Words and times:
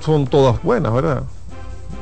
son 0.00 0.26
todas 0.26 0.62
buenas, 0.62 0.94
¿verdad? 0.94 1.24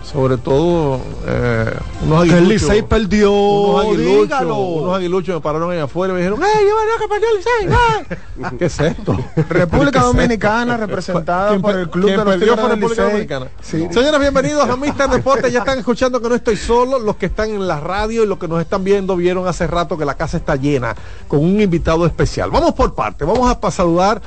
Sobre 0.05 0.37
todo 0.37 1.01
eh, 1.27 1.75
unos 2.05 2.23
Que 2.23 2.29
el 2.29 2.35
aguiluchos. 2.37 2.49
Licey 2.69 2.83
perdió. 2.83 3.33
Unos 3.33 3.85
aguiluchos, 3.87 4.23
dígalo. 4.23 4.57
unos 4.59 4.97
aguiluchos 4.97 5.35
me 5.35 5.41
pararon 5.41 5.73
ahí 5.73 5.81
afuera 5.81 6.13
y 6.13 6.15
me 6.15 6.21
dijeron, 6.21 6.41
¡Ey, 6.45 6.65
yo 6.65 6.77
venía 6.77 6.95
que 7.01 7.09
perdió 7.09 7.29
el 7.31 7.37
Licey! 7.39 8.47
¡ay!". 8.47 8.57
¿Qué 8.59 8.65
es 8.67 8.79
esto? 8.79 9.19
República 9.49 9.91
¿Qué 9.91 9.99
es 9.99 10.05
Dominicana, 10.05 10.75
esto? 10.75 10.87
representada 10.87 11.49
¿Quién 11.49 11.63
por 11.63 11.75
el 11.75 11.91
Club 11.91 12.11
de 12.11 12.17
los 12.19 12.25
perdió 12.25 12.55
del 12.57 12.69
República? 12.71 13.03
Dominicana? 13.03 13.47
Sí. 13.61 13.89
Señores, 13.91 14.21
bienvenidos 14.21 14.69
a 14.71 14.77
Mister 14.77 15.09
Deportes. 15.11 15.53
Ya 15.53 15.59
están 15.59 15.79
escuchando 15.81 16.23
que 16.23 16.29
no 16.29 16.37
estoy 16.37 16.57
solo. 16.57 17.01
Los 17.01 17.17
que 17.17 17.27
están 17.27 17.51
en 17.51 17.67
la 17.67 17.81
radio 17.81 18.23
y 18.23 18.29
los 18.29 18.39
que 18.39 18.47
nos 18.47 18.61
están 18.61 18.85
viendo 18.85 19.17
vieron 19.17 19.49
hace 19.49 19.67
rato 19.67 19.99
que 19.99 20.05
la 20.05 20.15
casa 20.15 20.37
está 20.37 20.55
llena 20.55 20.95
con 21.27 21.41
un 21.41 21.61
invitado 21.61 22.07
especial. 22.07 22.49
Vamos 22.53 22.75
por 22.75 22.95
parte. 22.95 23.25
Vamos 23.25 23.53
a 23.61 23.71
saludar. 23.73 24.23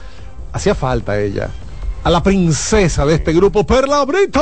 Hacía 0.51 0.75
falta 0.75 1.17
ella. 1.21 1.49
A 2.05 2.09
la 2.11 2.21
princesa 2.21 3.03
de 3.03 3.15
este 3.15 3.33
grupo, 3.33 3.65
Perla 3.65 4.05
Brito. 4.05 4.39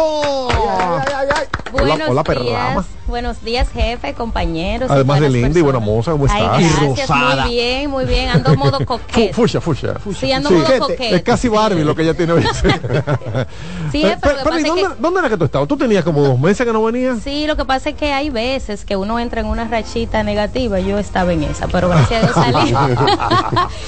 Hola, 1.76 1.96
días, 1.98 2.24
Perlama. 2.24 2.86
buenos 3.08 3.42
días, 3.44 3.70
jefe, 3.74 4.14
compañeros. 4.14 4.90
y 4.90 4.94
Además 4.94 5.22
de 5.22 5.30
linda 5.30 5.58
y 5.58 5.62
buena 5.62 5.80
moza, 5.80 6.12
¿cómo 6.12 6.28
Ay, 6.30 6.42
estás? 6.44 6.62
Y 6.62 6.64
gracias, 6.86 7.10
rosada. 7.10 7.46
muy 7.46 7.54
bien, 7.56 7.90
muy 7.90 8.06
bien. 8.06 8.30
Ando 8.30 8.56
modo 8.58 8.80
coquete. 8.86 9.34
Fucha, 9.34 9.62
fucha. 9.62 9.94
Sí, 10.20 10.32
ando 10.34 10.50
Sí. 10.50 10.56
modo 10.56 10.80
coquete. 10.80 11.16
Es 11.16 11.24
casi 11.24 11.48
Barbie 11.48 11.84
lo 11.86 11.96
que 11.96 12.02
ella 12.04 12.14
tiene 12.14 12.34
hoy. 12.34 12.44
Sí, 12.44 12.60
Pero, 12.64 12.78
pero 12.92 13.00
que 13.02 14.18
pero, 14.22 14.40
¿y 14.40 14.44
pasa 14.44 14.58
es 14.60 14.66
¿dónde, 14.66 14.82
que- 14.84 14.90
dónde 15.02 15.20
era 15.22 15.30
que 15.30 15.38
tú 15.38 15.46
estabas? 15.46 15.68
¿Tú 15.70 15.78
tenías 15.78 16.04
como 16.04 16.22
dos 16.22 16.38
meses 16.38 16.68
que 16.68 16.74
no 16.74 16.84
venías? 16.84 17.20
Sí, 17.24 17.48
lo 17.48 17.56
que 17.56 17.64
pasa 17.66 17.90
es 17.92 17.96
que 17.96 18.12
hay 18.14 18.30
veces 18.30 18.84
que 18.86 18.98
uno 18.98 19.18
entra 19.20 19.40
en 19.42 19.48
una 19.48 19.66
rachita 19.68 20.22
negativa. 20.22 20.80
Yo 20.82 21.00
estaba 21.00 21.32
en 21.34 21.44
esa, 21.44 21.68
pero 21.70 21.88
gracias 21.90 22.24
a 22.38 22.44
Dios 22.44 22.70
salí. 22.70 22.76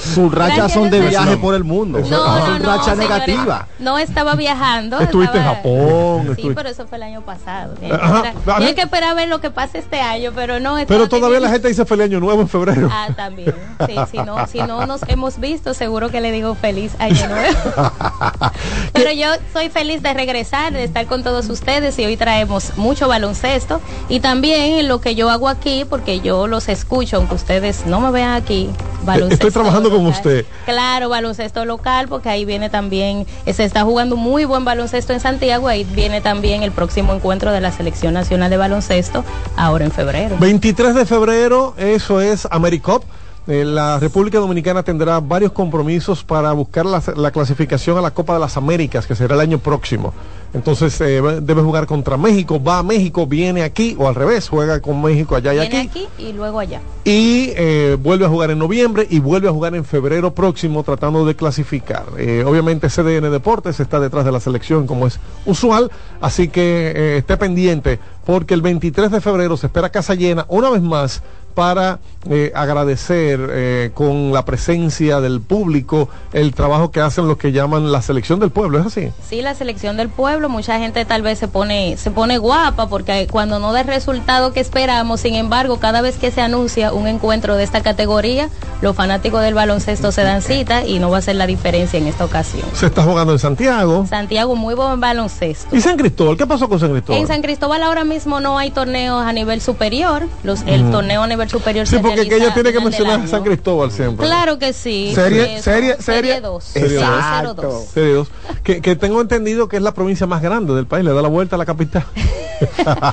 Sus 0.14 0.34
rachas 0.34 0.72
son 0.72 0.90
de 0.90 1.00
viaje 1.00 1.36
por 1.36 1.54
el 1.54 1.62
mundo. 1.62 2.00
No, 2.00 2.08
no, 2.38 2.58
no, 2.58 2.64
rachas 2.64 2.96
señores, 2.98 3.36
No 3.78 3.98
estaba 3.98 4.34
viajando. 4.36 4.98
Estuviste 5.00 5.36
en 5.36 5.42
estaba- 5.42 5.56
Japón, 5.56 6.22
Sí, 6.24 6.30
estuviste- 6.32 6.54
pero 6.54 6.68
eso 6.70 6.86
fue 6.86 6.96
el 6.96 7.02
año 7.04 7.20
pasado. 7.22 7.74
Ajá. 7.92 8.28
esperar- 8.30 8.56
tienen 8.58 8.74
que 8.74 8.80
esperar 8.82 9.10
a 9.10 9.14
ver 9.14 9.28
lo 9.28 9.40
que 9.40 9.50
pasa 9.50 9.76
este 9.78 10.00
año, 10.00 10.32
pero 10.34 10.60
no. 10.60 10.76
Pero 10.86 11.08
todavía 11.08 11.40
la 11.40 11.50
gente 11.50 11.68
dice 11.68 11.84
feliz 11.84 12.04
año 12.06 12.20
nuevo 12.20 12.40
en 12.40 12.48
febrero. 12.48 12.88
Ah, 12.90 13.08
también. 13.14 13.54
Sí, 13.86 13.94
si 14.10 14.18
no, 14.18 14.46
si 14.46 14.58
no 14.60 14.86
nos 14.86 15.02
hemos 15.08 15.38
visto, 15.38 15.74
seguro 15.74 16.08
que 16.10 16.20
le 16.22 16.32
digo 16.32 16.54
feliz 16.54 16.92
año 16.98 17.28
nuevo. 17.28 17.56
Pero 18.92 19.10
yo 19.12 19.28
soy 19.52 19.68
feliz 19.68 20.02
de 20.02 20.14
regresar, 20.14 20.72
de 20.72 20.84
estar 20.84 21.06
con 21.06 21.22
todos 21.22 21.48
ustedes 21.50 21.98
y 21.98 22.04
hoy 22.04 22.16
traemos 22.16 22.76
mucho 22.76 23.08
baloncesto 23.08 23.80
y 24.08 24.20
también 24.20 24.88
lo 24.88 25.00
que 25.00 25.14
yo 25.14 25.28
hago 25.30 25.48
aquí, 25.48 25.84
porque 25.88 26.20
yo 26.20 26.46
los 26.46 26.68
escucho, 26.68 27.16
aunque 27.18 27.34
ustedes 27.34 27.84
no 27.86 28.00
me 28.00 28.10
vean 28.10 28.32
aquí. 28.32 28.70
Baloncesto 29.04 29.46
Estoy 29.48 29.62
trabajando 29.62 29.90
con 29.90 30.06
usted. 30.06 30.46
Claro, 30.64 31.08
baloncesto 31.08 31.64
local, 31.64 32.08
porque 32.08 32.28
ahí 32.28 32.44
viene 32.44 32.70
también, 32.70 33.26
se 33.56 33.64
está 33.64 33.84
jugando 33.84 34.16
muy 34.16 34.44
buen 34.44 34.66
baloncesto 34.66 35.14
en 35.14 35.20
Santiago, 35.20 35.66
ahí 35.66 35.84
viene 35.84 36.20
también 36.20 36.62
el 36.62 36.72
próximo 36.72 37.14
encuentro 37.14 37.52
de 37.52 37.62
la 37.62 37.72
Selección 37.72 38.12
Nacional 38.12 38.50
de 38.50 38.58
Baloncesto, 38.58 39.24
ahora 39.56 39.86
en 39.86 39.92
febrero. 39.92 40.36
23 40.38 40.94
de 40.94 41.06
febrero, 41.06 41.72
eso 41.78 42.20
es 42.20 42.46
AmeriCop. 42.50 43.02
Eh, 43.48 43.64
la 43.64 43.98
República 43.98 44.38
Dominicana 44.38 44.82
tendrá 44.82 45.20
varios 45.20 45.52
compromisos 45.52 46.22
para 46.22 46.52
buscar 46.52 46.84
la, 46.84 47.02
la 47.16 47.30
clasificación 47.30 47.96
a 47.96 48.02
la 48.02 48.10
Copa 48.10 48.34
de 48.34 48.40
las 48.40 48.58
Américas, 48.58 49.06
que 49.06 49.14
será 49.14 49.36
el 49.36 49.40
año 49.40 49.58
próximo. 49.58 50.12
Entonces 50.54 50.98
eh, 51.00 51.20
debe 51.42 51.60
jugar 51.62 51.86
contra 51.86 52.16
México, 52.16 52.62
va 52.62 52.78
a 52.78 52.82
México, 52.82 53.26
viene 53.26 53.62
aquí, 53.62 53.94
o 53.98 54.08
al 54.08 54.14
revés, 54.14 54.48
juega 54.48 54.80
con 54.80 55.02
México 55.02 55.36
allá 55.36 55.52
y 55.54 55.58
Viene 55.60 55.78
aquí. 55.80 55.86
aquí 55.88 56.08
y 56.22 56.32
luego 56.32 56.58
allá. 56.60 56.80
y 57.04 57.52
eh, 57.56 57.96
vuelve 58.00 58.24
a 58.24 58.28
jugar 58.28 58.50
en 58.50 58.58
noviembre 58.58 59.06
y 59.10 59.18
vuelve 59.18 59.48
a 59.48 59.52
jugar 59.52 59.74
en 59.74 59.84
febrero 59.84 60.34
próximo 60.34 60.82
tratando 60.82 61.26
de 61.26 61.36
clasificar. 61.36 62.04
Eh, 62.16 62.42
obviamente 62.46 62.88
CDN 62.88 63.30
Deportes 63.30 63.80
está 63.80 64.00
detrás 64.00 64.24
de 64.24 64.32
la 64.32 64.40
selección 64.40 64.86
como 64.86 65.06
es 65.06 65.20
usual, 65.44 65.90
así 66.20 66.48
que 66.48 67.16
esté 67.18 67.36
pendiente 67.36 67.98
porque 68.24 68.54
el 68.54 68.62
23 68.62 69.10
de 69.10 69.20
febrero 69.20 69.56
se 69.56 69.66
espera 69.66 69.90
casa 69.90 70.14
llena 70.14 70.46
una 70.48 70.70
vez 70.70 70.82
más 70.82 71.22
para 71.56 72.00
eh, 72.28 72.52
agradecer 72.54 73.40
eh, 73.50 73.90
con 73.94 74.30
la 74.30 74.44
presencia 74.44 75.22
del 75.22 75.40
público 75.40 76.10
el 76.34 76.52
trabajo 76.52 76.90
que 76.90 77.00
hacen 77.00 77.26
los 77.26 77.38
que 77.38 77.50
llaman 77.50 77.90
la 77.90 78.02
selección 78.02 78.38
del 78.40 78.50
pueblo, 78.50 78.78
¿es 78.78 78.86
así? 78.86 79.10
Sí, 79.26 79.40
la 79.40 79.54
selección 79.54 79.96
del 79.96 80.10
pueblo, 80.10 80.50
mucha 80.50 80.78
gente 80.78 81.06
tal 81.06 81.22
vez 81.22 81.38
se 81.38 81.48
pone, 81.48 81.96
se 81.96 82.10
pone 82.10 82.36
guapa 82.36 82.88
porque 82.90 83.26
cuando 83.30 83.58
no 83.58 83.72
da 83.72 83.80
el 83.80 83.86
resultado 83.86 84.52
que 84.52 84.60
esperamos, 84.60 85.20
sin 85.20 85.34
embargo, 85.34 85.78
cada 85.78 86.02
vez 86.02 86.18
que 86.18 86.30
se 86.30 86.42
anuncia 86.42 86.92
un 86.92 87.06
encuentro 87.06 87.56
de 87.56 87.64
esta 87.64 87.80
categoría, 87.80 88.50
los 88.82 88.94
fanáticos 88.94 89.40
del 89.40 89.54
baloncesto 89.54 90.12
se 90.12 90.24
dan 90.24 90.42
cita 90.42 90.84
y 90.84 90.98
no 90.98 91.08
va 91.08 91.18
a 91.18 91.22
ser 91.22 91.36
la 91.36 91.46
diferencia 91.46 91.98
en 91.98 92.06
esta 92.06 92.26
ocasión. 92.26 92.66
Se 92.74 92.86
está 92.86 93.02
jugando 93.02 93.32
en 93.32 93.38
Santiago. 93.38 94.06
Santiago, 94.06 94.56
muy 94.56 94.74
buen 94.74 95.00
baloncesto. 95.00 95.74
¿Y 95.74 95.80
San 95.80 95.96
Cristóbal? 95.96 96.36
¿Qué 96.36 96.46
pasó 96.46 96.68
con 96.68 96.78
San 96.78 96.90
Cristóbal? 96.90 97.22
En 97.22 97.26
San 97.26 97.40
Cristóbal 97.40 97.82
ahora 97.82 98.04
mismo 98.04 98.40
no 98.40 98.58
hay 98.58 98.70
torneos 98.70 99.24
a 99.24 99.32
nivel 99.32 99.62
superior, 99.62 100.28
los, 100.44 100.60
el 100.66 100.90
torneo 100.90 101.22
a 101.22 101.26
nivel 101.26 101.45
superior 101.48 101.86
Sí, 101.86 101.98
porque 102.00 102.28
que 102.28 102.36
ella 102.36 102.52
tiene 102.54 102.72
que 102.72 102.80
mencionar 102.80 103.20
a. 103.20 103.26
San 103.26 103.42
Cristóbal 103.42 103.90
siempre. 103.90 104.26
Claro 104.26 104.58
que 104.58 104.72
sí. 104.72 105.12
Serie- 105.14 105.60
serie- 105.62 105.96
serie- 105.96 106.02
serie 106.02 106.40
2. 106.40 106.64
Serie 106.64 106.96
dos. 106.98 107.04
Exacto. 107.04 107.82
Serie 107.92 108.14
dos. 108.14 108.28
Que, 108.62 108.80
que 108.80 108.96
tengo 108.96 109.20
entendido 109.20 109.68
que 109.68 109.76
es 109.76 109.82
la 109.82 109.92
provincia 109.94 110.26
más 110.26 110.42
grande 110.42 110.74
del 110.74 110.86
país, 110.86 111.04
le 111.04 111.12
da 111.12 111.22
la 111.22 111.28
vuelta 111.28 111.56
a 111.56 111.58
la 111.58 111.66
capital. 111.66 112.04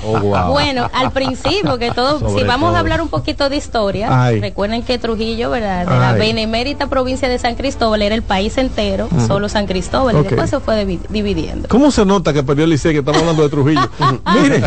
Oh, 0.05 0.19
wow. 0.21 0.51
Bueno, 0.51 0.89
al 0.93 1.11
principio 1.11 1.77
que 1.77 1.91
todo, 1.91 2.17
Sobre 2.19 2.43
si 2.43 2.47
vamos 2.47 2.69
todo. 2.69 2.77
a 2.77 2.79
hablar 2.79 3.01
un 3.01 3.09
poquito 3.09 3.49
de 3.49 3.57
historia, 3.57 4.07
Ay. 4.23 4.39
recuerden 4.39 4.83
que 4.83 4.97
Trujillo, 4.97 5.49
¿verdad? 5.49 5.85
De 5.85 5.99
la 5.99 6.13
benemérita 6.13 6.87
provincia 6.87 7.27
de 7.27 7.37
San 7.39 7.55
Cristóbal 7.55 8.01
era 8.03 8.15
el 8.15 8.21
país 8.21 8.57
entero, 8.57 9.09
solo 9.27 9.49
San 9.49 9.65
Cristóbal, 9.67 10.15
y 10.17 10.23
después 10.23 10.49
se 10.49 10.61
fue 10.61 10.85
divi- 10.85 11.01
dividiendo. 11.09 11.67
¿Cómo 11.67 11.91
se 11.91 12.05
nota 12.05 12.31
que 12.31 12.41
perdió 12.43 12.63
el 12.63 12.69
Licey 12.69 12.93
que 12.93 12.99
estamos 12.99 13.19
hablando 13.19 13.43
de 13.43 13.49
Trujillo? 13.49 13.81
Mire, 14.41 14.63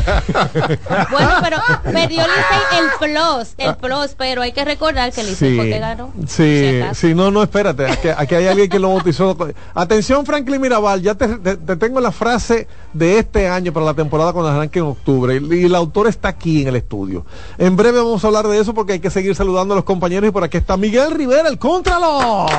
Bueno, 1.10 1.31
pero 1.43 1.56
perdió 1.84 2.22
Licey 2.22 2.78
el 2.78 2.87
plus, 2.98 3.54
el 3.59 3.75
plus, 3.77 4.15
pero 4.19 4.43
hay 4.43 4.53
que 4.53 4.65
recordar 4.65 5.12
que 5.12 5.22
el 5.22 5.28
sí, 5.34 5.56
que 5.56 5.78
ganó. 5.78 6.12
sí, 6.27 6.81
sí, 6.94 7.15
no, 7.15 7.31
no, 7.31 7.43
espérate, 7.43 7.87
aquí, 7.87 8.09
aquí 8.17 8.34
hay 8.34 8.47
alguien 8.49 8.69
que 8.69 8.78
lo 8.78 8.91
bautizó. 8.91 9.37
Atención, 9.75 10.27
Franklin 10.27 10.61
Mirabal, 10.61 11.00
ya 11.03 11.15
te, 11.15 11.27
te- 11.39 11.56
te 11.56 11.77
tengo 11.77 12.00
la 12.00 12.12
frase 12.12 12.69
de 12.93 13.19
este 13.19 13.49
año 13.49 13.72
para 13.72 13.87
la 13.87 13.95
temporada 13.95 14.33
cuando 14.33 14.50
arranque 14.50 14.78
en 14.81 14.84
octubre 14.87 15.41
y, 15.43 15.55
y 15.55 15.65
el 15.65 15.75
autor 15.75 16.06
está 16.06 16.28
aquí 16.28 16.62
en 16.62 16.69
el 16.69 16.77
estudio. 16.77 17.25
En 17.59 17.77
breve 17.77 17.99
vamos 17.99 18.22
a 18.25 18.27
hablar 18.27 18.47
de 18.49 18.59
eso 18.61 18.75
porque 18.75 18.95
hay 18.95 19.00
que 19.00 19.11
seguir 19.11 19.34
saludando 19.34 19.75
a 19.75 19.77
los 19.77 19.84
compañeros 19.84 20.28
y 20.28 20.33
por 20.33 20.45
aquí 20.45 20.56
está 20.59 20.77
Miguel 20.77 21.12
Rivera, 21.12 21.49
el 21.49 21.59
Contralor. 21.59 22.50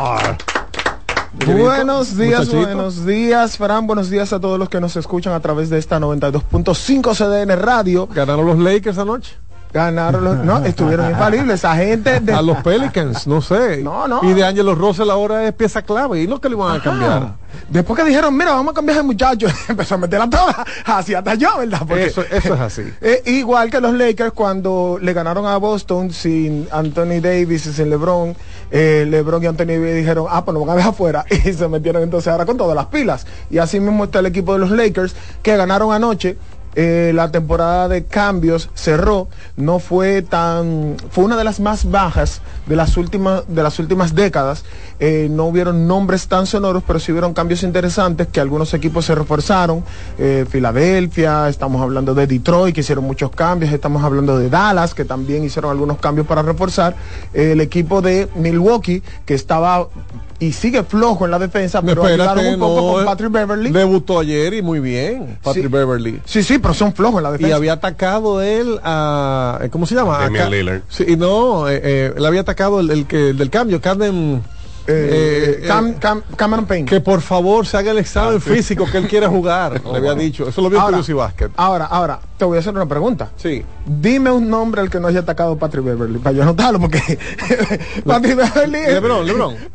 Buenos 1.46 2.18
días, 2.18 2.40
Muchachito. 2.47 2.57
buenos 2.57 3.06
días, 3.06 3.57
Fran. 3.57 3.86
Buenos 3.86 4.09
días 4.09 4.34
a 4.34 4.40
todos 4.40 4.57
los 4.57 4.69
que 4.69 4.81
nos 4.81 4.96
escuchan 4.96 5.34
a 5.34 5.40
través 5.40 5.69
de 5.69 5.78
esta 5.78 6.00
92.5 6.00 7.16
CDN 7.16 7.59
Radio. 7.62 8.07
¿Ganaron 8.07 8.46
los 8.47 8.57
Lakers 8.57 8.97
anoche? 8.97 9.36
Ganaron 9.74 10.24
los. 10.24 10.38
No, 10.38 10.58
estuvieron 10.66 11.10
infalibles. 11.10 11.56
Esa 11.56 11.76
gente 11.76 12.20
de. 12.20 12.34
A 12.34 12.42
los 12.42 12.58
Pelicans, 12.58 13.28
no 13.28 13.42
sé. 13.42 13.78
No, 13.84 14.08
no. 14.08 14.22
Y 14.24 14.34
de 14.34 14.44
Angelo 14.46 14.76
Russell 14.76 15.10
ahora 15.10 15.46
es 15.46 15.54
pieza 15.54 15.82
clave. 15.82 16.22
¿Y 16.24 16.28
no 16.28 16.40
que 16.40 16.50
le 16.50 16.56
van 16.56 16.80
a 16.80 16.84
cambiar? 16.84 17.34
Después 17.70 18.00
que 18.00 18.06
dijeron, 18.06 18.36
mira, 18.38 18.52
vamos 18.52 18.72
a 18.72 18.76
cambiar 18.76 18.98
ese 18.98 19.04
muchacho, 19.06 19.48
empezó 19.68 19.96
a 19.96 19.98
meter 19.98 20.20
la 20.20 20.30
toda, 20.30 20.66
así 20.86 21.16
hasta 21.16 21.34
yo, 21.36 21.58
¿verdad? 21.58 21.80
Porque- 21.88 22.06
Eso, 22.06 22.22
eso 22.22 22.54
es 22.54 22.60
así. 22.62 22.84
Eh, 23.02 23.24
igual 23.26 23.70
que 23.72 23.82
los 23.82 23.94
Lakers 23.94 24.32
cuando 24.34 24.98
le 25.02 25.12
ganaron 25.14 25.46
a 25.46 25.58
Boston 25.58 26.12
sin 26.12 26.68
Anthony 26.72 27.20
Davis 27.22 27.66
y 27.66 27.74
sin 27.74 27.90
LeBron, 27.90 28.36
eh, 28.70 29.06
LeBron 29.10 29.44
y 29.44 29.48
Anthony 29.48 29.66
Davis 29.66 29.96
dijeron, 29.96 30.28
ah, 30.30 30.44
pues 30.46 30.54
nos 30.56 30.66
van 30.66 30.74
a 30.74 30.78
dejar 30.78 30.92
afuera 30.92 31.26
y 31.30 31.52
se 31.54 31.68
metieron 31.68 32.04
entonces 32.04 32.28
ahora 32.32 32.46
con 32.46 32.58
todas 32.58 32.76
las 32.76 32.86
pilas. 32.88 33.26
Y 33.50 33.58
así 33.58 33.80
mismo 33.80 34.04
está 34.06 34.20
el 34.20 34.28
equipo 34.28 34.54
de 34.54 34.60
los 34.60 34.70
Lakers 34.72 35.16
que 35.42 35.56
ganaron 35.58 35.92
anoche. 35.94 36.38
Eh, 36.80 37.12
la 37.16 37.32
temporada 37.32 37.88
de 37.88 38.06
cambios 38.06 38.70
cerró, 38.76 39.28
no 39.56 39.80
fue 39.80 40.22
tan, 40.22 40.96
fue 41.10 41.24
una 41.24 41.36
de 41.36 41.44
las 41.44 41.60
más 41.60 41.90
bajas 41.90 42.42
de 42.68 42.76
las 42.76 42.98
últimas, 42.98 43.42
de 43.48 43.64
las 43.64 43.80
últimas 43.80 44.14
décadas. 44.14 44.64
Eh, 45.00 45.28
no 45.32 45.46
hubieron 45.46 45.88
nombres 45.88 46.28
tan 46.28 46.46
sonoros, 46.46 46.84
pero 46.86 47.00
sí 47.00 47.12
hubieron 47.12 47.34
cambios 47.34 47.64
interesantes 47.64 48.28
que 48.28 48.40
algunos 48.40 48.76
equipos 48.76 49.06
se 49.06 49.16
reforzaron. 49.16 49.84
Eh, 50.20 50.46
Filadelfia, 50.48 51.50
estamos 51.50 51.81
hablando 51.81 52.13
de 52.13 52.28
Detroit, 52.28 52.75
que 52.75 52.81
hicieron 52.81 53.06
muchos 53.06 53.31
cambios, 53.31 53.74
estamos 53.74 54.04
hablando 54.04 54.38
de 54.38 54.48
Dallas, 54.51 54.94
que 54.94 55.04
también 55.04 55.44
hicieron 55.44 55.72
algunos 55.72 55.98
cambios 55.98 56.28
para 56.28 56.44
reforzar. 56.44 56.96
El 57.34 57.60
equipo 57.60 58.04
de 58.04 58.30
Milwaukee, 58.36 59.01
que 59.25 59.34
estaba 59.34 59.88
y 60.40 60.51
sigue 60.54 60.84
flojo 60.84 61.25
en 61.25 61.31
la 61.31 61.40
defensa, 61.40 61.81
pero 61.81 62.06
ayudaron 62.06 62.46
un 62.46 62.60
poco 62.60 62.75
no, 62.81 62.94
con 62.94 63.06
Patrick 63.06 63.31
Beverly. 63.31 63.72
Debutó 63.72 64.19
ayer 64.19 64.54
y 64.54 64.62
muy 64.62 64.80
bien, 64.80 65.38
Patrick 65.42 65.66
Sí. 65.66 65.72
Beverly. 65.72 66.22
Sí, 66.25 66.44
sí, 66.44 66.60
pero 66.68 66.74
son 66.74 66.94
flojos 66.94 67.19
en 67.19 67.24
la 67.24 67.30
Y 67.30 67.34
defensa. 67.34 67.56
había 67.56 67.74
atacado 67.74 68.42
él 68.42 68.80
a. 68.84 69.60
eh, 69.62 69.69
¿Cómo 69.69 69.86
se 69.86 69.96
llama? 69.96 70.18
Damian 70.19 70.44
Acá- 70.48 70.50
Lillard. 70.50 70.81
Sí, 70.90 71.06
y 71.08 71.16
no, 71.16 71.69
eh, 71.69 71.80
eh, 71.84 72.14
él 72.16 72.25
había 72.25 72.42
atacado 72.42 72.80
el, 72.81 72.90
el 72.92 73.08
del 73.08 73.50
cambio, 73.50 73.80
Camden. 73.80 74.44
Eh, 74.90 75.60
eh, 75.64 75.68
Cam- 75.68 76.00
Cam- 76.00 76.24
Cameron 76.38 76.66
Payne. 76.66 76.88
que 76.88 77.02
por 77.02 77.19
favor 77.22 77.66
se 77.68 77.75
haga 77.75 77.92
el 77.92 77.98
examen 77.98 78.40
físico 78.40 78.86
que 78.90 78.98
él 78.98 79.08
quiere 79.08 79.28
jugar. 79.28 79.81
le 79.92 79.98
había 79.98 80.14
dicho. 80.16 80.48
Eso 80.48 80.62
lo 80.62 80.69
vio 80.69 80.80
en 80.90 81.16
Basket. 81.18 81.50
ahora, 81.58 81.86
ahora, 81.86 82.19
te 82.38 82.45
voy 82.45 82.57
a 82.57 82.60
hacer 82.60 82.74
una 82.74 82.86
pregunta. 82.86 83.30
Sí. 83.36 83.63
Dime 83.86 84.30
un 84.31 84.50
nombre 84.50 84.81
al 84.81 84.89
que 84.89 85.00
no 85.00 85.07
haya 85.07 85.22
atacado 85.22 85.57
Patrick 85.57 85.84
Beverly, 85.84 86.19
para 86.19 86.36
yo 86.36 86.44
anotarlo, 86.44 86.80
porque 86.80 87.00
Patrick 88.06 88.36
Beverly... 88.36 88.78
es- 88.80 88.94
Lebron, 88.94 89.25
Lebron. 89.25 89.56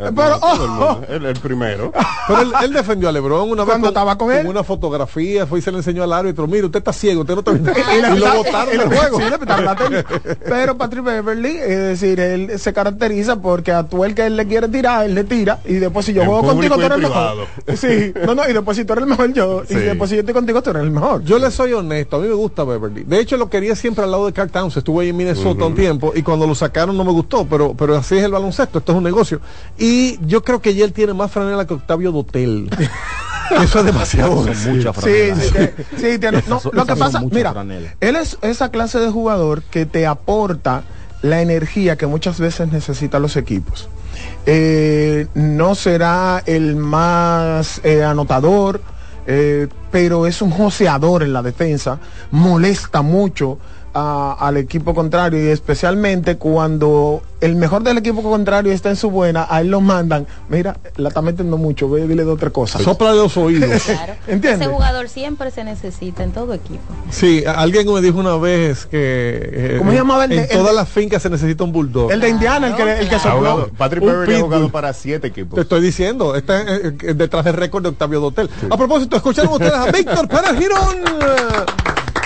El 0.00 1.14
el, 1.16 1.26
el 1.26 1.38
primero. 1.40 1.92
Pero 2.26 2.40
él, 2.40 2.52
él 2.64 2.72
defendió 2.72 3.10
a 3.10 3.12
Lebron 3.12 3.50
una 3.50 3.64
vez 3.64 3.72
Cuando 3.72 3.88
estaba 3.88 4.16
con 4.16 4.32
él. 4.32 4.46
una 4.46 4.64
fotografía, 4.64 5.46
fue 5.46 5.58
y 5.58 5.62
se 5.62 5.70
le 5.70 5.76
enseñó 5.76 6.02
al 6.02 6.12
árbitro, 6.14 6.46
mire, 6.46 6.64
usted 6.64 6.78
está 6.78 6.90
ciego, 6.92 7.20
usted 7.20 7.34
no 7.34 7.40
está 7.40 7.50
viendo. 7.52 7.70
y, 7.76 8.16
y 8.16 8.18
lo 8.18 8.34
botaron 8.36 8.74
y 8.74 8.78
del 8.78 8.88
juego. 8.88 9.18
sí. 9.20 10.36
Pero 10.44 10.78
Patrick 10.78 11.04
Beverly, 11.04 11.54
es 11.56 11.78
decir, 11.78 12.18
él 12.18 12.58
se 12.58 12.72
caracteriza 12.72 13.36
porque 13.36 13.72
a 13.72 13.82
tú 13.82 14.02
el 14.04 14.14
que 14.14 14.24
él 14.26 14.36
le 14.36 14.46
quiere 14.46 14.68
tirar, 14.68 15.04
él 15.04 15.14
le 15.14 15.24
tira. 15.24 15.58
Y 15.66 15.74
después 15.74 16.06
si 16.06 16.14
yo 16.14 16.24
juego 16.24 16.44
contigo, 16.44 16.76
tú 16.76 16.80
y 16.80 16.84
eres 16.84 16.96
el 16.96 17.02
mejor. 17.02 17.46
Sí, 17.76 18.12
no, 18.26 18.34
no, 18.34 18.48
y 18.48 18.52
después 18.54 18.76
si 18.78 18.84
tú 18.86 18.94
eres 18.94 19.02
el 19.04 19.10
mejor, 19.10 19.32
yo. 19.34 19.62
Y 19.64 19.74
Sí. 19.74 19.74
después 19.74 20.08
si 20.08 20.16
yo 20.16 20.20
estoy 20.20 20.34
contigo, 20.34 20.62
tú 20.62 20.70
eres 20.70 20.82
el 20.82 20.90
mejor. 20.90 21.22
Yo 21.24 21.38
le 21.38 21.50
soy 21.50 21.74
honesto, 21.74 22.09
a 22.16 22.20
mí 22.20 22.28
me 22.28 22.34
gusta 22.34 22.64
Beverly. 22.64 23.04
De 23.04 23.20
hecho, 23.20 23.36
lo 23.36 23.48
quería 23.48 23.74
siempre 23.76 24.04
al 24.04 24.10
lado 24.10 24.26
de 24.26 24.32
Carl 24.32 24.50
Towns. 24.50 24.76
Estuve 24.76 25.04
ahí 25.04 25.10
en 25.10 25.16
Minnesota 25.16 25.64
un 25.66 25.74
tiempo 25.74 26.12
y 26.14 26.22
cuando 26.22 26.46
lo 26.46 26.54
sacaron 26.54 26.96
no 26.96 27.04
me 27.04 27.12
gustó, 27.12 27.46
pero, 27.46 27.74
pero 27.74 27.96
así 27.96 28.16
es 28.16 28.24
el 28.24 28.32
baloncesto, 28.32 28.78
esto 28.78 28.92
es 28.92 28.98
un 28.98 29.04
negocio. 29.04 29.40
Y 29.78 30.18
yo 30.26 30.42
creo 30.42 30.60
que 30.60 30.70
él 30.70 30.92
tiene 30.92 31.14
más 31.14 31.30
franela 31.30 31.66
que 31.66 31.74
Octavio 31.74 32.12
Dotel. 32.12 32.70
Eso 33.50 33.80
es 33.80 33.84
demasiado. 33.84 34.44
Son 34.44 34.54
Sí, 34.54 35.32
sí, 35.34 35.68
sí, 35.96 36.20
no, 36.48 36.60
lo 36.72 36.86
que 36.86 36.96
pasa, 36.96 37.20
mira, 37.30 37.54
él 38.00 38.16
es 38.16 38.38
esa 38.42 38.70
clase 38.70 39.00
de 39.00 39.10
jugador 39.10 39.62
que 39.62 39.86
te 39.86 40.06
aporta 40.06 40.84
la 41.22 41.42
energía 41.42 41.96
que 41.96 42.06
muchas 42.06 42.38
veces 42.38 42.70
necesitan 42.72 43.22
los 43.22 43.36
equipos. 43.36 43.88
Eh, 44.46 45.26
no 45.34 45.74
será 45.74 46.42
el 46.46 46.76
más 46.76 47.80
eh, 47.84 48.04
anotador, 48.04 48.80
eh, 49.26 49.68
pero 49.90 50.26
es 50.26 50.40
un 50.42 50.50
joseador 50.50 51.22
en 51.22 51.32
la 51.32 51.42
defensa, 51.42 51.98
molesta 52.30 53.02
mucho 53.02 53.58
a- 53.94 54.36
al 54.38 54.56
equipo 54.56 54.94
contrario 54.94 55.42
y 55.44 55.48
especialmente 55.48 56.36
cuando 56.36 57.22
el 57.40 57.56
mejor 57.56 57.82
del 57.82 57.98
equipo 57.98 58.22
contrario 58.22 58.72
está 58.72 58.90
en 58.90 58.96
su 58.96 59.10
buena, 59.10 59.46
a 59.48 59.60
él 59.62 59.68
lo 59.68 59.80
mandan, 59.80 60.26
mira, 60.50 60.76
la 60.96 61.08
está 61.08 61.22
metiendo 61.22 61.56
mucho, 61.56 61.88
ve, 61.88 62.06
dile 62.06 62.24
de 62.24 62.30
otra 62.30 62.50
cosa. 62.50 62.78
Sopla 62.80 63.10
de 63.12 63.16
los 63.16 63.36
oídos. 63.36 63.82
Claro. 63.90 64.14
¿Entiendes? 64.26 64.60
Ese 64.66 64.70
jugador 64.70 65.08
siempre 65.08 65.50
se 65.50 65.64
necesita 65.64 66.22
en 66.22 66.32
todo 66.32 66.52
equipo. 66.54 66.82
Sí, 67.10 67.42
alguien 67.46 67.92
me 67.92 68.00
dijo 68.00 68.18
una 68.18 68.36
vez 68.36 68.86
que 68.86 69.40
eh, 69.52 69.74
¿Cómo 69.78 69.90
se 69.90 69.96
llamaba 69.96 70.24
el 70.26 70.32
en 70.32 70.42
de- 70.42 70.48
todas 70.48 70.74
las 70.74 70.88
fincas 70.88 71.22
se 71.22 71.30
necesita 71.30 71.64
un 71.64 71.72
bulldog. 71.72 72.12
El 72.12 72.20
de 72.20 72.28
Indiana, 72.28 72.68
el 72.68 72.76
que, 72.76 72.82
el 73.00 73.08
que 73.08 73.14
Ha 73.16 73.18
sopló. 73.18 73.38
jugado- 73.38 73.70
Patrick 73.76 74.04
Beverly 74.04 74.34
ha 74.36 74.40
jugado 74.40 74.68
para 74.70 74.92
siete 74.92 75.20
Te 75.20 75.26
equipos. 75.28 75.58
estoy 75.58 75.80
diciendo, 75.80 76.34
está 76.36 76.60
eh, 76.62 76.94
eh, 77.02 77.14
detrás 77.14 77.44
del 77.44 77.54
récord 77.54 77.82
de 77.82 77.88
Octavio 77.88 78.20
Dotel. 78.20 78.48
A 78.70 78.76
propósito, 78.76 79.16
escucharon 79.16 79.52
ustedes 79.52 79.72
a 79.74 79.86
Víctor 79.92 80.28
Pérez 80.28 80.56
Girón. 80.58 80.96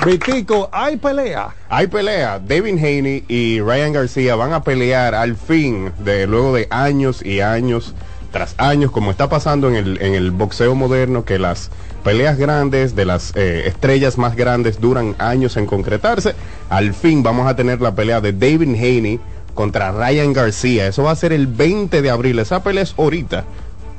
Vitico, 0.04 0.68
hay 0.70 0.96
pelea. 0.96 1.54
Hay 1.68 1.86
pelea. 1.86 2.38
David 2.38 2.78
Haney 2.78 3.24
y 3.26 3.60
Ryan 3.60 3.92
García 3.92 4.36
van 4.36 4.52
a 4.52 4.62
pelear 4.62 5.14
al 5.14 5.36
fin 5.36 5.92
de 5.98 6.26
luego 6.26 6.54
de 6.54 6.66
años 6.70 7.24
y 7.24 7.40
años 7.40 7.94
tras 8.30 8.54
años, 8.58 8.90
como 8.90 9.12
está 9.12 9.28
pasando 9.28 9.68
en 9.68 9.76
el, 9.76 10.02
en 10.02 10.14
el 10.14 10.32
boxeo 10.32 10.74
moderno, 10.74 11.24
que 11.24 11.38
las 11.38 11.70
peleas 12.02 12.36
grandes 12.36 12.94
de 12.96 13.04
las 13.04 13.32
eh, 13.36 13.68
estrellas 13.68 14.18
más 14.18 14.36
grandes 14.36 14.80
duran 14.80 15.14
años 15.18 15.56
en 15.56 15.66
concretarse. 15.66 16.34
Al 16.68 16.94
fin 16.94 17.22
vamos 17.22 17.46
a 17.46 17.56
tener 17.56 17.80
la 17.80 17.94
pelea 17.94 18.20
de 18.20 18.32
David 18.32 18.74
Haney 18.74 19.20
contra 19.54 19.92
Ryan 19.92 20.32
García. 20.32 20.86
Eso 20.86 21.04
va 21.04 21.12
a 21.12 21.16
ser 21.16 21.32
el 21.32 21.46
20 21.46 22.02
de 22.02 22.10
abril. 22.10 22.38
Esa 22.40 22.62
pelea 22.62 22.82
es 22.82 22.94
ahorita. 22.98 23.44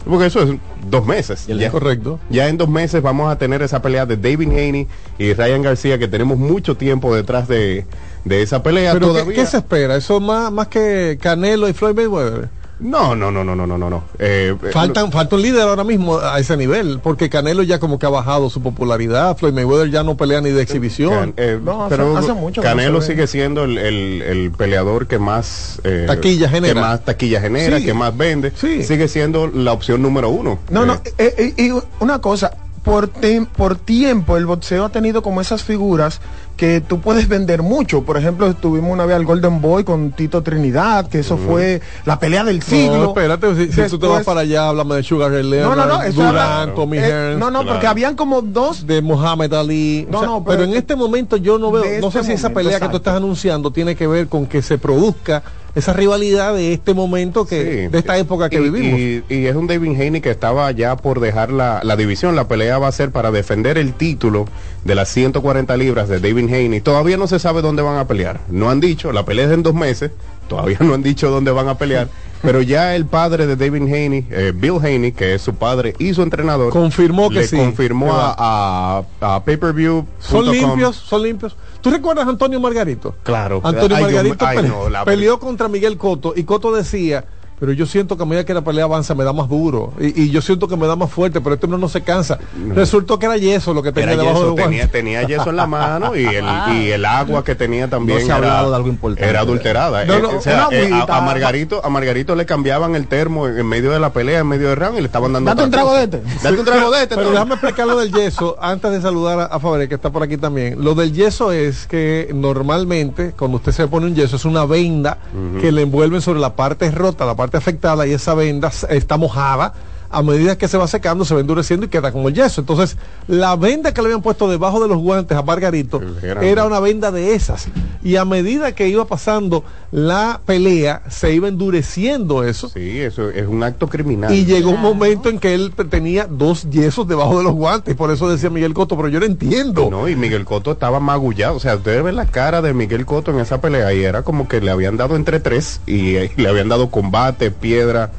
Porque 0.06 0.28
eso 0.28 0.44
es 0.44 0.60
dos 0.88 1.06
meses. 1.06 1.48
Ya. 1.48 1.72
Correcto. 1.72 2.20
Ya 2.30 2.48
en 2.48 2.58
dos 2.58 2.70
meses 2.70 3.02
vamos 3.02 3.32
a 3.32 3.38
tener 3.38 3.62
esa 3.62 3.82
pelea 3.82 4.06
de 4.06 4.18
David 4.18 4.50
Haney 4.50 4.88
y 5.18 5.34
Ryan 5.34 5.62
García, 5.64 5.98
que 5.98 6.08
tenemos 6.08 6.38
mucho 6.38 6.76
tiempo 6.78 7.16
detrás 7.16 7.48
de, 7.48 7.86
de 8.24 8.42
esa 8.42 8.62
pelea 8.62 8.94
Pero 8.94 9.14
¿qué, 9.14 9.34
qué 9.34 9.46
se 9.46 9.58
espera? 9.58 9.96
¿Eso 9.96 10.20
más, 10.20 10.52
más 10.52 10.68
que 10.68 11.18
Canelo 11.20 11.68
y 11.68 11.74
Floyd 11.74 11.96
Mayweather? 11.96 12.50
No, 12.80 13.16
no, 13.16 13.32
no, 13.32 13.44
no, 13.44 13.56
no, 13.56 13.66
no, 13.66 13.78
no, 13.78 13.90
no. 13.90 14.04
Eh, 14.20 14.54
eh, 14.62 14.70
Faltan, 14.74 15.10
falta 15.12 15.38
un 15.38 15.42
líder 15.42 15.62
ahora 15.62 15.86
mismo 15.86 16.18
a 16.20 16.38
ese 16.40 16.58
nivel, 16.58 17.00
porque 17.02 17.30
Canelo 17.30 17.64
ya 17.64 17.80
como 17.80 18.00
que 18.00 18.06
ha 18.06 18.10
bajado 18.10 18.50
su 18.50 18.62
popularidad, 18.62 19.38
Floyd 19.38 19.54
Mayweather 19.54 19.90
ya 19.90 20.04
no 20.04 20.18
pelea 20.18 20.42
ni 20.42 20.50
de 20.50 20.56
Can- 20.56 20.62
exhibición. 20.64 21.34
eh, 21.38 21.58
No, 21.64 21.86
hace- 21.86 21.96
pero 21.96 22.18
hace 22.18 22.34
mucho 22.34 22.62
Canelo 22.62 23.02
sigue 23.02 23.28
siendo 23.28 23.64
el, 23.64 23.78
el- 23.78 24.22
el 24.22 24.52
peleador 24.52 25.08
que 25.08 25.20
más 25.20 25.80
eh, 25.86 26.04
Taquilla 26.06 26.50
genera. 26.50 26.74
que 26.74 26.80
más 26.82 27.06
taquilla 27.06 27.40
genera, 27.40 27.80
Sí. 27.80 27.86
que 27.86 27.94
más 27.94 28.16
vende, 28.18 28.52
Sí. 28.56 28.84
sigue 28.84 29.08
siendo 29.08 29.48
la 29.48 29.72
opción 29.72 30.02
número 30.02 30.30
uno. 30.30 30.60
No, 30.70 30.84
Eh, 30.84 30.86
no, 30.86 30.94
eh, 31.18 31.36
eh, 31.38 31.54
y 31.58 31.72
una 32.04 32.20
cosa, 32.20 32.52
por, 32.86 33.10
por 33.58 33.76
tiempo 33.76 34.38
el 34.38 34.46
boxeo 34.46 34.86
ha 34.86 34.90
tenido 34.90 35.22
como 35.24 35.42
esas 35.42 35.64
figuras 35.64 36.22
que 36.56 36.80
tú 36.80 37.02
puedes 37.02 37.28
vender 37.28 37.62
mucho. 37.64 38.04
Por 38.04 38.16
ejemplo, 38.16 38.54
tuvimos 38.54 38.92
una 38.94 39.06
vez 39.06 39.16
al 39.18 39.26
Golden 39.26 39.60
Boy 39.60 39.84
con 39.84 40.12
Tito 40.12 40.42
Trinidad, 40.44 41.10
que 41.10 41.20
eso 41.20 41.36
fue 41.38 41.82
la 42.06 42.18
pelea 42.20 42.46
del 42.46 42.62
siglo. 42.62 42.98
No, 42.98 43.08
espérate, 43.10 43.54
si, 43.56 43.72
si 43.74 43.90
tú 43.90 44.00
te 44.00 44.08
vas 44.08 44.24
para 44.24 44.42
allá, 44.42 44.70
háblame 44.70 44.96
de 44.96 45.04
Sugar 45.04 45.32
Ray 45.32 45.44
Leonard, 45.44 45.76
No, 45.78 45.86
no, 45.86 45.98
no, 45.98 46.04
eso 46.04 46.22
Durán, 46.22 46.38
habla- 46.38 46.74
Tommy 46.76 46.98
eh, 47.00 47.02
Hearns, 47.10 47.40
no, 47.40 47.52
no, 47.52 47.66
porque 47.66 47.88
habían 47.88 48.16
como 48.16 48.42
dos 48.42 48.88
de 48.88 49.02
Muhammad 49.02 49.54
Ali. 49.54 50.08
No, 50.10 50.18
O 50.18 50.22
sea, 50.22 50.30
no, 50.30 50.44
pero, 50.46 50.60
pero 50.60 50.72
en 50.72 50.78
este 50.78 50.96
momento 50.96 51.36
yo 51.36 51.58
no 51.58 51.72
veo, 51.72 51.84
no 52.00 52.12
sé 52.12 52.20
este 52.20 52.32
si 52.32 52.34
esa 52.36 52.48
momento, 52.50 52.54
pelea 52.70 52.80
que 52.80 52.88
tú 52.90 52.98
estás 52.98 53.16
anunciando 53.18 53.72
tiene 53.72 53.96
que 53.96 54.08
ver 54.08 54.28
con 54.28 54.46
que 54.46 54.62
se 54.62 54.78
produzca 54.78 55.44
esa 55.76 55.94
rivalidad 55.94 56.54
de 56.56 56.74
este 56.74 56.94
momento 56.94 57.46
que, 57.46 57.64
Sí. 57.86 57.88
de 57.92 57.98
esta 58.00 58.18
época 58.18 58.50
que 58.50 58.58
Y- 58.58 58.70
vivimos. 58.70 59.00
Y, 59.00 59.24
y 59.30 59.46
es 59.48 59.56
un 59.56 59.68
David 59.68 59.92
Haney 60.02 60.22
que 60.22 60.32
estaba 60.32 60.72
ya 60.72 60.96
por 60.96 61.20
dejar 61.20 61.52
la, 61.52 61.82
la 61.84 61.96
división. 61.96 62.36
La 62.36 62.48
pelea 62.48 62.78
va 62.78 62.88
a 62.88 62.92
ser 62.92 63.12
para 63.12 63.32
defender 63.32 63.78
el 63.78 63.94
título 63.94 64.46
de 64.84 64.96
las 64.96 65.10
140 65.10 65.76
libras 65.78 66.08
de 66.10 66.20
David 66.20 66.46
Haney. 66.54 66.82
Todavía 66.82 67.18
no 67.18 67.28
se 67.28 67.40
sabe 67.40 67.62
dónde 67.62 67.82
van 67.82 67.98
a 67.98 68.08
pelear. 68.08 68.40
No 68.50 68.70
han 68.70 68.80
dicho, 68.80 69.12
la 69.12 69.26
pelea 69.26 69.46
es 69.46 69.52
en 69.52 69.64
dos 69.64 69.74
meses. 69.76 70.12
Todavía 70.48 70.78
no 70.80 70.94
han 70.94 71.02
dicho 71.04 71.30
dónde 71.32 71.52
van 71.52 71.68
a 71.68 71.78
pelear. 71.78 72.08
pero 72.42 72.62
ya 72.62 72.96
el 72.96 73.06
padre 73.08 73.48
de 73.48 73.56
David 73.56 73.82
Haney, 73.92 74.28
eh, 74.30 74.54
Bill 74.56 74.78
Haney, 74.82 75.12
que 75.14 75.34
es 75.34 75.42
su 75.42 75.56
padre 75.56 75.96
y 75.98 76.14
su 76.14 76.22
entrenador, 76.22 76.72
Confirmó 76.72 77.30
que 77.30 77.36
le 77.40 77.48
sí. 77.48 77.58
confirmó 77.58 78.14
a, 78.14 79.02
a, 79.20 79.36
a 79.36 79.44
pay-per-view. 79.44 80.06
Son 80.20 80.52
limpios, 80.52 80.96
son 80.96 81.24
limpios. 81.24 81.56
¿Tú 81.86 81.92
recuerdas 81.92 82.26
a 82.26 82.32
Antonio 82.32 82.60
Margarito? 82.60 83.14
Claro. 83.22 83.62
Antonio 83.64 83.96
Ay, 83.96 84.02
Margarito 84.06 84.44
mío. 84.44 84.48
Ay, 84.50 84.58
pele- 84.58 84.70
no, 84.70 84.90
la- 84.90 85.06
peleó 85.06 85.40
contra 85.40 85.68
Miguel 85.68 86.00
Coto 86.00 86.34
y 86.36 86.44
Coto 86.44 86.72
decía, 86.74 87.26
pero 87.60 87.72
yo 87.72 87.86
siento 87.86 88.18
que 88.18 88.24
a 88.24 88.26
medida 88.26 88.44
que 88.46 88.54
la 88.54 88.62
pelea 88.64 88.84
avanza 88.86 89.16
me 89.16 89.24
da 89.24 89.32
más 89.34 89.48
duro 89.50 89.94
y, 90.00 90.24
y 90.24 90.30
yo 90.30 90.42
siento 90.42 90.68
que 90.68 90.76
me 90.76 90.88
da 90.88 90.96
más 90.96 91.10
fuerte, 91.10 91.40
pero 91.42 91.56
este 91.56 91.66
hombre 91.66 91.80
no 91.80 91.88
se 91.90 92.02
cansa. 92.02 92.38
Resultó 92.74 93.18
que 93.20 93.26
era 93.28 93.38
yeso 93.38 93.74
lo 93.74 93.82
que 93.84 93.92
tenía 93.92 94.14
Era 94.14 94.22
debajo 94.24 94.40
yeso, 94.42 94.56
del 94.56 94.64
tenía, 94.66 94.88
tenía 94.92 95.24
yeso 95.24 95.50
en 95.50 95.56
la 95.56 95.66
mano 95.68 96.16
y 96.16 96.26
el, 96.26 96.46
y 96.76 96.92
el 96.92 97.06
agua 97.06 97.44
que 97.44 97.56
tenía 97.56 97.90
también 97.90 98.20
No 98.20 98.26
se 98.26 98.32
ha 98.32 98.38
era, 98.38 98.48
hablado 98.48 98.70
de 98.72 98.76
algo 98.76 98.88
importante. 98.90 99.30
era 99.30 99.40
adulterada. 99.42 100.06
No, 100.06 100.14
Eh, 100.16 100.22
no, 100.22 100.30
o 100.38 100.42
sea, 100.42 100.68
una 100.68 100.78
eh, 100.78 101.06
a- 101.08 101.22
Margarito, 101.22 101.84
a 101.86 101.90
Margarito 101.90 102.36
le 102.36 102.46
cambiaban 102.46 102.96
el 102.96 103.08
termo 103.08 103.48
en, 103.48 103.66
medio 103.68 103.92
de 103.92 104.00
la 104.00 104.12
pelea, 104.12 104.40
en 104.40 104.48
medio 104.48 104.68
del 104.70 104.78
round 104.78 104.98
y 104.98 105.02
le 105.02 105.08
estaban 105.08 105.32
dando 105.34 105.50
Date 105.50 105.64
un 105.64 105.72
trago 105.72 105.94
de 105.96 106.04
este. 106.04 106.22
Date 106.44 106.60
un 106.60 106.66
trago 106.66 106.92
de 106.92 107.04
este. 107.04 107.16
Pero 107.16 107.32
déjame 107.32 107.54
explicar 107.56 107.88
lo 107.88 107.98
del 107.98 108.12
yeso 108.12 108.58
antes 108.62 108.92
de 108.92 109.02
saludar 109.02 109.40
a, 109.40 109.46
a 109.46 109.60
Fabre, 109.60 109.88
que 109.88 109.96
está 109.96 110.10
por 110.12 110.24
aquí 110.24 110.38
también. 110.38 110.84
Lo 110.84 110.94
del 110.96 111.14
yeso 111.14 111.52
es 111.52 111.88
que 111.88 112.30
normalmente 112.34 113.34
cuando 113.38 113.58
usted 113.58 113.72
se 113.72 113.88
pone 113.88 114.08
un 114.08 114.16
yeso 114.16 114.36
es 114.36 114.46
una 114.46 114.66
venda 114.66 115.18
que 115.62 115.72
le 115.72 115.84
envuelven 115.84 116.22
sobre 116.22 116.40
la 116.40 116.56
parte 116.56 116.90
rota, 116.92 117.26
la 117.26 117.36
parte 117.36 117.45
afectada 117.54 118.08
y 118.08 118.14
esa 118.14 118.34
venda 118.34 118.72
está 118.90 119.18
mojada. 119.18 119.74
A 120.18 120.24
medida 120.24 120.58
que 120.58 120.68
se 120.70 120.78
va 120.78 120.88
secando, 120.88 121.26
se 121.26 121.34
va 121.34 121.42
endureciendo 121.42 121.86
y 121.86 121.90
queda 121.90 122.12
como 122.12 122.30
el 122.30 122.34
yeso. 122.36 122.62
Entonces, 122.62 122.96
la 123.28 123.56
venda 123.58 123.94
que 123.94 124.02
le 124.02 124.08
habían 124.08 124.22
puesto 124.22 124.50
debajo 124.50 124.82
de 124.82 124.88
los 124.88 124.98
guantes 125.00 125.38
a 125.38 125.42
Margarito 125.42 126.02
Era- 126.42 126.66
una 126.66 126.80
venda 126.80 127.12
de 127.12 127.36
esas. 127.36 127.68
Y 128.02 128.16
a 128.16 128.24
medida 128.24 128.72
que 128.74 128.88
iba 128.88 129.06
pasando 129.06 129.64
la 129.92 130.40
pelea, 130.46 131.02
se 131.10 131.34
iba 131.34 131.48
endureciendo 131.48 132.44
eso. 132.44 132.70
Sí, 132.70 133.00
eso 133.02 133.30
es 133.30 133.48
un 133.48 133.62
acto 133.64 133.88
criminal. 133.88 134.34
Y 134.34 134.46
llegó 134.46 134.70
un 134.72 134.82
momento 134.82 135.30
en 135.30 135.40
que 135.40 135.54
él 135.54 135.74
tenía 135.90 136.28
dos 136.30 136.70
yesos 136.70 137.08
debajo 137.08 137.38
de 137.38 137.44
los 137.44 137.54
guantes, 137.54 137.94
y 137.94 137.98
por 137.98 138.10
eso 138.12 138.30
decía 138.30 138.50
Miguel 138.50 138.74
Coto, 138.74 138.96
pero 138.96 139.10
yo 139.10 139.20
no 139.20 139.26
entiendo. 139.26 139.90
No, 139.92 140.08
y 140.08 140.16
Miguel 140.16 140.46
Cotto 140.46 140.72
estaba 140.72 141.00
magullado. 141.00 141.56
O 141.56 141.60
sea, 141.60 141.76
ustedes 141.76 142.04
ven 142.04 142.16
la 142.16 142.26
cara 142.26 142.62
de 142.62 142.74
Miguel 142.74 143.06
Cotto 143.06 143.32
en 143.32 143.40
esa 143.40 143.60
pelea 143.60 143.94
y 143.94 144.04
era 144.04 144.22
como 144.24 144.48
que 144.48 144.62
le 144.62 144.72
habían 144.72 144.96
dado 144.98 145.16
entre 145.16 145.40
tres 145.40 145.82
y, 145.86 146.16
eh, 146.16 146.32
le 146.38 146.48
habían 146.48 146.70
dado 146.70 146.90
combate, 146.90 147.52
piedra 147.52 148.12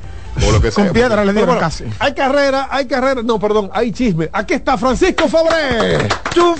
o 0.47 0.51
lo 0.53 0.61
que 0.61 0.71
sea. 0.71 0.85
Con 0.85 0.93
piedra 0.93 1.25
le 1.25 1.33
dieron 1.33 1.49
bueno, 1.51 1.61
casi. 1.61 1.85
Hay 1.99 2.15
carrera, 2.15 2.69
hay 2.71 2.87
carrera, 2.87 3.23
no, 3.23 3.39
perdón, 3.39 3.71
hay 3.73 3.93
chisme. 3.93 4.29
Aquí 4.33 4.55
está 4.55 4.77
Francisco 4.77 5.29
Fabré. 5.29 6.09
No 6.37 6.55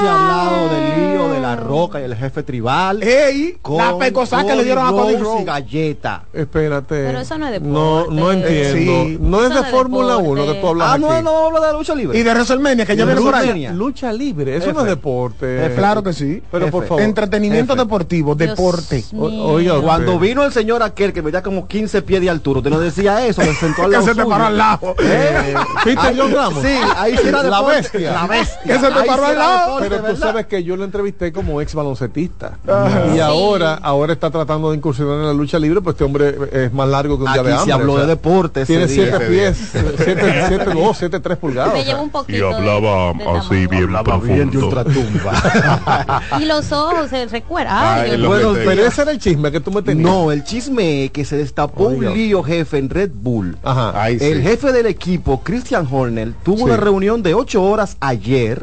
se 0.00 0.06
ha 0.06 0.14
hablado 0.14 0.68
del 0.68 1.10
lío 1.12 1.28
de 1.28 1.40
la 1.40 1.56
roca 1.56 2.00
y 2.00 2.04
el 2.04 2.16
jefe 2.16 2.42
tribal. 2.42 3.02
Ey, 3.02 3.58
la 3.68 3.98
pecosa 3.98 4.44
que 4.44 4.56
le 4.56 4.64
dieron 4.64 4.86
a 4.86 4.90
Cody 4.90 5.16
Rhodes 5.16 5.44
galleta. 5.44 6.24
Espérate. 6.32 7.04
Pero 7.06 7.20
eso 7.20 7.38
no 7.38 7.46
es 7.48 7.60
No, 7.62 7.98
deporte. 7.98 8.14
no 8.20 8.32
entiendo. 8.32 9.04
Sí. 9.04 9.18
No 9.20 9.42
es 9.44 9.48
de 9.50 9.54
no 9.56 9.64
Fórmula 9.64 10.16
deporte. 10.16 10.42
1 10.42 10.52
que 10.52 10.60
tú 10.60 10.68
hablas 10.68 10.88
Ah, 10.88 10.92
aquí. 10.94 11.02
no, 11.02 11.22
no 11.22 11.46
hablo 11.46 11.60
de 11.60 11.72
lucha 11.72 11.94
libre. 11.94 12.18
Y 12.18 12.22
de 12.22 12.30
WrestleMania, 12.32 12.86
que 12.86 12.96
ya 12.96 13.04
De 13.06 13.12
viene 13.14 13.20
por 13.30 13.34
allá. 13.34 13.72
Lucha 13.72 14.12
libre, 14.12 14.56
eso 14.56 14.72
no 14.72 14.80
es 14.80 14.86
deporte. 14.86 15.66
F. 15.66 15.74
Claro 15.76 16.02
que 16.02 16.12
sí. 16.12 16.42
Pero 16.50 16.70
por 16.70 16.86
favor. 16.86 17.02
Entretenimiento 17.02 17.74
F. 17.74 17.82
deportivo, 17.82 18.34
Dios 18.34 18.50
deporte. 18.50 19.04
Mío. 19.12 19.44
oiga, 19.44 19.80
Cuando 19.80 20.18
vino 20.18 20.42
el 20.44 20.52
señor 20.52 20.82
aquel 20.82 21.12
que 21.12 21.22
medía 21.22 21.42
como 21.42 21.68
15 21.68 22.02
pies 22.02 22.20
de 22.20 22.30
altura, 22.30 22.60
no 22.70 22.80
decía 22.80 23.26
eso, 23.26 23.42
le 23.42 23.54
sentó 23.54 23.82
al 23.82 23.88
Que 23.90 23.92
lado 23.96 24.04
se 24.06 24.14
te 24.14 24.24
paró 24.24 24.44
al 24.46 24.56
lado. 24.58 24.94
Eh, 25.00 25.54
Peter 25.84 25.98
ahí- 26.06 26.16
John 26.18 26.32
Ramos. 26.32 26.62
Sí, 26.62 26.68
ahí 26.96 27.16
sí 27.16 27.28
era 27.28 27.42
La 27.42 27.56
deporte. 27.58 27.76
bestia. 27.76 28.12
La 28.12 28.26
bestia. 28.26 28.60
que 28.64 28.80
se 28.80 28.86
te 28.92 28.98
Ahí 29.00 29.06
paró 29.08 29.24
sí 29.24 29.30
al 29.30 29.38
lado. 29.38 29.66
deporte, 29.66 29.88
Pero 29.88 29.96
tú 30.00 30.06
¿verdad? 30.06 30.20
sabes 30.20 30.46
que 30.46 30.64
yo 30.64 30.76
lo 30.76 30.84
entrevisté 30.84 31.32
como 31.32 31.60
ex 31.60 31.74
baloncetista. 31.74 32.58
Ajá. 32.66 33.04
Y 33.10 33.14
Sí. 33.14 33.20
ahora, 33.20 33.74
ahora 33.82 34.12
está 34.12 34.30
tratando 34.30 34.70
de 34.70 34.76
incursionar 34.76 35.16
en 35.16 35.26
la 35.26 35.32
lucha 35.34 35.58
libre, 35.58 35.80
pues 35.80 35.94
este 35.94 36.04
hombre 36.04 36.36
es 36.52 36.72
más 36.72 36.88
largo 36.88 37.16
que 37.18 37.24
un 37.24 37.32
día 37.32 37.40
Aquí 37.42 37.50
de 37.50 37.56
se 37.56 37.60
hambre. 37.60 37.72
habló 37.74 37.92
o 37.92 37.96
sea, 37.96 38.04
de 38.06 38.10
deporte 38.10 38.66
Tiene 38.66 38.86
día. 38.86 39.04
siete 39.10 39.26
pies, 39.26 39.70
siete, 39.72 40.44
siete, 40.48 40.74
no, 40.74 40.94
siete, 40.94 41.20
tres 41.20 41.38
pulgadas. 41.38 41.74
Me 41.74 41.94
un 41.94 42.10
poquito. 42.10 42.38
Y 42.38 42.54
hablaba 42.54 43.12
de- 43.12 43.24
de 43.24 43.30
así 43.38 43.66
bien 43.66 43.84
Hablaba 43.84 44.16
bien 44.18 44.50
de 44.50 44.58
profundo. 44.58 44.66
ultratumba. 44.78 46.20
Y 46.40 46.44
los 46.44 46.70
ojos, 46.72 47.10
se 47.10 47.26
recuerda. 47.26 48.04
Bueno, 48.26 48.52
Pero 48.54 48.86
ese 48.86 49.02
era 49.02 49.10
el 49.10 49.18
chisme 49.18 49.50
que 49.50 49.60
tú 49.60 49.70
me 49.70 49.82
tenías. 49.82 50.08
no, 50.08 50.30
el 50.32 50.44
chisme 50.44 51.10
que 51.12 51.24
se 51.24 51.36
destapó 51.36 51.84
un 51.84 52.14
lío 52.14 52.42
jefe 52.60 52.78
en 52.78 52.88
Red 52.90 53.10
Bull. 53.14 53.56
Ajá. 53.62 53.92
Ay, 53.94 54.18
sí. 54.18 54.24
El 54.24 54.42
jefe 54.42 54.72
del 54.72 54.86
equipo, 54.86 55.40
Christian 55.42 55.86
Horner, 55.90 56.32
tuvo 56.42 56.58
Sí. 56.58 56.62
una 56.64 56.76
reunión 56.76 57.22
de 57.22 57.34
ocho 57.34 57.62
horas 57.62 57.96
ayer 58.00 58.62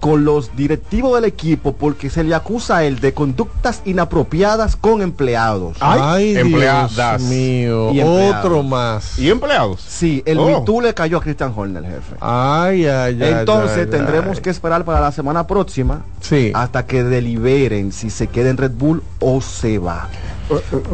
con 0.00 0.24
los 0.26 0.54
directivos 0.54 1.14
del 1.14 1.24
equipo 1.24 1.72
porque 1.76 2.10
se 2.10 2.22
le 2.24 2.34
acusa 2.34 2.76
a 2.78 2.84
él 2.84 3.00
de 3.00 3.14
conductas 3.14 3.80
inapropiadas 3.86 4.76
con 4.76 5.00
empleados. 5.00 5.78
Ay, 5.80 6.36
empleadas. 6.36 7.20
Dios 7.20 7.30
mío. 7.30 7.90
Y 7.90 8.00
empleados. 8.00 8.44
Otro 8.44 8.62
más. 8.62 9.18
¿Y 9.18 9.30
empleados? 9.30 9.80
Sí, 9.80 10.22
el 10.26 10.38
Oh. 10.40 10.46
mitú 10.60 10.82
le 10.82 10.92
cayó 10.92 11.16
a 11.16 11.20
Christian 11.22 11.54
Horner, 11.56 11.82
jefe. 11.84 12.16
Ay, 12.20 12.84
ay, 12.84 13.18
ay. 13.22 13.32
Entonces 13.38 13.78
ay, 13.78 13.90
tendremos 13.90 14.36
ay. 14.36 14.42
que 14.42 14.50
esperar 14.50 14.84
para 14.84 15.00
la 15.00 15.10
semana 15.10 15.46
próxima 15.46 16.02
Sí. 16.20 16.50
hasta 16.54 16.84
que 16.84 17.02
deliberen 17.02 17.90
si 17.90 18.10
se 18.10 18.26
queda 18.26 18.50
en 18.50 18.58
Red 18.58 18.72
Bull 18.72 19.02
o 19.20 19.40
se 19.40 19.78
va. 19.78 20.08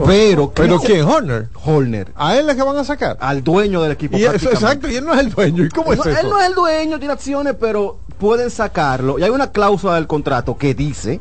Pero, 0.07 0.50
¿Pero 0.52 0.78
quién? 0.80 1.02
¿Horner? 1.04 1.49
Horner, 1.64 2.12
¿A 2.16 2.37
él 2.37 2.49
es 2.49 2.57
que 2.57 2.62
van 2.62 2.76
a 2.76 2.85
sacar? 2.85 3.16
al 3.21 3.42
dueño 3.42 3.83
del 3.83 3.92
equipo. 3.92 4.16
Y 4.16 4.25
eso, 4.25 4.50
exacto, 4.50 4.88
y 4.88 4.97
él 4.97 5.04
no 5.04 5.12
es 5.14 5.21
el 5.21 5.30
dueño. 5.30 5.64
¿Y 5.64 5.69
cómo 5.69 5.92
es 5.92 5.99
eso? 6.00 6.09
él 6.11 6.28
no 6.28 6.40
es 6.40 6.47
el 6.49 6.54
dueño, 6.54 6.99
tiene 6.99 7.12
acciones, 7.14 7.54
pero 7.59 7.99
pueden 8.19 8.50
sacarlo. 8.50 9.19
Y 9.19 9.23
hay 9.23 9.30
una 9.30 9.50
cláusula 9.50 9.95
del 9.95 10.07
contrato 10.07 10.57
que 10.57 10.75
dice 10.75 11.21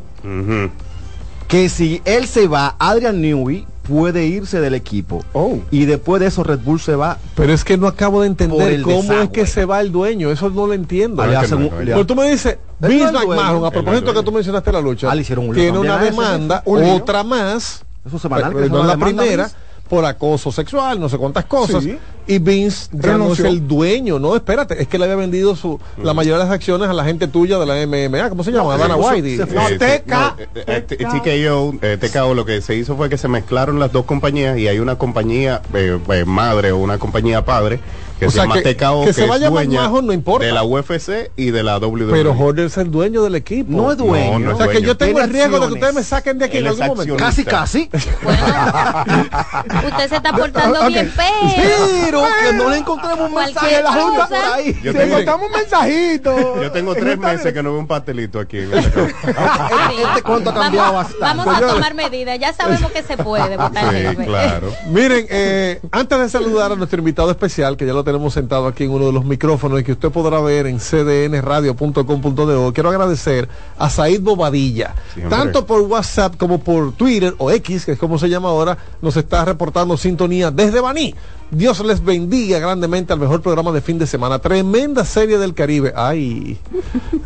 que 1.47 1.69
si 1.69 2.01
él 2.05 2.27
se 2.27 2.47
va, 2.47 2.75
Adrian 2.77 3.21
Newey 3.21 3.65
puede 3.83 4.25
irse 4.27 4.61
del 4.61 4.75
equipo. 4.75 5.23
Oh. 5.33 5.57
Y 5.71 5.85
después 5.85 6.19
de 6.19 6.27
eso 6.27 6.43
Red 6.43 6.59
Bull 6.59 6.79
se 6.79 6.93
va. 6.95 7.17
Pero 7.35 7.51
es 7.53 7.63
que 7.63 7.75
no 7.75 7.87
acabo 7.87 8.21
de 8.21 8.27
entender 8.27 8.81
cómo 8.83 9.13
es 9.13 9.29
que 9.29 9.47
se 9.47 9.65
va 9.65 9.81
el 9.81 9.91
dueño. 9.91 10.29
Eso 10.29 10.51
no 10.51 10.67
lo 10.67 10.73
entiendo. 10.73 11.23
Ah, 11.23 11.43
no, 11.49 11.57
un- 11.57 11.69
Pero 11.69 12.05
tú 12.05 12.15
me 12.15 12.29
dices, 12.29 12.57
Vince. 12.79 13.11
McMahon, 13.11 13.65
a 13.65 13.71
propósito 13.71 14.13
que 14.13 14.21
tú 14.21 14.31
mencionaste 14.31 14.71
la 14.71 14.79
lucha, 14.81 15.09
Ah, 15.09 15.15
le 15.15 15.21
hicieron 15.21 15.49
un 15.49 15.55
tiene 15.55 15.79
una 15.79 15.95
ese, 15.95 16.11
demanda, 16.11 16.61
otra 16.65 17.23
más, 17.23 17.83
Eso 18.05 18.19
semanal, 18.19 18.53
que 18.53 18.59
eh, 18.59 18.65
es 18.65 18.71
no 18.71 18.83
la 18.83 18.97
primera, 18.97 19.49
por 19.87 20.05
acoso 20.05 20.51
sexual, 20.51 20.99
no 20.99 21.09
sé 21.09 21.17
cuántas 21.17 21.45
cosas. 21.45 21.83
Sí. 21.83 21.97
Y 22.29 22.37
Vince 22.37 22.89
ya 22.91 23.17
no 23.17 23.33
es 23.33 23.39
Renunció. 23.39 23.45
el 23.47 23.67
dueño, 23.67 24.19
no, 24.19 24.35
espérate, 24.35 24.79
es 24.79 24.87
que 24.87 24.99
le 24.99 25.05
había 25.05 25.15
vendido 25.15 25.55
su, 25.55 25.79
la 26.03 26.13
mayoría 26.13 26.37
de 26.37 26.43
las 26.43 26.53
acciones 26.53 26.87
a 26.87 26.93
la 26.93 27.03
gente 27.03 27.27
tuya 27.27 27.57
de 27.57 27.65
la 27.65 27.73
MMA, 27.87 28.29
¿cómo 28.29 28.43
se 28.43 28.51
llama? 28.51 28.77
Dana 28.77 28.97
fue- 28.97 29.19
No, 29.21 29.67
Eh, 29.67 29.77
TK. 29.79 30.07
no, 30.07 30.35
eh, 30.55 30.85
eh, 30.89 31.07
TKO, 31.49 31.73
TKO, 32.07 32.33
lo 32.35 32.45
que 32.45 32.61
se 32.61 32.75
hizo 32.75 32.95
fue 32.95 33.09
que 33.09 33.17
se 33.17 33.27
mezclaron 33.27 33.79
las 33.79 33.91
dos 33.91 34.05
compañías 34.05 34.59
y 34.59 34.67
hay 34.67 34.77
una 34.77 34.95
compañía 34.95 35.63
eh, 35.73 35.97
eh, 36.13 36.23
madre 36.25 36.71
o 36.71 36.77
una 36.77 36.99
compañía 36.99 37.43
padre 37.43 37.79
que 38.19 38.25
O 38.27 38.29
se 38.29 38.35
sea, 38.35 38.43
llama 38.43 38.61
que- 38.61 38.75
TKO 38.75 39.05
que 39.05 39.13
se 39.13 39.23
es 39.23 39.29
vaya 39.29 39.49
dueña 39.49 39.83
McMahon, 39.83 40.05
no 40.07 40.11
importa. 40.13 40.45
de 40.45 40.51
la 40.51 40.63
UFC 40.63 41.31
y 41.37 41.51
de 41.51 41.63
la 41.63 41.79
WWE. 41.79 42.11
Pero 42.11 42.33
Horner 42.37 42.65
es 42.65 42.77
el 42.77 42.91
dueño 42.91 43.23
del 43.23 43.35
equipo. 43.35 43.71
No 43.71 43.91
es 43.91 43.97
dueño. 43.97 44.39
No, 44.39 44.49
no 44.49 44.55
O 44.55 44.57
sea 44.57 44.67
que 44.67 44.81
yo 44.81 44.97
tengo 44.97 45.21
el 45.21 45.29
riesgo 45.31 45.57
de 45.59 45.67
que 45.67 45.73
ustedes 45.73 45.93
me 45.95 46.03
saquen 46.03 46.37
de 46.37 46.45
aquí 46.45 46.57
Él 46.57 46.67
en 46.67 46.73
algún 46.73 46.87
momento. 46.97 47.15
Casi, 47.15 47.45
casi. 47.45 47.89
Bueno, 48.21 48.43
usted 49.87 50.09
se 50.09 50.15
está 50.17 50.33
portando 50.33 50.81
Ok. 50.81 50.87
bien, 50.89 51.11
pero. 51.15 51.87
Pero 52.03 52.18
que 52.23 52.53
no 52.53 52.69
le 52.69 52.77
encontremos 52.77 53.29
un 53.29 53.35
mensaje 53.35 53.75
a 53.77 53.81
la 53.81 53.91
junta 53.93 54.27
por 54.27 54.37
ahí. 54.37 54.79
Yo 54.83 54.91
tengo- 54.93 55.05
encontramos 55.19 55.47
un 55.47 55.51
mensajito. 55.53 56.61
Yo 56.63 56.71
tengo 56.71 56.95
tres 56.95 57.17
meses 57.17 57.53
que 57.53 57.63
no 57.63 57.71
veo 57.71 57.79
un 57.79 57.87
pastelito 57.87 58.39
aquí 58.39 58.57
en. 58.59 58.71
Sí. 58.71 58.89
Este 60.09 60.21
cuento 60.23 60.49
ha 60.51 60.53
cambiado 60.53 60.93
vamos, 60.93 61.11
bastante. 61.11 61.37
Vamos 61.45 61.47
a 61.63 61.73
tomar 61.73 61.93
medidas. 61.93 62.39
Ya 62.39 62.53
sabemos 62.53 62.91
que 62.91 63.03
se 63.03 63.17
puede 63.17 63.57
votar 63.57 63.89
Sí, 63.93 63.95
jefe. 64.01 64.25
claro. 64.25 64.73
Miren, 64.87 65.25
eh, 65.29 65.79
antes 65.91 66.19
de 66.19 66.29
saludar 66.29 66.71
a 66.71 66.75
nuestro 66.75 66.99
invitado 66.99 67.29
especial, 67.31 67.75
que 67.77 67.85
ya 67.85 67.93
lo 67.93 68.03
tenemos 68.03 68.33
sentado 68.33 68.67
aquí 68.67 68.83
en 68.85 68.91
uno 68.91 69.07
de 69.07 69.13
los 69.13 69.25
micrófonos 69.25 69.79
y 69.79 69.83
que 69.83 69.91
usted 69.93 70.09
podrá 70.09 70.39
ver 70.41 70.67
en 70.67 70.79
cdnradio.com.do, 70.79 72.73
quiero 72.73 72.89
agradecer 72.89 73.47
a 73.77 73.89
Said 73.89 74.21
Bobadilla. 74.21 74.93
Sí. 75.13 75.21
Tanto 75.29 75.65
por 75.65 75.81
WhatsApp 75.81 76.35
como 76.37 76.59
por 76.59 76.93
Twitter 76.93 77.33
o 77.37 77.51
X, 77.51 77.85
que 77.85 77.93
es 77.93 77.99
como 77.99 78.17
se 78.19 78.29
llama 78.29 78.49
ahora, 78.49 78.77
nos 79.01 79.15
está 79.17 79.45
reportando 79.45 79.97
sintonía 79.97 80.51
desde 80.51 80.79
Baní. 80.81 81.15
Dios 81.51 81.79
les 81.83 82.03
bendiga 82.03 82.59
grandemente 82.59 83.11
al 83.11 83.19
mejor 83.19 83.41
programa 83.41 83.71
de 83.71 83.81
fin 83.81 83.97
de 83.97 84.05
semana. 84.05 84.37
Tremenda 84.39 85.03
serie 85.03 85.39
del 85.39 85.55
Caribe. 85.55 85.91
Ay, 85.95 86.59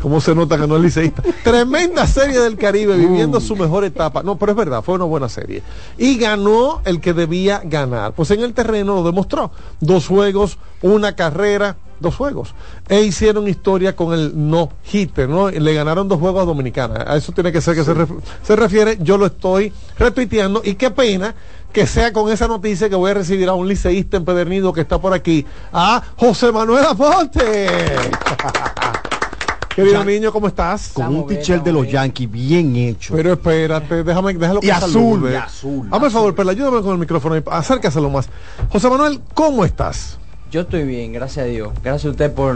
cómo 0.00 0.20
se 0.20 0.34
nota 0.34 0.58
que 0.58 0.66
no 0.66 0.76
es 0.76 0.82
liceísta. 0.82 1.22
Tremenda 1.42 2.06
serie 2.06 2.40
del 2.40 2.56
Caribe, 2.56 2.96
viviendo 2.96 3.38
su 3.40 3.54
mejor 3.54 3.84
etapa. 3.84 4.22
No, 4.22 4.36
pero 4.38 4.52
es 4.52 4.56
verdad, 4.56 4.82
fue 4.82 4.94
una 4.94 5.04
buena 5.04 5.28
serie. 5.28 5.62
Y 5.98 6.16
ganó 6.16 6.80
el 6.86 7.00
que 7.00 7.12
debía 7.12 7.60
ganar. 7.64 8.14
Pues 8.14 8.30
en 8.30 8.40
el 8.40 8.54
terreno 8.54 8.94
lo 8.94 9.02
demostró. 9.04 9.50
Dos 9.80 10.06
juegos, 10.06 10.56
una 10.80 11.14
carrera, 11.14 11.76
dos 12.00 12.16
juegos. 12.16 12.54
E 12.88 13.02
hicieron 13.02 13.46
historia 13.46 13.94
con 13.94 14.14
el 14.14 14.32
no 14.48 14.70
hitter, 14.90 15.28
¿no? 15.28 15.50
Le 15.50 15.74
ganaron 15.74 16.08
dos 16.08 16.18
juegos 16.18 16.42
a 16.42 16.46
Dominicana. 16.46 17.04
A 17.06 17.16
eso 17.18 17.32
tiene 17.32 17.52
que 17.52 17.60
ser 17.60 17.74
que 17.74 17.84
se, 17.84 17.94
ref- 17.94 18.20
se 18.42 18.56
refiere. 18.56 18.96
Yo 19.02 19.18
lo 19.18 19.26
estoy 19.26 19.70
retuiteando. 19.98 20.62
Y 20.64 20.76
qué 20.76 20.90
pena 20.90 21.34
que 21.74 21.88
sea 21.88 22.12
con 22.12 22.30
esa 22.30 22.46
noticia 22.46 22.88
que 22.88 22.94
voy 22.94 23.10
a 23.10 23.14
recibir 23.14 23.48
a 23.48 23.54
un 23.54 23.66
liceísta 23.66 24.16
empedernido 24.16 24.72
que 24.72 24.80
está 24.80 25.00
por 25.00 25.12
aquí, 25.12 25.44
a 25.72 26.00
José 26.16 26.52
Manuel 26.52 26.84
Aponte. 26.84 27.68
Querido 29.74 30.04
niño, 30.04 30.32
¿cómo 30.32 30.46
estás? 30.46 30.92
Con 30.94 31.08
un 31.08 31.26
bien, 31.26 31.40
tichel 31.40 31.64
de 31.64 31.72
los 31.72 31.82
bien. 31.82 31.94
Yankees 31.94 32.30
bien 32.30 32.76
hecho. 32.76 33.12
Pero 33.16 33.32
espérate, 33.32 34.04
déjame, 34.04 34.34
déjalo 34.34 34.60
que 34.60 34.68
Y 34.68 34.70
azul, 34.70 34.92
salude. 34.92 35.32
y 35.32 35.34
azul, 35.34 35.88
Hazme 35.90 36.06
el 36.06 36.12
favor, 36.12 36.34
pero 36.36 36.50
ayúdame 36.50 36.80
con 36.80 36.92
el 36.92 36.98
micrófono, 36.98 37.36
y 37.36 37.42
acércaselo 37.50 38.08
más. 38.08 38.28
José 38.70 38.88
Manuel, 38.88 39.20
¿cómo 39.34 39.64
estás? 39.64 40.16
Yo 40.52 40.60
estoy 40.60 40.84
bien, 40.84 41.12
gracias 41.12 41.44
a 41.44 41.48
Dios. 41.48 41.72
Gracias 41.82 42.06
a 42.06 42.10
usted 42.10 42.32
por, 42.32 42.54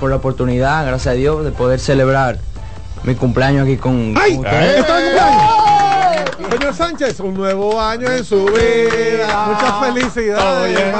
por 0.00 0.08
la 0.08 0.16
oportunidad, 0.16 0.86
gracias 0.86 1.12
a 1.12 1.16
Dios 1.16 1.44
de 1.44 1.50
poder 1.52 1.78
celebrar 1.78 2.38
mi 3.02 3.14
cumpleaños 3.14 3.66
aquí 3.66 3.76
con, 3.76 4.14
¡Ay! 4.18 4.36
con 4.36 4.46
ustedes. 4.46 4.78
¿Está 4.80 4.94
cumpleaños? 4.94 5.93
Señor 6.50 6.74
Sánchez, 6.74 7.20
un 7.20 7.34
nuevo 7.34 7.80
año 7.80 8.08
en 8.10 8.24
su 8.24 8.44
vida. 8.46 9.46
Muchas 9.48 9.80
felicidades. 9.80 10.94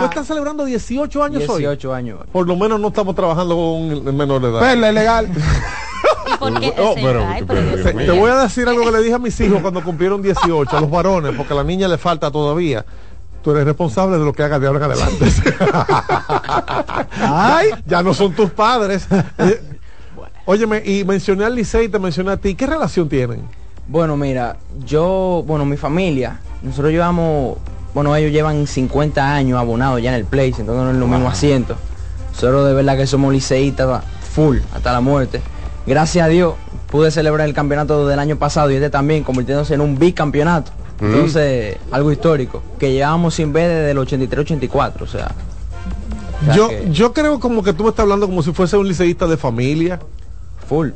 ¿Tú 0.00 0.04
estás 0.06 0.26
celebrando 0.26 0.64
18 0.64 1.22
años 1.24 1.48
hoy? 1.48 1.58
18 1.62 1.94
años. 1.94 2.20
Por 2.32 2.46
lo 2.46 2.56
menos 2.56 2.78
no 2.80 2.88
estamos 2.88 3.14
trabajando 3.14 3.54
con 3.56 4.16
menor 4.16 4.40
de 4.42 4.48
edad. 4.50 4.60
Perla, 4.60 4.92
legal. 4.92 5.28
¿Y 6.32 6.36
por 6.38 6.60
qué? 6.60 6.74
Oh, 6.78 6.94
pero- 6.94 7.24
pero 7.46 7.60
pero 7.82 8.12
Te, 8.12 8.18
voy 8.18 8.30
a 8.30 8.36
decir 8.36 8.68
algo 8.68 8.84
que 8.84 8.92
le 8.92 9.02
dije 9.02 9.14
a 9.14 9.18
mis 9.18 9.38
hijos 9.40 9.60
cuando 9.60 9.82
cumplieron 9.82 10.22
18, 10.22 10.76
a 10.76 10.80
los 10.80 10.90
varones, 10.90 11.34
porque 11.36 11.52
a 11.52 11.56
la 11.56 11.64
niña 11.64 11.88
le 11.88 11.98
falta 11.98 12.30
todavía. 12.30 12.84
Tú 13.42 13.52
eres 13.52 13.64
responsable 13.64 14.18
de 14.18 14.24
lo 14.24 14.32
que 14.32 14.42
hagas 14.42 14.60
de 14.60 14.66
ahora 14.66 14.84
en 14.86 14.92
adelante. 14.92 15.24
Ay, 17.22 17.70
ya 17.86 18.02
no 18.02 18.12
son 18.14 18.32
tus 18.34 18.50
padres. 18.50 19.06
Eh, 19.38 19.60
Óyeme, 20.50 20.82
y 20.84 21.04
mencioné 21.04 21.44
al 21.44 21.54
Licey 21.54 21.84
y 21.86 21.88
te 21.90 21.98
mencioné 21.98 22.30
a 22.32 22.36
ti. 22.38 22.54
¿Qué 22.54 22.66
relación 22.66 23.06
tienen? 23.08 23.42
Bueno, 23.88 24.16
mira, 24.18 24.56
yo, 24.84 25.42
bueno, 25.46 25.64
mi 25.64 25.78
familia, 25.78 26.40
nosotros 26.62 26.92
llevamos, 26.92 27.56
bueno, 27.94 28.14
ellos 28.14 28.30
llevan 28.30 28.66
50 28.66 29.34
años 29.34 29.58
abonados 29.58 30.02
ya 30.02 30.10
en 30.10 30.16
el 30.16 30.26
place, 30.26 30.60
entonces 30.60 30.84
no 30.84 30.90
es 30.90 30.96
lo 30.96 31.06
mismo 31.06 31.28
asiento. 31.28 31.74
Nosotros 32.32 32.66
de 32.66 32.74
verdad 32.74 32.98
que 32.98 33.06
somos 33.06 33.32
liceístas 33.32 34.04
full 34.30 34.58
hasta 34.74 34.92
la 34.92 35.00
muerte. 35.00 35.40
Gracias 35.86 36.26
a 36.26 36.28
Dios 36.28 36.54
pude 36.90 37.10
celebrar 37.10 37.48
el 37.48 37.54
campeonato 37.54 38.06
del 38.06 38.18
año 38.18 38.36
pasado 38.36 38.70
y 38.70 38.74
este 38.74 38.90
también, 38.90 39.24
convirtiéndose 39.24 39.74
en 39.74 39.80
un 39.80 39.98
bicampeonato. 39.98 40.70
Entonces, 41.00 41.76
algo 41.90 42.10
histórico, 42.12 42.62
que 42.78 42.92
llevábamos 42.92 43.34
sin 43.34 43.52
ver 43.52 43.68
desde 43.68 43.90
el 43.92 43.98
83-84, 43.98 45.00
o 45.00 45.06
sea. 45.06 45.34
o 46.42 46.44
sea 46.44 46.54
Yo, 46.54 46.68
que 46.68 46.88
yo 46.90 47.12
creo 47.12 47.38
como 47.38 47.62
que 47.62 47.72
tú 47.72 47.84
me 47.84 47.90
estás 47.90 48.02
hablando 48.02 48.26
como 48.26 48.42
si 48.42 48.52
fuese 48.52 48.76
un 48.76 48.88
liceísta 48.88 49.26
de 49.26 49.36
familia. 49.36 50.00
full. 50.68 50.90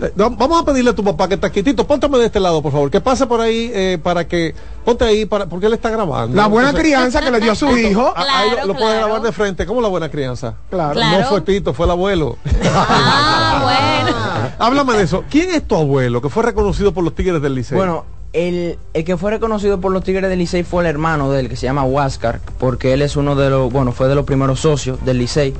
Eh, 0.00 0.12
Vamos 0.16 0.60
a 0.60 0.64
pedirle 0.64 0.90
a 0.90 0.94
tu 0.94 1.04
papá 1.04 1.28
que 1.28 1.34
está 1.34 1.50
quietito. 1.50 1.86
Póntame 1.86 2.18
de 2.18 2.26
este 2.26 2.40
lado, 2.40 2.60
por 2.62 2.72
favor. 2.72 2.90
Que 2.90 3.00
pase 3.00 3.26
por 3.26 3.40
ahí 3.40 3.70
eh, 3.72 3.98
para 4.02 4.26
que. 4.26 4.54
Ponte 4.84 5.04
ahí 5.04 5.24
para, 5.24 5.46
porque 5.46 5.66
él 5.66 5.72
está 5.74 5.88
grabando. 5.90 6.36
La 6.36 6.46
buena 6.46 6.70
Entonces, 6.70 6.90
crianza 6.92 7.20
que 7.20 7.30
le 7.30 7.40
dio 7.40 7.52
a 7.52 7.54
su 7.54 7.76
hijo. 7.76 8.12
Ah, 8.16 8.24
ahí 8.40 8.50
lo, 8.50 8.54
Claro, 8.56 8.66
lo 8.68 8.74
puede 8.74 8.86
claro. 8.92 9.06
grabar 9.06 9.22
de 9.22 9.32
frente. 9.32 9.66
¿Cómo 9.66 9.80
la 9.80 9.88
buena 9.88 10.10
crianza? 10.10 10.54
Claro. 10.70 10.94
Claro. 10.94 11.20
No 11.20 11.26
fue 11.28 11.40
Tito, 11.42 11.72
fue 11.72 11.86
el 11.86 11.90
abuelo. 11.92 12.36
Ah, 12.74 13.60
bueno. 14.04 14.16
Háblame 14.58 14.94
de 14.94 15.04
eso. 15.04 15.24
¿Quién 15.30 15.50
es 15.50 15.66
tu 15.66 15.74
abuelo 15.76 16.20
que 16.20 16.28
fue 16.28 16.42
reconocido 16.42 16.92
por 16.92 17.04
los 17.04 17.14
Tigres 17.14 17.40
del 17.40 17.54
Liceo? 17.54 17.78
Bueno, 17.78 18.04
el, 18.32 18.78
el 18.92 19.04
que 19.04 19.16
fue 19.16 19.30
reconocido 19.30 19.80
por 19.80 19.92
los 19.92 20.02
Tigres 20.04 20.28
del 20.28 20.38
Licey 20.40 20.64
fue 20.64 20.82
el 20.82 20.90
hermano 20.90 21.30
de 21.30 21.40
él, 21.40 21.48
que 21.48 21.56
se 21.56 21.66
llama 21.66 21.84
Huáscar, 21.84 22.40
porque 22.58 22.92
él 22.92 23.02
es 23.02 23.16
uno 23.16 23.36
de 23.36 23.48
los, 23.48 23.72
bueno, 23.72 23.92
fue 23.92 24.08
de 24.08 24.14
los 24.16 24.24
primeros 24.24 24.60
socios 24.60 25.04
del 25.04 25.18
Licey. 25.18 25.54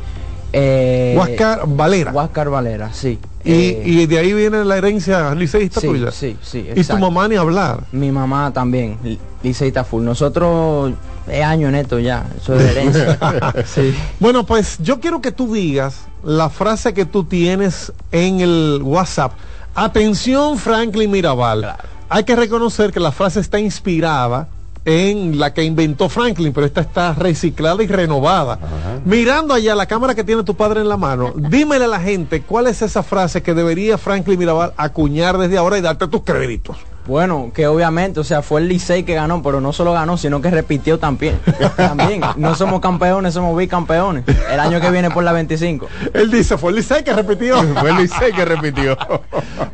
Eh, 0.52 1.14
Huáscar 1.16 1.62
Valera. 1.66 2.12
Huáscar 2.12 2.50
Valera, 2.50 2.92
sí. 2.92 3.18
Y, 3.44 3.52
Eh, 3.52 3.82
y 3.84 4.06
de 4.06 4.18
ahí 4.18 4.32
viene 4.32 4.64
la 4.64 4.76
herencia 4.78 5.34
liceísta 5.34 5.80
sí, 5.80 5.86
tuya. 5.86 6.10
sí, 6.10 6.36
sí, 6.42 6.66
Y 6.74 6.82
tu 6.84 6.96
mamá 6.96 7.28
ni 7.28 7.36
hablar. 7.36 7.84
Mi 7.92 8.10
mamá 8.10 8.50
también, 8.52 8.96
li- 9.04 9.18
liceísta 9.42 9.84
full. 9.84 10.02
Nosotros 10.02 10.92
es 11.28 11.44
año 11.44 11.68
en 11.68 11.74
esto 11.74 11.98
ya, 11.98 12.26
eso 12.36 12.54
es 12.54 12.62
herencia. 12.62 13.18
sí. 13.66 13.94
Bueno, 14.18 14.46
pues 14.46 14.78
yo 14.78 14.98
quiero 14.98 15.20
que 15.20 15.30
tú 15.32 15.52
digas 15.52 16.06
la 16.22 16.48
frase 16.48 16.94
que 16.94 17.04
tú 17.04 17.24
tienes 17.24 17.92
en 18.12 18.40
el 18.40 18.80
WhatsApp. 18.82 19.32
Atención, 19.74 20.56
Franklin 20.56 21.10
Mirabal. 21.10 21.76
Hay 22.08 22.24
que 22.24 22.36
reconocer 22.36 22.92
que 22.92 23.00
la 23.00 23.12
frase 23.12 23.40
está 23.40 23.58
inspirada 23.58 24.48
en 24.84 25.38
la 25.38 25.54
que 25.54 25.64
inventó 25.64 26.08
Franklin, 26.08 26.52
pero 26.52 26.66
esta 26.66 26.80
está 26.80 27.14
reciclada 27.14 27.82
y 27.82 27.86
renovada. 27.86 28.58
Mirando 29.04 29.54
allá 29.54 29.74
la 29.74 29.86
cámara 29.86 30.14
que 30.14 30.24
tiene 30.24 30.42
tu 30.44 30.54
padre 30.54 30.80
en 30.80 30.88
la 30.88 30.96
mano, 30.96 31.32
dímele 31.36 31.84
a 31.84 31.88
la 31.88 32.00
gente 32.00 32.42
cuál 32.42 32.66
es 32.66 32.82
esa 32.82 33.02
frase 33.02 33.42
que 33.42 33.54
debería 33.54 33.98
Franklin 33.98 34.38
Mirabal 34.38 34.72
acuñar 34.76 35.38
desde 35.38 35.58
ahora 35.58 35.78
y 35.78 35.80
darte 35.80 36.08
tus 36.08 36.22
créditos. 36.22 36.76
Bueno, 37.06 37.50
que 37.54 37.66
obviamente, 37.66 38.18
o 38.20 38.24
sea, 38.24 38.40
fue 38.40 38.62
el 38.62 38.68
Licey 38.68 39.02
que 39.02 39.14
ganó, 39.14 39.42
pero 39.42 39.60
no 39.60 39.72
solo 39.74 39.92
ganó, 39.92 40.16
sino 40.16 40.40
que 40.40 40.50
repitió 40.50 40.98
también. 40.98 41.38
también. 41.76 42.22
No 42.36 42.54
somos 42.54 42.80
campeones, 42.80 43.34
somos 43.34 43.56
bicampeones. 43.58 44.24
El 44.50 44.58
año 44.58 44.80
que 44.80 44.90
viene 44.90 45.10
por 45.10 45.22
la 45.22 45.32
25. 45.32 45.86
Él 46.14 46.30
dice, 46.30 46.56
fue 46.56 46.70
el 46.70 46.76
Licey 46.76 47.04
que 47.04 47.12
repitió. 47.12 47.62
Fue 47.80 47.90
el 47.90 47.96
Licey 47.96 48.32
que 48.32 48.44
repitió. 48.44 48.96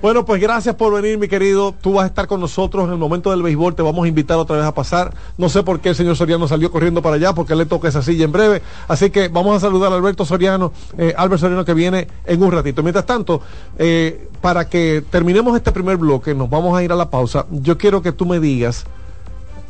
Bueno, 0.03 0.25
pues 0.25 0.41
gracias 0.41 0.75
por 0.77 0.95
venir, 0.95 1.19
mi 1.19 1.29
querido. 1.29 1.75
Tú 1.79 1.95
vas 1.95 2.05
a 2.05 2.07
estar 2.07 2.27
con 2.27 2.41
nosotros 2.41 2.87
en 2.87 2.93
el 2.93 2.97
momento 2.97 3.31
del 3.31 3.43
béisbol. 3.43 3.75
Te 3.75 3.83
vamos 3.83 4.05
a 4.05 4.09
invitar 4.09 4.39
otra 4.39 4.57
vez 4.57 4.65
a 4.65 4.73
pasar. 4.73 5.13
No 5.37 5.51
sé 5.51 5.63
por 5.63 5.81
qué 5.81 5.91
el 5.91 5.95
señor 5.95 6.17
Soriano 6.17 6.49
salió 6.49 6.71
corriendo 6.71 7.03
para 7.03 7.17
allá, 7.17 7.35
porque 7.35 7.55
le 7.55 7.67
toca 7.67 7.89
esa 7.89 8.01
silla 8.01 8.25
en 8.25 8.33
breve. 8.33 8.63
Así 8.89 9.11
que 9.11 9.29
vamos 9.29 9.57
a 9.57 9.61
saludar 9.61 9.93
a 9.93 9.97
Alberto 9.97 10.25
Soriano, 10.25 10.73
eh, 10.97 11.13
Albert 11.19 11.41
Soriano, 11.41 11.67
que 11.67 11.75
viene 11.75 12.09
en 12.25 12.43
un 12.43 12.51
ratito. 12.51 12.83
Mientras 12.83 13.05
tanto, 13.05 13.43
eh, 13.79 14.29
para 14.41 14.69
que 14.69 15.05
terminemos 15.11 15.55
este 15.55 15.71
primer 15.71 15.99
bloque, 15.99 16.35
nos 16.35 16.49
vamos 16.49 16.77
a 16.77 16.83
ir 16.83 16.93
a 16.93 16.97
la 16.97 17.11
pausa. 17.11 17.20
Yo 17.51 17.79
quiero 17.79 18.03
que 18.03 18.13
tú 18.13 18.27
me 18.27 18.41
digas 18.41 18.85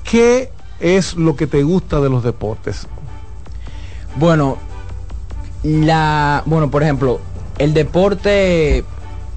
qué 0.04 0.50
es 0.80 1.14
lo 1.14 1.37
que 1.37 1.47
te 1.47 1.62
gusta 1.62 2.00
de 2.00 2.09
los 2.09 2.23
deportes. 2.23 2.87
Bueno, 4.16 4.59
la, 5.62 6.42
bueno, 6.47 6.71
por 6.71 6.83
ejemplo, 6.83 7.21
el 7.59 7.75
deporte 7.75 8.85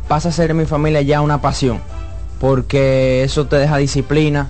pasa 0.08 0.30
a 0.30 0.32
ser 0.32 0.52
en 0.52 0.58
mi 0.58 0.66
familia 0.66 1.02
ya 1.02 1.22
una 1.22 1.42
pasión, 1.42 1.80
porque 2.40 3.24
eso 3.24 3.48
te 3.48 3.58
deja 3.58 3.78
disciplina, 3.78 4.50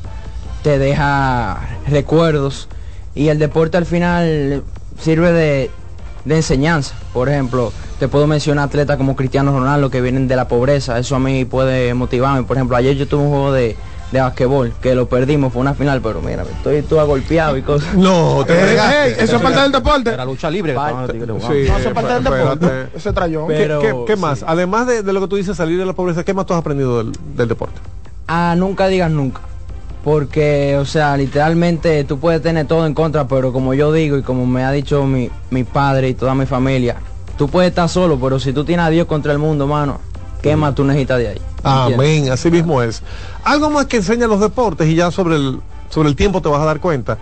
te 0.61 0.77
deja 0.77 1.59
recuerdos 1.87 2.69
y 3.15 3.27
el 3.27 3.39
deporte 3.39 3.77
al 3.77 3.85
final 3.85 4.63
sirve 4.99 5.31
de, 5.31 5.71
de 6.25 6.35
enseñanza. 6.35 6.95
Por 7.13 7.29
ejemplo, 7.29 7.71
te 8.03 8.09
puedo 8.09 8.27
mencionar 8.27 8.65
atletas 8.65 8.97
como 8.97 9.15
Cristiano 9.15 9.57
Ronaldo 9.57 9.89
que 9.89 10.01
vienen 10.01 10.27
de 10.27 10.35
la 10.35 10.45
pobreza, 10.49 10.99
eso 10.99 11.15
a 11.15 11.19
mí 11.19 11.45
puede 11.45 11.93
motivarme. 11.93 12.43
Por 12.43 12.57
ejemplo, 12.57 12.75
ayer 12.75 12.97
yo 12.97 13.07
tuve 13.07 13.21
un 13.23 13.29
juego 13.29 13.53
de, 13.53 13.77
de 14.11 14.19
basquetbol 14.19 14.73
que 14.81 14.93
lo 14.93 15.07
perdimos, 15.07 15.53
fue 15.53 15.61
una 15.61 15.73
final, 15.73 16.01
pero 16.01 16.21
mira, 16.21 16.43
estoy 16.43 16.81
todo 16.81 17.07
golpeado 17.07 17.55
y 17.55 17.61
cosas. 17.61 17.93
No, 17.95 18.43
te 18.45 18.59
Ey, 18.59 18.65
regaste. 18.71 19.05
ey, 19.07 19.15
eso 19.19 19.37
es 19.37 19.41
parte 19.41 19.61
del 19.61 19.71
deporte. 19.71 20.09
Era 20.09 20.25
lucha 20.25 20.49
libre. 20.51 20.73
Parte-. 20.73 21.17
Sí, 21.17 21.25
No, 21.25 21.37
eso 21.37 21.87
es 21.87 21.93
parte 21.93 22.13
del 22.13 22.23
deporte. 22.25 22.67
Ese 22.93 23.13
trayón. 23.13 23.47
¿Qué- 23.47 23.53
Pero, 23.53 23.79
¿Qué, 23.79 23.95
qué 24.05 24.15
más? 24.17 24.39
sí. 24.39 24.45
Además 24.49 24.85
de, 24.85 25.01
de 25.01 25.13
lo 25.13 25.21
que 25.21 25.27
tú 25.29 25.37
dices, 25.37 25.55
salir 25.55 25.79
de 25.79 25.85
la 25.85 25.93
pobreza, 25.93 26.25
¿qué 26.25 26.33
más 26.33 26.45
tú 26.45 26.51
has 26.53 26.59
aprendido 26.59 26.97
del, 26.97 27.13
del 27.37 27.47
deporte? 27.47 27.79
Ah, 28.27 28.53
nunca 28.57 28.87
digas 28.87 29.11
nunca. 29.11 29.39
Porque, 30.03 30.75
o 30.77 30.83
sea, 30.83 31.15
literalmente 31.15 32.03
tú 32.03 32.19
puedes 32.19 32.41
tener 32.41 32.67
todo 32.67 32.85
en 32.85 32.93
contra, 32.93 33.25
pero 33.29 33.53
como 33.53 33.73
yo 33.73 33.93
digo 33.93 34.17
y 34.17 34.23
como 34.23 34.45
me 34.45 34.65
ha 34.65 34.71
dicho 34.73 35.05
mi, 35.05 35.29
mi 35.51 35.63
padre 35.63 36.09
y 36.09 36.13
toda 36.13 36.35
mi 36.35 36.45
familia, 36.45 36.97
tú 37.37 37.47
puedes 37.49 37.69
estar 37.69 37.89
solo, 37.89 38.19
pero 38.19 38.39
si 38.39 38.53
tú 38.53 38.63
tienes 38.63 38.85
a 38.85 38.89
Dios 38.89 39.07
contra 39.07 39.31
el 39.31 39.39
mundo, 39.39 39.67
mano, 39.67 39.99
¿qué 40.41 40.55
más 40.55 40.75
tú 40.75 40.83
necesitas 40.83 41.17
de 41.19 41.29
ahí? 41.29 41.41
Amén, 41.63 42.29
así 42.31 42.51
mismo 42.51 42.81
es. 42.81 43.01
Algo 43.43 43.69
más 43.69 43.85
que 43.85 43.97
enseña 43.97 44.27
los 44.27 44.39
deportes 44.39 44.87
y 44.89 44.95
ya 44.95 45.11
sobre 45.11 45.35
el, 45.35 45.59
sobre 45.89 46.09
el 46.09 46.15
tiempo 46.15 46.41
te 46.41 46.49
vas 46.49 46.61
a 46.61 46.65
dar 46.65 46.79
cuenta, 46.79 47.17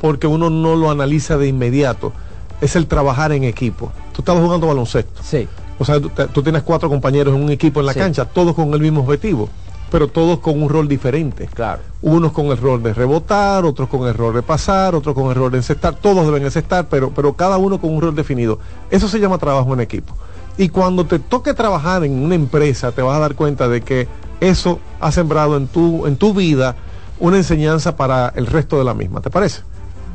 porque 0.00 0.26
uno 0.26 0.50
no 0.50 0.74
lo 0.76 0.90
analiza 0.90 1.36
de 1.38 1.48
inmediato, 1.48 2.12
es 2.60 2.76
el 2.76 2.86
trabajar 2.86 3.32
en 3.32 3.44
equipo. 3.44 3.92
Tú 4.12 4.22
estabas 4.22 4.42
jugando 4.42 4.66
baloncesto, 4.66 5.22
Sí, 5.22 5.48
o 5.78 5.84
sea, 5.84 6.00
tú, 6.00 6.42
tienes 6.42 6.62
cuatro 6.62 6.88
compañeros 6.88 7.34
en 7.34 7.42
un 7.42 7.50
equipo 7.50 7.80
en 7.80 7.86
la 7.86 7.92
Sí. 7.92 7.98
cancha, 7.98 8.24
todos 8.24 8.54
con 8.54 8.72
el 8.74 8.80
mismo 8.80 9.00
objetivo, 9.00 9.48
pero 9.94 10.08
todos 10.08 10.40
con 10.40 10.60
un 10.60 10.68
rol 10.68 10.88
diferente. 10.88 11.48
claro. 11.54 11.80
Unos 12.02 12.32
con 12.32 12.46
el 12.46 12.58
rol 12.58 12.82
de 12.82 12.92
rebotar, 12.92 13.64
otros 13.64 13.88
con 13.88 14.08
el 14.08 14.14
rol 14.14 14.34
de 14.34 14.42
pasar, 14.42 14.92
otros 14.96 15.14
con 15.14 15.28
el 15.28 15.36
rol 15.36 15.52
de 15.52 15.58
encestar, 15.58 15.94
todos 15.94 16.26
deben 16.26 16.42
encestar, 16.42 16.88
pero, 16.90 17.10
pero 17.10 17.34
cada 17.34 17.58
uno 17.58 17.80
con 17.80 17.94
un 17.94 18.02
rol 18.02 18.12
definido. 18.12 18.58
Eso 18.90 19.06
se 19.06 19.20
llama 19.20 19.38
trabajo 19.38 19.72
en 19.72 19.78
equipo. 19.78 20.16
Y 20.58 20.70
cuando 20.70 21.06
te 21.06 21.20
toque 21.20 21.54
trabajar 21.54 22.02
en 22.02 22.24
una 22.24 22.34
empresa, 22.34 22.90
te 22.90 23.02
vas 23.02 23.18
a 23.18 23.20
dar 23.20 23.36
cuenta 23.36 23.68
de 23.68 23.82
que 23.82 24.08
eso 24.40 24.80
ha 24.98 25.12
sembrado 25.12 25.56
en 25.56 25.68
tu, 25.68 26.08
en 26.08 26.16
tu 26.16 26.34
vida 26.34 26.74
una 27.20 27.36
enseñanza 27.36 27.96
para 27.96 28.32
el 28.34 28.46
resto 28.46 28.76
de 28.76 28.82
la 28.82 28.94
misma. 28.94 29.20
¿Te 29.20 29.30
parece? 29.30 29.62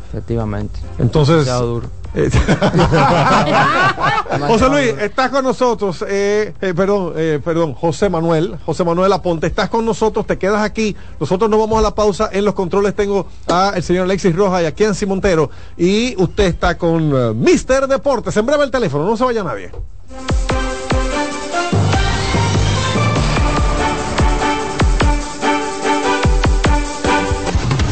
Efectivamente. 0.10 0.78
Entonces, 0.98 1.46
duro. 1.46 1.88
José 4.48 4.70
Luis, 4.70 4.96
estás 5.00 5.30
con 5.30 5.44
nosotros, 5.44 6.04
eh, 6.08 6.54
eh, 6.60 6.74
perdón, 6.76 7.14
eh, 7.16 7.40
perdón, 7.44 7.76
José 7.76 8.10
Manuel, 8.10 8.58
José 8.66 8.84
Manuel 8.84 9.14
Aponte, 9.14 9.46
estás 9.48 9.70
con 9.70 9.86
nosotros, 9.86 10.26
te 10.26 10.40
quedas 10.40 10.64
aquí, 10.64 10.96
nosotros 11.20 11.50
nos 11.50 11.60
vamos 11.60 11.78
a 11.78 11.82
la 11.82 11.94
pausa, 11.94 12.30
en 12.32 12.46
los 12.46 12.56
controles 12.56 12.96
tengo 12.96 13.28
a 13.48 13.74
el 13.76 13.84
señor 13.84 14.06
Alexis 14.06 14.34
Roja 14.36 14.64
y 14.64 14.66
a 14.66 14.74
Kianci 14.74 15.06
Montero, 15.06 15.52
y 15.78 16.16
usted 16.22 16.46
está 16.46 16.78
con 16.78 17.12
eh, 17.16 17.34
Mister 17.36 17.88
Deportes, 17.88 18.36
en 18.38 18.46
breve 18.46 18.64
el 18.64 18.72
teléfono, 18.72 19.06
no 19.06 19.16
se 19.16 19.26
vaya 19.26 19.44
nadie. 19.44 19.70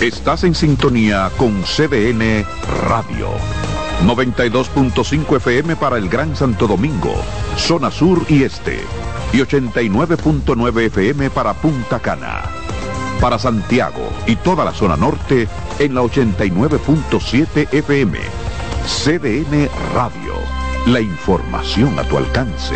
Estás 0.01 0.43
en 0.43 0.55
sintonía 0.55 1.29
con 1.37 1.63
CDN 1.63 2.45
Radio. 2.87 3.66
92.5 4.05 5.37
FM 5.37 5.75
para 5.75 5.97
el 5.97 6.07
Gran 6.07 6.35
Santo 6.35 6.67
Domingo, 6.67 7.13
zona 7.57 7.91
sur 7.91 8.23
y 8.29 8.43
este. 8.43 8.79
Y 9.33 9.37
89.9 9.37 10.85
FM 10.85 11.29
para 11.31 11.53
Punta 11.53 11.99
Cana. 11.99 12.43
Para 13.19 13.39
Santiago 13.39 14.09
y 14.27 14.35
toda 14.35 14.63
la 14.63 14.71
zona 14.71 14.95
norte 14.95 15.47
en 15.79 15.95
la 15.95 16.01
89.7 16.01 17.73
FM. 17.73 18.19
CDN 18.85 19.69
Radio. 19.93 20.35
La 20.85 21.01
información 21.01 21.99
a 21.99 22.03
tu 22.03 22.17
alcance. 22.17 22.75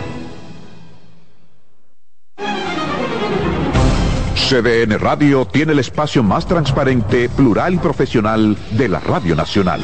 CDN 4.51 4.99
Radio 4.99 5.45
tiene 5.45 5.71
el 5.71 5.79
espacio 5.79 6.23
más 6.23 6.45
transparente, 6.45 7.29
plural 7.29 7.75
y 7.75 7.77
profesional 7.77 8.57
de 8.71 8.89
la 8.89 8.99
Radio 8.99 9.33
Nacional. 9.33 9.79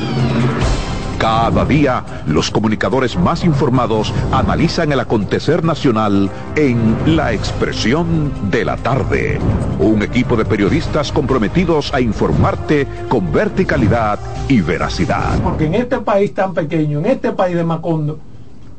Cada 1.18 1.66
día, 1.66 2.04
los 2.28 2.52
comunicadores 2.52 3.18
más 3.18 3.44
informados 3.44 4.14
analizan 4.32 4.92
el 4.92 5.00
acontecer 5.00 5.64
nacional 5.64 6.30
en 6.56 7.16
La 7.16 7.34
Expresión 7.34 8.52
de 8.52 8.66
la 8.66 8.78
Tarde. 8.78 9.40
Un 9.80 10.04
equipo 10.04 10.36
de 10.36 10.46
periodistas 10.46 11.12
comprometidos 11.12 11.92
a 11.94 12.02
informarte 12.02 12.88
con 13.10 13.32
verticalidad 13.32 14.20
y 14.48 14.62
veracidad. 14.62 15.40
Porque 15.42 15.66
en 15.66 15.76
este 15.76 16.00
país 16.00 16.34
tan 16.34 16.54
pequeño, 16.54 17.00
en 17.00 17.08
este 17.08 17.32
país 17.32 17.56
de 17.56 17.64
Macondo, 17.64 18.20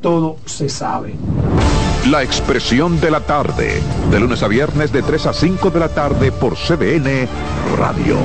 todo 0.01 0.37
se 0.45 0.69
sabe. 0.69 1.15
La 2.07 2.23
Expresión 2.23 3.01
de 3.01 3.11
la 3.11 3.21
Tarde, 3.21 3.83
de 4.11 4.21
lunes 4.21 4.43
a 4.43 4.49
viernes 4.49 4.93
de 4.93 5.03
3 5.03 5.27
a 5.27 5.33
5 5.33 5.71
de 5.71 5.81
la 5.81 5.89
tarde 5.89 6.33
por 6.33 6.57
CDN 6.57 7.29
Radio. 7.77 8.17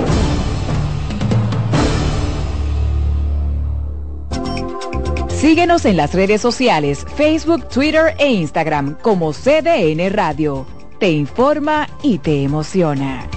Síguenos 5.28 5.84
en 5.84 5.98
las 5.98 6.14
redes 6.14 6.40
sociales, 6.40 7.06
Facebook, 7.18 7.68
Twitter 7.68 8.16
e 8.18 8.32
Instagram 8.32 8.96
como 9.02 9.34
CDN 9.34 10.14
Radio. 10.14 10.66
Te 11.00 11.12
informa 11.12 11.90
y 12.02 12.20
te 12.20 12.44
emociona. 12.44 13.28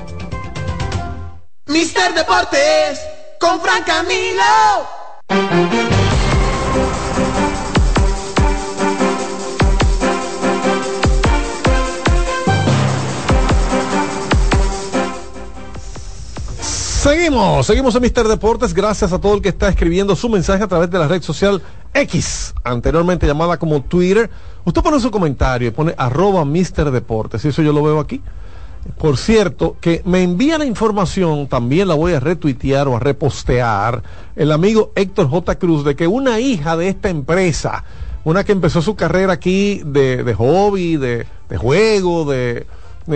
Mister 1.66 2.14
Deportes 2.14 3.00
con 3.40 3.60
Fran 3.60 3.82
Camilo. 3.82 6.05
Seguimos, 17.06 17.64
seguimos 17.64 17.94
en 17.94 18.02
Mister 18.02 18.26
Deportes. 18.26 18.74
Gracias 18.74 19.12
a 19.12 19.20
todo 19.20 19.36
el 19.36 19.40
que 19.40 19.50
está 19.50 19.68
escribiendo 19.68 20.16
su 20.16 20.28
mensaje 20.28 20.64
a 20.64 20.66
través 20.66 20.90
de 20.90 20.98
la 20.98 21.06
red 21.06 21.22
social 21.22 21.62
X, 21.94 22.52
anteriormente 22.64 23.28
llamada 23.28 23.58
como 23.58 23.80
Twitter. 23.80 24.28
Usted 24.64 24.82
pone 24.82 24.98
su 24.98 25.08
comentario 25.12 25.68
y 25.68 25.70
pone 25.70 25.94
arroba 25.96 26.44
Mister 26.44 26.90
Deportes. 26.90 27.44
Eso 27.44 27.62
yo 27.62 27.72
lo 27.72 27.84
veo 27.84 28.00
aquí. 28.00 28.20
Por 28.98 29.18
cierto, 29.18 29.76
que 29.80 30.02
me 30.04 30.24
envía 30.24 30.58
la 30.58 30.64
información, 30.64 31.46
también 31.46 31.86
la 31.86 31.94
voy 31.94 32.12
a 32.12 32.18
retuitear 32.18 32.88
o 32.88 32.96
a 32.96 32.98
repostear, 32.98 34.02
el 34.34 34.50
amigo 34.50 34.90
Héctor 34.96 35.28
J. 35.28 35.58
Cruz, 35.60 35.84
de 35.84 35.94
que 35.94 36.08
una 36.08 36.40
hija 36.40 36.76
de 36.76 36.88
esta 36.88 37.08
empresa, 37.08 37.84
una 38.24 38.42
que 38.42 38.50
empezó 38.50 38.82
su 38.82 38.96
carrera 38.96 39.34
aquí 39.34 39.80
de, 39.86 40.34
hobby, 40.36 40.96
de, 40.96 41.24
de 41.48 41.56
juego, 41.56 42.24
de 42.24 42.66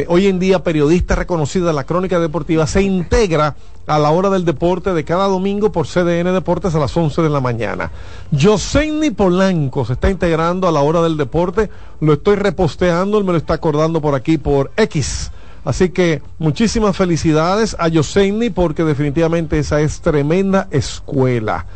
hoy 0.06 0.28
en 0.28 0.38
día 0.38 0.62
periodista 0.62 1.16
reconocida 1.16 1.66
de 1.66 1.72
la 1.72 1.82
crónica 1.82 2.20
deportiva, 2.20 2.68
se 2.68 2.82
integra 2.82 3.56
a 3.90 3.98
la 3.98 4.10
hora 4.12 4.30
del 4.30 4.44
deporte 4.44 4.94
de 4.94 5.04
cada 5.04 5.26
domingo 5.26 5.72
por 5.72 5.84
CDN 5.84 6.32
Deportes 6.32 6.76
a 6.76 6.78
las 6.78 6.96
11 6.96 7.22
de 7.22 7.28
la 7.28 7.40
mañana. 7.40 7.90
Josenny 8.30 9.10
Polanco 9.10 9.84
se 9.84 9.94
está 9.94 10.08
integrando 10.08 10.68
a 10.68 10.72
la 10.72 10.80
hora 10.80 11.02
del 11.02 11.16
deporte, 11.16 11.70
lo 11.98 12.12
estoy 12.12 12.36
reposteando, 12.36 13.18
él 13.18 13.24
me 13.24 13.32
lo 13.32 13.38
está 13.38 13.54
acordando 13.54 14.00
por 14.00 14.14
aquí 14.14 14.38
por 14.38 14.70
X. 14.76 15.32
Así 15.64 15.88
que 15.88 16.22
muchísimas 16.38 16.96
felicidades 16.96 17.74
a 17.80 17.88
Yoseini 17.88 18.50
porque 18.50 18.84
definitivamente 18.84 19.58
esa 19.58 19.80
es 19.80 20.00
tremenda 20.00 20.68
escuela. 20.70 21.66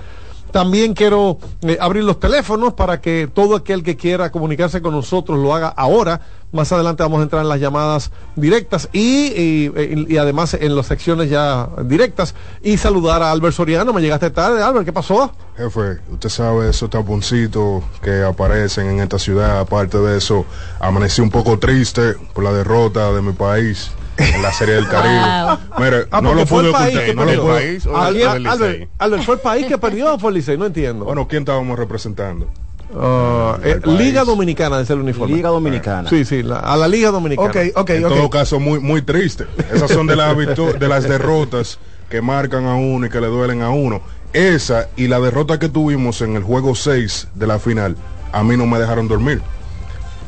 También 0.54 0.94
quiero 0.94 1.38
eh, 1.62 1.78
abrir 1.80 2.04
los 2.04 2.20
teléfonos 2.20 2.74
para 2.74 3.00
que 3.00 3.28
todo 3.34 3.56
aquel 3.56 3.82
que 3.82 3.96
quiera 3.96 4.30
comunicarse 4.30 4.80
con 4.80 4.94
nosotros 4.94 5.36
lo 5.36 5.52
haga 5.52 5.66
ahora. 5.66 6.20
Más 6.52 6.70
adelante 6.70 7.02
vamos 7.02 7.18
a 7.18 7.22
entrar 7.24 7.42
en 7.42 7.48
las 7.48 7.58
llamadas 7.58 8.12
directas 8.36 8.88
y, 8.92 9.32
y, 9.34 10.06
y 10.08 10.16
además 10.16 10.54
en 10.54 10.76
las 10.76 10.86
secciones 10.86 11.28
ya 11.28 11.68
directas. 11.82 12.36
Y 12.62 12.76
saludar 12.76 13.20
a 13.20 13.32
Albert 13.32 13.56
Soriano. 13.56 13.92
Me 13.92 14.00
llegaste 14.00 14.30
tarde, 14.30 14.62
Albert, 14.62 14.84
¿qué 14.84 14.92
pasó? 14.92 15.32
Jefe, 15.56 15.98
usted 16.12 16.28
sabe 16.28 16.70
esos 16.70 16.88
taponcitos 16.88 17.82
que 18.00 18.22
aparecen 18.22 18.90
en 18.90 19.00
esta 19.00 19.18
ciudad. 19.18 19.58
Aparte 19.58 19.98
de 19.98 20.18
eso, 20.18 20.46
amanecí 20.78 21.20
un 21.20 21.30
poco 21.30 21.58
triste 21.58 22.14
por 22.32 22.44
la 22.44 22.52
derrota 22.52 23.12
de 23.12 23.22
mi 23.22 23.32
país 23.32 23.90
en 24.16 24.42
la 24.42 24.52
Serie 24.52 24.74
del 24.74 24.88
Caribe. 24.88 25.58
Mire, 25.78 26.06
Ah, 26.10 26.20
no 26.20 26.34
lo 26.34 26.46
pude 26.46 26.68
ocultar. 26.70 27.04
que 27.04 27.14
No 27.14 27.24
lo 27.24 27.42
pude. 27.42 27.54
país 27.54 27.86
o 27.86 27.96
Albert, 27.96 29.22
¿fue 29.24 29.34
el 29.36 29.40
país 29.40 29.66
que 29.66 29.78
perdió 29.78 30.14
o 30.14 30.18
fue 30.18 30.30
el 30.30 30.36
Licey? 30.36 30.56
No 30.56 30.66
entiendo. 30.66 31.04
Bueno, 31.04 31.26
¿quién 31.28 31.42
estábamos 31.42 31.78
representando? 31.78 32.48
Ah, 32.96 33.58
eh. 33.64 33.80
Liga 33.84 34.24
Dominicana 34.24 34.80
es 34.80 34.90
el 34.90 35.00
uniforme. 35.00 35.34
Liga 35.34 35.48
Dominicana. 35.48 36.08
Sí, 36.08 36.24
sí, 36.24 36.42
la- 36.42 36.60
a 36.60 36.76
la 36.76 36.86
Liga 36.86 37.10
Dominicana. 37.10 37.48
Ok, 37.48 37.56
ok, 37.74 37.90
en 37.90 38.04
ok. 38.04 38.12
todo 38.14 38.30
caso, 38.30 38.60
muy, 38.60 38.78
muy 38.78 39.02
triste. 39.02 39.46
Esas 39.72 39.90
son 39.90 40.06
de 40.06 40.14
las, 40.16 40.36
victo- 40.36 40.72
de 40.74 40.88
las 40.88 41.04
derrotas 41.08 41.78
que 42.08 42.20
marcan 42.20 42.66
a 42.66 42.74
uno 42.76 43.06
y 43.06 43.10
que 43.10 43.20
le 43.20 43.26
duelen 43.26 43.62
a 43.62 43.70
uno. 43.70 44.00
Esa 44.32 44.88
y 44.96 45.08
la 45.08 45.18
derrota 45.20 45.58
que 45.58 45.68
tuvimos 45.68 46.20
en 46.20 46.36
el 46.36 46.42
juego 46.42 46.74
6 46.74 47.28
de 47.34 47.46
la 47.46 47.58
final, 47.58 47.96
a 48.32 48.44
mí 48.44 48.56
no 48.56 48.66
me 48.66 48.78
dejaron 48.78 49.08
dormir. 49.08 49.40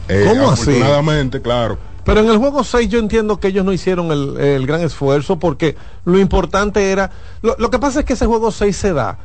Eh, 0.08 0.24
¿Cómo 0.28 0.50
así? 0.50 0.70
Afortunadamente, 0.70 1.42
claro. 1.42 1.78
Pero 2.06 2.20
en 2.20 2.28
el 2.30 2.38
juego 2.38 2.64
6 2.64 2.88
yo 2.88 2.98
entiendo 2.98 3.38
que 3.40 3.48
ellos 3.48 3.64
no 3.64 3.72
hicieron 3.72 4.10
el, 4.12 4.38
el 4.40 4.66
gran 4.66 4.80
esfuerzo 4.80 5.38
porque 5.38 5.76
lo 6.06 6.18
importante 6.18 6.90
era... 6.92 7.10
Lo, 7.42 7.56
lo 7.58 7.68
que 7.70 7.78
pasa 7.78 8.00
es 8.00 8.06
que 8.06 8.12
ese 8.14 8.24
juego 8.26 8.50
6 8.52 8.74
se 8.76 8.92
da 8.94 9.18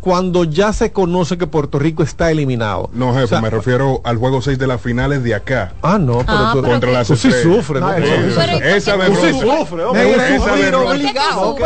cuando 0.00 0.42
ya 0.42 0.72
se 0.72 0.90
conoce 0.90 1.38
que 1.38 1.46
Puerto 1.46 1.78
Rico 1.78 2.02
está 2.02 2.32
eliminado. 2.32 2.90
No, 2.92 3.12
jefe, 3.12 3.22
O 3.24 3.28
sea, 3.28 3.40
me 3.40 3.50
refiero 3.50 4.00
al 4.02 4.16
juego 4.16 4.42
6 4.42 4.58
de 4.58 4.66
las 4.66 4.80
finales 4.80 5.22
de 5.22 5.32
acá. 5.32 5.74
Ah, 5.80 5.96
no, 5.96 6.18
pero 6.26 6.26
Ah, 6.38 6.50
tú, 6.52 6.60
pero 6.60 6.72
Contra 6.72 6.90
las 6.90 7.06
tú 7.06 7.14
sí 7.14 7.30
sufres, 7.30 7.80
¿no? 7.80 7.88
No, 7.88 7.94
Tú 7.96 8.02
eso- 8.02 8.14
sufres. 8.16 8.34
Pero 8.36 8.52
¿y 8.56 8.60
por 8.60 8.66
Esa 8.66 8.96
Tú 8.96 10.56
sí 10.56 10.62
derrota. 10.62 10.90
obligado. 10.90 11.40
Oh, 11.42 11.56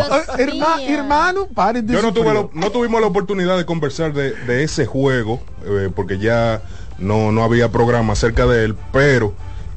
oh, 0.00 0.76
mío. 0.78 0.98
hermano, 0.98 1.46
paren 1.54 1.86
de 1.86 1.92
Yo 1.94 2.02
no, 2.02 2.12
tuve 2.12 2.34
la- 2.34 2.48
no 2.52 2.70
tuvimos 2.70 3.00
la 3.00 3.06
oportunidad 3.06 3.56
de 3.56 3.64
conversar 3.64 4.12
de, 4.14 4.32
de 4.32 4.64
ese 4.64 4.86
juego, 4.86 5.40
eh, 5.64 5.90
porque 5.94 6.18
ya 6.18 6.62
no, 6.98 7.30
no 7.30 7.44
había 7.44 7.70
programa 7.70 8.14
acerca 8.14 8.46
de 8.46 8.64
él, 8.64 8.76
pero 8.92 9.32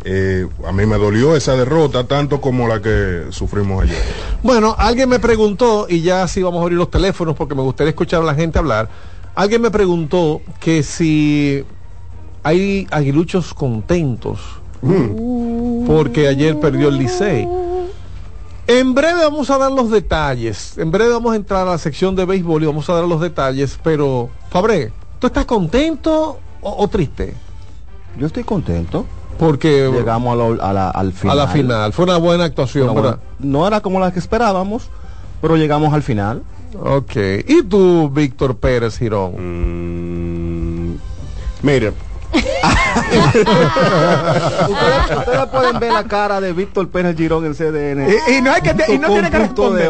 eh, 0.06 0.48
a 0.66 0.72
mí 0.72 0.86
me 0.86 0.98
dolió 0.98 1.36
esa 1.36 1.56
derrota 1.56 2.06
tanto 2.06 2.42
como 2.42 2.68
la 2.68 2.82
que 2.82 3.26
sufrimos 3.30 3.84
ayer. 3.84 4.02
Bueno, 4.42 4.76
alguien 4.78 5.10
me 5.10 5.20
preguntó, 5.20 5.88
y 5.90 6.02
ya 6.02 6.28
sí 6.28 6.44
vamos 6.44 6.60
a 6.60 6.64
abrir 6.64 6.78
los 6.78 6.92
teléfonos 6.92 7.36
porque 7.36 7.56
me 7.56 7.62
gustaría 7.62 7.90
escuchar 7.90 8.22
a 8.22 8.26
la 8.26 8.36
gente 8.36 8.60
hablar. 8.60 8.90
Alguien 9.36 9.62
me 9.62 9.72
preguntó 9.72 10.42
que 10.60 10.84
si 10.84 11.64
hay 12.44 12.88
aguiluchos 12.92 13.54
contentos 13.54 14.40
porque 15.88 16.28
ayer 16.28 16.60
perdió 16.60 16.90
el 16.90 16.98
Licey. 16.98 17.48
En 18.68 18.94
breve 18.94 19.24
vamos 19.24 19.50
a 19.50 19.58
dar 19.58 19.72
los 19.72 19.90
detalles. 19.90 20.78
En 20.78 20.92
breve 20.92 21.12
vamos 21.12 21.34
a 21.34 21.36
entrar 21.36 21.68
a 21.68 21.72
la 21.72 21.78
sección 21.78 22.16
de 22.16 22.26
béisbol 22.26 22.64
y 22.64 22.66
vamos 22.66 22.90
a 22.90 22.94
dar 22.94 23.06
los 23.06 23.22
detalles. 23.22 23.78
Pero, 23.84 24.30
Fabre, 24.50 24.92
¿tú 25.20 25.28
estás 25.28 25.46
contento 25.46 26.40
o, 26.62 26.84
o 26.84 26.88
triste? 26.88 27.34
Yo 28.18 28.28
estoy 28.28 28.44
contento. 28.44 29.06
Porque 29.38 29.90
Llegamos 29.92 30.34
a, 30.34 30.36
lo- 30.36 30.64
a 30.64 30.74
la, 30.74 30.90
al 30.90 31.10
a 31.10 31.12
final. 31.12 31.38
la 31.38 31.48
final 31.48 31.94
fue 31.94 32.06
una 32.06 32.18
buena 32.18 32.44
actuación, 32.46 32.90
Una 32.90 33.02
buena- 33.02 33.20
no 33.40 33.68
era 33.68 33.82
como 33.82 34.00
la 34.00 34.12
que 34.14 34.20
esperábamos, 34.20 34.90
pero 35.42 35.58
llegamos 35.58 35.94
al 35.94 36.04
final. 36.04 36.44
Ok. 36.82 37.16
¿Y 37.48 37.64
tú, 37.64 38.10
Víctor 38.10 38.56
Pérez 38.58 38.98
Girón? 38.98 39.34
Mm, 40.94 40.96
mire, 41.62 41.94
ustedes, 44.70 45.18
ustedes 45.18 45.46
pueden 45.52 45.80
ver 45.80 45.92
la 45.94 46.04
cara 46.06 46.42
de 46.42 46.54
Víctor 46.54 46.90
Pérez 46.90 47.16
Girón 47.18 47.46
en 47.46 47.54
CDN. 47.54 48.08
Y, 48.10 48.34
y 48.38 48.42
no 48.42 48.52
hay 48.54 48.62
que 48.62 48.74
te- 48.74 48.94
y 48.94 49.00
no 49.00 49.08
tiene 49.10 49.30
que 49.30 49.38
responder. 49.40 49.90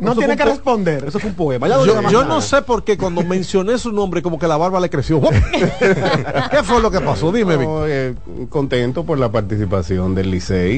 no- 0.00 0.14
tiene 0.14 0.36
que 0.36 0.44
responder. 0.44 1.04
Eso 1.08 1.18
fue 1.18 1.30
un 1.30 1.36
poema. 1.36 1.68
Ya 1.68 1.76
Yo, 2.10 2.24
no 2.24 2.40
sé 2.40 2.62
por 2.62 2.84
qué 2.84 2.96
cuando 2.96 3.22
mencioné 3.22 3.78
su 3.78 3.92
nombre 3.92 4.22
como 4.22 4.38
que 4.38 4.46
la 4.46 4.56
barba 4.56 4.80
le 4.80 4.90
creció. 4.90 5.20
¿Qué 6.50 6.62
fue 6.62 6.80
lo 6.80 6.90
que 6.90 7.00
pasó? 7.00 7.32
Dime, 7.32 7.56
Víctor. 7.56 7.80
no, 7.80 7.86
eh, 7.86 8.14
contento 8.48 9.04
por 9.04 9.18
la 9.18 9.30
participación 9.30 10.14
del 10.14 10.30
Licey 10.30 10.74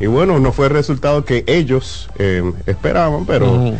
y, 0.00 0.04
y 0.04 0.06
bueno, 0.06 0.38
no 0.38 0.52
fue 0.52 0.66
el 0.66 0.72
resultado 0.72 1.24
que 1.24 1.44
ellos 1.46 2.08
eh, 2.18 2.42
esperaban, 2.66 3.24
pero. 3.26 3.72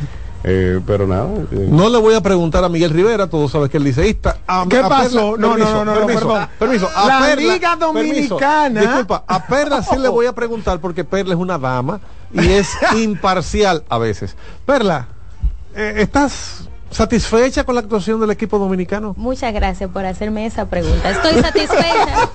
Eh, 0.44 0.80
pero 0.86 1.06
nada. 1.06 1.28
eh, 1.52 1.68
No 1.70 1.88
le 1.88 1.98
voy 1.98 2.14
a 2.14 2.20
preguntar 2.20 2.64
a 2.64 2.68
Miguel 2.68 2.90
Rivera, 2.90 3.28
todos 3.28 3.52
sabes 3.52 3.70
que 3.70 3.76
el 3.76 3.84
liceísta. 3.84 4.38
A- 4.46 4.66
¿Qué 4.68 4.78
a 4.78 4.88
pasó? 4.88 5.36
No, 5.36 5.50
permiso, 5.52 5.70
no, 5.70 5.84
no, 5.84 5.84
no, 5.84 6.00
no, 6.00 6.06
permiso, 6.06 6.28
perdón. 6.28 6.48
permiso. 6.58 6.88
A 6.94 7.06
La 7.06 7.20
Perla- 7.20 7.36
Liga 7.54 7.76
permiso. 7.78 7.86
Dominicana. 7.92 8.80
Disculpa, 8.80 9.24
a 9.26 9.46
Perla 9.46 9.82
sí 9.82 9.96
le 9.98 10.08
voy 10.08 10.26
a 10.26 10.32
preguntar 10.34 10.80
porque 10.80 11.04
Perla 11.04 11.34
es 11.34 11.40
una 11.40 11.58
dama 11.58 12.00
y 12.32 12.48
es 12.48 12.68
imparcial 12.96 13.84
a 13.88 13.98
veces. 13.98 14.36
Perla, 14.66 15.06
eh, 15.74 15.94
¿estás 15.98 16.68
satisfecha 16.92 17.64
con 17.64 17.74
la 17.74 17.80
actuación 17.80 18.20
del 18.20 18.30
equipo 18.30 18.58
dominicano? 18.58 19.14
Muchas 19.16 19.52
gracias 19.52 19.90
por 19.90 20.04
hacerme 20.06 20.46
esa 20.46 20.66
pregunta. 20.66 21.10
Estoy 21.10 21.40
satisfecha. 21.42 22.28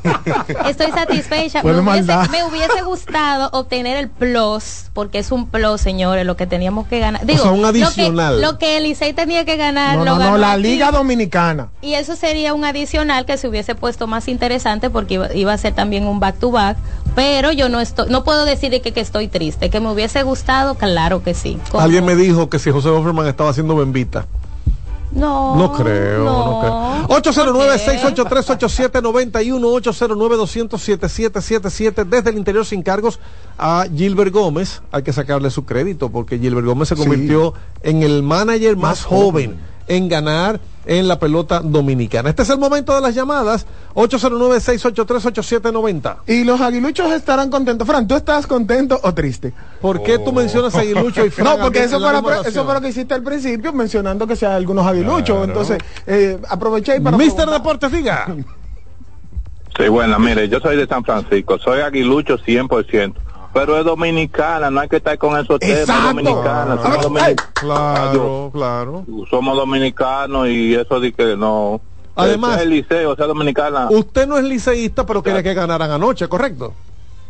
Estoy 0.70 0.92
satisfecha. 0.92 1.64
Me 1.64 1.72
hubiese, 1.72 1.84
maldad. 1.84 2.30
me 2.30 2.44
hubiese 2.44 2.82
gustado 2.84 3.50
obtener 3.54 3.98
el 3.98 4.10
plus, 4.10 4.86
porque 4.94 5.20
es 5.20 5.32
un 5.32 5.48
plus, 5.48 5.82
señores, 5.82 6.26
lo 6.26 6.36
que 6.36 6.48
teníamos 6.48 6.88
que 6.88 7.00
ganar. 7.00 7.26
Digo, 7.26 7.44
sea, 7.44 7.52
un 7.52 7.62
lo 7.62 7.72
que- 7.72 7.84
adicional. 7.84 8.42
Lo 8.42 8.58
que, 8.58 8.78
el 8.78 8.84
Licey 8.84 9.14
tenía 9.14 9.46
que 9.46 9.58
ganar, 9.58 9.98
No, 9.98 10.06
lo 10.06 10.12
no, 10.14 10.18
ganó 10.20 10.32
no, 10.32 10.38
la 10.38 10.54
aquí. 10.54 10.64
Liga 10.64 10.92
Dominicana. 10.92 11.70
Y 11.82 11.94
eso 11.94 12.16
sería 12.16 12.54
un 12.54 12.66
adicional 12.66 13.26
que 13.26 13.38
se 13.38 13.48
hubiese 13.48 13.76
puesto 13.76 14.08
más 14.08 14.28
interesante 14.28 14.90
porque 14.90 15.16
iba, 15.16 15.34
iba 15.34 15.54
a 15.54 15.58
ser 15.58 15.74
también 15.74 16.06
un 16.08 16.20
back 16.20 16.38
to 16.40 16.52
back. 16.52 16.78
Pero 17.16 17.52
yo 17.52 17.68
no 17.70 17.80
estoy, 17.80 18.10
no 18.10 18.24
puedo 18.24 18.46
decir 18.46 18.70
de 18.70 18.82
que, 18.82 18.92
que 18.94 19.02
estoy 19.02 19.28
triste. 19.28 19.70
Que 19.70 19.80
me 19.80 19.90
hubiese 19.92 20.22
gustado, 20.24 20.76
claro 20.76 21.24
que 21.24 21.34
sí. 21.34 21.58
Como- 21.72 21.84
Alguien 21.84 22.06
me 22.06 22.16
dijo 22.16 22.50
que 22.50 22.60
si 22.60 22.70
José 22.72 22.90
Offerman 22.90 23.28
estaba 23.28 23.50
haciendo 23.50 23.76
bembita. 23.76 24.26
No, 25.18 25.56
No 25.56 25.74
creo, 25.74 26.24
no, 26.24 26.60
creo. 26.62 27.08
809-683-8791, 27.08 29.82
809-200-7777 29.82 32.06
desde 32.06 32.30
el 32.30 32.38
interior 32.38 32.66
sin 32.66 32.84
cargos 32.84 33.20
a 33.58 33.86
Gilbert 33.94 34.32
Gómez. 34.34 34.82
Hay 34.92 35.04
que 35.04 35.14
sacarle 35.14 35.50
su 35.50 35.66
crédito 35.66 36.10
porque 36.10 36.38
Gilbert 36.40 36.66
Gómez 36.68 36.90
se 36.90 36.96
convirtió 36.96 37.54
en 37.84 38.04
el 38.04 38.22
manager 38.24 38.76
más, 38.76 39.00
Más 39.00 39.04
joven, 39.06 39.52
joven. 39.52 39.60
en 39.88 40.10
ganar 40.10 40.60
en 40.88 41.08
la 41.08 41.20
pelota 41.20 41.60
dominicana. 41.60 42.30
Este 42.30 42.42
es 42.44 42.50
el 42.50 42.58
momento 42.58 42.96
de 42.96 43.02
las 43.02 43.14
llamadas. 43.14 43.66
809-683-8790. 43.94 46.18
Y 46.28 46.44
los 46.44 46.60
aguiluchos 46.62 47.12
estarán 47.12 47.50
contentos. 47.50 47.88
Fran, 47.88 48.08
¿tú 48.08 48.16
estás 48.16 48.48
contento 48.48 49.00
o 49.04 49.14
triste? 49.14 49.54
¿Por 49.82 50.02
qué 50.02 50.18
tú 50.20 50.32
mencionas 50.34 50.74
a 50.76 50.80
Aguilucho 50.80 51.26
y 51.26 51.30
Fran 51.32 51.46
No, 51.46 51.58
porque 51.64 51.84
eso 51.84 52.00
fue, 52.00 52.14
la 52.14 52.42
eso 52.46 52.66
fue 52.66 52.74
lo 52.74 52.82
que 52.82 52.90
hiciste 52.90 53.14
al 53.14 53.24
principio, 53.24 53.72
mencionando 53.74 54.26
que 54.26 54.36
sea 54.36 54.56
algunos 54.56 54.88
aguiluchos. 54.88 55.26
Claro. 55.26 55.44
Entonces, 55.44 55.78
eh, 56.06 56.40
aproveché 56.50 57.00
para. 57.02 57.18
Mister. 57.18 57.50
Deportes, 57.50 57.92
diga. 57.92 58.28
Sí, 59.78 59.90
bueno, 59.90 60.18
mire, 60.18 60.50
yo 60.50 60.60
soy 60.60 60.76
de 60.76 60.88
San 60.88 61.04
Francisco, 61.04 61.60
soy 61.60 61.82
aguilucho 61.82 62.40
100%, 62.40 63.14
pero 63.58 63.80
es 63.80 63.86
dominicana, 63.86 64.70
no 64.70 64.82
hay 64.82 64.88
que 64.88 64.98
estar 64.98 65.18
con 65.18 65.36
esos 65.40 65.60
temas, 65.60 66.04
dominicana, 66.04 66.74
Ah, 66.80 67.00
somos, 67.02 67.22
ay, 67.22 67.36
dominicanos, 67.36 67.44
Claro, 67.56 68.50
claro. 68.54 69.06
somos 69.32 69.58
dominicanos 69.58 70.48
y 70.48 70.76
eso 70.76 71.00
de 71.00 71.12
que 71.12 71.36
no. 71.36 71.82
Además- 72.16 72.62
el 72.62 72.70
liceo, 72.70 73.12
o 73.12 73.16
sea, 73.16 73.26
dominicana. 73.26 73.88
Usted 73.90 74.28
no 74.28 74.38
es 74.38 74.44
liceísta, 74.44 75.06
pero 75.08 75.24
quería 75.24 75.42
que 75.42 75.56
ganaran 75.56 75.90
anoche, 75.90 76.28
¿correcto? 76.28 76.74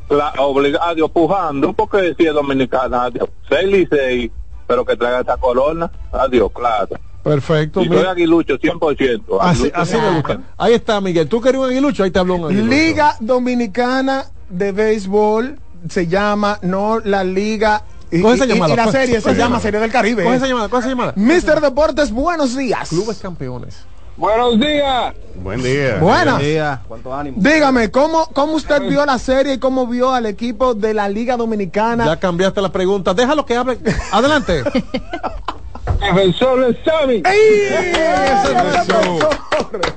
la, 0.09 0.33
obliga, 0.39 0.79
adiós, 0.83 1.11
pujando, 1.11 1.73
porque 1.73 2.13
si 2.17 2.25
es 2.25 2.33
dominicana, 2.33 3.03
adiós, 3.05 3.29
seis 3.49 3.67
Licey, 3.67 4.31
pero 4.65 4.85
que 4.85 4.95
traiga 4.95 5.19
esta 5.21 5.35
corona, 5.37 5.89
adiós, 6.11 6.49
claro. 6.53 6.89
Perfecto. 7.23 7.81
Y 7.81 7.87
soy 7.87 7.97
mira. 7.97 8.11
aguilucho 8.11 8.57
100%. 8.57 9.37
Así, 9.41 9.63
aguilucho 9.63 9.81
así 9.81 9.95
me 9.97 10.01
100%. 10.01 10.15
gusta. 10.15 10.39
Ahí 10.57 10.73
está, 10.73 11.01
Miguel. 11.01 11.27
Tú 11.27 11.41
querías 11.41 11.61
un 11.63 11.69
aguilucho, 11.69 12.03
ahí 12.05 12.11
te 12.11 12.19
habló 12.19 12.35
un 12.35 12.45
aguilucho. 12.45 12.69
Liga 12.69 13.15
Dominicana 13.19 14.25
de 14.49 14.71
Béisbol 14.71 15.59
se 15.89 16.07
llama, 16.07 16.59
no 16.61 16.99
la 16.99 17.23
Liga. 17.23 17.83
Y, 18.11 18.25
esa 18.25 18.45
y- 18.45 18.49
y 18.49 18.53
llamada, 18.53 18.75
la 18.75 18.85
coge- 18.85 18.91
serie 18.91 19.21
coge 19.21 19.33
se 19.33 19.39
llama. 19.39 19.59
Serie 19.59 19.79
del 19.79 19.91
Caribe. 19.91 20.23
Coge 20.23 20.35
esa 20.37 20.47
llamada, 20.47 20.69
coge 20.69 20.79
esa 20.81 20.89
llamada. 20.89 21.13
Mister 21.15 21.59
Deportes, 21.59 22.11
buenos 22.11 22.55
días. 22.55 22.89
Clubes 22.89 23.17
campeones. 23.19 23.85
Buenos 24.15 24.59
días. 24.59 25.13
Buen 25.35 25.61
día. 25.61 25.97
Buenas. 25.99 26.41
Cuánto 26.87 27.13
ánimo. 27.13 27.37
Dígame, 27.39 27.91
¿cómo, 27.91 28.25
¿cómo 28.33 28.53
usted 28.53 28.81
vio 28.81 29.05
la 29.05 29.19
serie 29.19 29.53
y 29.53 29.57
cómo 29.59 29.85
vio 29.85 30.11
al 30.11 30.25
equipo 30.25 30.73
de 30.73 30.93
la 30.95 31.07
Liga 31.07 31.37
Dominicana? 31.37 32.05
Ya 32.05 32.17
cambiaste 32.17 32.59
la 32.61 32.71
pregunta. 32.71 33.13
Déjalo 33.13 33.45
que 33.45 33.55
hable. 33.55 33.77
Adelante. 34.11 34.63
Defensor 35.99 36.65
de 36.67 36.83
Sammy. 36.83 37.23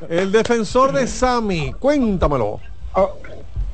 El 0.08 0.32
defensor 0.32 0.92
de 0.92 1.06
Sami. 1.06 1.72
Cuéntamelo. 1.78 2.60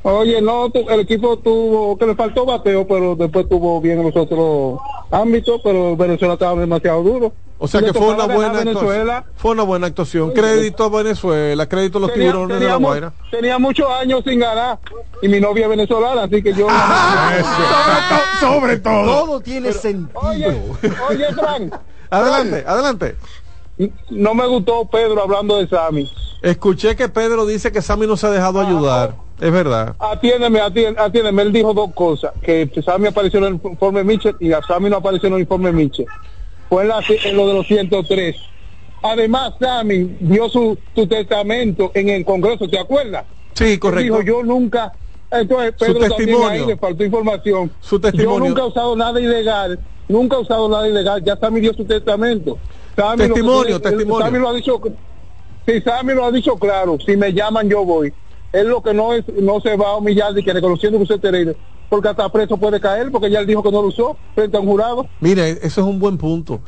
Oye, 0.09 0.41
no, 0.41 0.71
tu- 0.71 0.89
el 0.89 1.01
equipo 1.01 1.37
tuvo, 1.39 1.99
que 1.99 2.07
le 2.07 2.15
faltó 2.15 2.47
bateo, 2.47 2.87
pero 2.87 3.17
después 3.17 3.49
tuvo 3.49 3.81
bien 3.81 3.99
en 3.99 4.05
los 4.07 4.17
otros 4.17 4.79
ámbitos, 5.11 5.61
pero 5.65 5.97
Venezuela 5.97 6.35
estaba 6.35 6.61
demasiado 6.61 7.03
duro. 7.03 7.33
O 7.59 7.67
sea 7.67 7.81
que 7.83 7.93
fue 7.93 8.09
una 8.15 8.27
buena 8.27 8.53
Venezuela. 8.61 9.17
actuación. 9.17 9.35
Fue 9.37 9.51
una 9.51 9.63
buena 9.65 9.87
actuación. 9.89 10.31
Crédito 10.31 10.85
a 10.85 10.89
Venezuela, 10.91 11.69
crédito 11.69 11.99
a 11.99 12.03
los 12.03 12.13
Tenía, 12.13 12.31
tiburones 12.31 12.61
de 12.61 12.67
la 12.69 12.77
Guaira. 12.77 13.13
tenía 13.33 13.59
muchos 13.59 13.91
años 13.91 14.23
sin 14.25 14.39
ganar 14.39 14.79
y 15.23 15.27
mi 15.29 15.41
novia 15.41 15.65
es 15.65 15.71
venezolana, 15.71 16.23
así 16.25 16.41
que 16.41 16.53
yo... 16.55 16.69
sobre 18.41 18.77
todo. 18.79 19.05
Todo 19.05 19.41
tiene 19.41 19.73
sentido. 19.73 20.21
Oye, 20.21 20.63
oye, 21.11 21.25
Frank. 21.35 21.75
Adelante, 22.11 22.65
adelante. 22.65 23.17
No 24.11 24.35
me 24.35 24.47
gustó 24.47 24.85
Pedro 24.89 25.21
hablando 25.25 25.57
de 25.57 25.67
Sammy. 25.69 26.09
Escuché 26.43 26.95
que 26.95 27.09
Pedro 27.09 27.45
dice 27.45 27.73
que 27.73 27.83
Sammy 27.83 28.07
no 28.07 28.17
se 28.17 28.29
ha 28.29 28.31
dejado 28.31 28.61
ayudar. 28.61 29.17
Es 29.41 29.53
verdad. 29.53 29.95
Atiéndeme, 29.99 30.61
atiéndeme, 30.61 30.99
atiéndeme. 31.01 31.43
Él 31.43 31.53
dijo 31.53 31.75
dos 31.75 31.93
cosas, 31.95 32.33
que 32.43 32.71
Sammy 32.85 33.09
apareció 33.09 33.39
en 33.39 33.45
el 33.47 33.61
informe 33.63 34.03
Mitchell 34.03 34.37
y 34.41 34.53
a 34.53 34.63
Sammy 34.63 34.89
no 34.89 34.97
apareció 34.97 35.29
en 35.29 35.35
el 35.35 35.41
informe 35.41 35.73
Mitchell. 35.73 36.07
Fue 36.69 36.83
en, 36.83 36.89
la- 36.89 37.03
en 37.25 37.37
lo 37.37 37.47
de 37.47 37.55
los 37.55 37.67
103. 37.67 38.37
Además, 39.03 39.55
Sammy 39.61 40.17
dio 40.21 40.49
su, 40.49 40.79
su 40.95 41.07
testamento 41.07 41.93
en 41.95 42.09
el 42.09 42.25
Congreso, 42.25 42.67
¿te 42.69 42.79
acuerdas? 42.79 43.27
Sí, 43.55 43.79
correcto. 43.79 44.03
Dijo, 44.03 44.23
yo 44.23 44.43
nunca... 44.43 44.93
Entonces, 45.31 45.75
Su 45.79 45.85
Pedro 45.87 45.99
también 46.01 46.17
testimonio. 46.19 46.49
ahí 46.49 46.67
le 46.67 46.77
faltó 46.77 47.05
información. 47.05 47.71
Su 47.81 47.97
Yo 47.97 48.01
testimonio. 48.01 48.49
nunca 48.49 48.63
he 48.63 48.67
usado 48.67 48.97
nada 48.97 49.21
ilegal, 49.21 49.79
nunca 50.09 50.37
he 50.37 50.41
usado 50.41 50.69
nada 50.69 50.89
ilegal, 50.89 51.23
ya 51.23 51.37
Sammy 51.37 51.61
dio 51.61 51.75
su 51.75 51.85
testamento. 51.85 52.59
Sammy 52.95 53.25
Testimonio, 53.27 53.81
tiene- 53.81 53.97
testimonio. 53.97 54.25
Sammy 54.27 54.39
lo 54.39 54.49
ha 54.49 54.53
dicho, 54.55 54.81
si 55.67 55.81
Sammy 55.83 56.15
lo 56.15 56.25
ha 56.25 56.33
dicho 56.33 56.57
claro, 56.57 56.97
si 57.05 57.17
me 57.17 57.33
llaman 57.33 57.69
yo 57.69 57.85
voy. 57.85 58.13
Él 58.53 58.69
lo 58.69 58.83
que 58.83 58.95
no 58.95 59.13
es, 59.13 59.25
no 59.41 59.61
se 59.61 59.77
va 59.77 59.91
a 59.91 59.97
humillar 59.97 60.33
de 60.33 60.43
que 60.43 60.53
reconociendo 60.53 60.99
que 60.99 61.15
usted 61.15 61.35
es 61.35 61.57
porque 61.89 62.09
hasta 62.09 62.29
preso 62.31 62.57
puede 62.57 62.81
caer, 62.81 63.11
porque 63.11 63.31
ya 63.31 63.41
él 63.41 63.47
dijo 63.47 63.63
que 63.63 63.71
no 63.71 63.83
lo 63.83 63.89
usó 63.89 64.17
frente 64.35 64.57
a 64.57 64.61
un 64.61 64.67
jurado. 64.67 65.09
Mire, 65.21 65.51
eso 65.51 65.81
es 65.81 65.87
un 65.87 65.99
buen 65.99 66.19
punto. 66.19 66.61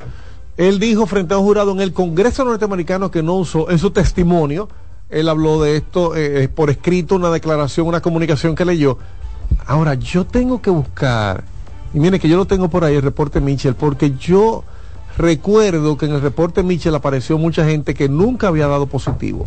Él 0.56 0.78
dijo 0.78 1.06
frente 1.06 1.34
a 1.34 1.38
un 1.38 1.44
jurado 1.44 1.72
en 1.72 1.80
el 1.80 1.92
Congreso 1.92 2.44
norteamericano 2.44 3.10
que 3.10 3.22
no 3.22 3.34
usó 3.34 3.70
en 3.70 3.78
su 3.78 3.90
testimonio. 3.90 4.68
Él 5.08 5.28
habló 5.28 5.62
de 5.62 5.76
esto 5.76 6.14
eh, 6.16 6.48
por 6.48 6.70
escrito, 6.70 7.16
una 7.16 7.30
declaración, 7.30 7.86
una 7.86 8.00
comunicación 8.00 8.54
que 8.54 8.64
leyó. 8.64 8.98
Ahora, 9.66 9.94
yo 9.94 10.26
tengo 10.26 10.60
que 10.60 10.70
buscar, 10.70 11.44
y 11.94 12.00
mire 12.00 12.18
que 12.18 12.28
yo 12.28 12.36
lo 12.36 12.46
tengo 12.46 12.68
por 12.68 12.84
ahí, 12.84 12.96
el 12.96 13.02
reporte 13.02 13.40
Mitchell, 13.40 13.74
porque 13.74 14.12
yo 14.18 14.64
recuerdo 15.16 15.96
que 15.96 16.06
en 16.06 16.12
el 16.12 16.20
reporte 16.20 16.62
Mitchell 16.62 16.94
apareció 16.94 17.38
mucha 17.38 17.64
gente 17.64 17.94
que 17.94 18.08
nunca 18.08 18.48
había 18.48 18.66
dado 18.66 18.86
positivo. 18.86 19.46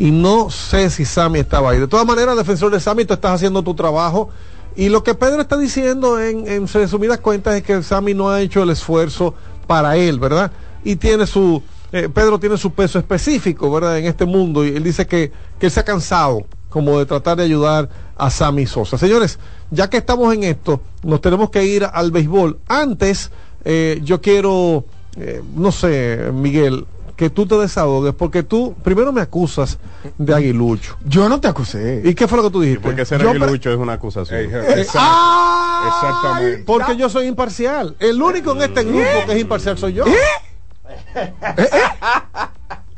Y 0.00 0.12
no 0.12 0.48
sé 0.48 0.88
si 0.88 1.04
Sammy 1.04 1.40
estaba 1.40 1.72
ahí. 1.72 1.78
De 1.78 1.86
todas 1.86 2.06
maneras, 2.06 2.34
defensor 2.34 2.72
de 2.72 2.80
Sammy, 2.80 3.04
tú 3.04 3.12
estás 3.12 3.32
haciendo 3.32 3.62
tu 3.62 3.74
trabajo. 3.74 4.30
Y 4.74 4.88
lo 4.88 5.04
que 5.04 5.14
Pedro 5.14 5.42
está 5.42 5.58
diciendo 5.58 6.18
en, 6.18 6.48
en 6.48 6.66
resumidas 6.66 7.18
cuentas 7.18 7.54
es 7.56 7.62
que 7.62 7.82
Sammy 7.82 8.14
no 8.14 8.30
ha 8.30 8.40
hecho 8.40 8.62
el 8.62 8.70
esfuerzo 8.70 9.34
para 9.66 9.98
él, 9.98 10.18
¿verdad? 10.18 10.52
Y 10.84 10.96
tiene 10.96 11.26
su, 11.26 11.62
eh, 11.92 12.08
Pedro 12.08 12.40
tiene 12.40 12.56
su 12.56 12.72
peso 12.72 12.98
específico, 12.98 13.70
¿verdad? 13.70 13.98
En 13.98 14.06
este 14.06 14.24
mundo. 14.24 14.64
Y 14.64 14.68
él 14.68 14.82
dice 14.82 15.06
que, 15.06 15.32
que 15.58 15.66
él 15.66 15.70
se 15.70 15.80
ha 15.80 15.84
cansado 15.84 16.46
como 16.70 16.98
de 16.98 17.04
tratar 17.04 17.36
de 17.36 17.42
ayudar 17.42 17.90
a 18.16 18.30
Sammy 18.30 18.64
Sosa. 18.64 18.96
Señores, 18.96 19.38
ya 19.70 19.90
que 19.90 19.98
estamos 19.98 20.32
en 20.32 20.44
esto, 20.44 20.80
nos 21.02 21.20
tenemos 21.20 21.50
que 21.50 21.62
ir 21.66 21.84
al 21.84 22.10
béisbol. 22.10 22.58
Antes, 22.68 23.30
eh, 23.66 24.00
yo 24.02 24.22
quiero, 24.22 24.86
eh, 25.18 25.42
no 25.54 25.70
sé, 25.70 26.30
Miguel, 26.32 26.86
que 27.20 27.28
tú 27.28 27.44
te 27.44 27.54
desahogues, 27.56 28.14
porque 28.14 28.42
tú 28.42 28.74
primero 28.82 29.12
me 29.12 29.20
acusas 29.20 29.76
de 30.16 30.34
aguilucho. 30.34 30.96
Yo 31.04 31.28
no 31.28 31.38
te 31.38 31.48
acusé. 31.48 32.00
¿Y 32.02 32.14
qué 32.14 32.26
fue 32.26 32.38
lo 32.38 32.44
que 32.44 32.50
tú 32.50 32.62
dijiste? 32.62 32.82
Porque 32.82 33.04
ser 33.04 33.20
Yo 33.20 33.28
aguilucho 33.28 33.70
es 33.70 33.76
una 33.76 33.92
acusación. 33.92 34.40
Eh, 34.40 34.80
Exactamente. 34.80 36.62
Porque 36.64 36.96
yo 36.96 37.10
soy 37.10 37.26
imparcial. 37.26 37.94
El 37.98 38.22
único 38.22 38.52
en 38.52 38.62
este 38.62 38.84
grupo 38.84 39.26
que 39.26 39.34
es 39.34 39.38
imparcial 39.38 39.76
soy 39.76 39.92
yo. 39.92 40.06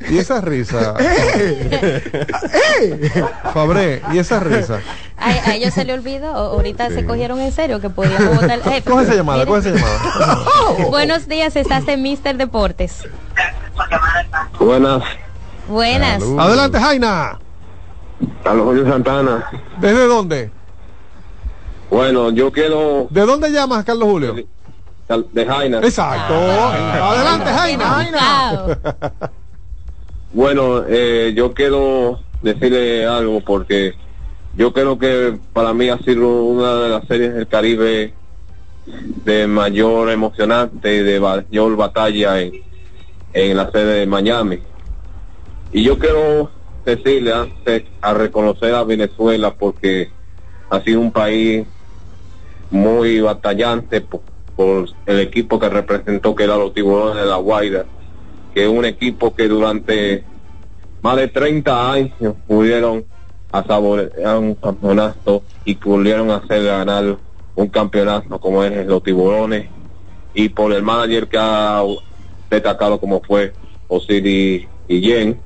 Y 0.09 0.19
esa 0.19 0.41
risa. 0.41 0.95
Fabré, 3.53 4.03
y 4.13 4.19
esa 4.19 4.39
risa. 4.39 4.79
A, 5.17 5.31
a 5.31 5.55
ellos 5.57 5.75
se 5.75 5.85
le 5.85 5.95
olvidó, 5.95 6.29
ahorita 6.29 6.91
se 6.91 7.05
cogieron 7.05 7.41
en 7.41 7.51
serio 7.51 7.81
que 7.81 7.91
podíamos 7.91 8.37
votar. 8.37 8.61
Eh, 8.71 8.83
Coge 8.83 9.03
esa 9.03 9.15
llamada, 9.17 9.47
coge 9.47 9.69
esa 9.69 9.71
llamada. 9.71 10.45
Buenos 10.91 11.27
días, 11.27 11.57
estás 11.57 11.89
en 11.89 12.03
Mister 12.03 12.37
Deportes. 12.37 13.05
Buenas, 14.65 15.03
Buenas. 15.67 16.23
Adelante, 16.39 16.79
Jaina. 16.79 17.39
Carlos 18.45 18.67
Julio 18.67 18.87
Santana. 18.87 19.51
¿Desde 19.81 20.07
dónde? 20.07 20.51
Bueno, 21.91 22.31
yo 22.31 22.53
quiero 22.53 23.09
¿De 23.11 23.23
dónde 23.27 23.51
llamas, 23.51 23.85
Carlos 23.85 24.09
Julio? 24.09 24.37
de 25.33 25.47
Jaina. 25.47 25.79
Exacto. 25.79 26.35
Adelante, 26.35 27.51
Jaina. 27.51 27.85
Jaina. 27.85 28.79
Bueno, 30.33 30.85
eh, 30.89 31.35
yo 31.37 31.53
quiero 31.53 32.21
decirle 32.41 33.05
algo 33.05 33.41
porque 33.41 33.95
yo 34.57 34.73
creo 34.73 34.99
que 34.99 35.39
para 35.53 35.75
mí 35.75 35.89
ha 35.91 35.99
sido 35.99 36.45
una 36.45 36.75
de 36.77 36.89
las 36.89 37.07
series 37.07 37.35
del 37.35 37.49
Caribe 37.49 38.15
de 38.87 39.47
mayor 39.47 40.09
emocionante 40.11 40.95
y 40.95 40.99
de 41.01 41.21
mayor 41.21 41.77
batalla 41.77 42.41
en, 42.41 42.53
en 43.33 43.57
la 43.57 43.71
sede 43.71 44.01
de 44.01 44.07
Miami. 44.07 44.59
Y 45.73 45.85
yo 45.85 45.99
quiero 45.99 46.51
decirle 46.85 47.33
antes 47.33 47.85
a 48.01 48.15
reconocer 48.15 48.75
a 48.75 48.85
Venezuela 48.85 49.55
porque 49.55 50.11
ha 50.71 50.81
sido 50.81 51.01
un 51.01 51.13
país 51.13 51.67
muy 52.71 53.21
batallante 53.21 54.01
por, 54.01 54.23
el 55.07 55.19
equipo 55.19 55.59
que 55.59 55.69
representó 55.69 56.35
que 56.35 56.45
era 56.45 56.57
los 56.57 56.73
tiburones 56.73 57.17
de 57.17 57.29
la 57.29 57.37
Guaira 57.37 57.85
que 58.55 58.65
es 58.65 58.69
un 58.69 58.85
equipo 58.85 59.35
que 59.35 59.49
durante 59.49 60.25
más 61.01 61.17
de 61.17 61.29
30 61.29 61.93
años 61.93 62.35
pudieron 62.47 63.05
a 63.51 63.65
saborear 63.65 64.39
un 64.39 64.55
campeonato 64.55 65.43
y 65.65 65.75
pudieron 65.75 66.31
hacer 66.31 66.65
ganar 66.65 67.17
un 67.55 67.69
campeonato 67.69 68.39
como 68.39 68.63
es 68.63 68.87
los 68.87 69.03
tiburones 69.03 69.69
y 70.35 70.51
por 70.51 70.73
el 70.73 70.83
manager 70.83 71.29
que 71.29 71.39
ha 71.39 71.83
destacado 72.57 73.01
como 73.01 73.23
fue 73.23 73.53
Osiris 73.89 74.67
Guillén 74.89 75.41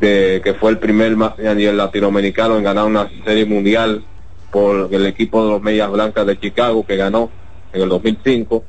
que, 0.00 0.40
que 0.44 0.54
fue 0.54 0.70
el 0.70 0.78
primer 0.78 1.16
manager 1.16 1.74
latinoamericano 1.74 2.56
en 2.56 2.64
ganar 2.64 2.86
una 2.86 3.08
serie 3.24 3.44
mundial 3.44 4.04
por 4.50 4.88
el 4.92 5.06
equipo 5.06 5.44
de 5.44 5.50
los 5.50 5.62
Medias 5.62 5.90
Blancas 5.90 6.26
de 6.26 6.38
Chicago 6.38 6.86
que 6.86 6.96
ganó 6.96 7.30
en 7.72 7.82
el 7.82 7.88
2005 7.88 8.64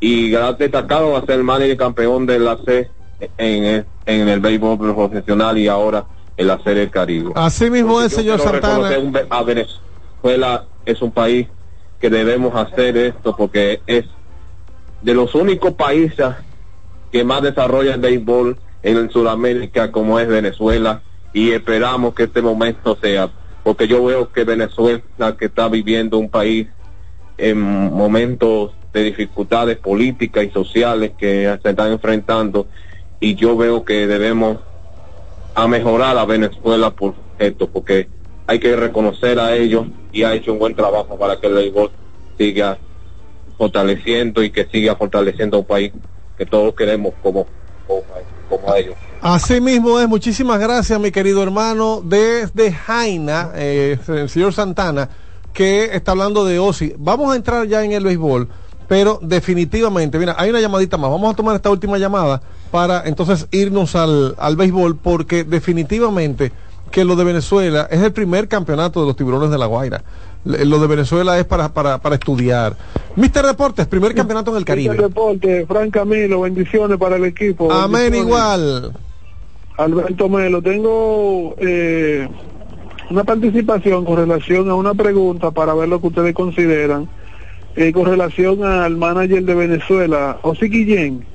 y 0.00 0.30
gran 0.30 0.56
destacado 0.56 1.12
va 1.12 1.18
a 1.18 1.26
ser 1.26 1.36
el 1.36 1.44
manager 1.44 1.76
campeón 1.76 2.26
de 2.26 2.38
la 2.38 2.58
C 2.64 2.90
en 3.38 3.64
el, 3.64 3.86
en 4.04 4.28
el 4.28 4.40
béisbol 4.40 4.78
profesional 4.78 5.58
y 5.58 5.68
ahora 5.68 6.04
en 6.36 6.46
la 6.46 6.58
serie 6.62 6.80
del 6.80 6.90
Caribe. 6.90 7.32
Así 7.34 7.70
mismo 7.70 8.00
es, 8.00 8.12
señor 8.12 8.40
Santana. 8.40 8.98
un 8.98 9.16
a 9.28 9.42
Venezuela 9.42 10.64
es 10.84 11.00
un 11.00 11.10
país 11.10 11.48
que 11.98 12.10
debemos 12.10 12.54
hacer 12.54 12.96
esto 12.96 13.34
porque 13.34 13.80
es 13.86 14.04
de 15.02 15.14
los 15.14 15.34
únicos 15.34 15.74
países 15.74 16.28
que 17.12 17.24
más 17.24 17.42
desarrolla 17.42 17.94
el 17.94 18.00
béisbol 18.00 18.58
en 18.82 19.10
Sudamérica 19.10 19.92
como 19.92 20.18
es 20.18 20.28
Venezuela 20.28 21.02
y 21.32 21.52
esperamos 21.52 22.14
que 22.14 22.24
este 22.24 22.42
momento 22.42 22.96
sea 23.00 23.30
porque 23.62 23.88
yo 23.88 24.04
veo 24.04 24.30
que 24.32 24.44
Venezuela 24.44 25.02
que 25.38 25.46
está 25.46 25.68
viviendo 25.68 26.18
un 26.18 26.30
país 26.30 26.68
en 27.36 27.58
momentos 27.60 28.72
de 28.92 29.02
dificultades 29.02 29.76
políticas 29.76 30.44
y 30.44 30.50
sociales 30.50 31.12
que 31.18 31.58
se 31.62 31.70
están 31.70 31.92
enfrentando 31.92 32.68
y 33.20 33.34
yo 33.34 33.56
veo 33.56 33.84
que 33.84 34.06
debemos 34.06 34.58
a 35.54 35.66
mejorar 35.66 36.16
a 36.16 36.24
Venezuela 36.24 36.90
por 36.90 37.14
esto 37.38 37.68
porque 37.68 38.08
hay 38.46 38.58
que 38.58 38.76
reconocer 38.76 39.38
a 39.40 39.56
ellos 39.56 39.86
y 40.12 40.22
ha 40.22 40.34
hecho 40.34 40.52
un 40.52 40.58
buen 40.58 40.74
trabajo 40.74 41.18
para 41.18 41.40
que 41.40 41.48
el 41.48 41.54
béisbol 41.54 41.90
siga 42.38 42.78
fortaleciendo 43.56 44.42
y 44.42 44.50
que 44.50 44.66
siga 44.66 44.96
fortaleciendo 44.96 45.58
un 45.58 45.64
país 45.64 45.92
que 46.36 46.46
todos 46.46 46.74
queremos 46.74 47.14
como, 47.22 47.46
como, 47.86 48.74
ellos. 48.74 48.94
Así 49.22 49.60
mismo 49.60 49.98
es, 49.98 50.08
muchísimas 50.08 50.60
gracias 50.60 51.00
mi 51.00 51.10
querido 51.10 51.42
hermano 51.42 52.02
desde 52.04 52.72
Jaina, 52.72 53.52
eh, 53.54 53.98
el 54.08 54.28
señor 54.28 54.52
Santana, 54.52 55.08
que 55.52 55.96
está 55.96 56.12
hablando 56.12 56.44
de 56.44 56.58
Osi. 56.58 56.94
Vamos 56.98 57.32
a 57.32 57.36
entrar 57.36 57.66
ya 57.66 57.82
en 57.82 57.92
el 57.92 58.04
béisbol, 58.04 58.48
pero 58.86 59.18
definitivamente, 59.22 60.18
mira, 60.18 60.36
hay 60.38 60.50
una 60.50 60.60
llamadita 60.60 60.96
más, 60.96 61.10
vamos 61.10 61.32
a 61.32 61.36
tomar 61.36 61.56
esta 61.56 61.70
última 61.70 61.98
llamada 61.98 62.42
para 62.70 63.04
entonces 63.06 63.48
irnos 63.50 63.96
al, 63.96 64.34
al 64.38 64.56
béisbol, 64.56 64.96
porque 64.96 65.44
definitivamente 65.44 66.52
que 66.90 67.04
lo 67.04 67.16
de 67.16 67.24
Venezuela 67.24 67.88
es 67.90 68.00
el 68.02 68.12
primer 68.12 68.48
campeonato 68.48 69.00
de 69.00 69.06
los 69.06 69.16
tiburones 69.16 69.50
de 69.50 69.58
la 69.58 69.66
Guaira. 69.66 70.04
Lo 70.46 70.78
de 70.78 70.86
Venezuela 70.86 71.38
es 71.38 71.44
para, 71.44 71.74
para, 71.74 71.98
para 71.98 72.14
estudiar. 72.14 72.76
Mister 73.16 73.44
Deportes, 73.44 73.86
primer 73.88 74.14
campeonato 74.14 74.52
en 74.52 74.58
el 74.58 74.64
Caribe. 74.64 74.94
Este 74.94 75.06
reporte, 75.08 75.66
Fran 75.66 75.90
Camilo, 75.90 76.42
bendiciones 76.42 76.98
para 76.98 77.16
el 77.16 77.24
equipo. 77.24 77.72
Amén 77.72 78.14
igual. 78.14 78.92
Alberto 79.76 80.28
Melo, 80.28 80.62
tengo 80.62 81.54
eh, 81.58 82.28
una 83.10 83.24
participación 83.24 84.04
con 84.04 84.16
relación 84.16 84.70
a 84.70 84.74
una 84.74 84.94
pregunta 84.94 85.50
para 85.50 85.74
ver 85.74 85.88
lo 85.88 86.00
que 86.00 86.06
ustedes 86.06 86.34
consideran 86.34 87.08
eh, 87.74 87.92
con 87.92 88.06
relación 88.06 88.64
al 88.64 88.96
manager 88.96 89.42
de 89.42 89.54
Venezuela, 89.54 90.38
José 90.42 90.66
Guillén, 90.66 91.26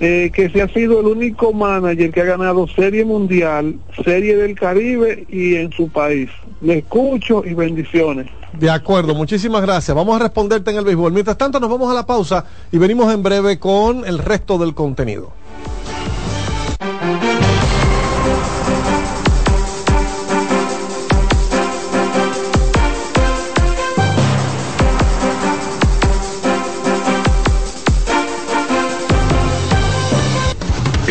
eh, 0.00 0.30
que 0.34 0.48
se 0.48 0.62
ha 0.62 0.68
sido 0.68 1.00
el 1.00 1.06
único 1.06 1.52
manager 1.52 2.10
que 2.10 2.22
ha 2.22 2.24
ganado 2.24 2.66
Serie 2.66 3.04
Mundial, 3.04 3.78
Serie 4.02 4.34
del 4.34 4.58
Caribe 4.58 5.26
y 5.28 5.56
en 5.56 5.70
su 5.72 5.90
país. 5.90 6.30
Le 6.62 6.78
escucho 6.78 7.44
y 7.44 7.52
bendiciones. 7.52 8.26
De 8.52 8.70
acuerdo, 8.70 9.14
muchísimas 9.14 9.62
gracias. 9.62 9.94
Vamos 9.94 10.16
a 10.16 10.24
responderte 10.24 10.70
en 10.70 10.78
el 10.78 10.84
béisbol. 10.84 11.12
Mientras 11.12 11.36
tanto, 11.36 11.60
nos 11.60 11.70
vamos 11.70 11.90
a 11.90 11.94
la 11.94 12.06
pausa 12.06 12.46
y 12.72 12.78
venimos 12.78 13.12
en 13.12 13.22
breve 13.22 13.58
con 13.58 14.04
el 14.06 14.18
resto 14.18 14.58
del 14.58 14.74
contenido. 14.74 15.32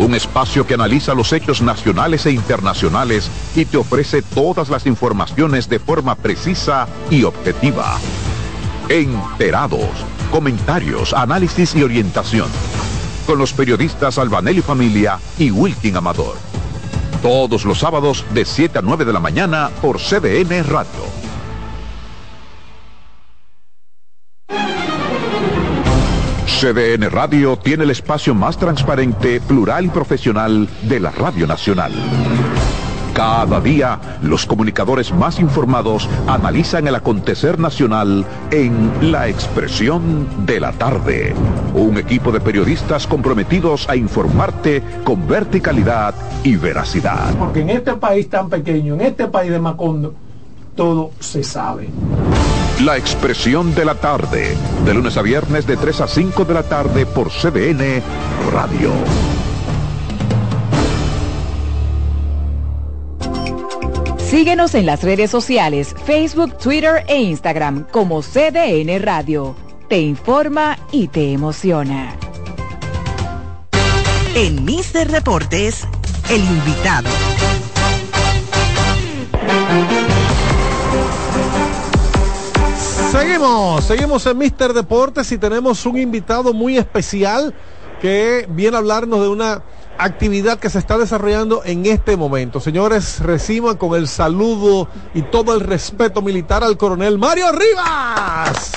un 0.00 0.14
espacio 0.14 0.66
que 0.66 0.74
analiza 0.74 1.14
los 1.14 1.32
hechos 1.32 1.60
nacionales 1.60 2.24
e 2.24 2.32
internacionales 2.32 3.30
y 3.54 3.66
te 3.66 3.76
ofrece 3.76 4.22
todas 4.22 4.70
las 4.70 4.86
informaciones 4.86 5.68
de 5.68 5.78
forma 5.78 6.14
precisa 6.14 6.88
y 7.10 7.24
objetiva. 7.24 7.98
Enterados, 8.88 9.90
comentarios, 10.30 11.12
análisis 11.12 11.74
y 11.74 11.82
orientación. 11.82 12.48
Con 13.26 13.38
los 13.38 13.52
periodistas 13.52 14.16
Albanelli 14.18 14.62
Familia 14.62 15.18
y 15.38 15.50
Wilkin 15.50 15.96
Amador. 15.96 16.36
Todos 17.22 17.66
los 17.66 17.78
sábados 17.78 18.24
de 18.32 18.46
7 18.46 18.78
a 18.78 18.82
9 18.82 19.04
de 19.04 19.12
la 19.12 19.20
mañana 19.20 19.70
por 19.82 19.98
CDN 19.98 20.64
Radio. 20.64 21.19
CDN 26.60 27.08
Radio 27.10 27.56
tiene 27.56 27.84
el 27.84 27.90
espacio 27.90 28.34
más 28.34 28.58
transparente, 28.58 29.40
plural 29.40 29.86
y 29.86 29.88
profesional 29.88 30.68
de 30.82 31.00
la 31.00 31.10
Radio 31.10 31.46
Nacional. 31.46 31.90
Cada 33.14 33.62
día, 33.62 33.98
los 34.20 34.44
comunicadores 34.44 35.10
más 35.10 35.40
informados 35.40 36.06
analizan 36.26 36.86
el 36.86 36.96
acontecer 36.96 37.58
nacional 37.58 38.26
en 38.50 39.10
La 39.10 39.28
Expresión 39.28 40.44
de 40.44 40.60
la 40.60 40.72
Tarde. 40.72 41.34
Un 41.72 41.96
equipo 41.96 42.30
de 42.30 42.40
periodistas 42.40 43.06
comprometidos 43.06 43.88
a 43.88 43.96
informarte 43.96 44.82
con 45.02 45.26
verticalidad 45.26 46.14
y 46.44 46.56
veracidad. 46.56 47.34
Porque 47.38 47.62
en 47.62 47.70
este 47.70 47.94
país 47.94 48.28
tan 48.28 48.50
pequeño, 48.50 48.96
en 48.96 49.00
este 49.00 49.28
país 49.28 49.50
de 49.50 49.60
Macondo, 49.60 50.14
todo 50.76 51.12
se 51.20 51.42
sabe. 51.42 51.88
La 52.84 52.96
Expresión 52.96 53.74
de 53.74 53.84
la 53.84 53.94
Tarde, 53.94 54.56
de 54.86 54.94
lunes 54.94 55.14
a 55.18 55.22
viernes 55.22 55.66
de 55.66 55.76
3 55.76 56.00
a 56.00 56.08
5 56.08 56.46
de 56.46 56.54
la 56.54 56.62
tarde 56.62 57.04
por 57.04 57.28
CDN 57.28 58.02
Radio. 58.50 58.92
Síguenos 64.16 64.74
en 64.74 64.86
las 64.86 65.02
redes 65.02 65.30
sociales, 65.30 65.94
Facebook, 66.06 66.56
Twitter 66.56 67.04
e 67.06 67.20
Instagram 67.20 67.86
como 67.90 68.22
CDN 68.22 69.02
Radio. 69.02 69.54
Te 69.88 70.00
informa 70.00 70.78
y 70.90 71.08
te 71.08 71.32
emociona. 71.32 72.16
En 74.34 74.64
Mister 74.64 75.10
Deportes, 75.10 75.86
el 76.30 76.40
invitado. 76.42 77.10
Seguimos, 83.10 83.84
seguimos 83.84 84.24
en 84.26 84.38
Mister 84.38 84.72
Deportes 84.72 85.32
y 85.32 85.38
tenemos 85.38 85.84
un 85.84 85.98
invitado 85.98 86.52
muy 86.52 86.78
especial 86.78 87.52
que 88.00 88.46
viene 88.48 88.76
a 88.76 88.78
hablarnos 88.78 89.20
de 89.20 89.28
una 89.28 89.62
actividad 89.98 90.60
que 90.60 90.70
se 90.70 90.78
está 90.78 90.96
desarrollando 90.96 91.62
en 91.64 91.86
este 91.86 92.16
momento. 92.16 92.60
Señores, 92.60 93.18
reciban 93.18 93.76
con 93.78 93.96
el 93.98 94.06
saludo 94.06 94.88
y 95.12 95.22
todo 95.22 95.54
el 95.54 95.60
respeto 95.60 96.22
militar 96.22 96.62
al 96.62 96.76
coronel 96.76 97.18
Mario 97.18 97.46
Rivas. 97.50 98.72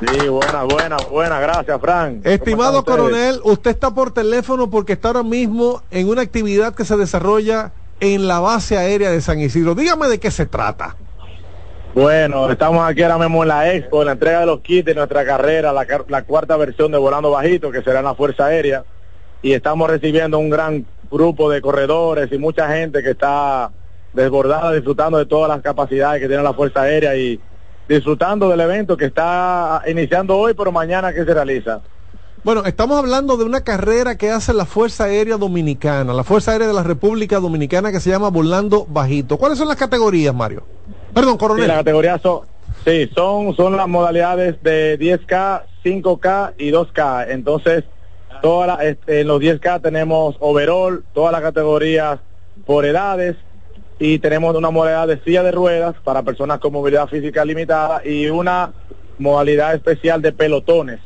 Sí, 0.00 0.28
buena, 0.28 0.64
buena, 0.64 0.96
buena, 1.08 1.38
gracias, 1.38 1.80
Frank. 1.80 2.26
Estimado 2.26 2.84
coronel, 2.84 3.40
usted 3.44 3.70
está 3.70 3.94
por 3.94 4.12
teléfono 4.12 4.70
porque 4.70 4.94
está 4.94 5.08
ahora 5.08 5.22
mismo 5.22 5.82
en 5.92 6.08
una 6.08 6.22
actividad 6.22 6.74
que 6.74 6.84
se 6.84 6.96
desarrolla 6.96 7.70
en 8.00 8.26
la 8.26 8.40
base 8.40 8.76
aérea 8.76 9.12
de 9.12 9.20
San 9.20 9.38
Isidro. 9.38 9.76
Dígame 9.76 10.08
de 10.08 10.18
qué 10.18 10.32
se 10.32 10.46
trata. 10.46 10.96
Bueno, 11.94 12.50
estamos 12.50 12.88
aquí 12.88 13.02
ahora 13.02 13.18
mismo 13.18 13.42
en 13.42 13.48
la 13.48 13.74
Expo, 13.74 14.00
en 14.00 14.06
la 14.06 14.12
entrega 14.12 14.40
de 14.40 14.46
los 14.46 14.60
kits 14.60 14.86
de 14.86 14.94
nuestra 14.94 15.26
carrera, 15.26 15.74
la, 15.74 16.22
cuarta 16.22 16.56
versión 16.56 16.90
de 16.90 16.96
Volando 16.96 17.30
Bajito, 17.30 17.70
que 17.70 17.82
será 17.82 17.98
en 17.98 18.06
la 18.06 18.14
Fuerza 18.14 18.46
Aérea, 18.46 18.84
y 19.42 19.52
estamos 19.52 19.90
recibiendo 19.90 20.38
un 20.38 20.48
gran 20.48 20.86
grupo 21.10 21.50
de 21.50 21.60
corredores 21.60 22.32
y 22.32 22.38
mucha 22.38 22.66
gente 22.74 23.02
que 23.02 23.10
está 23.10 23.70
desbordada 24.14 24.72
disfrutando 24.72 25.18
de 25.18 25.26
todas 25.26 25.50
las 25.50 25.60
capacidades 25.60 26.22
que 26.22 26.28
tiene 26.28 26.42
la 26.42 26.54
Fuerza 26.54 26.80
Aérea 26.80 27.14
y 27.14 27.38
disfrutando 27.86 28.48
del 28.48 28.60
evento 28.60 28.96
que 28.96 29.04
está 29.04 29.82
iniciando 29.86 30.38
hoy, 30.38 30.54
pero 30.54 30.72
mañana 30.72 31.12
que 31.12 31.26
se 31.26 31.34
realiza. 31.34 31.82
Bueno, 32.42 32.64
estamos 32.64 32.98
hablando 32.98 33.36
de 33.36 33.44
una 33.44 33.60
carrera 33.60 34.16
que 34.16 34.30
hace 34.30 34.54
la 34.54 34.64
Fuerza 34.64 35.04
Aérea 35.04 35.36
Dominicana, 35.36 36.14
la 36.14 36.24
Fuerza 36.24 36.52
Aérea 36.52 36.68
de 36.68 36.74
la 36.74 36.82
República 36.82 37.38
Dominicana 37.38 37.92
que 37.92 38.00
se 38.00 38.08
llama 38.08 38.30
Volando 38.30 38.86
Bajito. 38.88 39.36
¿Cuáles 39.36 39.58
son 39.58 39.68
las 39.68 39.76
categorías, 39.76 40.34
Mario? 40.34 40.62
Perdón, 41.14 41.32
Sí, 41.34 41.38
coronel. 41.38 41.68
la 41.68 41.74
categoría 41.76 42.18
son, 42.18 42.42
sí, 42.84 43.10
son, 43.14 43.54
son 43.54 43.76
las 43.76 43.88
modalidades 43.88 44.62
de 44.62 44.98
10K, 44.98 45.62
5K 45.84 46.54
y 46.58 46.70
2K. 46.70 47.26
Entonces, 47.28 47.84
toda 48.40 48.82
este, 48.82 49.20
en 49.20 49.28
los 49.28 49.40
10K 49.40 49.82
tenemos 49.82 50.36
overall, 50.40 51.04
todas 51.12 51.32
las 51.32 51.42
categorías 51.42 52.18
por 52.66 52.84
edades 52.84 53.36
y 53.98 54.18
tenemos 54.18 54.56
una 54.56 54.70
modalidad 54.70 55.06
de 55.08 55.22
silla 55.22 55.42
de 55.42 55.52
ruedas 55.52 55.94
para 56.02 56.22
personas 56.22 56.58
con 56.58 56.72
movilidad 56.72 57.08
física 57.08 57.44
limitada 57.44 58.02
y 58.04 58.26
una 58.28 58.72
modalidad 59.18 59.74
especial 59.74 60.20
de 60.22 60.32
pelotones 60.32 61.00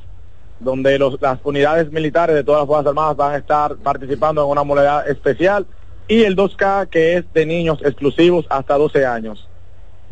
donde 0.61 0.99
las 0.99 1.39
unidades 1.45 1.93
militares 1.93 2.35
de 2.35 2.43
todas 2.43 2.63
las 2.63 2.67
Fuerzas 2.67 2.87
Armadas 2.87 3.17
van 3.17 3.33
a 3.35 3.37
estar 3.37 3.77
participando 3.77 4.43
en 4.43 4.51
una 4.51 4.65
modalidad 4.65 5.09
especial 5.09 5.67
y 6.09 6.23
el 6.23 6.37
2K 6.37 6.89
que 6.89 7.17
es 7.19 7.33
de 7.35 7.45
niños 7.45 7.81
exclusivos 7.85 8.47
hasta 8.49 8.79
12 8.79 9.05
años. 9.05 9.46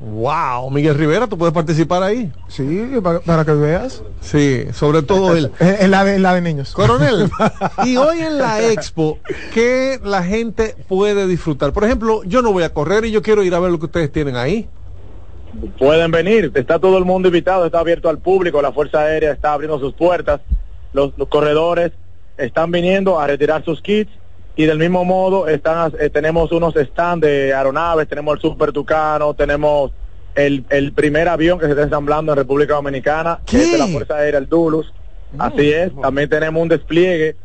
Wow, 0.04 0.70
Miguel 0.70 0.96
Rivera, 0.96 1.26
¿tú 1.26 1.38
puedes 1.38 1.54
participar 1.54 2.02
ahí? 2.02 2.30
Sí, 2.48 2.90
para, 3.02 3.20
para 3.20 3.44
que 3.46 3.52
veas. 3.52 4.02
Sí, 4.20 4.66
sobre 4.72 5.02
todo 5.02 5.34
él. 5.34 5.50
Es 5.58 5.88
la 5.88 6.04
de, 6.04 6.18
la 6.18 6.34
de 6.34 6.42
niños. 6.42 6.74
Coronel, 6.74 7.30
y 7.86 7.96
hoy 7.96 8.18
en 8.18 8.36
la 8.36 8.62
expo, 8.70 9.18
¿qué 9.54 9.98
la 10.04 10.22
gente 10.22 10.76
puede 10.88 11.26
disfrutar? 11.26 11.72
Por 11.72 11.84
ejemplo, 11.84 12.22
yo 12.24 12.42
no 12.42 12.52
voy 12.52 12.64
a 12.64 12.74
correr 12.74 13.06
y 13.06 13.12
yo 13.12 13.22
quiero 13.22 13.42
ir 13.42 13.54
a 13.54 13.60
ver 13.60 13.70
lo 13.70 13.78
que 13.78 13.86
ustedes 13.86 14.12
tienen 14.12 14.36
ahí. 14.36 14.68
pueden 15.78 16.10
venir, 16.10 16.52
está 16.54 16.78
todo 16.78 16.98
el 16.98 17.06
mundo 17.06 17.28
invitado, 17.28 17.64
está 17.64 17.80
abierto 17.80 18.10
al 18.10 18.18
público, 18.18 18.60
la 18.60 18.72
Fuerza 18.72 19.00
Aérea 19.00 19.32
está 19.32 19.54
abriendo 19.54 19.78
sus 19.78 19.94
puertas, 19.94 20.42
los, 20.92 21.16
los 21.16 21.28
corredores 21.28 21.92
están 22.36 22.70
viniendo 22.70 23.18
a 23.18 23.26
retirar 23.26 23.64
sus 23.64 23.80
kits 23.80 24.12
y 24.56 24.66
del 24.66 24.78
mismo 24.78 25.04
modo 25.04 25.48
están 25.48 25.92
eh, 25.98 26.10
tenemos 26.10 26.52
unos 26.52 26.74
stands 26.74 27.26
de 27.26 27.52
aeronaves, 27.54 28.08
tenemos 28.08 28.36
el 28.36 28.40
Super 28.40 28.72
Tucano, 28.72 29.34
tenemos 29.34 29.90
el, 30.34 30.64
el 30.70 30.92
primer 30.92 31.28
avión 31.28 31.58
que 31.58 31.66
se 31.66 31.72
está 31.72 31.82
ensamblando 31.84 32.32
en 32.32 32.38
República 32.38 32.74
Dominicana, 32.74 33.40
que 33.46 33.56
es 33.62 33.72
de 33.72 33.78
la 33.78 33.86
Fuerza 33.86 34.16
Aérea, 34.16 34.38
el 34.38 34.48
Dulus. 34.48 34.92
Así 35.38 35.72
es, 35.72 35.90
también 36.00 36.28
tenemos 36.28 36.62
un 36.62 36.68
despliegue 36.68 37.36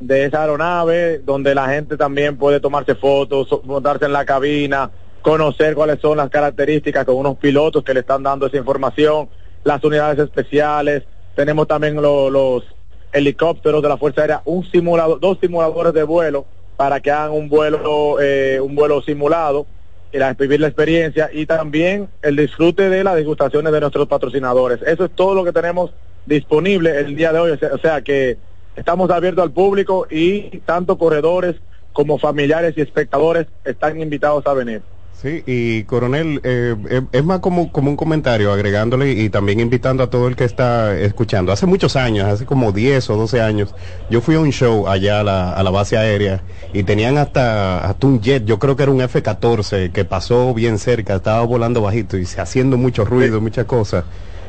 de 0.00 0.24
esa 0.26 0.42
aeronave 0.42 1.18
donde 1.20 1.54
la 1.54 1.68
gente 1.68 1.96
también 1.96 2.36
puede 2.36 2.60
tomarse 2.60 2.94
fotos, 2.94 3.48
montarse 3.64 4.04
en 4.04 4.12
la 4.12 4.24
cabina, 4.26 4.90
conocer 5.22 5.74
cuáles 5.74 6.00
son 6.00 6.18
las 6.18 6.28
características 6.30 7.04
con 7.06 7.16
unos 7.16 7.36
pilotos 7.38 7.82
que 7.82 7.94
le 7.94 8.00
están 8.00 8.22
dando 8.22 8.46
esa 8.46 8.58
información, 8.58 9.28
las 9.64 9.82
unidades 9.82 10.18
especiales, 10.18 11.04
tenemos 11.34 11.66
también 11.66 11.96
lo- 12.00 12.28
los 12.30 12.64
helicópteros 13.12 13.82
de 13.82 13.88
la 13.88 13.96
Fuerza 13.96 14.20
Aérea, 14.20 14.42
un 14.44 14.64
simulador, 14.70 15.18
dos 15.18 15.38
simuladores 15.40 15.94
de 15.94 16.02
vuelo 16.02 16.44
para 16.78 17.00
que 17.00 17.10
hagan 17.10 17.32
un 17.32 17.48
vuelo, 17.48 18.20
eh, 18.20 18.60
un 18.62 18.76
vuelo 18.76 19.02
simulado 19.02 19.66
y 20.12 20.18
la, 20.18 20.32
vivir 20.34 20.60
la 20.60 20.68
experiencia 20.68 21.28
y 21.32 21.44
también 21.44 22.08
el 22.22 22.36
disfrute 22.36 22.88
de 22.88 23.02
las 23.02 23.16
degustaciones 23.16 23.72
de 23.72 23.80
nuestros 23.80 24.06
patrocinadores. 24.06 24.80
Eso 24.82 25.06
es 25.06 25.10
todo 25.10 25.34
lo 25.34 25.42
que 25.42 25.50
tenemos 25.50 25.90
disponible 26.24 26.96
el 27.00 27.16
día 27.16 27.32
de 27.32 27.40
hoy, 27.40 27.50
o 27.50 27.78
sea 27.78 28.00
que 28.02 28.38
estamos 28.76 29.10
abiertos 29.10 29.42
al 29.42 29.50
público 29.50 30.06
y 30.08 30.58
tanto 30.60 30.96
corredores 30.98 31.56
como 31.92 32.16
familiares 32.16 32.74
y 32.76 32.80
espectadores 32.80 33.48
están 33.64 34.00
invitados 34.00 34.46
a 34.46 34.54
venir. 34.54 34.80
Sí, 35.20 35.42
y 35.46 35.82
coronel, 35.82 36.40
eh, 36.44 36.76
eh, 36.90 37.02
es 37.10 37.24
más 37.24 37.40
como, 37.40 37.72
como 37.72 37.90
un 37.90 37.96
comentario 37.96 38.52
agregándole 38.52 39.10
y 39.10 39.30
también 39.30 39.58
invitando 39.58 40.04
a 40.04 40.10
todo 40.10 40.28
el 40.28 40.36
que 40.36 40.44
está 40.44 40.96
escuchando. 40.96 41.50
Hace 41.50 41.66
muchos 41.66 41.96
años, 41.96 42.28
hace 42.28 42.46
como 42.46 42.70
10 42.70 43.10
o 43.10 43.16
12 43.16 43.40
años, 43.40 43.74
yo 44.08 44.20
fui 44.20 44.36
a 44.36 44.40
un 44.40 44.52
show 44.52 44.86
allá 44.86 45.18
a 45.18 45.24
la, 45.24 45.52
a 45.54 45.62
la 45.64 45.70
base 45.70 45.96
aérea 45.98 46.44
y 46.72 46.84
tenían 46.84 47.18
hasta, 47.18 47.84
hasta 47.84 48.06
un 48.06 48.20
jet, 48.20 48.44
yo 48.44 48.60
creo 48.60 48.76
que 48.76 48.84
era 48.84 48.92
un 48.92 49.00
F-14 49.00 49.90
que 49.90 50.04
pasó 50.04 50.54
bien 50.54 50.78
cerca, 50.78 51.16
estaba 51.16 51.44
volando 51.44 51.82
bajito 51.82 52.16
y 52.16 52.24
se 52.24 52.40
haciendo 52.40 52.76
mucho 52.76 53.04
ruido, 53.04 53.40
muchas 53.40 53.66
cosas. 53.66 54.04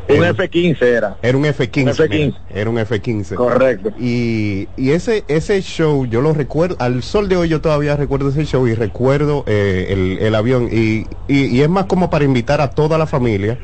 Un 0.10 0.24
Eh, 0.24 0.30
F-15 0.30 0.82
era. 0.82 1.18
Era 1.22 1.38
un 1.38 1.45
F-15. 1.45 1.84
Un 1.84 1.89
F-15. 1.89 2.10
mira, 2.10 2.41
Era 2.53 2.70
un 2.70 2.80
F-15. 2.80 3.36
Correcto. 3.36 3.91
Y, 3.99 4.68
y 4.76 4.91
ese 4.91 5.24
ese 5.28 5.62
show, 5.62 6.05
yo 6.05 6.22
lo 6.22 6.34
recuerdo, 6.34 6.76
al 6.80 7.03
sol 7.03 7.30
de 7.30 7.38
hoy 7.38 7.49
yo 7.49 7.62
todavía 7.62 7.95
recuerdo 7.95 8.30
ese 8.30 8.45
show 8.45 8.68
y 8.68 8.74
recuerdo 8.74 9.43
eh, 9.47 9.88
el, 9.89 10.18
el 10.20 10.36
avión. 10.36 10.68
Y, 10.72 11.05
y, 11.28 11.45
y 11.45 11.62
es 11.62 11.70
más 11.70 11.86
como 11.86 12.10
para 12.10 12.26
invitar 12.26 12.60
a 12.62 12.72
toda 12.72 12.97
la 12.97 13.05
familia, 13.05 13.60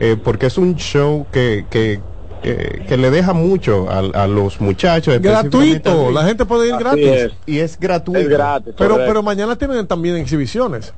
eh, 0.00 0.16
porque 0.22 0.46
es 0.46 0.56
un 0.58 0.76
show 0.76 1.26
que, 1.32 1.64
que, 1.70 2.00
que, 2.42 2.84
que 2.88 2.96
le 2.96 3.10
deja 3.10 3.32
mucho 3.32 3.90
a, 3.90 3.98
a 3.98 4.26
los 4.28 4.60
muchachos. 4.60 5.20
Gratuito, 5.20 6.12
la 6.12 6.24
gente 6.24 6.44
puede 6.46 6.68
ir 6.68 6.74
Así 6.74 6.84
gratis. 6.84 7.06
es. 7.08 7.32
Y 7.46 7.58
es 7.58 7.78
gratuito. 7.80 8.20
Es 8.20 8.28
gratis, 8.28 8.74
Pero, 8.78 8.90
correcto. 8.90 9.10
pero 9.10 9.22
mañana 9.24 9.56
tienen 9.56 9.86
también 9.86 10.16
exhibiciones. 10.16 10.94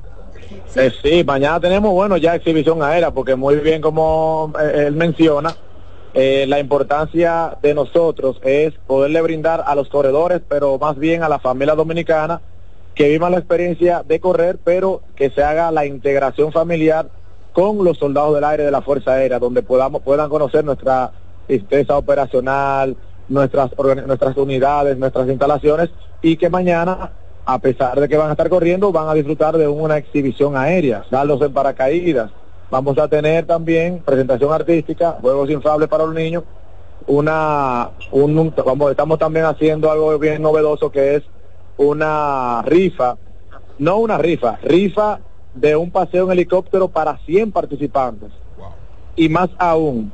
Eh, 0.76 0.92
sí, 1.03 1.24
mañana 1.24 1.61
tenemos, 1.61 1.92
bueno, 1.92 2.16
ya 2.16 2.34
exhibición 2.34 2.82
aérea, 2.82 3.11
porque 3.11 3.34
muy 3.34 3.57
bien 3.57 3.80
como 3.80 4.53
eh, 4.61 4.84
él 4.86 4.94
menciona, 4.94 5.55
eh, 6.12 6.44
la 6.48 6.59
importancia 6.59 7.57
de 7.62 7.74
nosotros 7.74 8.40
es 8.42 8.74
poderle 8.86 9.20
brindar 9.20 9.62
a 9.66 9.74
los 9.74 9.88
corredores, 9.88 10.40
pero 10.48 10.78
más 10.78 10.98
bien 10.98 11.22
a 11.22 11.28
la 11.28 11.38
familia 11.38 11.74
dominicana, 11.74 12.40
que 12.94 13.09
vivan 13.09 13.32
la 13.32 13.38
experiencia 13.38 14.03
de 14.07 14.18
correr, 14.18 14.59
pero 14.62 15.03
que 15.14 15.30
se 15.30 15.42
haga 15.42 15.70
la 15.70 15.86
integración 15.86 16.53
familiar 16.53 17.09
con 17.53 17.84
los 17.84 17.98
soldados 17.98 18.34
del 18.34 18.44
aire 18.44 18.64
de 18.64 18.70
la 18.70 18.82
Fuerza 18.82 19.12
Aérea, 19.12 19.38
donde 19.38 19.62
podamos 19.62 20.03
puedan 20.03 20.28
conocer 20.28 20.64
nuestra 20.64 21.12
tristeza 21.46 21.96
operacional, 21.96 22.96
nuestras 23.28 23.70
nuestras 24.07 24.36
unidades, 24.36 24.98
nuestras 24.98 25.28
instalaciones 25.28 25.90
y 26.22 26.36
que 26.36 26.51
mañana 26.51 27.12
a 27.53 27.59
pesar 27.59 27.98
de 27.98 28.09
que 28.09 28.16
van 28.16 28.28
a 28.28 28.32
estar 28.32 28.48
corriendo, 28.48 28.92
van 28.92 29.09
a 29.09 29.14
disfrutar 29.14 29.57
de 29.57 29.66
una 29.66 29.96
exhibición 29.98 30.57
aérea, 30.57 31.05
darlos 31.11 31.42
en 31.42 31.53
paracaídas. 31.53 32.30
Vamos 32.70 32.96
a 32.98 33.09
tener 33.09 33.44
también 33.46 33.98
presentación 34.05 34.53
artística, 34.53 35.18
juegos 35.20 35.51
inflables 35.51 35.88
para 35.88 36.05
los 36.07 36.14
niños, 36.14 36.44
una, 37.09 37.90
un, 38.12 38.38
un- 38.38 38.55
vamos, 38.64 38.90
estamos 38.92 39.18
también 39.18 39.46
haciendo 39.46 39.90
algo 39.90 40.16
bien 40.18 40.40
novedoso 40.42 40.90
que 40.92 41.16
es 41.16 41.24
una 41.76 42.62
rifa, 42.64 43.16
no 43.78 43.96
una 43.98 44.16
rifa, 44.18 44.57
rifa 44.62 45.18
de 45.55 45.74
un 45.74 45.90
paseo 45.90 46.26
en 46.26 46.32
helicóptero 46.32 46.86
para 46.88 47.18
100 47.26 47.51
participantes. 47.51 48.30
Y 49.16 49.28
más 49.28 49.48
aún, 49.59 50.12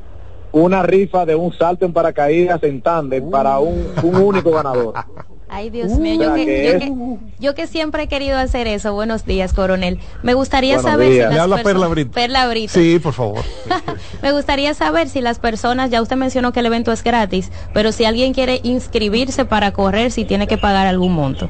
una 0.53 0.83
rifa 0.83 1.27
de 1.27 1.35
un 1.35 1.53
salto 1.53 1.85
en 1.85 1.93
paracaídas 1.93 2.63
en 2.63 2.81
tándem 2.81 3.31
para 3.31 3.59
un, 3.59 3.85
un 4.03 4.17
único 4.17 4.51
ganador. 4.53 4.95
Ay, 5.49 5.71
Dios 5.71 5.93
mío, 5.93 6.15
yo 6.21 6.33
o 6.33 6.35
sea, 6.35 6.45
que, 6.45 6.47
que 6.47 6.73
yo, 6.73 6.79
que, 6.79 7.19
yo 7.39 7.55
que 7.55 7.67
siempre 7.69 8.03
he 8.03 8.09
querido 8.09 8.37
hacer 8.37 8.67
eso. 8.67 8.95
Buenos 8.95 9.25
días, 9.25 9.53
coronel. 9.53 9.99
Me 10.23 10.35
gustaría 10.35 10.75
Buenos 10.75 10.91
saber 10.91 11.11
días. 11.13 11.29
si 11.29 11.35
las 11.35 11.45
habla 11.45 11.63
Perla 11.63 11.87
Brito. 11.87 12.11
Perla 12.11 12.49
Brito. 12.49 12.73
Sí, 12.73 12.99
por 12.99 13.13
favor. 13.13 13.45
Me 14.23 14.33
gustaría 14.33 14.75
saber 14.75 15.09
si 15.09 15.21
las 15.21 15.39
personas, 15.39 15.91
ya 15.91 16.03
usted 16.03 16.17
mencionó 16.17 16.53
que 16.53 16.61
el 16.61 16.67
evento 16.67 16.91
es 16.91 17.05
gratis, 17.05 17.53
pero 17.73 17.93
si 17.93 18.05
alguien 18.05 18.35
quiere 18.35 18.61
inscribirse 18.65 19.45
para 19.45 19.73
correr, 19.73 20.11
si 20.11 20.25
tiene 20.25 20.49
que 20.49 20.59
pagar 20.59 20.89
algún 20.89 21.13
monto. 21.13 21.49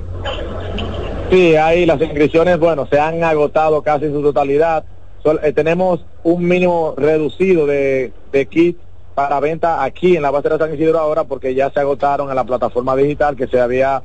Sí, 1.30 1.56
ahí 1.56 1.86
las 1.86 2.00
inscripciones, 2.00 2.58
bueno, 2.58 2.86
se 2.90 3.00
han 3.00 3.24
agotado 3.24 3.82
casi 3.82 4.04
en 4.04 4.12
su 4.12 4.22
totalidad. 4.22 4.84
Eh, 5.42 5.52
tenemos 5.52 6.04
un 6.22 6.46
mínimo 6.46 6.94
reducido 6.96 7.66
de, 7.66 8.12
de 8.30 8.46
kits 8.46 8.78
para 9.16 9.40
venta 9.40 9.82
aquí 9.82 10.14
en 10.14 10.20
la 10.22 10.30
base 10.30 10.50
de 10.50 10.58
San 10.58 10.74
Isidro 10.74 10.98
ahora 10.98 11.24
porque 11.24 11.54
ya 11.54 11.70
se 11.70 11.80
agotaron 11.80 12.28
en 12.28 12.36
la 12.36 12.44
plataforma 12.44 12.94
digital 12.94 13.34
que 13.34 13.46
se 13.48 13.58
había 13.58 14.02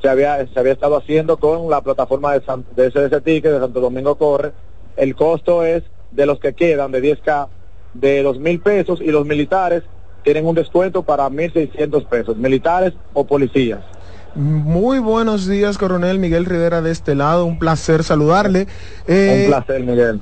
se 0.00 0.08
había 0.08 0.46
se 0.46 0.58
había 0.58 0.72
estado 0.72 0.96
haciendo 0.96 1.36
con 1.36 1.68
la 1.70 1.82
plataforma 1.82 2.32
de, 2.32 2.40
San- 2.44 2.64
de 2.74 2.90
SDC 2.90 3.22
Ticket 3.22 3.52
de 3.52 3.60
Santo 3.60 3.80
Domingo 3.80 4.16
Corre. 4.16 4.52
El 4.96 5.14
costo 5.14 5.62
es 5.62 5.82
de 6.10 6.24
los 6.24 6.40
que 6.40 6.54
quedan 6.54 6.90
de 6.90 7.02
10K 7.02 7.48
de 7.92 8.22
dos 8.22 8.38
mil 8.38 8.58
pesos 8.60 9.00
y 9.02 9.10
los 9.10 9.26
militares 9.26 9.82
tienen 10.22 10.46
un 10.46 10.54
descuento 10.54 11.02
para 11.02 11.28
1.600 11.28 12.06
pesos, 12.08 12.36
militares 12.38 12.94
o 13.12 13.26
policías. 13.26 13.80
Muy 14.34 14.98
buenos 15.00 15.46
días, 15.46 15.76
coronel 15.76 16.18
Miguel 16.18 16.46
Rivera 16.46 16.80
de 16.80 16.92
este 16.92 17.14
lado. 17.14 17.44
Un 17.44 17.58
placer 17.58 18.04
saludarle. 18.04 18.66
Eh, 19.06 19.42
Un 19.44 19.50
placer, 19.50 19.82
Miguel. 19.82 20.20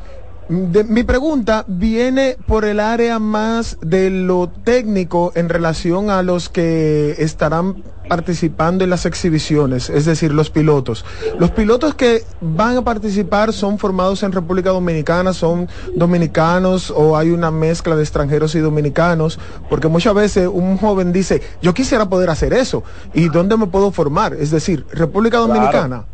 De- 0.48 0.84
mi 0.84 1.02
pregunta 1.04 1.64
viene 1.66 2.36
por 2.46 2.64
el 2.64 2.80
área 2.80 3.18
más 3.18 3.78
de 3.80 4.10
lo 4.10 4.48
técnico 4.48 5.32
en 5.34 5.48
relación 5.48 6.10
a 6.10 6.22
los 6.22 6.48
que 6.48 7.14
estarán 7.18 7.82
participando 8.08 8.84
en 8.84 8.90
las 8.90 9.06
exhibiciones, 9.06 9.88
es 9.88 10.04
decir, 10.04 10.32
los 10.34 10.50
pilotos. 10.50 11.06
Los 11.38 11.50
pilotos 11.52 11.94
que 11.94 12.22
van 12.42 12.76
a 12.76 12.82
participar 12.84 13.54
son 13.54 13.78
formados 13.78 14.22
en 14.22 14.32
República 14.32 14.70
Dominicana, 14.70 15.32
son 15.32 15.68
dominicanos 15.96 16.90
o 16.94 17.16
hay 17.16 17.30
una 17.30 17.50
mezcla 17.50 17.96
de 17.96 18.02
extranjeros 18.02 18.54
y 18.54 18.58
dominicanos, 18.58 19.38
porque 19.70 19.88
muchas 19.88 20.14
veces 20.14 20.48
un 20.52 20.76
joven 20.76 21.12
dice, 21.12 21.40
yo 21.62 21.72
quisiera 21.72 22.06
poder 22.08 22.28
hacer 22.28 22.52
eso, 22.52 22.84
¿y 23.14 23.28
dónde 23.30 23.56
me 23.56 23.68
puedo 23.68 23.90
formar? 23.90 24.34
Es 24.34 24.50
decir, 24.50 24.84
República 24.92 25.38
Claro. 25.44 26.06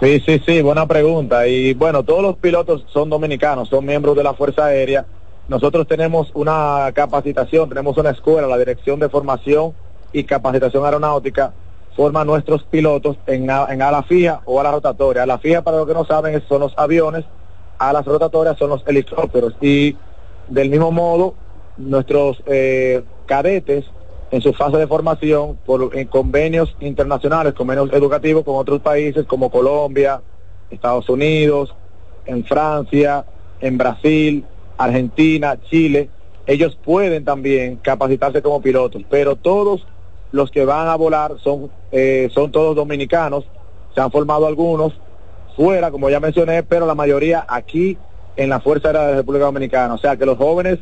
Sí, 0.00 0.20
sí, 0.20 0.42
sí, 0.44 0.60
buena 0.60 0.86
pregunta. 0.86 1.48
Y 1.48 1.72
bueno, 1.72 2.02
todos 2.02 2.22
los 2.22 2.36
pilotos 2.36 2.84
son 2.92 3.08
dominicanos, 3.08 3.70
son 3.70 3.86
miembros 3.86 4.14
de 4.14 4.22
la 4.22 4.34
Fuerza 4.34 4.66
Aérea. 4.66 5.06
Nosotros 5.48 5.86
tenemos 5.86 6.30
una 6.34 6.90
capacitación, 6.94 7.68
tenemos 7.68 7.96
una 7.96 8.10
escuela, 8.10 8.46
la 8.46 8.58
Dirección 8.58 9.00
de 9.00 9.08
Formación 9.08 9.72
y 10.12 10.24
Capacitación 10.24 10.84
Aeronáutica, 10.84 11.54
forma 11.96 12.26
nuestros 12.26 12.64
pilotos 12.64 13.16
en, 13.26 13.44
en 13.44 13.82
ala 13.82 14.02
fija 14.02 14.42
o 14.44 14.60
ala 14.60 14.72
rotatoria. 14.72 15.22
Ala 15.22 15.38
fija, 15.38 15.62
para 15.62 15.78
los 15.78 15.86
que 15.86 15.94
no 15.94 16.04
saben, 16.04 16.42
son 16.46 16.60
los 16.60 16.74
aviones, 16.76 17.24
alas 17.78 18.04
rotatorias 18.04 18.58
son 18.58 18.70
los 18.70 18.86
helicópteros. 18.86 19.54
Y 19.62 19.96
del 20.48 20.68
mismo 20.68 20.92
modo, 20.92 21.34
nuestros 21.78 22.42
eh, 22.44 23.02
cadetes 23.24 23.86
en 24.30 24.40
su 24.40 24.52
fase 24.52 24.76
de 24.76 24.86
formación 24.86 25.58
por 25.64 25.96
en 25.96 26.08
convenios 26.08 26.74
internacionales, 26.80 27.54
convenios 27.54 27.92
educativos 27.92 28.44
con 28.44 28.56
otros 28.56 28.80
países 28.80 29.24
como 29.26 29.50
Colombia, 29.50 30.20
Estados 30.70 31.08
Unidos, 31.08 31.74
en 32.26 32.44
Francia, 32.44 33.24
en 33.60 33.78
Brasil, 33.78 34.44
Argentina, 34.76 35.58
Chile, 35.70 36.10
ellos 36.46 36.78
pueden 36.84 37.24
también 37.24 37.76
capacitarse 37.76 38.42
como 38.42 38.60
pilotos, 38.60 39.02
pero 39.08 39.36
todos 39.36 39.86
los 40.32 40.50
que 40.50 40.64
van 40.64 40.88
a 40.88 40.96
volar 40.96 41.36
son, 41.42 41.70
eh, 41.92 42.28
son 42.32 42.52
todos 42.52 42.76
dominicanos, 42.76 43.44
se 43.94 44.00
han 44.00 44.10
formado 44.10 44.46
algunos 44.46 44.92
fuera, 45.56 45.90
como 45.90 46.10
ya 46.10 46.20
mencioné, 46.20 46.62
pero 46.62 46.86
la 46.86 46.94
mayoría 46.94 47.44
aquí 47.48 47.96
en 48.36 48.50
la 48.50 48.60
Fuerza 48.60 48.88
Aérea 48.88 49.02
de 49.02 49.10
la 49.12 49.16
República 49.16 49.46
Dominicana. 49.46 49.94
O 49.94 49.98
sea 49.98 50.16
que 50.16 50.26
los 50.26 50.36
jóvenes 50.36 50.78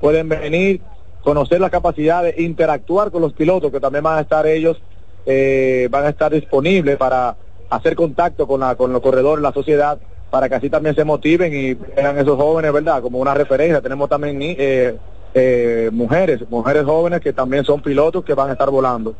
pueden 0.00 0.28
venir, 0.28 0.82
conocer 1.22 1.60
las 1.60 1.70
capacidades, 1.70 2.38
interactuar 2.38 3.10
con 3.10 3.22
los 3.22 3.32
pilotos, 3.32 3.70
que 3.70 3.80
también 3.80 4.04
van 4.04 4.18
a 4.18 4.22
estar 4.22 4.46
ellos, 4.46 4.80
eh, 5.26 5.88
van 5.90 6.06
a 6.06 6.08
estar 6.10 6.32
disponibles 6.32 6.96
para 6.96 7.36
hacer 7.70 7.94
contacto 7.94 8.46
con, 8.46 8.60
la, 8.60 8.76
con 8.76 8.92
los 8.92 9.02
corredores, 9.02 9.42
la 9.42 9.52
sociedad, 9.52 9.98
para 10.30 10.48
que 10.48 10.54
así 10.54 10.70
también 10.70 10.94
se 10.94 11.04
motiven 11.04 11.54
y 11.54 11.74
vean 11.74 12.18
esos 12.18 12.36
jóvenes, 12.36 12.72
¿verdad? 12.72 13.02
Como 13.02 13.18
una 13.18 13.34
referencia. 13.34 13.80
Tenemos 13.80 14.08
también 14.08 14.38
eh, 14.40 14.96
eh, 15.34 15.90
mujeres, 15.92 16.40
mujeres 16.50 16.84
jóvenes 16.84 17.20
que 17.20 17.32
también 17.32 17.64
son 17.64 17.82
pilotos 17.82 18.24
que 18.24 18.34
van 18.34 18.50
a 18.50 18.52
estar 18.52 18.70
volando. 18.70 19.14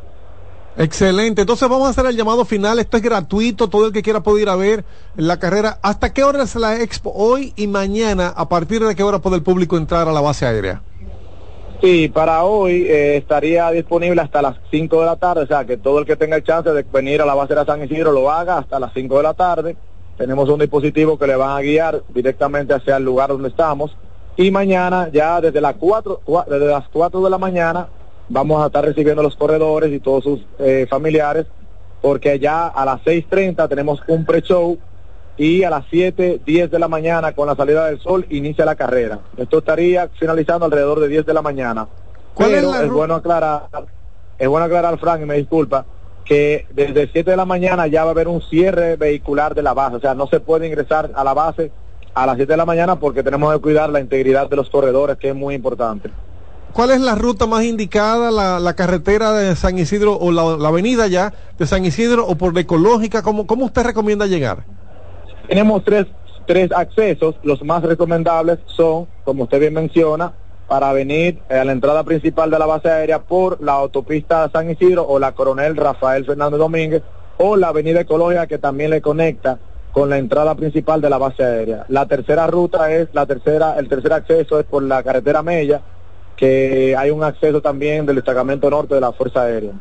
Excelente. 0.76 1.40
Entonces 1.40 1.68
vamos 1.68 1.88
a 1.88 1.90
hacer 1.90 2.06
el 2.06 2.16
llamado 2.16 2.44
final. 2.44 2.78
Esto 2.78 2.96
es 2.96 3.02
gratuito. 3.02 3.68
Todo 3.68 3.86
el 3.86 3.92
que 3.92 4.02
quiera 4.02 4.22
puede 4.22 4.42
ir 4.42 4.48
a 4.48 4.54
ver 4.54 4.84
la 5.16 5.38
carrera. 5.38 5.78
¿Hasta 5.82 6.12
qué 6.12 6.22
hora 6.22 6.44
es 6.44 6.54
la 6.54 6.80
expo? 6.80 7.12
Hoy 7.14 7.52
y 7.56 7.66
mañana. 7.66 8.28
¿A 8.28 8.48
partir 8.48 8.84
de 8.84 8.94
qué 8.94 9.02
hora 9.02 9.18
puede 9.18 9.36
el 9.36 9.42
público 9.42 9.76
entrar 9.76 10.08
a 10.08 10.12
la 10.12 10.20
base 10.20 10.46
aérea? 10.46 10.82
Sí, 11.80 12.08
para 12.08 12.42
hoy 12.42 12.86
eh, 12.88 13.16
estaría 13.16 13.70
disponible 13.70 14.20
hasta 14.20 14.42
las 14.42 14.56
5 14.72 14.98
de 14.98 15.06
la 15.06 15.14
tarde, 15.14 15.42
o 15.42 15.46
sea, 15.46 15.64
que 15.64 15.76
todo 15.76 16.00
el 16.00 16.06
que 16.06 16.16
tenga 16.16 16.34
el 16.34 16.42
chance 16.42 16.68
de 16.72 16.82
venir 16.82 17.22
a 17.22 17.26
la 17.26 17.36
base 17.36 17.54
de 17.54 17.64
San 17.64 17.84
Isidro 17.84 18.10
lo 18.10 18.32
haga 18.32 18.58
hasta 18.58 18.80
las 18.80 18.92
5 18.94 19.16
de 19.16 19.22
la 19.22 19.34
tarde. 19.34 19.76
Tenemos 20.16 20.48
un 20.48 20.58
dispositivo 20.58 21.16
que 21.16 21.28
le 21.28 21.36
van 21.36 21.56
a 21.56 21.60
guiar 21.60 22.02
directamente 22.08 22.74
hacia 22.74 22.96
el 22.96 23.04
lugar 23.04 23.28
donde 23.28 23.50
estamos. 23.50 23.96
Y 24.36 24.50
mañana, 24.50 25.08
ya 25.12 25.40
desde 25.40 25.60
las 25.60 25.76
4, 25.76 26.22
desde 26.48 26.66
las 26.66 26.88
4 26.88 27.20
de 27.20 27.30
la 27.30 27.38
mañana, 27.38 27.86
vamos 28.28 28.60
a 28.60 28.66
estar 28.66 28.84
recibiendo 28.84 29.22
los 29.22 29.36
corredores 29.36 29.92
y 29.92 30.00
todos 30.00 30.24
sus 30.24 30.40
eh, 30.58 30.84
familiares, 30.90 31.46
porque 32.02 32.40
ya 32.40 32.66
a 32.66 32.84
las 32.84 33.00
6.30 33.02 33.68
tenemos 33.68 34.02
un 34.08 34.24
pre-show 34.24 34.78
y 35.38 35.62
a 35.62 35.70
las 35.70 35.84
7, 35.88 36.40
10 36.44 36.70
de 36.70 36.78
la 36.78 36.88
mañana 36.88 37.32
con 37.32 37.46
la 37.46 37.54
salida 37.54 37.86
del 37.86 38.00
sol 38.00 38.26
inicia 38.28 38.64
la 38.64 38.74
carrera. 38.74 39.20
Esto 39.36 39.58
estaría 39.58 40.08
finalizando 40.18 40.66
alrededor 40.66 40.98
de 40.98 41.08
10 41.08 41.24
de 41.24 41.32
la 41.32 41.42
mañana. 41.42 41.86
¿Cuál 42.34 42.54
es 42.54 42.66
Pero 42.66 42.74
es 42.74 42.90
bueno 42.90 43.14
aclarar, 43.14 43.68
es 44.36 44.48
bueno 44.48 44.66
aclarar, 44.66 44.98
Frank, 44.98 45.22
y 45.22 45.26
me 45.26 45.36
disculpa, 45.36 45.86
que 46.24 46.66
desde 46.74 47.08
7 47.10 47.30
de 47.30 47.36
la 47.36 47.44
mañana 47.44 47.86
ya 47.86 48.02
va 48.02 48.10
a 48.10 48.12
haber 48.12 48.28
un 48.28 48.42
cierre 48.42 48.96
vehicular 48.96 49.54
de 49.54 49.62
la 49.62 49.74
base, 49.74 49.96
o 49.96 50.00
sea, 50.00 50.14
no 50.14 50.26
se 50.26 50.40
puede 50.40 50.66
ingresar 50.66 51.10
a 51.14 51.22
la 51.24 51.34
base 51.34 51.70
a 52.14 52.26
las 52.26 52.36
7 52.36 52.52
de 52.52 52.56
la 52.56 52.66
mañana 52.66 52.98
porque 52.98 53.22
tenemos 53.22 53.54
que 53.54 53.60
cuidar 53.60 53.90
la 53.90 54.00
integridad 54.00 54.50
de 54.50 54.56
los 54.56 54.68
corredores, 54.68 55.18
que 55.18 55.28
es 55.28 55.34
muy 55.36 55.54
importante. 55.54 56.10
¿Cuál 56.72 56.90
es 56.90 57.00
la 57.00 57.14
ruta 57.14 57.46
más 57.46 57.64
indicada? 57.64 58.30
¿La, 58.30 58.58
la 58.60 58.74
carretera 58.74 59.32
de 59.32 59.56
San 59.56 59.78
Isidro 59.78 60.16
o 60.18 60.30
la, 60.30 60.56
la 60.56 60.68
avenida 60.68 61.06
ya 61.06 61.32
de 61.58 61.66
San 61.66 61.84
Isidro 61.84 62.26
o 62.26 62.34
por 62.34 62.54
la 62.54 62.60
ecológica? 62.60 63.22
¿Cómo, 63.22 63.46
cómo 63.46 63.64
usted 63.64 63.84
recomienda 63.84 64.26
llegar? 64.26 64.64
Tenemos 65.48 65.82
tres, 65.82 66.06
tres 66.46 66.70
accesos. 66.72 67.36
Los 67.42 67.64
más 67.64 67.82
recomendables 67.82 68.58
son, 68.66 69.06
como 69.24 69.44
usted 69.44 69.58
bien 69.58 69.72
menciona, 69.72 70.34
para 70.68 70.92
venir 70.92 71.38
eh, 71.48 71.54
a 71.54 71.64
la 71.64 71.72
entrada 71.72 72.04
principal 72.04 72.50
de 72.50 72.58
la 72.58 72.66
base 72.66 72.90
aérea 72.90 73.20
por 73.20 73.62
la 73.62 73.72
autopista 73.72 74.50
San 74.50 74.70
Isidro 74.70 75.06
o 75.08 75.18
la 75.18 75.32
Coronel 75.32 75.74
Rafael 75.74 76.26
Fernández 76.26 76.58
Domínguez 76.58 77.02
o 77.38 77.56
la 77.56 77.68
avenida 77.68 78.02
ecológica 78.02 78.46
que 78.46 78.58
también 78.58 78.90
le 78.90 79.00
conecta 79.00 79.58
con 79.92 80.10
la 80.10 80.18
entrada 80.18 80.54
principal 80.54 81.00
de 81.00 81.08
la 81.08 81.16
base 81.16 81.42
aérea. 81.42 81.86
La 81.88 82.04
tercera 82.04 82.46
ruta 82.46 82.92
es, 82.92 83.08
la 83.14 83.24
tercera, 83.24 83.78
el 83.78 83.88
tercer 83.88 84.12
acceso 84.12 84.60
es 84.60 84.66
por 84.66 84.82
la 84.82 85.02
carretera 85.02 85.42
Mella, 85.42 85.80
que 86.36 86.94
hay 86.94 87.08
un 87.08 87.24
acceso 87.24 87.62
también 87.62 88.04
del 88.04 88.16
destacamento 88.16 88.68
norte 88.68 88.94
de 88.94 89.00
la 89.00 89.12
Fuerza 89.12 89.44
Aérea. 89.44 89.72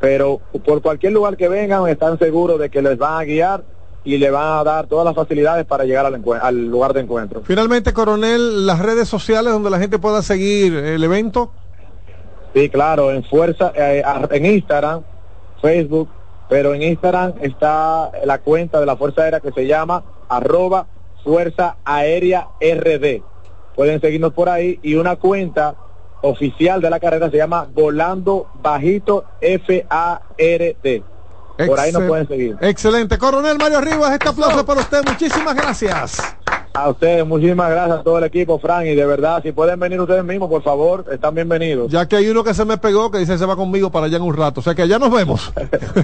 Pero 0.00 0.40
por 0.64 0.80
cualquier 0.80 1.12
lugar 1.12 1.36
que 1.36 1.48
vengan, 1.48 1.88
están 1.88 2.18
seguros 2.18 2.60
de 2.60 2.70
que 2.70 2.80
les 2.80 2.96
van 2.96 3.20
a 3.20 3.24
guiar 3.24 3.64
y 4.04 4.18
le 4.18 4.30
van 4.30 4.58
a 4.58 4.64
dar 4.64 4.86
todas 4.86 5.04
las 5.04 5.14
facilidades 5.14 5.66
para 5.66 5.84
llegar 5.84 6.06
al, 6.06 6.22
al 6.40 6.66
lugar 6.66 6.92
de 6.92 7.00
encuentro. 7.00 7.42
Finalmente, 7.44 7.92
coronel, 7.92 8.66
las 8.66 8.78
redes 8.78 9.08
sociales 9.08 9.52
donde 9.52 9.70
la 9.70 9.78
gente 9.78 9.98
pueda 9.98 10.22
seguir 10.22 10.74
el 10.74 11.04
evento. 11.04 11.52
Sí, 12.54 12.68
claro, 12.68 13.12
en 13.12 13.22
fuerza, 13.24 13.72
eh, 13.76 14.02
en 14.30 14.46
Instagram, 14.46 15.02
Facebook, 15.62 16.08
pero 16.48 16.74
en 16.74 16.82
Instagram 16.82 17.34
está 17.42 18.10
la 18.24 18.38
cuenta 18.38 18.80
de 18.80 18.86
la 18.86 18.96
Fuerza 18.96 19.22
Aérea 19.22 19.40
que 19.40 19.52
se 19.52 19.66
llama 19.66 20.02
arroba 20.28 20.86
Fuerza 21.22 21.76
Aérea 21.84 22.48
RD. 22.60 23.22
Pueden 23.76 24.00
seguirnos 24.00 24.32
por 24.32 24.48
ahí 24.48 24.80
y 24.82 24.96
una 24.96 25.16
cuenta 25.16 25.76
oficial 26.22 26.80
de 26.80 26.90
la 26.90 26.98
carrera 27.00 27.30
se 27.30 27.36
llama 27.36 27.68
Volando 27.72 28.48
Bajito 28.62 29.24
FARD. 29.40 31.02
Por 31.66 31.80
ahí 31.80 31.92
nos 31.92 32.02
pueden 32.04 32.28
seguir. 32.28 32.56
Excelente. 32.60 33.18
Coronel 33.18 33.58
Mario 33.58 33.80
Rivas, 33.80 34.12
este 34.12 34.28
aplauso 34.28 34.64
para 34.64 34.80
usted. 34.80 35.02
Muchísimas 35.06 35.54
gracias. 35.54 36.36
A 36.72 36.88
ustedes, 36.88 37.26
muchísimas 37.26 37.68
gracias 37.70 37.98
a 37.98 38.02
todo 38.02 38.18
el 38.18 38.24
equipo, 38.24 38.58
Frank, 38.58 38.86
y 38.86 38.94
de 38.94 39.04
verdad, 39.04 39.42
si 39.42 39.50
pueden 39.50 39.80
venir 39.80 40.00
ustedes 40.00 40.24
mismos, 40.24 40.48
por 40.48 40.62
favor, 40.62 41.04
están 41.10 41.34
bienvenidos. 41.34 41.90
Ya 41.90 42.06
que 42.06 42.16
hay 42.16 42.28
uno 42.28 42.44
que 42.44 42.54
se 42.54 42.64
me 42.64 42.78
pegó 42.78 43.10
que 43.10 43.18
dice 43.18 43.36
se 43.36 43.44
va 43.44 43.56
conmigo 43.56 43.90
para 43.90 44.06
allá 44.06 44.18
en 44.18 44.22
un 44.22 44.36
rato. 44.36 44.60
O 44.60 44.62
sea 44.62 44.74
que 44.74 44.82
allá 44.82 44.98
nos 44.98 45.10
vemos. 45.10 45.52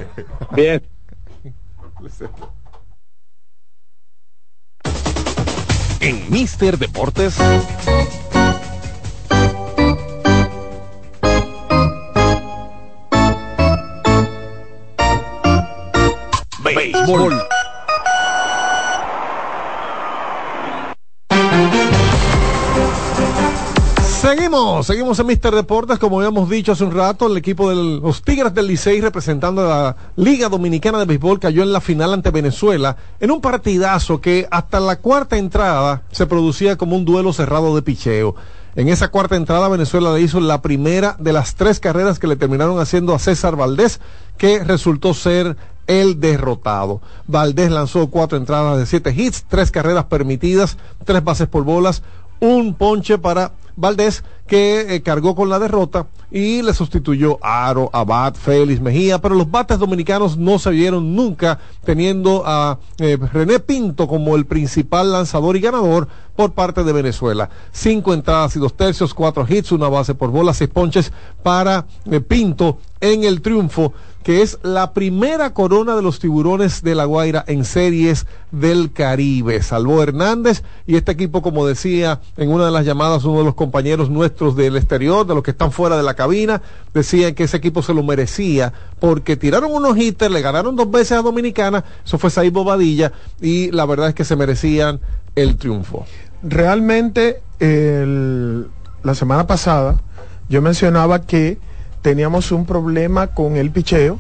Bien. 0.52 0.82
En 6.00 6.30
Mister 6.30 6.78
Deportes. 6.78 7.36
Béisbol. 16.74 17.42
Seguimos, 24.02 24.86
seguimos 24.86 25.18
en 25.20 25.26
Mister 25.26 25.54
Deportes, 25.54 25.98
como 25.98 26.18
habíamos 26.18 26.50
dicho 26.50 26.72
hace 26.72 26.82
un 26.82 26.92
rato, 26.92 27.28
el 27.28 27.36
equipo 27.36 27.70
de 27.70 27.76
los 27.76 28.22
Tigres 28.22 28.52
del 28.54 28.66
Licey 28.66 29.00
representando 29.00 29.62
a 29.62 29.66
la 29.66 29.96
Liga 30.16 30.48
Dominicana 30.48 30.98
de 30.98 31.04
Béisbol 31.04 31.38
cayó 31.38 31.62
en 31.62 31.72
la 31.72 31.80
final 31.80 32.12
ante 32.12 32.30
Venezuela 32.32 32.96
en 33.20 33.30
un 33.30 33.40
partidazo 33.40 34.20
que 34.20 34.48
hasta 34.50 34.80
la 34.80 34.96
cuarta 34.96 35.36
entrada 35.36 36.02
se 36.10 36.26
producía 36.26 36.76
como 36.76 36.96
un 36.96 37.04
duelo 37.04 37.32
cerrado 37.32 37.76
de 37.76 37.82
picheo. 37.82 38.34
En 38.74 38.88
esa 38.88 39.08
cuarta 39.08 39.36
entrada 39.36 39.68
Venezuela 39.68 40.12
le 40.12 40.20
hizo 40.20 40.40
la 40.40 40.60
primera 40.60 41.16
de 41.18 41.32
las 41.32 41.54
tres 41.54 41.78
carreras 41.78 42.18
que 42.18 42.26
le 42.26 42.36
terminaron 42.36 42.78
haciendo 42.80 43.14
a 43.14 43.18
César 43.18 43.56
Valdés, 43.56 44.00
que 44.36 44.62
resultó 44.62 45.14
ser 45.14 45.56
el 45.86 46.20
derrotado. 46.20 47.00
Valdés 47.26 47.70
lanzó 47.70 48.08
cuatro 48.08 48.38
entradas 48.38 48.78
de 48.78 48.86
siete 48.86 49.14
hits, 49.16 49.44
tres 49.48 49.70
carreras 49.70 50.04
permitidas, 50.04 50.76
tres 51.04 51.22
bases 51.22 51.48
por 51.48 51.64
bolas, 51.64 52.02
un 52.40 52.74
ponche 52.74 53.18
para 53.18 53.52
Valdés 53.76 54.24
que 54.46 54.94
eh, 54.94 55.02
cargó 55.02 55.34
con 55.34 55.48
la 55.48 55.58
derrota 55.58 56.06
y 56.30 56.62
le 56.62 56.72
sustituyó 56.72 57.38
Aro, 57.42 57.90
Abad, 57.92 58.34
Félix, 58.34 58.80
Mejía, 58.80 59.20
pero 59.20 59.34
los 59.34 59.50
bates 59.50 59.78
dominicanos 59.78 60.36
no 60.36 60.58
se 60.58 60.70
vieron 60.70 61.14
nunca 61.14 61.58
teniendo 61.84 62.42
a 62.46 62.78
eh, 62.98 63.18
René 63.32 63.58
Pinto 63.60 64.08
como 64.08 64.36
el 64.36 64.46
principal 64.46 65.12
lanzador 65.12 65.56
y 65.56 65.60
ganador 65.60 66.08
por 66.34 66.52
parte 66.52 66.84
de 66.84 66.92
Venezuela. 66.92 67.50
Cinco 67.72 68.14
entradas 68.14 68.56
y 68.56 68.60
dos 68.60 68.76
tercios, 68.76 69.14
cuatro 69.14 69.46
hits, 69.48 69.72
una 69.72 69.88
base 69.88 70.14
por 70.14 70.30
bola, 70.30 70.54
seis 70.54 70.70
ponches 70.70 71.12
para 71.42 71.86
eh, 72.10 72.20
Pinto 72.20 72.78
en 73.00 73.24
el 73.24 73.42
triunfo 73.42 73.92
que 74.26 74.42
es 74.42 74.58
la 74.64 74.92
primera 74.92 75.54
corona 75.54 75.94
de 75.94 76.02
los 76.02 76.18
tiburones 76.18 76.82
de 76.82 76.96
La 76.96 77.04
Guaira 77.04 77.44
en 77.46 77.64
series 77.64 78.26
del 78.50 78.90
Caribe. 78.92 79.62
Salvó 79.62 80.02
Hernández 80.02 80.64
y 80.84 80.96
este 80.96 81.12
equipo, 81.12 81.42
como 81.42 81.64
decía 81.64 82.20
en 82.36 82.50
una 82.50 82.64
de 82.64 82.72
las 82.72 82.84
llamadas, 82.84 83.22
uno 83.22 83.38
de 83.38 83.44
los 83.44 83.54
compañeros 83.54 84.10
nuestros 84.10 84.56
del 84.56 84.76
exterior, 84.76 85.28
de 85.28 85.34
los 85.36 85.44
que 85.44 85.52
están 85.52 85.70
fuera 85.70 85.96
de 85.96 86.02
la 86.02 86.14
cabina, 86.14 86.60
decía 86.92 87.36
que 87.36 87.44
ese 87.44 87.58
equipo 87.58 87.82
se 87.82 87.94
lo 87.94 88.02
merecía 88.02 88.72
porque 88.98 89.36
tiraron 89.36 89.72
unos 89.72 89.96
hitters, 89.96 90.32
le 90.32 90.42
ganaron 90.42 90.74
dos 90.74 90.90
veces 90.90 91.12
a 91.12 91.22
Dominicana, 91.22 91.84
eso 92.04 92.18
fue 92.18 92.30
Saí 92.30 92.50
Bobadilla 92.50 93.12
y 93.40 93.70
la 93.70 93.86
verdad 93.86 94.08
es 94.08 94.16
que 94.16 94.24
se 94.24 94.34
merecían 94.34 94.98
el 95.36 95.54
triunfo. 95.54 96.04
Realmente, 96.42 97.42
la 97.60 99.14
semana 99.14 99.46
pasada 99.46 100.02
yo 100.48 100.60
mencionaba 100.62 101.22
que 101.22 101.58
teníamos 102.02 102.52
un 102.52 102.66
problema 102.66 103.28
con 103.28 103.56
el 103.56 103.70
picheo, 103.70 104.18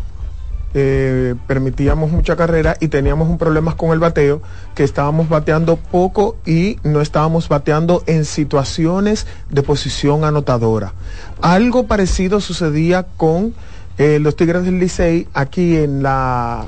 eh, 0.74 1.34
permitíamos 1.46 2.10
mucha 2.10 2.36
carrera 2.36 2.76
y 2.80 2.88
teníamos 2.88 3.28
un 3.28 3.38
problema 3.38 3.76
con 3.76 3.92
el 3.92 3.98
bateo, 3.98 4.42
que 4.74 4.84
estábamos 4.84 5.28
bateando 5.28 5.76
poco 5.76 6.36
y 6.44 6.78
no 6.82 7.00
estábamos 7.00 7.48
bateando 7.48 8.02
en 8.06 8.24
situaciones 8.24 9.26
de 9.48 9.62
posición 9.62 10.24
anotadora. 10.24 10.92
Algo 11.40 11.86
parecido 11.86 12.40
sucedía 12.40 13.06
con 13.16 13.54
eh, 13.96 14.18
los 14.18 14.36
Tigres 14.36 14.64
del 14.64 14.78
Licey 14.78 15.28
aquí 15.32 15.76
en 15.76 16.02
la 16.02 16.66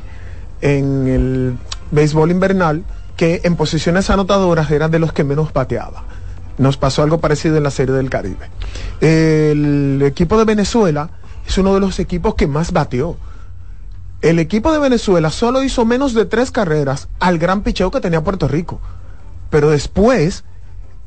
en 0.61 1.06
el 1.06 1.59
béisbol 1.90 2.30
invernal, 2.30 2.84
que 3.16 3.40
en 3.44 3.56
posiciones 3.56 4.11
anotadoras 4.11 4.70
eran 4.70 4.90
de 4.90 4.98
los 4.98 5.12
que 5.12 5.24
menos 5.24 5.52
bateaba. 5.52 6.04
Nos 6.59 6.76
pasó 6.76 7.02
algo 7.02 7.18
parecido 7.18 7.56
en 7.56 7.62
la 7.62 7.70
Serie 7.70 7.94
del 7.94 8.11
Caribe. 8.11 8.50
El 9.00 10.02
equipo 10.02 10.36
de 10.38 10.44
Venezuela 10.44 11.11
es 11.46 11.56
uno 11.56 11.74
de 11.74 11.80
los 11.80 11.98
equipos 11.98 12.34
que 12.34 12.46
más 12.46 12.72
bateó. 12.72 13.16
El 14.20 14.40
equipo 14.40 14.72
de 14.72 14.80
Venezuela 14.80 15.30
solo 15.30 15.62
hizo 15.62 15.84
menos 15.84 16.12
de 16.12 16.24
tres 16.24 16.50
carreras 16.50 17.09
al 17.20 17.38
gran 17.38 17.62
picheo 17.62 17.92
que 17.92 18.00
tenía 18.00 18.24
Puerto 18.24 18.48
Rico. 18.48 18.80
Pero 19.48 19.70
después, 19.70 20.42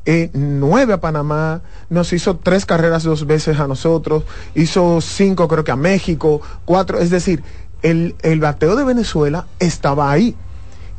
eh, 0.06 0.30
nueve 0.32 0.94
a 0.94 1.00
Panamá, 1.00 1.60
nos 1.90 2.14
hizo 2.14 2.38
tres 2.38 2.64
carreras 2.64 3.02
dos 3.02 3.26
veces 3.26 3.60
a 3.60 3.68
nosotros, 3.68 4.24
hizo 4.54 5.00
cinco 5.02 5.46
creo 5.46 5.62
que 5.62 5.70
a 5.70 5.76
México, 5.76 6.40
cuatro, 6.64 6.98
es 6.98 7.10
decir, 7.10 7.44
el, 7.82 8.16
el 8.22 8.40
bateo 8.40 8.74
de 8.74 8.84
Venezuela 8.84 9.46
estaba 9.58 10.10
ahí. 10.10 10.34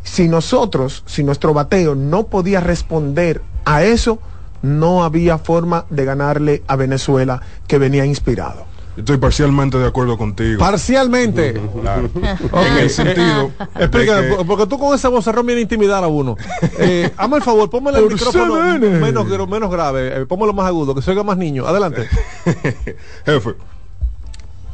Si 0.03 0.27
nosotros, 0.27 1.03
si 1.07 1.23
nuestro 1.23 1.53
bateo 1.53 1.95
no 1.95 2.27
podía 2.27 2.59
responder 2.59 3.41
a 3.65 3.83
eso, 3.83 4.19
no 4.63 5.03
había 5.03 5.37
forma 5.37 5.85
de 5.91 6.03
ganarle 6.05 6.63
a 6.67 6.75
Venezuela 6.75 7.41
que 7.67 7.77
venía 7.77 8.05
inspirado. 8.05 8.65
Estoy 8.95 9.17
parcialmente 9.17 9.77
de 9.79 9.87
acuerdo 9.87 10.17
contigo. 10.19 10.59
Parcialmente. 10.59 11.59
Claro. 11.81 12.09
En 12.67 12.77
el 12.77 12.89
sentido. 12.89 13.51
Explícame, 13.75 14.37
que- 14.37 14.45
porque 14.45 14.65
tú 14.67 14.77
con 14.79 14.93
ese 14.95 15.07
vocerrón 15.07 15.45
viene 15.47 15.59
a 15.59 15.63
intimidar 15.63 16.03
a 16.03 16.07
uno. 16.07 16.35
Eh, 16.79 17.11
hazme 17.17 17.37
el 17.37 17.43
favor, 17.43 17.69
póngale 17.69 17.97
el 17.97 18.03
Por 18.05 18.13
micrófono 18.13 18.55
CNN. 18.55 18.99
menos, 18.99 19.49
menos 19.49 19.71
grave, 19.71 20.21
eh, 20.21 20.25
póngalo 20.27 20.53
más 20.53 20.67
agudo, 20.67 20.93
que 20.95 21.01
se 21.01 21.11
oiga 21.11 21.23
más 21.23 21.37
niño. 21.37 21.65
Adelante. 21.67 22.07
Jefe, 23.25 23.55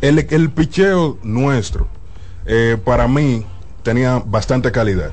el, 0.01 0.27
el 0.29 0.49
picheo 0.51 1.17
nuestro, 1.23 1.87
eh, 2.45 2.77
para 2.83 3.07
mí, 3.07 3.45
tenía 3.83 4.21
bastante 4.25 4.71
calidad. 4.71 5.11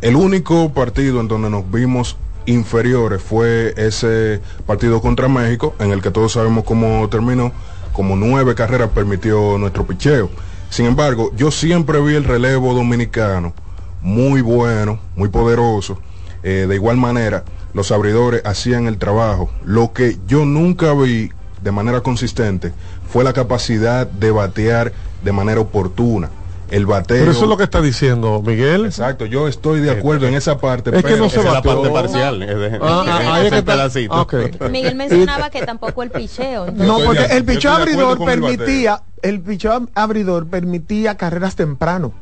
El 0.00 0.16
único 0.16 0.70
partido 0.72 1.20
en 1.20 1.28
donde 1.28 1.48
nos 1.48 1.70
vimos 1.70 2.16
inferiores 2.46 3.22
fue 3.22 3.74
ese 3.76 4.40
partido 4.66 5.00
contra 5.00 5.28
México, 5.28 5.74
en 5.78 5.92
el 5.92 6.02
que 6.02 6.10
todos 6.10 6.32
sabemos 6.32 6.64
cómo 6.64 7.08
terminó, 7.08 7.52
como 7.92 8.16
nueve 8.16 8.54
carreras 8.54 8.90
permitió 8.90 9.58
nuestro 9.58 9.86
picheo. 9.86 10.30
Sin 10.70 10.86
embargo, 10.86 11.30
yo 11.36 11.50
siempre 11.50 12.00
vi 12.00 12.14
el 12.14 12.24
relevo 12.24 12.74
dominicano 12.74 13.52
muy 14.00 14.40
bueno, 14.40 14.98
muy 15.16 15.28
poderoso. 15.28 15.98
Eh, 16.42 16.66
de 16.68 16.74
igual 16.74 16.96
manera, 16.96 17.44
los 17.74 17.92
abridores 17.92 18.42
hacían 18.44 18.86
el 18.86 18.98
trabajo. 18.98 19.50
Lo 19.64 19.92
que 19.92 20.18
yo 20.26 20.44
nunca 20.44 20.92
vi 20.92 21.30
de 21.62 21.72
manera 21.72 22.00
consistente 22.00 22.72
fue 23.08 23.24
la 23.24 23.32
capacidad 23.32 24.06
de 24.06 24.30
batear 24.30 24.92
de 25.22 25.32
manera 25.32 25.60
oportuna. 25.60 26.30
El 26.72 26.86
bateo. 26.86 27.18
Pero 27.18 27.32
eso 27.32 27.42
es 27.42 27.48
lo 27.50 27.56
que 27.58 27.64
está 27.64 27.82
diciendo 27.82 28.42
Miguel. 28.44 28.86
Exacto, 28.86 29.26
yo 29.26 29.46
estoy 29.46 29.80
de 29.80 29.90
acuerdo 29.90 30.26
en 30.26 30.34
esa 30.34 30.56
parte. 30.58 30.90
Es 30.96 31.04
que 31.04 31.16
no 31.16 31.28
se 31.28 31.40
Esa 31.40 31.48
es 31.48 31.54
la 31.54 31.62
parte 31.62 31.90
parcial. 31.90 32.42
es 32.42 32.48
de- 32.58 32.78
Ah, 32.80 33.02
ese 33.04 33.10
ah, 33.10 33.34
ahí 33.34 33.44
es 33.44 33.50
que 33.50 33.58
el 33.58 33.60
está- 33.60 33.72
pedacito. 33.74 34.26
Miguel 34.70 34.94
mencionaba 34.96 35.50
que 35.50 35.62
tampoco 35.66 36.02
el 36.02 36.10
picheo. 36.10 36.70
No, 36.72 36.98
porque 37.04 37.24
el 37.26 37.44
picheo 37.44 37.72
abridor 37.72 38.16
el 38.18 38.24
permitía, 38.24 39.02
el 39.20 39.40
picheo 39.42 39.86
abridor 39.94 40.46
permitía 40.46 41.16
carreras 41.18 41.56
temprano. 41.56 42.12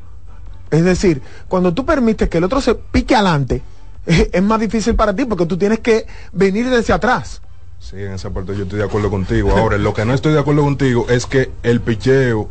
Es 0.72 0.84
decir, 0.84 1.22
cuando 1.46 1.72
tú 1.72 1.86
permites 1.86 2.28
que 2.28 2.38
el 2.38 2.44
otro 2.44 2.60
se 2.60 2.74
pique 2.74 3.14
adelante, 3.14 3.62
es 4.06 4.42
más 4.42 4.58
difícil 4.58 4.96
para 4.96 5.14
ti 5.14 5.26
porque 5.26 5.46
tú 5.46 5.56
tienes 5.56 5.78
que 5.78 6.06
venir 6.32 6.68
desde 6.70 6.92
atrás. 6.92 7.40
Sí, 7.78 7.96
en 7.96 8.12
esa 8.12 8.30
parte 8.30 8.56
yo 8.56 8.64
estoy 8.64 8.78
de 8.80 8.84
acuerdo 8.84 9.10
contigo. 9.10 9.52
Ahora, 9.56 9.78
lo 9.78 9.94
que 9.94 10.04
no 10.04 10.12
estoy 10.12 10.32
de 10.32 10.40
acuerdo 10.40 10.62
contigo 10.62 11.06
es 11.08 11.26
que 11.26 11.50
el 11.62 11.80
picheo 11.80 12.48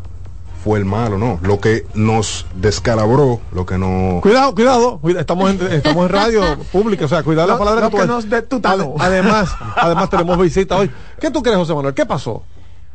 fue 0.63 0.77
el 0.79 0.85
malo, 0.85 1.17
¿no? 1.17 1.39
Lo 1.41 1.59
que 1.59 1.85
nos 1.93 2.45
descalabró, 2.55 3.39
lo 3.51 3.65
que 3.65 3.77
nos... 3.77 4.21
Cuidado, 4.21 4.53
cuidado, 4.53 4.99
cuida- 4.99 5.21
estamos 5.21 5.49
en, 5.51 5.61
estamos 5.71 6.03
en 6.05 6.09
radio 6.09 6.41
pública, 6.71 7.05
o 7.05 7.07
sea, 7.07 7.23
cuidado 7.23 7.47
la 7.47 7.57
palabra 7.57 7.89
lo 7.89 7.97
que 7.97 8.05
nos 8.05 8.29
de 8.29 8.41
tutano. 8.41 8.95
Ade- 8.97 9.19
Además, 9.21 9.49
además 9.75 10.09
tenemos 10.09 10.37
visita 10.37 10.75
hoy. 10.77 10.91
¿Qué 11.19 11.31
tú 11.31 11.41
crees, 11.41 11.57
José 11.57 11.73
Manuel? 11.73 11.93
¿Qué 11.93 12.05
pasó? 12.05 12.43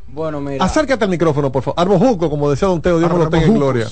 Bueno, 0.09 0.41
mira. 0.41 0.65
Acércate 0.65 1.05
al 1.05 1.11
micrófono, 1.11 1.51
por 1.51 1.63
favor. 1.63 1.81
Arbojuco, 1.81 2.29
como 2.31 2.51
decía 2.51 2.69
Don 2.69 2.81
Teo, 2.83 2.99
Dios 2.99 3.11
me 3.11 3.19
lo 3.19 3.29
tenga 3.31 3.47
en 3.47 3.55
gloria. 3.55 3.89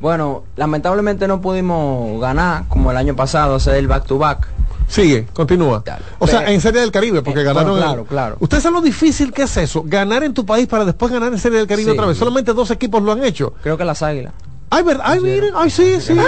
Bueno, 0.00 0.44
lamentablemente 0.56 1.26
no 1.28 1.40
pudimos 1.40 2.20
ganar 2.20 2.64
como 2.68 2.90
el 2.90 2.96
año 2.96 3.16
pasado, 3.16 3.54
hacer 3.56 3.76
el 3.76 3.88
back 3.88 4.06
to 4.06 4.18
back. 4.18 4.46
Sigue, 4.94 5.26
continúa. 5.32 5.82
O 6.20 6.26
sea, 6.28 6.48
en 6.52 6.60
Serie 6.60 6.80
del 6.80 6.92
Caribe, 6.92 7.20
porque 7.22 7.40
Eh, 7.40 7.44
ganaron. 7.44 7.70
bueno, 7.72 7.78
el- 7.78 7.84
claro, 7.84 8.04
claro. 8.04 8.36
¿Usted 8.38 8.60
sabe 8.60 8.76
lo 8.76 8.80
difícil 8.80 9.32
que 9.32 9.42
es 9.42 9.56
eso? 9.56 9.82
Ganar 9.84 10.22
en 10.22 10.32
tu 10.34 10.46
país 10.46 10.68
para 10.68 10.84
después 10.84 11.10
ganar 11.10 11.32
en 11.32 11.38
Serie 11.38 11.58
del 11.58 11.66
Caribe 11.66 11.90
Sí. 11.90 11.96
otra 11.98 12.06
vez. 12.06 12.16
Solamente 12.16 12.52
dos 12.52 12.70
equipos 12.70 13.02
lo 13.02 13.10
han 13.12 13.24
hecho. 13.24 13.54
Creo 13.62 13.76
que 13.76 13.84
las 13.84 14.02
águilas. 14.02 14.32
Ay, 14.70 14.82
verdad, 14.82 15.04
ay, 15.06 15.20
miren, 15.20 15.52
ay, 15.56 15.70
sí, 15.70 16.00
sí. 16.00 16.14
sí. 16.14 16.20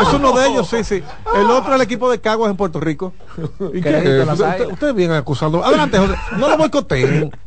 Es 0.00 0.12
uno 0.14 0.32
de 0.32 0.48
ellos, 0.48 0.68
sí, 0.68 0.84
sí. 0.84 1.02
El 1.34 1.50
otro 1.50 1.74
el 1.74 1.80
equipo 1.80 2.10
de 2.10 2.20
Caguas 2.20 2.50
en 2.50 2.56
Puerto 2.56 2.80
Rico. 2.80 3.12
Ustedes 3.58 4.94
vienen 4.94 5.16
acusando. 5.16 5.64
Adelante, 5.64 5.98
José. 5.98 6.14
No 6.38 6.48
lo 6.48 6.56
boicoteen. 6.58 7.30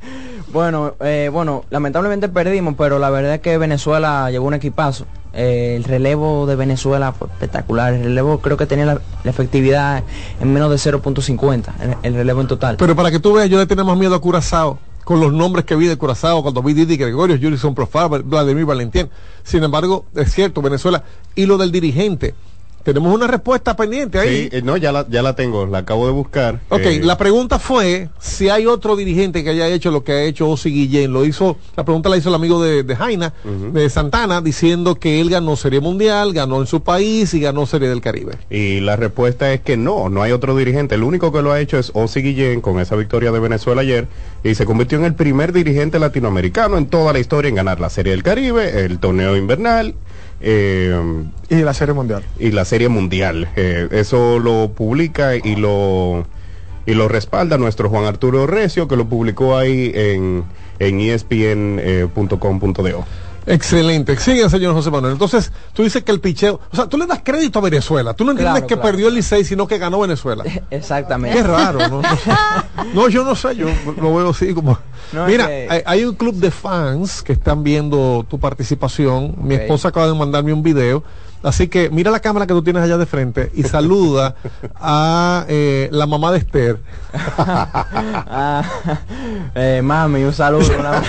Bueno, 0.49 0.95
eh, 1.01 1.29
bueno, 1.31 1.65
lamentablemente 1.69 2.29
perdimos, 2.29 2.75
pero 2.77 2.99
la 2.99 3.09
verdad 3.09 3.33
es 3.35 3.41
que 3.41 3.57
Venezuela 3.57 4.31
llevó 4.31 4.47
un 4.47 4.53
equipazo. 4.53 5.05
Eh, 5.37 5.75
el 5.77 5.83
relevo 5.83 6.47
de 6.47 6.55
Venezuela 6.55 7.13
fue 7.13 7.27
espectacular. 7.27 7.93
El 7.93 8.03
relevo 8.03 8.39
creo 8.39 8.57
que 8.57 8.65
tenía 8.65 8.85
la, 8.85 9.01
efectividad 9.23 10.03
en 10.41 10.51
menos 10.51 10.69
de 10.71 10.91
0.50, 10.91 11.73
el, 11.79 11.95
el 12.01 12.13
relevo 12.15 12.41
en 12.41 12.47
total. 12.47 12.77
Pero 12.77 12.95
para 12.95 13.11
que 13.11 13.19
tú 13.19 13.33
veas, 13.33 13.49
yo 13.49 13.59
le 13.59 13.67
tenía 13.67 13.83
más 13.83 13.97
miedo 13.97 14.15
a 14.15 14.19
Curazao 14.19 14.79
con 15.07 15.21
los 15.21 15.31
nombres 15.31 15.63
que 15.63 15.73
vi 15.77 15.87
de 15.87 15.95
Curazao, 15.95 16.41
cuando 16.41 16.61
vi 16.61 16.73
Didi 16.73 16.97
Gregorio, 16.97 17.37
Jurison 17.41 17.73
Profar, 17.73 18.09
Vladimir 18.23 18.65
Valentín. 18.65 19.09
Sin 19.41 19.63
embargo, 19.63 20.05
es 20.13 20.33
cierto, 20.33 20.61
Venezuela. 20.61 21.01
Y 21.33 21.45
lo 21.45 21.57
del 21.57 21.71
dirigente. 21.71 22.35
Tenemos 22.87 23.13
una 23.13 23.27
respuesta 23.27 23.75
pendiente 23.75 24.17
ahí. 24.17 24.43
Sí, 24.43 24.49
eh, 24.53 24.61
no, 24.61 24.77
ya 24.77 24.93
la, 24.93 25.05
ya 25.09 25.21
la 25.21 25.35
tengo, 25.35 25.65
la 25.65 25.79
acabo 25.79 26.05
de 26.05 26.13
buscar. 26.13 26.61
Ok, 26.69 26.79
Eh, 26.85 27.01
la 27.03 27.17
pregunta 27.17 27.59
fue 27.59 28.07
si 28.17 28.47
hay 28.47 28.65
otro 28.65 28.95
dirigente 28.95 29.43
que 29.43 29.49
haya 29.49 29.67
hecho 29.67 29.91
lo 29.91 30.05
que 30.05 30.13
ha 30.13 30.23
hecho 30.23 30.47
Osi 30.47 30.69
Guillén. 30.71 31.11
Lo 31.11 31.25
hizo, 31.25 31.57
la 31.75 31.83
pregunta 31.83 32.07
la 32.07 32.15
hizo 32.15 32.29
el 32.29 32.35
amigo 32.35 32.63
de, 32.63 32.83
de 32.83 32.95
Jaina, 32.95 33.33
de 33.73 33.89
Santana, 33.89 34.39
diciendo 34.39 34.95
que 34.95 35.19
él 35.19 35.29
ganó 35.29 35.57
Serie 35.57 35.81
Mundial, 35.81 36.31
ganó 36.31 36.61
en 36.61 36.65
su 36.67 36.81
país 36.81 37.33
y 37.33 37.41
ganó 37.41 37.65
Serie 37.65 37.89
del 37.89 37.99
Caribe. 37.99 38.35
Y 38.49 38.79
la 38.79 38.95
respuesta 38.95 39.51
es 39.51 39.59
que 39.59 39.75
no, 39.75 40.07
no 40.07 40.23
hay 40.23 40.31
otro 40.31 40.55
dirigente. 40.55 40.95
El 40.95 41.03
único 41.03 41.33
que 41.33 41.41
lo 41.41 41.51
ha 41.51 41.59
hecho 41.59 41.77
es 41.77 41.91
Osi 41.93 42.21
Guillén 42.21 42.61
con 42.61 42.79
esa 42.79 42.95
victoria 42.95 43.33
de 43.33 43.39
Venezuela 43.41 43.81
ayer 43.81 44.07
y 44.45 44.55
se 44.55 44.65
convirtió 44.65 44.97
en 44.97 45.03
el 45.03 45.13
primer 45.13 45.51
dirigente 45.51 45.99
latinoamericano 45.99 46.77
en 46.77 46.85
toda 46.85 47.11
la 47.11 47.19
historia 47.19 47.49
en 47.49 47.55
ganar 47.55 47.81
la 47.81 47.89
Serie 47.89 48.13
del 48.13 48.23
Caribe, 48.23 48.85
el 48.85 48.99
torneo 48.99 49.35
invernal 49.35 49.93
eh, 50.41 51.23
Y 51.49 51.55
la 51.55 51.73
Serie 51.73 51.93
Mundial. 51.93 52.23
y 52.39 52.51
la 52.51 52.65
Serie 52.65 52.89
Mundial. 52.89 53.49
Eh, 53.55 53.87
eso 53.91 54.39
lo 54.39 54.71
publica 54.71 55.35
y 55.35 55.55
lo 55.55 56.25
y 56.85 56.93
lo 56.93 57.07
respalda 57.07 57.57
nuestro 57.57 57.89
Juan 57.89 58.05
Arturo 58.05 58.47
Recio 58.47 58.87
que 58.87 58.95
lo 58.95 59.07
publicó 59.07 59.57
ahí 59.57 59.91
en 59.93 60.45
en 60.79 60.99
espn.com.do. 61.01 63.05
Excelente. 63.47 64.17
Sigue, 64.17 64.47
señor 64.49 64.73
José 64.73 64.91
Manuel. 64.91 65.13
Entonces, 65.13 65.51
tú 65.73 65.83
dices 65.83 66.03
que 66.03 66.11
el 66.11 66.19
picheo, 66.19 66.59
o 66.71 66.75
sea, 66.75 66.87
tú 66.87 66.97
le 66.97 67.05
das 67.07 67.21
crédito 67.23 67.59
a 67.59 67.61
Venezuela. 67.61 68.13
Tú 68.13 68.25
no 68.25 68.31
entiendes 68.31 68.53
Claro, 68.53 68.67
que 68.67 68.75
claro. 68.75 68.89
perdió 68.89 69.07
el 69.07 69.15
Licey, 69.15 69.43
sino 69.45 69.67
que 69.67 69.77
ganó 69.77 69.99
Venezuela. 70.01 70.43
Exactamente. 70.69 71.37
Qué 71.37 71.43
raro, 71.43 71.87
¿no? 71.87 72.01
No, 72.93 73.09
yo 73.09 73.23
no 73.23 73.35
sé, 73.35 73.55
yo 73.55 73.67
lo 73.99 74.15
veo 74.15 74.29
así 74.29 74.53
como... 74.53 74.77
No, 75.11 75.25
Mira, 75.25 75.45
hay, 75.45 75.81
hay 75.85 76.05
un 76.05 76.15
club 76.15 76.35
de 76.35 76.51
fans 76.51 77.23
que 77.23 77.33
están 77.33 77.63
viendo 77.63 78.25
tu 78.29 78.39
participación. 78.39 79.35
Mi 79.41 79.55
esposa 79.55 79.89
acaba 79.89 80.07
de 80.07 80.13
mandarme 80.13 80.53
un 80.53 80.61
video. 80.63 81.03
Así 81.47 81.67
que 81.69 81.89
mira 81.89 82.11
la 82.11 82.19
cámara 82.19 82.45
que 82.45 82.53
tú 82.53 82.61
tienes 82.61 82.83
allá 82.83 82.97
de 82.97 83.05
frente 83.05 83.51
y 83.53 83.63
saluda 83.63 84.35
a 84.75 85.45
eh, 85.47 85.87
la 85.91 86.05
mamá 86.05 86.31
de 86.31 86.39
Esther. 86.39 86.79
Ah, 88.29 88.63
eh, 89.55 89.81
mami, 89.83 90.23
un 90.23 90.33
saludo. 90.33 90.67
una- 90.77 91.01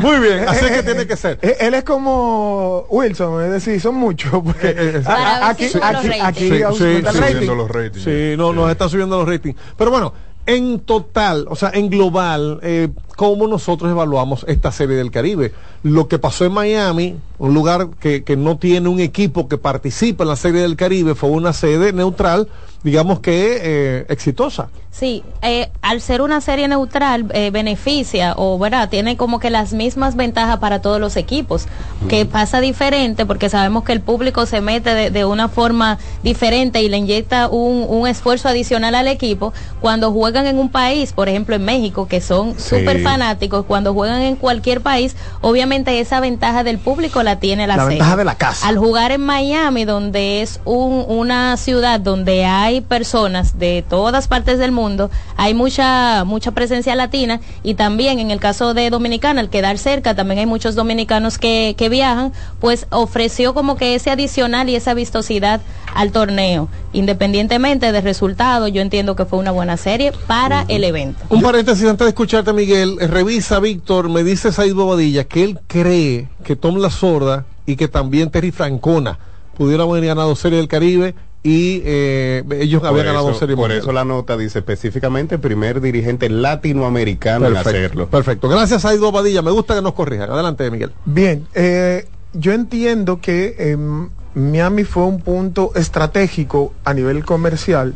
Muy 0.00 0.18
bien, 0.18 0.48
así 0.48 0.64
es 0.64 0.70
que 0.72 0.82
tiene 0.82 1.06
que 1.06 1.16
ser. 1.16 1.38
Eh, 1.42 1.56
Él 1.60 1.74
es 1.74 1.84
como 1.84 2.86
Wilson, 2.90 3.44
es 3.44 3.50
decir, 3.52 3.80
son 3.80 3.94
muchos. 3.96 4.30
Porque 4.42 5.02
a- 5.06 5.10
a- 5.10 5.12
Para 5.12 5.48
aquí, 5.50 5.64
aquí, 5.66 6.22
aquí, 6.22 6.48
Sí, 6.48 6.48
sí, 6.48 7.02
sí. 7.12 7.18
Subiendo 7.18 7.54
los 7.54 7.70
ratings. 7.70 8.04
Sí, 8.04 8.34
no, 8.36 8.52
nos 8.52 8.70
está 8.70 8.88
subiendo 8.88 9.18
los 9.18 9.28
ratings. 9.28 9.56
Pero 9.76 9.90
bueno, 9.90 10.12
en 10.46 10.80
total, 10.80 11.46
o 11.48 11.56
sea, 11.56 11.70
en 11.72 11.88
global, 11.88 12.58
eh, 12.62 12.88
¿cómo 13.16 13.46
nosotros 13.46 13.90
evaluamos 13.90 14.44
esta 14.48 14.72
serie 14.72 14.96
del 14.96 15.10
Caribe? 15.10 15.52
Lo 15.82 16.08
que 16.08 16.18
pasó 16.18 16.44
en 16.44 16.52
Miami, 16.52 17.16
un 17.38 17.54
lugar 17.54 17.90
que, 18.00 18.24
que 18.24 18.36
no 18.36 18.58
tiene 18.58 18.88
un 18.88 19.00
equipo 19.00 19.48
que 19.48 19.58
participa 19.58 20.24
en 20.24 20.28
la 20.28 20.36
serie 20.36 20.62
del 20.62 20.76
Caribe, 20.76 21.14
fue 21.14 21.30
una 21.30 21.52
sede 21.52 21.92
neutral, 21.92 22.48
digamos 22.82 23.20
que 23.20 23.58
eh, 23.62 24.06
exitosa. 24.08 24.68
Sí, 24.90 25.22
eh, 25.40 25.70
al 25.80 26.02
ser 26.02 26.20
una 26.20 26.42
serie 26.42 26.68
neutral, 26.68 27.24
eh, 27.32 27.50
beneficia 27.50 28.34
o 28.36 28.58
¿verdad? 28.58 28.90
tiene 28.90 29.16
como 29.16 29.38
que 29.40 29.48
las 29.48 29.72
mismas 29.72 30.16
ventajas 30.16 30.58
para 30.58 30.82
todos 30.82 31.00
los 31.00 31.16
equipos, 31.16 31.66
que 32.10 32.26
pasa 32.26 32.60
diferente 32.60 33.24
porque 33.24 33.48
sabemos 33.48 33.84
que 33.84 33.92
el 33.92 34.02
público 34.02 34.44
se 34.44 34.60
mete 34.60 34.94
de, 34.94 35.10
de 35.10 35.24
una 35.24 35.48
forma 35.48 35.98
diferente 36.22 36.82
y 36.82 36.90
le 36.90 36.98
inyecta 36.98 37.48
un, 37.48 37.86
un 37.88 38.06
esfuerzo 38.06 38.48
adicional 38.50 38.94
al 38.94 39.08
equipo 39.08 39.54
cuando 39.80 40.12
juegan 40.12 40.46
en 40.46 40.58
un 40.58 40.68
país, 40.68 41.12
por 41.14 41.28
ejemplo 41.30 41.56
en 41.56 41.64
México, 41.64 42.06
que 42.06 42.20
son 42.20 42.54
Sí. 42.58 42.76
súper 42.78 43.00
fanáticos, 43.02 43.64
cuando 43.64 43.94
juegan 43.94 44.20
en 44.20 44.36
cualquier 44.36 44.82
país, 44.82 45.16
obviamente 45.40 46.00
esa 46.00 46.20
ventaja 46.20 46.64
del 46.64 46.78
público 46.78 47.22
la 47.22 47.36
tiene 47.38 47.66
la, 47.66 47.76
La 47.76 47.82
serie. 47.84 47.98
ventaja 47.98 48.16
de 48.16 48.24
la 48.24 48.34
casa. 48.34 48.68
Al 48.68 48.76
jugar 48.76 49.10
en 49.12 49.22
Miami, 49.22 49.84
donde 49.86 50.42
es 50.42 50.60
un- 50.66 51.04
una 51.08 51.56
ciudad 51.56 51.98
donde 52.00 52.44
hay 52.44 52.71
personas 52.80 53.58
de 53.58 53.84
todas 53.88 54.28
partes 54.28 54.58
del 54.58 54.72
mundo, 54.72 55.10
hay 55.36 55.54
mucha 55.54 56.24
mucha 56.24 56.52
presencia 56.52 56.94
latina 56.94 57.40
y 57.62 57.74
también 57.74 58.18
en 58.18 58.30
el 58.30 58.40
caso 58.40 58.74
de 58.74 58.90
Dominicana, 58.90 59.40
al 59.40 59.50
quedar 59.50 59.78
cerca, 59.78 60.14
también 60.14 60.40
hay 60.40 60.46
muchos 60.46 60.74
dominicanos 60.74 61.38
que, 61.38 61.74
que 61.76 61.88
viajan, 61.88 62.32
pues 62.60 62.86
ofreció 62.90 63.54
como 63.54 63.76
que 63.76 63.94
ese 63.94 64.10
adicional 64.10 64.68
y 64.68 64.76
esa 64.76 64.94
vistosidad 64.94 65.60
al 65.94 66.12
torneo. 66.12 66.68
Independientemente 66.92 67.92
del 67.92 68.02
resultado, 68.02 68.68
yo 68.68 68.82
entiendo 68.82 69.16
que 69.16 69.24
fue 69.24 69.38
una 69.38 69.50
buena 69.50 69.76
serie 69.76 70.12
para 70.26 70.64
el 70.68 70.84
evento. 70.84 71.20
Un 71.28 71.42
paréntesis 71.42 71.86
antes 71.88 72.04
de 72.04 72.10
escucharte, 72.10 72.52
Miguel. 72.52 72.98
Revisa, 73.00 73.60
Víctor, 73.60 74.08
me 74.08 74.24
dice 74.24 74.52
Said 74.52 74.74
Bobadilla 74.74 75.24
que 75.24 75.44
él 75.44 75.58
cree 75.66 76.28
que 76.44 76.56
Tom 76.56 76.76
La 76.76 76.90
Sorda 76.90 77.46
y 77.66 77.76
que 77.76 77.88
también 77.88 78.30
Terry 78.30 78.50
Francona 78.50 79.18
pudieron 79.56 79.90
haber 79.90 80.06
ganado 80.06 80.34
Serie 80.34 80.58
del 80.58 80.68
Caribe 80.68 81.14
y 81.44 81.82
eh, 81.84 82.44
ellos 82.60 82.80
Por 82.80 82.90
habían 82.90 83.06
ganado 83.06 83.30
eso- 83.30 83.38
Serie 83.40 83.56
Por 83.56 83.64
Mundial. 83.64 83.80
eso 83.80 83.92
la 83.92 84.04
nota 84.04 84.36
dice 84.36 84.60
específicamente 84.60 85.38
primer 85.38 85.80
dirigente 85.80 86.28
latinoamericano 86.28 87.46
en 87.46 87.54
Perfecto, 87.54 87.78
hacerlo. 87.78 88.08
Perfecto. 88.08 88.48
Gracias, 88.48 88.82
Said 88.82 89.00
Bobadilla. 89.00 89.42
Me 89.42 89.50
gusta 89.50 89.74
que 89.74 89.82
nos 89.82 89.92
corrijan. 89.94 90.30
Adelante, 90.30 90.70
Miguel. 90.70 90.92
Bien, 91.04 91.46
eh, 91.54 92.06
yo 92.32 92.52
entiendo 92.52 93.20
que 93.20 93.56
em, 93.58 94.08
Miami 94.34 94.84
fue 94.84 95.04
un 95.04 95.20
punto 95.20 95.72
estratégico 95.74 96.72
a 96.84 96.94
nivel 96.94 97.24
comercial. 97.24 97.92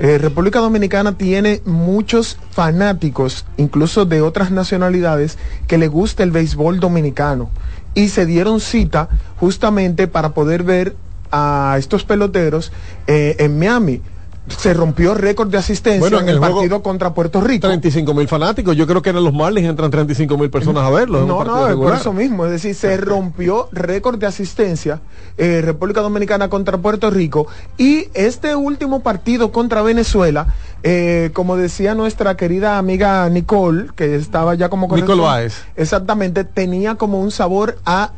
Eh, 0.00 0.18
República 0.18 0.58
Dominicana 0.58 1.16
tiene 1.16 1.62
muchos 1.64 2.36
fanáticos, 2.50 3.46
incluso 3.56 4.04
de 4.06 4.20
otras 4.22 4.50
nacionalidades, 4.50 5.38
que 5.68 5.78
le 5.78 5.86
gusta 5.88 6.24
el 6.24 6.32
béisbol 6.32 6.80
dominicano. 6.80 7.48
Y 7.94 8.08
se 8.08 8.26
dieron 8.26 8.60
cita 8.60 9.08
justamente 9.38 10.08
para 10.08 10.30
poder 10.34 10.62
ver 10.64 10.96
a 11.30 11.76
estos 11.78 12.04
peloteros 12.04 12.72
eh, 13.06 13.36
en 13.38 13.58
Miami. 13.58 14.00
Se 14.48 14.72
rompió 14.72 15.12
récord 15.12 15.50
de 15.50 15.58
asistencia 15.58 16.00
Bueno, 16.00 16.20
en, 16.20 16.22
en 16.22 16.28
el, 16.30 16.34
el 16.36 16.40
juego- 16.40 16.54
partido 16.60 16.82
contra 16.82 17.12
Puerto 17.12 17.42
Rico. 17.42 17.66
35 17.66 18.14
mil 18.14 18.26
fanáticos. 18.28 18.74
Yo 18.78 18.86
creo 18.86 19.02
que 19.02 19.10
en 19.10 19.22
los 19.22 19.34
Marlins 19.34 19.68
entran 19.68 19.90
35 19.90 20.38
mil 20.38 20.48
personas 20.48 20.84
a 20.84 20.88
verlo. 20.90 21.26
No, 21.26 21.44
no, 21.44 21.68
es 21.68 21.76
por 21.76 21.94
eso 21.94 22.14
mismo. 22.14 22.46
Es 22.46 22.52
decir, 22.52 22.74
se 22.74 22.96
rompió 22.96 23.68
récord 23.72 24.18
de 24.18 24.24
asistencia 24.26 25.00
eh, 25.36 25.60
República 25.62 26.00
Dominicana 26.00 26.48
contra 26.48 26.78
Puerto 26.78 27.10
Rico. 27.10 27.46
Y 27.76 28.08
este 28.14 28.56
último 28.56 29.00
partido 29.00 29.52
contra 29.52 29.82
Venezuela, 29.82 30.54
eh, 30.82 31.28
como 31.34 31.58
decía 31.58 31.94
nuestra 31.94 32.34
querida 32.38 32.78
amiga 32.78 33.28
Nicole, 33.28 33.88
que 33.96 34.16
estaba 34.16 34.54
ya 34.54 34.70
como 34.70 34.86
Nicole 34.86 35.04
correspon- 35.12 35.24
Báez. 35.26 35.62
Exactamente, 35.76 36.44
tenía 36.44 36.94
como 36.94 37.20
un 37.20 37.30
sabor 37.32 37.76
a 37.84 38.12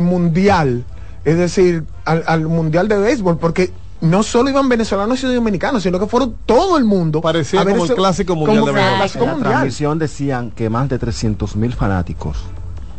mundial. 0.00 0.84
Es 1.24 1.36
decir, 1.38 1.84
al, 2.04 2.24
al 2.26 2.46
mundial 2.48 2.88
de 2.88 2.98
béisbol, 2.98 3.38
porque 3.38 3.70
no 4.00 4.22
solo 4.24 4.50
iban 4.50 4.68
venezolanos 4.68 5.22
y 5.22 5.32
dominicanos, 5.32 5.84
sino 5.84 6.00
que 6.00 6.06
fueron 6.06 6.34
todo 6.46 6.76
el 6.76 6.84
mundo. 6.84 7.20
Parecía 7.20 7.60
a 7.60 7.64
ver 7.64 7.74
como 7.76 7.84
el 7.86 7.94
clásico 7.94 8.34
mundial 8.34 8.58
como 8.60 8.72
de 8.72 8.80
clásico 8.96 9.22
En 9.24 9.28
la 9.30 9.34
mundial. 9.34 9.52
transmisión 9.52 9.98
decían 10.00 10.50
que 10.50 10.68
más 10.68 10.88
de 10.88 10.98
300 10.98 11.54
mil 11.56 11.72
fanáticos 11.74 12.38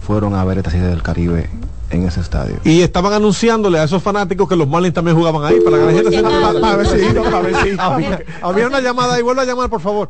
fueron 0.05 0.35
a 0.35 0.43
ver 0.45 0.57
esta 0.59 0.71
serie 0.71 0.87
del 0.87 1.01
Caribe 1.03 1.49
en 1.89 2.07
ese 2.07 2.21
estadio. 2.21 2.55
Y 2.63 2.81
estaban 2.81 3.11
anunciándole 3.13 3.77
a 3.79 3.83
esos 3.83 4.01
fanáticos 4.01 4.47
que 4.49 4.55
los 4.55 4.67
Marlins 4.67 4.93
también 4.93 5.15
jugaban 5.17 5.43
ahí 5.43 5.59
para 5.59 5.77
que 5.77 5.85
la 5.85 5.91
gente 5.91 6.11
se 6.11 6.23
Pa- 6.23 6.53
pa' 6.59 6.75
ver 6.77 6.87
si- 6.87 7.13
pa' 7.13 7.39
ver 7.41 7.55
si- 7.63 7.75
había, 7.77 8.23
había 8.41 8.67
una 8.67 8.79
llamada 8.79 9.15
ahí, 9.15 9.21
vuelve 9.21 9.41
a 9.41 9.45
llamar, 9.45 9.69
por 9.69 9.81
favor. 9.81 10.09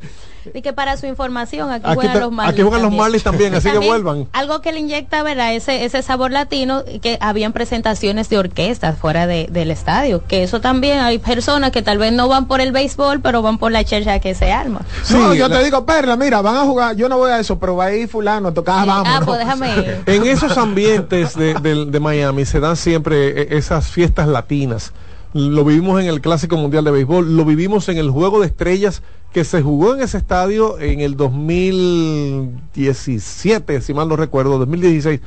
Y 0.54 0.62
que 0.62 0.74
para 0.74 0.98
su 0.98 1.06
información, 1.06 1.72
aquí, 1.72 1.86
Aquí, 1.86 1.96
juegan 1.96 2.20
los 2.20 2.32
Marlins. 2.32 2.54
aquí 2.54 2.62
juegan 2.62 2.82
los 2.82 2.90
también. 2.90 3.02
Marlins 3.02 3.24
también, 3.24 3.56
así 3.56 3.70
que 3.72 3.78
vuelvan. 3.80 4.28
Algo 4.34 4.62
que 4.62 4.72
le 4.72 4.80
inyecta, 4.80 5.24
¿verdad? 5.24 5.54
Ese, 5.54 5.86
ese 5.86 6.02
sabor 6.02 6.32
latino, 6.32 6.84
que 7.02 7.18
habían 7.22 7.54
presentaciones 7.54 8.30
de 8.30 8.38
orquestas 8.38 8.98
fuera 8.98 9.28
de- 9.28 9.48
del 9.52 9.72
estadio. 9.72 10.24
Que 10.28 10.44
eso 10.44 10.62
también 10.62 11.00
hay 11.00 11.20
personas 11.20 11.72
que 11.72 11.82
tal 11.82 11.98
vez 11.98 12.12
no 12.14 12.28
van 12.28 12.48
por 12.48 12.62
el 12.62 12.72
béisbol, 12.72 13.22
pero 13.22 13.42
van 13.42 13.58
por 13.58 13.72
la 13.72 13.84
chercha 13.84 14.20
que 14.20 14.36
se 14.36 14.52
arma. 14.52 14.82
no, 15.12 15.34
yo 15.34 15.50
te 15.50 15.64
digo, 15.64 15.86
Perla, 15.86 16.16
mira, 16.18 16.42
van 16.42 16.56
a 16.58 16.62
jugar, 16.62 16.96
yo 16.96 17.08
no 17.10 17.18
voy 17.18 17.32
a 17.32 17.40
eso, 17.40 17.60
pero 17.60 17.76
va 17.76 17.86
a 17.86 17.94
ir 17.94 18.08
fulano, 18.08 18.54
tocar, 18.54 18.88
Ah, 18.90 19.02
vamos. 19.04 19.26
pues 19.26 19.40
déjame 19.40 19.76
ir. 19.78 20.04
En 20.06 20.26
esos 20.28 20.58
ambientes 20.58 21.36
de, 21.36 21.54
de- 21.56 21.86
de 21.86 22.00
Miami 22.00 22.46
se 22.46 22.60
dan 22.60 22.76
siempre 22.76 23.42
eh, 23.42 23.48
esas 23.58 23.88
fiestas 23.88 24.28
latinas. 24.28 24.94
Lo 25.34 25.66
vivimos 25.66 26.00
en 26.00 26.08
el 26.08 26.22
Clásico 26.22 26.58
Mundial 26.58 26.84
de 26.84 26.92
Béisbol, 26.92 27.36
lo 27.36 27.44
vivimos 27.44 27.90
en 27.90 27.98
el 27.98 28.12
Juego 28.12 28.40
de 28.40 28.46
Estrellas 28.48 29.02
que 29.34 29.44
se 29.44 29.62
jugó 29.62 29.96
en 29.96 30.02
ese 30.02 30.20
estadio 30.20 30.80
en 30.80 31.02
el 31.02 31.18
2017, 31.18 33.82
si 33.82 33.94
mal 33.94 34.08
no 34.08 34.16
recuerdo, 34.16 34.58
2016 34.60 35.20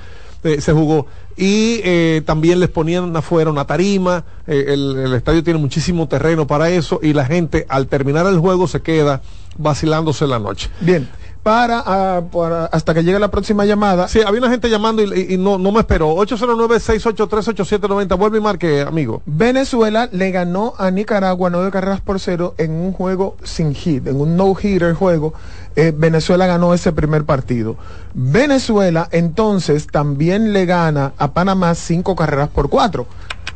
eh, 0.44 0.60
se 0.60 0.72
jugó. 0.72 1.08
Y 1.36 1.80
eh, 1.84 2.22
también 2.24 2.60
les 2.60 2.68
ponían 2.68 3.16
afuera 3.16 3.50
una 3.50 3.64
tarima, 3.66 4.24
eh, 4.46 4.66
el, 4.68 4.96
el 4.96 5.12
estadio 5.12 5.42
tiene 5.42 5.58
muchísimo 5.58 6.06
terreno 6.06 6.46
para 6.46 6.70
eso 6.70 7.00
y 7.02 7.12
la 7.12 7.26
gente 7.26 7.66
al 7.68 7.88
terminar 7.88 8.26
el 8.26 8.38
juego 8.38 8.68
se 8.68 8.80
queda 8.80 9.22
vacilándose 9.58 10.28
la 10.28 10.38
noche. 10.38 10.70
Bien, 10.80 11.08
para, 11.46 11.80
ah, 11.86 12.22
para- 12.32 12.64
hasta 12.66 12.92
que 12.92 13.04
llegue 13.04 13.20
la 13.20 13.30
próxima 13.30 13.64
llamada. 13.64 14.08
Sí, 14.08 14.20
había 14.20 14.40
una 14.40 14.50
gente 14.50 14.68
llamando 14.68 15.00
y, 15.00 15.12
y- 15.30 15.34
y 15.34 15.38
no, 15.38 15.58
no 15.58 15.70
me 15.70 15.78
esperó. 15.78 16.12
809-683-8790. 16.16 18.18
Vuelve 18.18 18.38
y 18.38 18.40
marque, 18.40 18.80
amigo. 18.80 19.22
Venezuela 19.26 20.08
le 20.10 20.32
ganó 20.32 20.74
a 20.76 20.90
Nicaragua 20.90 21.48
nueve 21.48 21.70
carreras 21.70 22.00
por 22.00 22.18
cero 22.18 22.56
en 22.58 22.72
un 22.72 22.92
juego 22.92 23.36
sin 23.44 23.76
hit, 23.76 24.08
en 24.08 24.20
un 24.20 24.36
no-hitter 24.36 24.94
juego. 24.94 25.34
eh, 25.76 25.92
Venezuela 25.96 26.48
ganó 26.48 26.74
ese 26.74 26.90
primer 26.92 27.24
partido. 27.24 27.76
Venezuela 28.12 29.08
entonces 29.12 29.86
también 29.86 30.52
le 30.52 30.66
gana 30.66 31.12
a 31.16 31.32
Panamá 31.32 31.76
cinco 31.76 32.16
carreras 32.16 32.48
por 32.48 32.68
cuatro. 32.68 33.06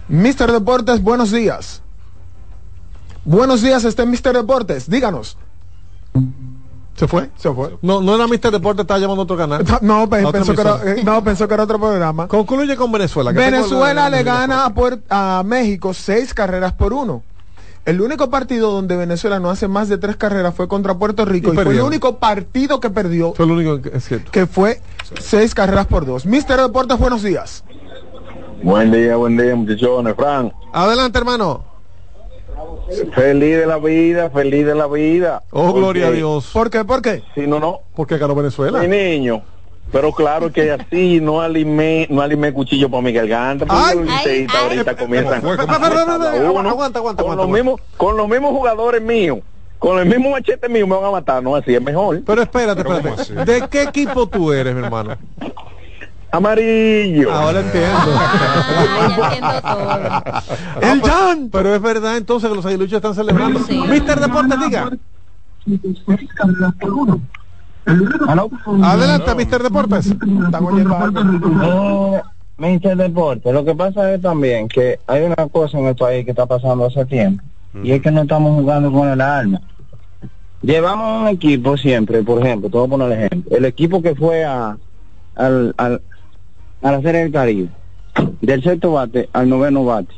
Mister 0.07 0.53
Deportes, 0.53 1.03
buenos 1.03 1.33
días. 1.33 1.83
Buenos 3.25 3.63
días, 3.63 3.83
este 3.85 4.07
Mister 4.07 4.33
Deportes, 4.37 4.89
díganos. 4.89 5.37
¿Se 6.97 7.09
fue? 7.09 7.31
Se 7.37 7.51
fue. 7.53 7.77
No, 7.83 8.01
no 8.03 8.15
era 8.15 8.27
Mr. 8.27 8.51
Deporte, 8.51 8.83
estaba 8.83 9.01
llamando 9.01 9.23
a 9.23 9.25
otro 9.25 9.37
canal. 9.37 9.65
No, 9.81 10.09
pensó 10.09 10.55
que, 10.55 10.61
era, 10.61 10.81
eh, 10.85 11.03
no, 11.03 11.25
pensó 11.25 11.49
que 11.49 11.55
era 11.55 11.63
otro 11.63 11.79
programa. 11.79 12.29
Concluye 12.29 12.77
con 12.77 12.93
Venezuela. 12.93 13.33
Venezuela 13.33 14.07
el- 14.07 14.13
le 14.13 14.23
gana 14.23 14.73
a, 15.09 15.43
México 15.45 15.95
seis 15.95 16.35
carreras 16.35 16.73
por 16.75 16.93
uno. 16.93 17.23
El 17.87 18.03
único 18.03 18.29
partido 18.29 18.71
donde 18.71 18.97
Venezuela 18.97 19.41
no 19.41 19.49
hace 19.49 19.67
más 19.67 19.89
de 19.89 19.97
tres 19.97 20.17
carreras 20.17 20.55
fue 20.55 20.69
contra 20.69 20.95
Puerto 20.99 21.25
Rico 21.25 21.49
Y 21.49 21.57
y, 21.59 21.63
fue 21.63 21.73
el 21.73 21.81
único 21.81 22.19
partido 22.19 22.79
que 22.79 22.91
perdió, 22.91 23.33
Fue 23.33 23.47
lo 23.47 23.55
único 23.55 23.81
que 23.81 23.97
es 23.97 24.05
cierto. 24.05 24.31
que 24.31 24.47
fue 24.47 24.83
seis 25.19 25.55
carreras 25.55 25.87
por 25.87 26.05
dos. 26.05 26.27
Mister 26.27 26.61
Deportes, 26.61 26.99
buenos 26.99 27.23
días. 27.23 27.65
Buen 28.63 28.93
día, 28.93 29.17
buen 29.17 29.39
día, 29.39 29.57
muchachones. 29.57 30.15
Frank, 30.15 30.53
Adelante, 30.75 31.19
hermano. 31.19 31.65
Feliz 33.15 33.59
de 33.59 33.67
la 33.67 33.79
vida, 33.79 34.31
feliz 34.31 34.67
de 34.67 34.75
la 34.75 34.87
vida. 34.87 35.43
Oh, 35.51 35.73
gloria 35.73 36.09
a 36.09 36.11
Dios. 36.11 36.51
¿Por 36.53 36.71
qué? 36.71 36.85
¿Por 36.85 37.03
qué? 37.03 37.23
Si 37.35 37.47
no, 37.47 37.61
no, 37.61 37.81
Porque 37.95 38.19
ganó 38.19 38.35
Venezuela. 38.35 38.81
mi 38.81 38.89
niño. 38.89 39.43
Pero 39.93 40.13
claro 40.13 40.53
que 40.53 40.71
así 40.71 41.21
no 41.21 41.41
alimé, 41.41 42.07
no 42.11 42.23
alimé 42.23 42.53
cuchillo 42.53 42.89
para 42.89 43.03
mi 43.03 43.13
garganta. 43.13 43.67
porque 43.67 44.47
los 44.47 44.55
ahorita 44.55 44.97
comienzan 44.97 45.45
aguanta, 45.45 45.65
aguanta, 47.01 47.01
con 47.01 47.33
aguanta, 47.33 47.35
los 47.35 47.49
mismos, 47.49 47.81
con 47.97 48.17
los 48.17 48.29
mismos 48.29 48.53
jugadores 48.53 49.03
míos, 49.03 49.41
con 49.81 49.99
el 49.99 50.07
mismo 50.07 50.31
machete 50.31 50.69
mío 50.69 50.87
me 50.87 50.95
van 50.95 51.07
a 51.07 51.11
matar, 51.11 51.43
no 51.43 51.57
así 51.57 51.75
es 51.75 51.83
mejor. 51.83 52.23
Pero 52.25 52.43
espérate, 52.43 52.85
Pero, 52.85 53.01
¿cómo 53.03 53.15
espérate. 53.21 53.53
¿De 53.53 53.69
qué 53.69 53.83
equipo 53.83 54.29
tú 54.29 54.53
eres, 54.53 54.75
mi 54.77 54.85
hermano? 54.85 55.17
Amarillo. 56.33 57.33
Ahora 57.33 57.61
entiendo. 57.61 58.19
Ay, 58.19 59.17
ya 59.17 59.17
entiendo 59.17 59.63
todo. 59.63 59.81
El 60.81 61.03
Jan. 61.03 61.51
Pero 61.51 61.75
es 61.75 61.83
verdad 61.83 62.17
entonces 62.17 62.49
que 62.49 62.57
los 62.57 62.67
aguiluchos 62.67 62.97
están 62.97 63.15
celebrando. 63.15 63.61
Sí. 63.61 63.81
Mister 63.89 64.21
Deporte, 64.21 64.57
diga. 64.57 64.91
Adelante, 68.83 69.35
Mister 69.35 69.63
Deportes. 69.63 70.11
Eh, 70.11 72.23
Mister 72.59 72.97
Deporte, 72.97 73.53
lo 73.53 73.65
que 73.65 73.75
pasa 73.75 74.13
es 74.13 74.21
también 74.21 74.69
que 74.69 75.01
hay 75.07 75.25
una 75.25 75.49
cosa 75.49 75.79
en 75.79 75.87
el 75.87 75.97
país 75.97 76.25
que 76.25 76.33
está 76.33 76.47
pasando 76.47 76.87
hace 76.87 77.05
tiempo 77.07 77.43
y 77.83 77.93
es 77.93 78.03
que 78.03 78.11
no 78.11 78.23
estamos 78.23 78.61
jugando 78.61 78.93
con 78.93 79.09
el 79.09 79.21
arma. 79.21 79.61
Llevamos 80.63 81.23
un 81.23 81.29
equipo 81.29 81.79
siempre, 81.79 82.23
por 82.23 82.45
ejemplo, 82.45 82.69
te 82.69 82.77
voy 82.77 82.87
a 82.87 82.91
poner 82.91 83.13
el 83.13 83.25
ejemplo, 83.25 83.57
el 83.57 83.65
equipo 83.65 84.03
que 84.03 84.15
fue 84.15 84.45
a 84.45 84.77
al, 85.37 85.75
al 85.79 86.03
a 86.83 86.93
la 86.93 87.03
Serie 87.03 87.23
del 87.23 87.33
Caribe, 87.33 87.69
del 88.41 88.63
sexto 88.63 88.93
bate 88.93 89.29
al 89.33 89.49
noveno 89.49 89.85
bate, 89.85 90.15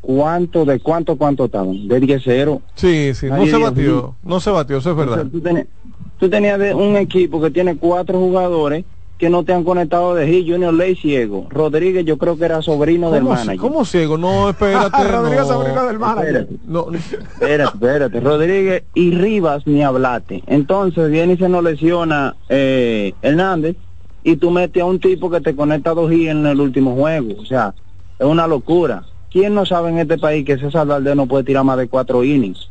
¿cuánto 0.00 0.64
de 0.64 0.80
cuánto 0.80 1.16
cuánto 1.16 1.46
estaban? 1.46 1.88
De 1.88 2.00
10-0. 2.00 2.60
Sí, 2.74 3.14
sí, 3.14 3.26
no 3.26 3.38
se 3.38 3.44
dijo, 3.44 3.60
batió. 3.60 4.14
No 4.22 4.40
se 4.40 4.50
batió, 4.50 4.78
eso 4.78 4.90
es 4.90 4.96
verdad. 4.96 5.26
Tú, 5.30 5.40
tenías, 5.40 5.66
tú 6.18 6.28
tenías 6.28 6.58
de 6.58 6.74
un 6.74 6.96
equipo 6.96 7.40
que 7.40 7.50
tiene 7.50 7.76
cuatro 7.76 8.18
jugadores 8.18 8.84
que 9.18 9.30
no 9.30 9.44
te 9.44 9.52
han 9.52 9.62
conectado 9.62 10.14
de 10.14 10.26
Gil, 10.26 10.52
Junior 10.52 10.74
Ley 10.74 10.96
ciego. 10.96 11.46
Rodríguez 11.48 12.04
yo 12.04 12.18
creo 12.18 12.36
que 12.36 12.44
era 12.44 12.60
sobrino 12.62 13.10
del 13.12 13.22
¿Cómo, 13.22 13.34
manager. 13.34 13.56
¿Cómo 13.56 13.84
ciego? 13.84 14.18
No, 14.18 14.50
espérate. 14.50 15.04
Rodrigo 15.10 15.42
no. 15.42 15.46
Sobrino 15.46 15.86
del 15.86 15.98
manager. 15.98 16.36
Espérate, 16.36 16.56
No, 16.66 16.86
espérate, 16.92 17.74
espérate. 17.74 18.20
Rodríguez 18.20 18.82
y 18.94 19.12
Rivas 19.12 19.66
ni 19.66 19.82
hablate. 19.82 20.42
Entonces 20.46 21.10
viene 21.10 21.34
y 21.34 21.36
se 21.36 21.48
nos 21.48 21.62
lesiona 21.62 22.34
eh, 22.48 23.14
Hernández 23.22 23.76
y 24.24 24.36
tú 24.36 24.50
metes 24.50 24.82
a 24.82 24.86
un 24.86 24.98
tipo 24.98 25.30
que 25.30 25.42
te 25.42 25.54
conecta 25.54 25.92
dos 25.92 26.10
Gil 26.10 26.28
en 26.28 26.46
el 26.46 26.58
último 26.58 26.96
juego. 26.96 27.34
O 27.38 27.44
sea, 27.44 27.74
es 28.18 28.26
una 28.26 28.46
locura. 28.46 29.04
¿Quién 29.30 29.54
no 29.54 29.66
sabe 29.66 29.90
en 29.90 29.98
este 29.98 30.16
país 30.16 30.46
que 30.46 30.56
César 30.56 30.86
Valdés 30.86 31.14
no 31.14 31.26
puede 31.26 31.44
tirar 31.44 31.62
más 31.62 31.76
de 31.76 31.88
cuatro 31.88 32.24
innings? 32.24 32.70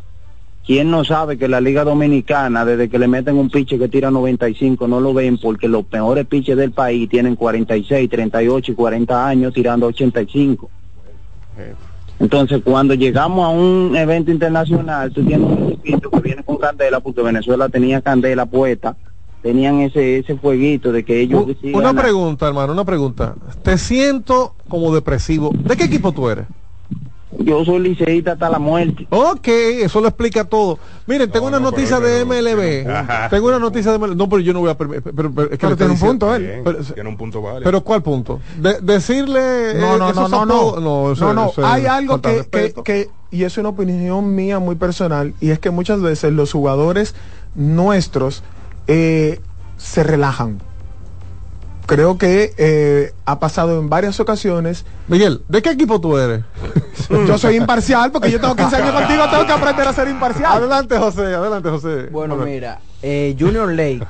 ¿Quién 0.65 0.89
no 0.89 1.03
sabe 1.03 1.37
que 1.37 1.49
la 1.49 1.59
Liga 1.59 1.83
Dominicana, 1.83 2.63
desde 2.65 2.89
que 2.89 2.97
le 2.97 3.07
meten 3.07 3.35
un 3.35 3.49
piche 3.49 3.77
que 3.77 3.89
tira 3.89 4.09
95, 4.09 4.87
no 4.87 4.99
lo 5.01 5.13
ven 5.13 5.37
porque 5.37 5.67
los 5.67 5.85
peores 5.85 6.25
piches 6.25 6.57
del 6.57 6.71
país 6.71 7.09
tienen 7.09 7.35
46, 7.35 8.09
38 8.09 8.71
y 8.71 8.75
40 8.75 9.27
años 9.27 9.53
tirando 9.53 9.87
85? 9.87 10.69
Entonces, 12.19 12.61
cuando 12.63 12.93
llegamos 12.93 13.45
a 13.45 13.49
un 13.49 13.95
evento 13.97 14.31
internacional, 14.31 15.11
tú 15.11 15.23
tienes 15.25 15.45
un 15.45 15.73
equipito 15.73 16.09
que 16.09 16.21
viene 16.21 16.43
con 16.43 16.57
candela, 16.57 17.01
porque 17.01 17.21
Venezuela 17.21 17.67
tenía 17.67 18.01
candela 18.01 18.45
puesta, 18.45 18.95
tenían 19.43 19.81
ese 19.81 20.17
ese 20.19 20.35
fueguito 20.37 20.91
de 20.91 21.03
que 21.05 21.19
ellos... 21.21 21.45
Una 21.73 21.93
pregunta, 21.93 22.47
hermano, 22.47 22.73
una 22.73 22.85
pregunta. 22.85 23.35
Te 23.61 23.77
siento 23.77 24.55
como 24.69 24.95
depresivo. 24.95 25.51
¿De 25.53 25.75
qué 25.77 25.83
equipo 25.83 26.11
tú 26.13 26.29
eres? 26.29 26.45
Yo 27.39 27.65
soy 27.65 27.79
liceísta 27.79 28.33
hasta 28.33 28.47
la 28.47 28.59
muerte. 28.59 29.07
Ok, 29.09 29.47
eso 29.47 29.99
lo 30.01 30.07
explica 30.07 30.45
todo. 30.45 30.77
Miren, 31.07 31.31
tengo 31.31 31.47
una 31.47 31.59
noticia 31.59 31.99
de 31.99 32.23
MLB. 32.25 33.29
Tengo 33.31 33.47
una 33.47 33.57
noticia 33.57 33.91
de 33.91 33.97
MLB. 33.97 34.15
No, 34.15 34.29
pero 34.29 34.39
yo 34.41 34.53
no 34.53 34.59
voy 34.59 34.69
a 34.69 34.77
permitir. 34.77 35.11
Pero, 35.15 35.31
pero, 35.33 35.43
es 35.51 35.57
que 35.57 35.65
Pero 35.65 35.75
tiene 35.75 35.93
un 35.93 35.99
punto 35.99 36.33
él. 36.35 36.61
Pero, 36.63 36.77
Tiene 36.83 37.09
un 37.09 37.17
punto 37.17 37.41
válido. 37.41 37.63
pero 37.63 37.81
¿cuál 37.83 38.03
punto? 38.03 38.39
De- 38.61 38.79
decirle. 38.81 39.73
No, 39.79 39.95
eh, 39.95 39.99
no, 39.99 40.13
no, 40.13 40.27
no, 40.29 40.45
no. 40.45 40.53
apodos- 40.53 40.81
no, 40.83 41.11
eso- 41.11 41.25
No, 41.25 41.33
no, 41.33 41.49
eso 41.49 41.61
es 41.61 41.67
hay 41.67 41.85
algo 41.87 42.21
que, 42.21 42.45
que, 42.51 42.73
que- 42.83 43.09
y 43.31 43.43
es 43.45 43.57
una 43.57 43.69
opinión 43.69 44.35
mía 44.35 44.59
muy 44.59 44.75
personal, 44.75 45.33
y 45.41 45.49
es 45.49 45.57
que 45.57 45.71
muchas 45.71 46.01
veces 46.01 46.31
los 46.33 46.51
jugadores 46.51 47.15
nuestros 47.55 48.43
eh, 48.87 49.39
se 49.77 50.03
relajan. 50.03 50.59
Creo 51.85 52.17
que 52.17 52.53
eh, 52.57 53.13
ha 53.25 53.39
pasado 53.39 53.79
en 53.79 53.89
varias 53.89 54.19
ocasiones. 54.19 54.85
Miguel, 55.07 55.43
¿de 55.49 55.61
qué 55.61 55.71
equipo 55.71 55.99
tú 55.99 56.17
eres? 56.17 56.43
Yo 57.09 57.37
soy 57.37 57.57
imparcial 57.57 58.11
porque 58.11 58.31
yo 58.31 58.39
tengo 58.39 58.55
15 58.55 58.75
años 58.77 58.91
contigo, 58.93 59.23
tengo 59.29 59.45
que 59.45 59.51
aprender 59.51 59.87
a 59.87 59.93
ser 59.93 60.07
imparcial. 60.07 60.53
Adelante, 60.53 60.97
José, 60.97 61.35
adelante, 61.35 61.69
José. 61.69 62.07
Bueno, 62.11 62.37
mira, 62.37 62.79
eh, 63.01 63.35
Junior 63.37 63.67
Lake 63.67 64.07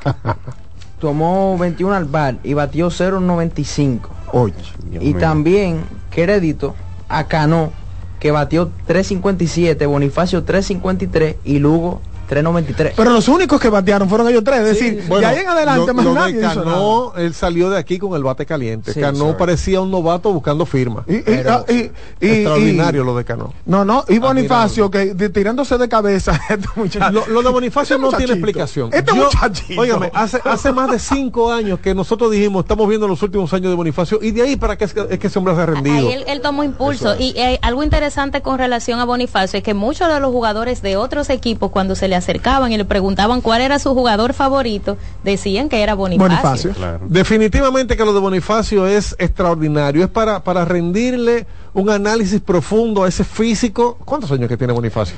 tomó 1.00 1.58
21 1.58 1.96
al 1.96 2.06
bar 2.06 2.36
y 2.44 2.54
batió 2.54 2.88
0.95. 2.88 4.02
Oye. 4.32 4.54
Y 5.02 5.14
mío. 5.14 5.20
también 5.20 5.84
crédito 6.12 6.76
a 7.10 7.26
Cano, 7.26 7.72
que 8.20 8.32
batió 8.32 8.72
3.57, 8.88 9.88
Bonifacio 9.88 10.46
3.53 10.46 11.38
y 11.44 11.60
Lugo 11.60 12.02
3.93. 12.42 12.94
Pero 12.96 13.12
los 13.12 13.28
únicos 13.28 13.60
que 13.60 13.70
batearon 13.70 14.10
fueron 14.10 14.28
ellos 14.30 14.44
tres. 14.44 14.60
Es 14.62 14.66
decir, 14.66 15.04
Bueno, 15.08 15.28
de 15.28 15.34
ahí 15.36 15.42
en 15.44 15.50
adelante 15.50 15.88
lo- 15.88 15.94
más 15.94 16.06
lo 16.06 16.14
de 16.14 16.20
nadie 16.20 16.40
hizo 16.46 16.66
nada. 16.66 17.24
Él 17.26 17.34
salió 17.34 17.70
de 17.70 17.78
aquí 17.78 18.00
con 18.00 18.16
el 18.16 18.24
bate 18.24 18.46
caliente. 18.46 18.94
Sí, 18.94 19.00
Cano 19.00 19.30
sí. 19.30 19.36
parecía 19.38 19.82
un 19.82 19.92
novato 19.92 20.32
buscando 20.34 20.66
firma. 20.66 21.04
Y- 21.08 21.16
y- 21.18 21.22
Pero 21.22 21.52
ah, 21.54 21.66
y- 21.72 21.74
y- 22.22 22.28
extraordinario 22.28 23.02
y- 23.02 23.06
lo 23.06 23.16
de 23.16 23.26
Cano. 23.26 23.54
No, 23.66 23.86
no, 23.86 24.04
y 24.08 24.18
Bonifacio, 24.20 24.90
que 24.90 25.14
de- 25.14 25.30
tirándose 25.30 25.78
de 25.78 25.88
cabeza, 25.90 26.40
este 26.50 26.68
muchacho. 26.76 27.12
Lo, 27.12 27.28
lo 27.28 27.42
de 27.44 27.50
Bonifacio 27.50 27.96
Este 27.96 28.06
no 28.12 28.18
tiene 28.18 28.34
explicación. 28.34 28.90
Este 28.94 29.16
Yo- 29.16 29.26
muchachito. 29.26 29.82
Óigame, 29.82 30.12
hace, 30.14 30.40
hace 30.44 30.72
más 30.72 30.90
de 30.92 31.00
cinco 31.00 31.52
años 31.52 31.80
que 31.80 31.94
nosotros 31.94 32.32
dijimos, 32.32 32.64
estamos 32.64 32.88
viendo 32.88 33.08
los 33.08 33.22
últimos 33.22 33.54
años 33.54 33.70
de 33.70 33.76
Bonifacio, 33.76 34.20
y 34.22 34.32
de 34.32 34.42
ahí 34.42 34.56
para 34.56 34.78
qué 34.78 34.86
es 34.86 34.94
que, 34.94 35.06
es 35.10 35.20
que 35.20 35.28
ese 35.28 35.40
hombre 35.40 35.56
se 35.56 35.62
ha 35.62 35.66
rendido. 35.66 35.96
Ahí 35.96 36.12
él, 36.14 36.24
él 36.28 36.42
tomó 36.42 36.64
impulso. 36.64 37.16
Y 37.20 37.34
eh, 37.38 37.60
algo 37.62 37.84
interesante 37.84 38.42
con 38.42 38.58
relación 38.58 39.00
a 39.00 39.06
Bonifacio 39.06 39.58
es 39.58 39.64
que 39.64 39.74
muchos 39.74 40.08
de 40.12 40.20
los 40.20 40.32
jugadores 40.32 40.82
de 40.82 40.98
otros 40.98 41.30
equipos, 41.30 41.72
cuando 41.72 41.96
se 41.96 42.08
le 42.08 42.16
acercaban 42.24 42.72
y 42.72 42.78
le 42.78 42.86
preguntaban 42.86 43.42
cuál 43.42 43.62
era 43.62 43.80
su 43.80 43.94
jugador 43.94 44.34
favorito, 44.34 44.98
decían 45.24 45.70
que 45.70 45.84
era 45.84 45.94
Bonifacio. 45.94 46.72
Claro. 46.72 47.02
Definitivamente 47.08 47.96
que 47.96 48.06
lo 48.06 48.14
de 48.14 48.20
Bonifacio 48.20 48.88
es 48.88 49.16
extraordinario. 49.20 50.04
Es 50.04 50.10
para, 50.10 50.44
para 50.44 50.66
rendirle 50.66 51.46
un 51.74 51.90
análisis 51.90 52.40
profundo 52.42 53.04
a 53.04 53.08
ese 53.08 53.24
físico. 53.24 53.98
¿Cuántos 54.06 54.32
años 54.32 54.50
que 54.50 54.58
tiene 54.58 54.74
Bonifacio? 54.74 55.16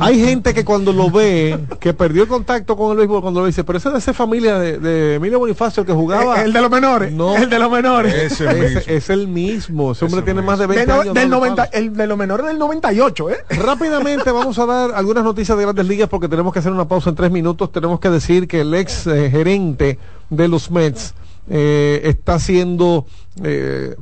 Hay 0.00 0.20
gente 0.24 0.52
que 0.54 0.64
cuando 0.64 0.92
lo 0.92 1.10
ve, 1.10 1.58
que 1.80 1.94
perdió 1.94 2.22
el 2.22 2.28
contacto 2.28 2.76
con 2.76 2.92
el 2.92 2.98
béisbol, 2.98 3.22
cuando 3.22 3.40
lo 3.40 3.46
dice, 3.46 3.64
pero 3.64 3.78
ese 3.78 3.88
es 3.88 3.92
de 3.94 3.98
esa 4.00 4.12
familia 4.12 4.58
de, 4.58 4.78
de 4.78 5.14
Emilio 5.14 5.38
Bonifacio, 5.38 5.80
el 5.82 5.86
que 5.86 5.92
jugaba. 5.92 6.42
el 6.42 6.52
de 6.52 6.60
los 6.60 6.70
menores. 6.70 7.12
No. 7.12 7.36
El 7.36 7.48
de 7.48 7.58
los 7.58 7.70
menores. 7.70 8.14
Ese 8.14 8.84
es 8.96 9.10
el 9.10 9.28
mismo. 9.28 9.92
Ese 9.92 10.04
hombre 10.04 10.18
Ese 10.20 10.24
tiene 10.26 10.42
más 10.42 10.58
de 10.58 10.66
De 10.66 10.74
20 10.74 10.86
no- 10.86 10.92
años. 11.00 11.14
del 11.14 11.22
dando 11.30 11.36
90, 11.36 11.56
palos. 11.64 11.74
el 11.74 11.96
de 11.96 12.06
los 12.06 12.18
menores 12.18 12.46
del 12.46 12.58
98, 12.58 13.30
¿eh? 13.30 13.36
Rápidamente 13.50 14.30
vamos 14.32 14.58
a 14.58 14.66
dar 14.66 14.92
algunas 14.94 15.24
noticias 15.24 15.56
de 15.56 15.64
grandes 15.64 15.86
ligas 15.86 16.08
porque 16.08 16.28
tenemos 16.28 16.52
que 16.52 16.58
hacer 16.58 16.72
una 16.72 16.86
pausa 16.86 17.10
en 17.10 17.16
tres 17.16 17.30
minutos. 17.30 17.72
Tenemos 17.72 18.00
que 18.00 18.10
decir 18.10 18.46
que 18.48 18.60
el 18.60 18.74
ex 18.74 19.06
eh, 19.06 19.30
gerente 19.30 19.98
de 20.30 20.48
los 20.48 20.70
Mets 20.70 21.14
eh, 21.48 22.00
está 22.04 22.38
siendo 22.38 23.06
eh, 23.42 23.96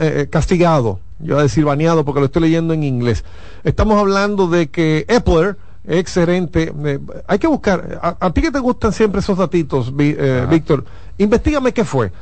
eh, 0.00 0.26
castigado. 0.30 1.00
Yo 1.18 1.34
voy 1.34 1.40
a 1.40 1.42
decir 1.44 1.64
baneado 1.64 2.04
porque 2.04 2.20
lo 2.20 2.26
estoy 2.26 2.42
leyendo 2.42 2.74
en 2.74 2.82
inglés. 2.82 3.24
Estamos 3.64 3.98
hablando 3.98 4.48
de 4.48 4.68
que 4.68 5.04
Epler, 5.08 5.56
ex 5.86 6.14
gerente, 6.14 6.72
eh, 6.84 6.98
hay 7.26 7.38
que 7.38 7.46
buscar, 7.46 7.98
a, 8.02 8.16
a 8.20 8.32
ti 8.32 8.42
que 8.42 8.50
te 8.50 8.58
gustan 8.58 8.92
siempre 8.92 9.20
esos 9.20 9.38
datitos, 9.38 9.92
eh, 9.98 10.46
Víctor, 10.50 10.84
investigame 11.18 11.72
qué 11.72 11.84
fue. 11.84 12.12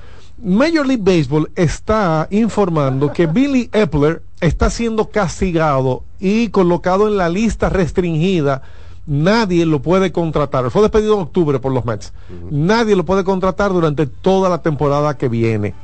Major 0.43 0.87
League 0.87 1.03
Baseball 1.03 1.51
está 1.55 2.27
informando 2.31 3.13
que 3.13 3.27
Billy 3.27 3.71
Epler 3.73 4.23
está 4.41 4.69
siendo 4.69 5.09
castigado 5.09 6.03
y 6.21 6.49
colocado 6.49 7.09
en 7.09 7.17
la 7.17 7.29
lista 7.29 7.69
restringida. 7.69 8.63
Nadie 9.07 9.67
lo 9.67 9.81
puede 9.81 10.13
contratar. 10.13 10.71
Fue 10.71 10.83
despedido 10.83 11.15
en 11.15 11.21
octubre 11.21 11.59
por 11.61 11.73
los 11.73 11.85
Mets. 11.85 12.13
Nadie 12.51 12.97
lo 12.97 13.05
puede 13.05 13.23
contratar 13.23 13.73
durante 13.73 14.07
toda 14.07 14.49
la 14.49 14.63
temporada 14.63 15.17
que 15.17 15.29
viene. 15.29 15.75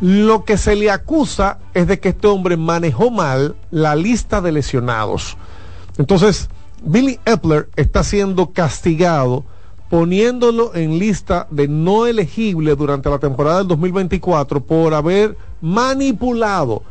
Lo 0.00 0.44
que 0.44 0.56
se 0.56 0.76
le 0.76 0.90
acusa 0.90 1.58
es 1.74 1.88
de 1.88 1.98
que 1.98 2.10
este 2.10 2.28
hombre 2.28 2.56
manejó 2.56 3.10
mal 3.10 3.56
la 3.70 3.96
lista 3.96 4.40
de 4.40 4.52
lesionados. 4.52 5.36
Entonces, 5.98 6.48
Billy 6.82 7.18
Epler 7.24 7.68
está 7.76 8.04
siendo 8.04 8.52
castigado 8.52 9.44
poniéndolo 9.90 10.74
en 10.74 10.98
lista 10.98 11.46
de 11.50 11.66
no 11.66 12.06
elegible 12.06 12.76
durante 12.76 13.10
la 13.10 13.18
temporada 13.18 13.58
del 13.58 13.68
2024 13.68 14.60
por 14.60 14.94
haber 14.94 15.36
manipulado. 15.60 16.82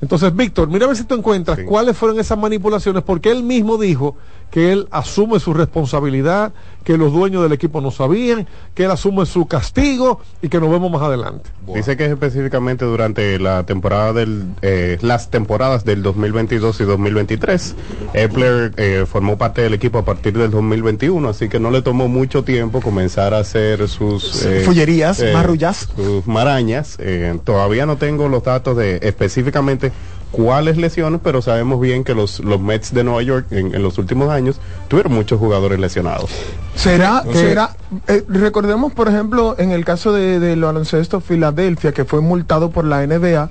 Entonces, 0.00 0.34
Víctor, 0.34 0.68
mira 0.68 0.84
a 0.84 0.88
ver 0.88 0.96
si 0.96 1.04
tú 1.04 1.14
encuentras 1.14 1.58
cuáles 1.66 1.96
fueron 1.96 2.20
esas 2.20 2.38
manipulaciones, 2.38 3.02
porque 3.02 3.30
él 3.30 3.42
mismo 3.42 3.78
dijo 3.78 4.16
que 4.50 4.72
él 4.72 4.88
asume 4.90 5.40
su 5.40 5.52
responsabilidad, 5.52 6.52
que 6.84 6.96
los 6.96 7.12
dueños 7.12 7.42
del 7.42 7.52
equipo 7.52 7.80
no 7.80 7.90
sabían, 7.90 8.46
que 8.74 8.84
él 8.84 8.90
asume 8.90 9.26
su 9.26 9.46
castigo 9.46 10.20
y 10.40 10.48
que 10.48 10.60
nos 10.60 10.70
vemos 10.70 10.90
más 10.90 11.02
adelante. 11.02 11.50
Dice 11.74 11.96
que 11.96 12.04
es 12.04 12.12
específicamente 12.12 12.84
durante 12.84 13.38
la 13.40 13.64
temporada 13.64 14.12
del, 14.12 14.44
eh, 14.62 14.98
las 15.02 15.30
temporadas 15.30 15.84
del 15.84 16.02
2022 16.02 16.80
y 16.80 16.84
2023. 16.84 17.74
Epler 18.14 18.72
eh, 18.76 19.04
formó 19.06 19.36
parte 19.36 19.62
del 19.62 19.74
equipo 19.74 19.98
a 19.98 20.04
partir 20.04 20.38
del 20.38 20.50
2021, 20.50 21.28
así 21.28 21.48
que 21.48 21.58
no 21.58 21.70
le 21.72 21.82
tomó 21.82 22.08
mucho 22.08 22.44
tiempo 22.44 22.80
comenzar 22.80 23.34
a 23.34 23.38
hacer 23.38 23.88
sus 23.88 24.44
eh, 24.46 24.62
Fullerías, 24.64 25.22
marrullas. 25.32 25.88
sus 25.96 26.26
marañas. 26.26 26.96
Eh, 27.00 27.36
todavía 27.44 27.84
no 27.84 27.96
tengo 27.96 28.28
los 28.28 28.44
datos 28.44 28.76
de 28.76 29.00
específicamente 29.02 29.92
cuáles 30.36 30.76
lesiones, 30.76 31.20
pero 31.24 31.40
sabemos 31.40 31.80
bien 31.80 32.04
que 32.04 32.14
los, 32.14 32.40
los 32.40 32.60
Mets 32.60 32.92
de 32.92 33.02
Nueva 33.04 33.22
York 33.22 33.46
en, 33.52 33.74
en 33.74 33.82
los 33.82 33.96
últimos 33.98 34.28
años 34.28 34.60
tuvieron 34.88 35.14
muchos 35.14 35.38
jugadores 35.38 35.78
lesionados. 35.80 36.30
¿Será? 36.74 37.18
Entonces- 37.20 37.42
será 37.48 37.70
eh, 38.08 38.22
recordemos, 38.28 38.92
por 38.92 39.08
ejemplo, 39.08 39.54
en 39.58 39.70
el 39.70 39.84
caso 39.84 40.12
de, 40.12 40.38
del 40.38 40.60
baloncesto 40.60 41.20
Filadelfia, 41.20 41.92
que 41.92 42.04
fue 42.04 42.20
multado 42.20 42.70
por 42.70 42.84
la 42.84 43.06
NBA 43.06 43.48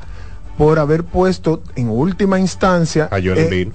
por 0.57 0.77
haber 0.79 1.03
puesto 1.03 1.61
en 1.75 1.89
última 1.89 2.39
instancia 2.39 3.05
A 3.11 3.15
Joel 3.15 3.38
eh, 3.39 3.43
Embiid. 3.45 3.67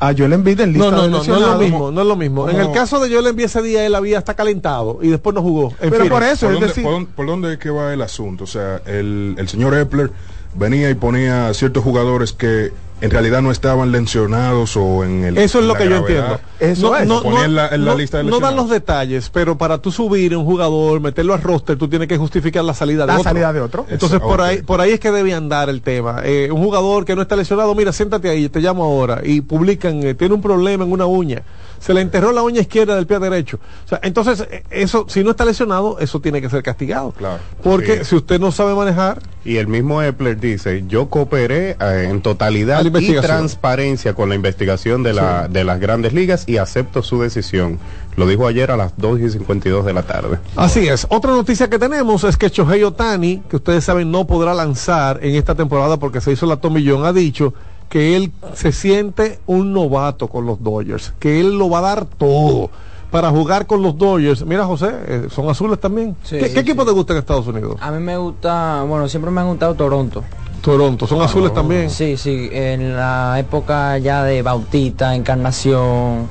a 0.00 0.12
Joel 0.16 0.32
Embiid 0.32 0.60
en 0.60 0.72
lista 0.72 0.90
No, 0.90 0.96
no, 0.96 1.02
de 1.02 1.10
no, 1.10 1.24
no 1.24 1.34
es 1.36 1.40
lo 1.52 1.58
mismo, 1.58 1.90
no 1.92 2.00
es 2.00 2.06
lo 2.06 2.16
mismo. 2.16 2.48
En 2.48 2.56
el 2.56 2.72
caso 2.72 2.98
de 3.00 3.10
Joel 3.12 3.26
Embiid 3.28 3.44
ese 3.44 3.62
día 3.62 3.84
él 3.84 3.94
había 3.94 4.18
hasta 4.18 4.34
calentado 4.34 4.98
y 5.02 5.08
después 5.08 5.34
no 5.34 5.42
jugó. 5.42 5.72
En 5.80 5.90
Pero 5.90 6.04
fin. 6.04 6.08
por 6.10 6.22
eso, 6.22 6.46
¿Por 6.46 6.54
es 6.54 6.60
dónde, 6.60 6.66
decir, 6.68 6.82
por 6.84 6.92
dónde- 6.94 7.10
por 7.14 7.26
dónde 7.26 7.52
es 7.52 7.58
que 7.58 7.70
va 7.70 7.92
el 7.92 8.00
asunto? 8.02 8.44
O 8.44 8.46
sea, 8.46 8.80
el, 8.86 9.34
el 9.38 9.46
señor 9.48 9.74
Epler 9.74 10.10
venía 10.56 10.90
y 10.90 10.94
ponía 10.94 11.52
ciertos 11.54 11.84
jugadores 11.84 12.32
que 12.32 12.72
en 13.00 13.10
realidad 13.10 13.42
no 13.42 13.50
estaban 13.50 13.92
lesionados 13.92 14.76
o 14.76 15.04
en 15.04 15.24
el. 15.24 15.38
Eso 15.38 15.58
es 15.60 15.66
lo 15.66 15.74
que 15.74 15.88
yo 15.88 15.96
entiendo. 15.96 16.40
Eso 16.58 16.96
es. 16.96 17.06
Lo 17.06 17.22
ponía 17.22 17.44
en 17.44 17.54
la, 17.54 17.68
en 17.68 17.84
la 17.84 17.92
no- 17.92 17.98
lista 17.98 18.18
de 18.18 18.24
no 18.24 18.40
dan 18.40 18.56
los 18.56 18.70
detalles, 18.70 19.28
pero 19.30 19.58
para 19.58 19.78
tú 19.78 19.92
subir 19.92 20.34
un 20.36 20.44
jugador, 20.46 21.00
meterlo 21.00 21.34
al 21.34 21.42
roster, 21.42 21.76
tú 21.76 21.88
tienes 21.88 22.08
que 22.08 22.16
justificar 22.16 22.64
la 22.64 22.72
salida 22.74 23.02
de 23.02 23.08
La 23.08 23.18
otro. 23.18 23.24
salida 23.24 23.52
de 23.52 23.60
otro. 23.60 23.86
Entonces 23.90 24.18
Eso, 24.18 24.26
por 24.26 24.40
ahí 24.40 24.62
por 24.62 24.80
ahí 24.80 24.92
es 24.92 25.00
que 25.00 25.10
debe 25.12 25.34
andar 25.34 25.68
el 25.68 25.82
tema. 25.82 26.22
Eh, 26.24 26.48
un 26.50 26.62
jugador 26.64 27.04
que 27.04 27.14
no 27.14 27.22
está 27.22 27.36
lesionado, 27.36 27.74
mira, 27.74 27.92
siéntate 27.92 28.30
ahí, 28.30 28.48
te 28.48 28.60
llamo 28.60 28.84
ahora 28.84 29.20
y 29.24 29.42
publican, 29.42 30.02
eh, 30.02 30.14
tiene 30.14 30.34
un 30.34 30.40
problema 30.42 30.84
en 30.84 30.92
una 30.92 31.04
uña. 31.06 31.42
Se 31.78 31.92
le 31.92 32.00
enterró 32.00 32.32
la 32.32 32.42
uña 32.42 32.62
izquierda 32.62 32.96
del 32.96 33.06
pie 33.06 33.18
derecho. 33.18 33.58
O 33.84 33.88
sea, 33.88 34.00
entonces 34.02 34.48
eh, 34.50 34.62
eso 34.70 35.04
si 35.08 35.22
no 35.22 35.32
está 35.32 35.44
lesionado, 35.44 35.98
eso 36.00 36.20
tiene 36.20 36.40
que 36.40 36.48
ser 36.48 36.62
castigado. 36.62 37.12
Claro. 37.12 37.38
Porque 37.62 37.98
Sí. 37.98 38.04
si 38.06 38.16
usted 38.16 38.40
no 38.40 38.50
sabe 38.50 38.74
manejar, 38.74 39.20
Y 39.44 39.58
el 39.58 39.68
mismo 39.68 40.02
Epler 40.02 40.40
dice, 40.40 40.84
yo 40.88 41.08
cooperé 41.08 41.76
eh, 41.78 42.08
en 42.10 42.20
totalidad 42.22 42.82
Y 42.86 43.20
transparencia 43.20 44.14
con 44.14 44.28
la 44.28 44.34
investigación 44.34 45.02
de, 45.02 45.12
la, 45.12 45.48
de 45.48 45.64
las 45.64 45.80
grandes 45.80 46.12
ligas 46.12 46.44
y 46.46 46.58
acepto 46.58 47.02
su 47.02 47.20
decisión. 47.20 47.78
Lo 48.16 48.26
dijo 48.26 48.46
ayer 48.46 48.70
a 48.70 48.76
las 48.76 48.92
2 48.96 49.20
y 49.20 49.30
52 49.30 49.84
de 49.84 49.92
la 49.92 50.02
tarde. 50.02 50.38
Así 50.56 50.88
es. 50.88 51.06
Otra 51.10 51.32
noticia 51.32 51.68
que 51.68 51.78
tenemos 51.78 52.24
es 52.24 52.36
que 52.36 52.48
Shohei 52.48 52.82
Otani, 52.82 53.42
que 53.48 53.56
ustedes 53.56 53.84
saben 53.84 54.10
no 54.10 54.26
podrá 54.26 54.54
lanzar 54.54 55.20
en 55.22 55.34
esta 55.34 55.54
temporada 55.54 55.98
porque 55.98 56.20
se 56.20 56.32
hizo 56.32 56.46
la 56.46 56.56
tomillón, 56.56 57.04
ha 57.04 57.12
dicho 57.12 57.52
que 57.88 58.16
él 58.16 58.32
se 58.54 58.72
siente 58.72 59.38
un 59.46 59.72
novato 59.72 60.28
con 60.28 60.46
los 60.46 60.62
Dodgers, 60.62 61.12
que 61.18 61.40
él 61.40 61.58
lo 61.58 61.70
va 61.70 61.78
a 61.78 61.82
dar 61.82 62.06
todo 62.06 62.70
para 63.10 63.30
jugar 63.30 63.66
con 63.66 63.82
los 63.82 63.96
Dodgers. 63.96 64.44
Mira, 64.44 64.64
José, 64.64 64.90
eh, 65.06 65.26
son 65.30 65.48
azules 65.48 65.78
también. 65.78 66.16
Sí, 66.22 66.36
¿Qué, 66.36 66.46
qué 66.46 66.50
sí. 66.50 66.58
equipo 66.58 66.84
te 66.84 66.90
gusta 66.90 67.12
en 67.12 67.20
Estados 67.20 67.46
Unidos? 67.46 67.76
A 67.80 67.90
mí 67.90 68.00
me 68.00 68.16
gusta, 68.16 68.82
bueno, 68.82 69.08
siempre 69.08 69.30
me 69.30 69.40
han 69.40 69.48
gustado 69.48 69.74
Toronto. 69.74 70.24
Toronto, 70.60 71.06
son 71.06 71.22
azules 71.22 71.52
también. 71.54 71.90
Sí, 71.90 72.16
sí, 72.16 72.48
en 72.52 72.96
la 72.96 73.38
época 73.38 73.98
ya 73.98 74.24
de 74.24 74.42
Bautista, 74.42 75.14
Encarnación, 75.14 76.28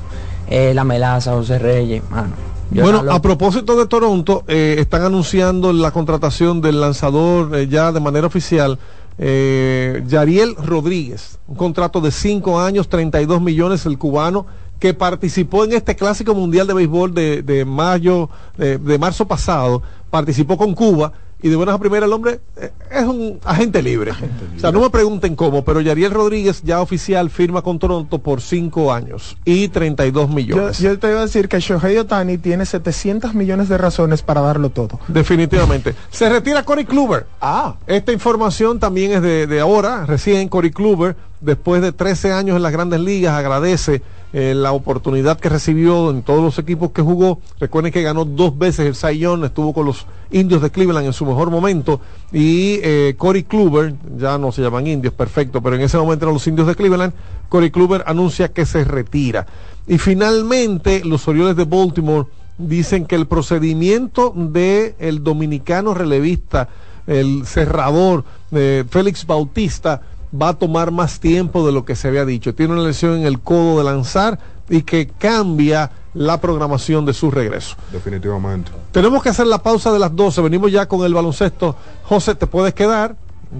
eh, 0.48 0.72
La 0.74 0.84
Melaza, 0.84 1.32
José 1.32 1.58
Reyes, 1.58 2.02
mano. 2.10 2.34
yo 2.70 2.82
Bueno, 2.82 3.04
a 3.10 3.20
propósito 3.22 3.76
de 3.76 3.86
Toronto, 3.86 4.44
eh, 4.48 4.76
están 4.78 5.02
anunciando 5.02 5.72
la 5.72 5.90
contratación 5.90 6.60
del 6.60 6.80
lanzador 6.80 7.54
eh, 7.56 7.68
ya 7.68 7.92
de 7.92 8.00
manera 8.00 8.26
oficial, 8.26 8.78
eh, 9.18 10.02
Yariel 10.06 10.54
Rodríguez, 10.56 11.38
un 11.48 11.56
contrato 11.56 12.00
de 12.00 12.10
5 12.10 12.60
años, 12.60 12.88
32 12.88 13.40
millones, 13.40 13.86
el 13.86 13.98
cubano, 13.98 14.46
que 14.78 14.92
participó 14.92 15.64
en 15.64 15.72
este 15.72 15.96
clásico 15.96 16.34
mundial 16.34 16.66
de 16.66 16.74
béisbol 16.74 17.14
de, 17.14 17.42
de 17.42 17.64
mayo, 17.64 18.28
de, 18.58 18.76
de 18.76 18.98
marzo 18.98 19.26
pasado, 19.26 19.82
participó 20.10 20.58
con 20.58 20.74
Cuba. 20.74 21.12
Y 21.46 21.48
de 21.48 21.54
buenas 21.54 21.76
a 21.76 21.78
primeras 21.78 22.08
el 22.08 22.12
hombre 22.12 22.40
eh, 22.56 22.72
es 22.90 23.04
un 23.04 23.38
agente 23.44 23.80
libre. 23.80 24.10
O 24.56 24.58
sea, 24.58 24.72
no 24.72 24.80
me 24.80 24.90
pregunten 24.90 25.36
cómo, 25.36 25.64
pero 25.64 25.80
Yariel 25.80 26.10
Rodríguez 26.10 26.60
ya 26.64 26.80
oficial 26.80 27.30
firma 27.30 27.62
con 27.62 27.78
Toronto 27.78 28.18
por 28.18 28.40
5 28.40 28.92
años 28.92 29.36
y 29.44 29.68
32 29.68 30.28
Yo, 30.28 30.34
millones. 30.34 30.78
yo 30.80 30.98
te 30.98 31.08
iba 31.08 31.20
a 31.20 31.22
decir 31.22 31.48
que 31.48 31.60
Shohei 31.60 31.98
Otani 31.98 32.36
tiene 32.38 32.66
700 32.66 33.32
millones 33.34 33.68
de 33.68 33.78
razones 33.78 34.22
para 34.22 34.40
darlo 34.40 34.70
todo. 34.70 34.98
Definitivamente. 35.06 35.94
Se 36.10 36.28
retira 36.28 36.64
Cory 36.64 36.84
Kluber. 36.84 37.26
Ah. 37.40 37.76
Esta 37.86 38.10
información 38.10 38.80
también 38.80 39.12
es 39.12 39.22
de, 39.22 39.46
de 39.46 39.60
ahora, 39.60 40.04
recién 40.04 40.48
Cory 40.48 40.72
Kluber, 40.72 41.14
después 41.46 41.80
de 41.80 41.92
13 41.92 42.32
años 42.32 42.56
en 42.56 42.62
las 42.62 42.72
grandes 42.72 43.00
ligas, 43.00 43.32
agradece 43.32 44.02
eh, 44.32 44.52
la 44.54 44.72
oportunidad 44.72 45.38
que 45.38 45.48
recibió 45.48 46.10
en 46.10 46.22
todos 46.22 46.42
los 46.42 46.58
equipos 46.58 46.90
que 46.90 47.00
jugó. 47.00 47.40
Recuerden 47.58 47.92
que 47.92 48.02
ganó 48.02 48.24
dos 48.24 48.58
veces 48.58 49.02
el 49.04 49.18
Young, 49.18 49.44
estuvo 49.44 49.72
con 49.72 49.86
los 49.86 50.04
indios 50.30 50.60
de 50.60 50.70
Cleveland 50.70 51.06
en 51.06 51.12
su 51.14 51.24
mejor 51.24 51.48
momento. 51.48 52.00
Y 52.32 52.80
eh, 52.82 53.14
Cory 53.16 53.44
Kluber, 53.44 53.94
ya 54.18 54.36
no 54.36 54.52
se 54.52 54.60
llaman 54.60 54.86
indios, 54.86 55.14
perfecto, 55.14 55.62
pero 55.62 55.76
en 55.76 55.82
ese 55.82 55.96
momento 55.96 56.26
eran 56.26 56.34
los 56.34 56.46
indios 56.46 56.66
de 56.66 56.74
Cleveland. 56.74 57.14
Cory 57.48 57.70
Kluber 57.70 58.02
anuncia 58.06 58.48
que 58.48 58.66
se 58.66 58.84
retira. 58.84 59.46
Y 59.86 59.98
finalmente, 59.98 61.02
los 61.04 61.26
Orioles 61.28 61.56
de 61.56 61.64
Baltimore 61.64 62.26
dicen 62.58 63.06
que 63.06 63.14
el 63.14 63.26
procedimiento 63.26 64.32
de 64.34 64.96
el 64.98 65.22
dominicano 65.22 65.94
relevista, 65.94 66.68
el 67.06 67.46
cerrador 67.46 68.24
eh, 68.50 68.84
Félix 68.90 69.26
Bautista, 69.26 70.02
va 70.34 70.50
a 70.50 70.54
tomar 70.54 70.90
más 70.90 71.20
tiempo 71.20 71.66
de 71.66 71.72
lo 71.72 71.84
que 71.84 71.96
se 71.96 72.08
había 72.08 72.24
dicho. 72.24 72.54
Tiene 72.54 72.74
una 72.74 72.82
lesión 72.82 73.14
en 73.14 73.26
el 73.26 73.40
codo 73.40 73.78
de 73.78 73.84
lanzar 73.84 74.38
y 74.68 74.82
que 74.82 75.06
cambia 75.06 75.90
la 76.14 76.40
programación 76.40 77.04
de 77.04 77.12
su 77.12 77.30
regreso. 77.30 77.76
Definitivamente. 77.92 78.72
Tenemos 78.92 79.22
que 79.22 79.28
hacer 79.28 79.46
la 79.46 79.62
pausa 79.62 79.92
de 79.92 79.98
las 79.98 80.14
12. 80.14 80.40
Venimos 80.42 80.72
ya 80.72 80.86
con 80.86 81.04
el 81.04 81.14
baloncesto. 81.14 81.76
José, 82.04 82.34
te 82.34 82.46
puedes 82.46 82.74
quedar. 82.74 83.16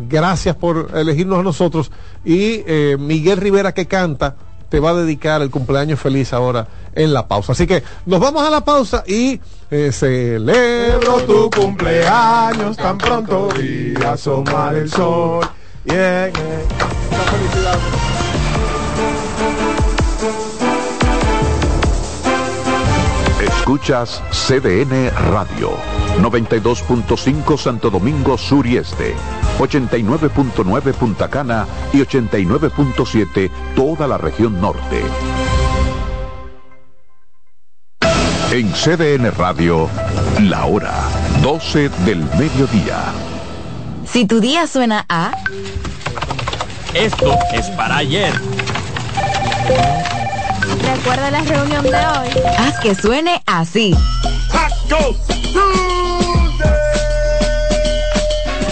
Gracias 0.09 0.57
por 0.57 0.91
elegirnos 0.95 1.39
a 1.39 1.43
nosotros. 1.43 1.93
Y 2.25 2.63
eh, 2.67 2.97
Miguel 2.99 3.39
Rivera 3.39 3.73
que 3.73 3.87
canta 3.87 4.37
te 4.69 4.81
va 4.81 4.91
a 4.91 4.95
dedicar 4.95 5.43
el 5.43 5.51
cumpleaños 5.51 6.01
feliz 6.01 6.33
ahora 6.33 6.67
en 6.95 7.13
la 7.13 7.29
pausa. 7.29 7.53
Así 7.53 7.67
que 7.67 7.83
nos 8.05 8.21
vamos 8.21 8.43
a 8.43 8.51
la 8.51 8.63
pausa 8.63 9.05
y 9.07 9.41
eh, 9.71 9.91
celebro 9.93 11.21
tu 11.23 11.51
cumpleaños 11.51 12.77
tan 12.77 12.99
pronto 12.99 13.49
vi 13.57 13.95
asomar 14.05 14.75
el 14.75 14.91
sol. 14.91 15.47
Felicidad. 15.87 17.79
Escuchas 23.41 24.23
CDN 24.31 25.11
Radio, 25.31 25.73
92.5 26.21 27.59
Santo 27.59 27.91
Domingo 27.91 28.39
Sur 28.39 28.67
y 28.67 28.77
Este, 28.77 29.15
89.9 29.59 30.93
Punta 30.95 31.29
Cana 31.29 31.67
y 31.93 31.99
89.7 31.99 33.51
toda 33.75 34.07
la 34.07 34.19
región 34.19 34.61
norte. 34.61 35.03
En 38.53 38.73
CDN 38.73 39.33
Radio, 39.33 39.89
la 40.43 40.67
hora 40.67 40.95
12 41.43 41.89
del 42.07 42.25
mediodía. 42.39 43.36
Si 44.13 44.27
tu 44.27 44.41
día 44.41 44.67
suena 44.67 45.05
a... 45.09 45.33
Esto 46.95 47.39
es 47.53 47.67
para 47.71 47.99
ayer. 47.99 48.33
Recuerda 50.83 51.31
la 51.31 51.43
reunión 51.43 51.83
de 51.85 51.91
hoy. 51.91 52.29
Haz 52.59 52.79
que 52.81 52.95
suene 52.95 53.43
así. 53.47 53.95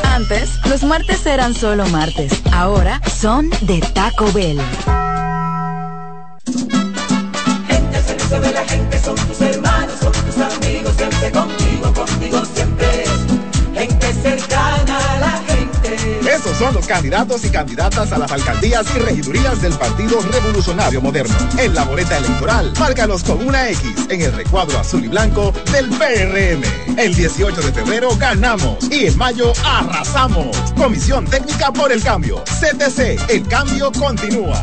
Antes, 0.04 0.58
los 0.66 0.82
martes 0.84 1.26
eran 1.26 1.54
solo 1.54 1.86
martes. 1.88 2.32
Ahora 2.52 3.00
son 3.20 3.50
de 3.62 3.80
Taco 3.80 4.32
Bell. 4.32 4.60
Gente 7.68 7.96
al 7.96 8.04
servicio 8.04 8.40
de 8.40 8.52
la 8.52 8.64
gente 8.64 8.98
son 8.98 9.16
tus 9.16 9.40
hermanos, 9.40 9.92
son 10.00 10.12
tus 10.12 10.38
amigos, 10.38 10.92
siempre 10.96 11.30
contigo, 11.30 11.63
son 16.58 16.74
los 16.74 16.86
candidatos 16.86 17.44
y 17.44 17.50
candidatas 17.50 18.12
a 18.12 18.18
las 18.18 18.30
alcaldías 18.30 18.86
y 18.94 18.98
regidurías 18.98 19.60
del 19.60 19.72
Partido 19.74 20.20
Revolucionario 20.20 21.00
Moderno. 21.00 21.34
En 21.58 21.74
la 21.74 21.84
boleta 21.84 22.18
electoral, 22.18 22.72
márcalos 22.78 23.24
con 23.24 23.46
una 23.46 23.68
X 23.70 24.06
en 24.08 24.22
el 24.22 24.32
recuadro 24.32 24.78
azul 24.78 25.04
y 25.04 25.08
blanco 25.08 25.52
del 25.72 25.88
PRM. 25.90 26.98
El 26.98 27.14
18 27.14 27.60
de 27.60 27.72
febrero 27.72 28.16
ganamos 28.16 28.90
y 28.90 29.06
en 29.06 29.18
mayo 29.18 29.52
arrasamos. 29.64 30.56
Comisión 30.76 31.24
Técnica 31.26 31.72
por 31.72 31.90
el 31.92 32.02
Cambio. 32.02 32.42
CTC, 32.44 33.30
el 33.30 33.46
cambio 33.48 33.90
continúa. 33.92 34.62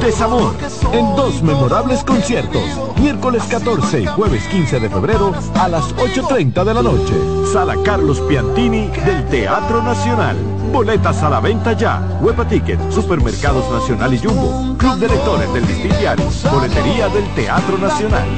Desamor, 0.00 0.54
en 0.92 1.16
dos 1.16 1.42
memorables 1.42 2.04
conciertos, 2.04 2.62
miércoles 3.00 3.42
14 3.50 4.02
y 4.02 4.06
jueves 4.06 4.46
15 4.48 4.80
de 4.80 4.88
febrero 4.88 5.32
a 5.54 5.68
las 5.68 5.94
8.30 5.96 6.64
de 6.64 6.74
la 6.74 6.82
noche. 6.82 7.14
Sala 7.52 7.76
Carlos 7.84 8.20
Piantini 8.20 8.88
del 8.88 9.26
Teatro 9.28 9.82
Nacional. 9.82 10.36
Boletas 10.72 11.22
a 11.22 11.30
la 11.30 11.40
venta 11.40 11.72
ya. 11.72 12.00
Huepa 12.20 12.46
Ticket, 12.46 12.78
Supermercados 12.90 13.70
Nacional 13.70 14.14
y 14.14 14.18
Jumbo. 14.18 14.76
Club 14.78 14.98
de 14.98 15.08
Lectores 15.08 15.52
del 15.52 15.66
Distritiario. 15.66 16.26
Boletería 16.52 17.08
del 17.08 17.28
Teatro 17.34 17.78
Nacional. 17.78 18.28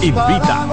Invita. 0.00 0.66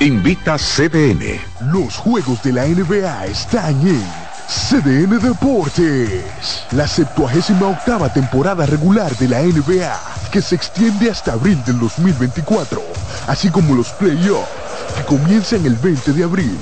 Invita 0.00 0.56
CDN. 0.56 1.40
Los 1.72 1.96
juegos 1.96 2.42
de 2.42 2.52
la 2.52 2.66
NBA 2.66 3.26
están 3.26 3.80
en 3.86 4.27
CDN 4.48 5.18
Deportes. 5.18 6.64
La 6.72 6.88
78 6.88 7.68
octava 7.68 8.08
temporada 8.08 8.64
regular 8.64 9.14
de 9.16 9.28
la 9.28 9.42
NBA, 9.42 10.00
que 10.32 10.40
se 10.40 10.54
extiende 10.54 11.10
hasta 11.10 11.32
abril 11.32 11.62
del 11.66 11.78
2024, 11.78 12.80
así 13.26 13.50
como 13.50 13.74
los 13.74 13.90
playoffs, 13.90 14.48
que 14.96 15.04
comienzan 15.04 15.66
el 15.66 15.76
20 15.76 16.14
de 16.14 16.24
abril. 16.24 16.58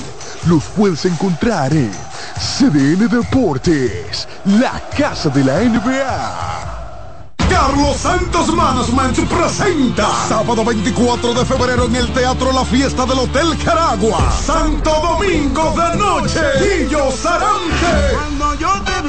Los 0.48 0.64
puedes 0.64 1.04
encontrar 1.04 1.72
en 1.72 1.92
CDN 2.58 3.08
Deportes, 3.08 4.26
la 4.44 4.82
casa 4.96 5.28
de 5.28 5.44
la 5.44 5.60
NBA. 5.60 6.55
Carlos 7.56 7.96
Santos 7.96 8.52
Management 8.54 9.18
presenta 9.30 10.06
sábado 10.28 10.62
24 10.62 11.32
de 11.32 11.42
febrero 11.46 11.86
en 11.86 11.96
el 11.96 12.12
Teatro 12.12 12.52
La 12.52 12.66
Fiesta 12.66 13.06
del 13.06 13.18
Hotel 13.18 13.56
Caragua. 13.64 14.30
Santo 14.30 14.90
Domingo 14.90 15.74
de 15.74 15.96
Noche. 15.96 16.42
Guillo 16.60 17.10
Sarante. 17.10 18.14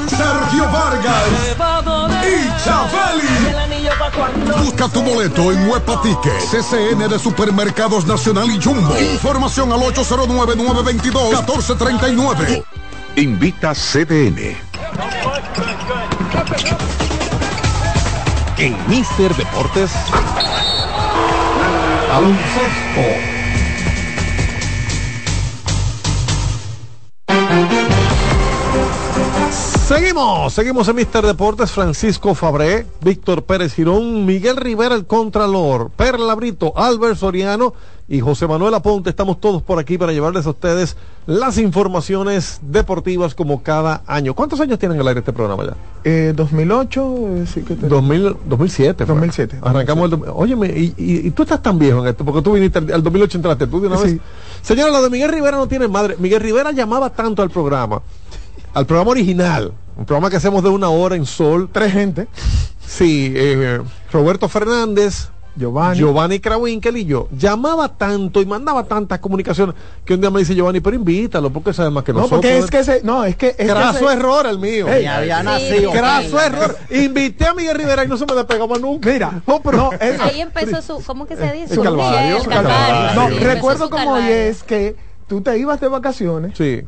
Sergio 0.08 0.64
Vargas. 0.72 1.28
Y 2.24 2.48
Chabeli. 2.64 3.28
Busca 4.64 4.88
tu 4.88 5.02
boleto 5.02 5.52
en 5.52 5.68
Huepa 5.68 6.00
Ticket. 6.00 6.40
CCN 6.50 7.06
de 7.06 7.18
Supermercados 7.18 8.06
Nacional 8.06 8.50
y 8.50 8.58
Jumbo. 8.62 8.98
Información 8.98 9.70
al 9.72 9.80
809-922-1439. 9.80 12.64
Invita 13.16 13.74
CDN. 13.74 14.56
En 18.58 18.76
Mister 18.88 19.32
Deportes. 19.36 19.92
Baloncesto. 22.08 23.38
Seguimos, 29.88 30.52
seguimos 30.52 30.86
en 30.88 30.96
Mister 30.96 31.24
Deportes, 31.24 31.70
Francisco 31.70 32.34
Fabré, 32.34 32.84
Víctor 33.00 33.44
Pérez 33.44 33.72
Girón, 33.74 34.26
Miguel 34.26 34.56
Rivera 34.58 34.94
el 34.94 35.06
Contralor, 35.06 35.88
Perla 35.96 36.34
Brito, 36.34 36.74
Albert 36.76 37.16
Soriano 37.16 37.72
y 38.06 38.20
José 38.20 38.46
Manuel 38.46 38.74
Aponte. 38.74 39.08
Estamos 39.08 39.40
todos 39.40 39.62
por 39.62 39.78
aquí 39.78 39.96
para 39.96 40.12
llevarles 40.12 40.44
a 40.44 40.50
ustedes 40.50 40.94
las 41.24 41.56
informaciones 41.56 42.58
deportivas 42.60 43.34
como 43.34 43.62
cada 43.62 44.02
año. 44.06 44.34
¿Cuántos 44.34 44.60
años 44.60 44.78
tienen 44.78 45.00
al 45.00 45.08
aire 45.08 45.20
este 45.20 45.32
programa 45.32 45.64
ya? 45.64 45.74
Eh, 46.04 46.34
2008, 46.36 47.16
eh, 47.36 47.44
sí 47.46 47.62
que 47.62 47.74
te- 47.74 47.88
2000, 47.88 48.36
2007. 48.44 49.06
fue. 49.06 49.14
2007. 49.14 49.58
Arrancamos 49.62 50.12
el... 50.12 50.20
Óyeme, 50.34 50.66
y, 50.68 50.94
y- 50.98 51.26
y 51.28 51.30
tú 51.30 51.44
estás 51.44 51.62
tan 51.62 51.78
viejo 51.78 52.00
en 52.00 52.08
esto, 52.08 52.26
porque 52.26 52.42
tú 52.42 52.52
viniste 52.52 52.78
al, 52.78 52.92
al 52.92 53.02
2008 53.02 53.38
entraste 53.38 53.66
tú 53.66 53.80
de 53.80 53.86
una 53.86 53.96
vez. 53.96 54.10
Sí. 54.12 54.20
Señora, 54.60 54.92
lo 54.92 55.02
de 55.02 55.08
Miguel 55.08 55.30
Rivera 55.32 55.56
no 55.56 55.66
tiene 55.66 55.88
madre. 55.88 56.16
Miguel 56.18 56.40
Rivera 56.42 56.72
llamaba 56.72 57.08
tanto 57.10 57.40
al 57.42 57.48
programa, 57.50 58.02
al 58.74 58.86
programa 58.86 59.10
original, 59.12 59.72
un 59.96 60.04
programa 60.04 60.30
que 60.30 60.36
hacemos 60.36 60.62
de 60.62 60.68
una 60.68 60.88
hora 60.90 61.16
en 61.16 61.26
Sol. 61.26 61.68
Tres 61.72 61.92
gente. 61.92 62.28
Sí, 62.86 63.32
eh, 63.36 63.80
Roberto 64.12 64.48
Fernández, 64.48 65.28
Giovanni. 65.56 65.98
Giovanni 65.98 66.38
Krawinkel 66.38 66.96
y 66.98 67.04
yo. 67.04 67.28
Llamaba 67.36 67.88
tanto 67.88 68.40
y 68.40 68.46
mandaba 68.46 68.84
tantas 68.84 69.18
comunicaciones 69.18 69.74
que 70.04 70.14
un 70.14 70.20
día 70.20 70.30
me 70.30 70.38
dice 70.38 70.54
Giovanni, 70.54 70.80
pero 70.80 70.94
invítalo, 70.96 71.50
porque 71.50 71.72
sabe 71.72 71.90
más 71.90 72.04
que 72.04 72.12
No, 72.12 72.20
nosotros. 72.20 72.40
porque 72.40 72.58
es 72.58 72.70
que 72.70 72.78
ese, 72.78 73.00
no, 73.02 73.24
es 73.24 73.34
que 73.36 73.48
es 73.48 73.56
que 73.56 73.64
ese- 73.64 74.04
error 74.12 74.46
el 74.46 74.58
mío. 74.60 74.86
Ey, 74.88 75.04
había 75.04 75.42
nacido. 75.42 75.90
Craso 75.90 76.40
error. 76.40 76.76
Invité 76.90 77.46
a 77.48 77.54
Miguel 77.54 77.76
Rivera 77.76 78.04
y 78.04 78.08
no 78.08 78.16
se 78.16 78.24
me 78.24 78.34
despegó 78.34 78.68
más 78.68 78.80
nunca. 78.80 79.10
Mira, 79.10 79.42
no, 79.46 79.60
pero 79.60 79.76
no, 79.76 79.92
es- 79.92 80.20
Ahí 80.20 80.40
empezó 80.40 80.80
su, 80.80 81.04
¿cómo 81.04 81.26
que 81.26 81.36
se 81.36 81.52
dice? 81.52 81.74
el 81.74 81.82
calvario, 81.82 82.36
El 82.36 82.42
el 82.42 82.48
calvario. 82.48 82.78
calvario. 83.14 83.20
no, 83.20 83.28
sí, 83.38 83.44
recuerdo 83.44 83.90
como 83.90 84.12
hoy 84.12 84.22
es 84.28 84.62
que 84.62 84.94
tú 85.26 85.40
te 85.40 85.58
ibas 85.58 85.80
de 85.80 85.88
vacaciones, 85.88 86.56
Sí. 86.56 86.82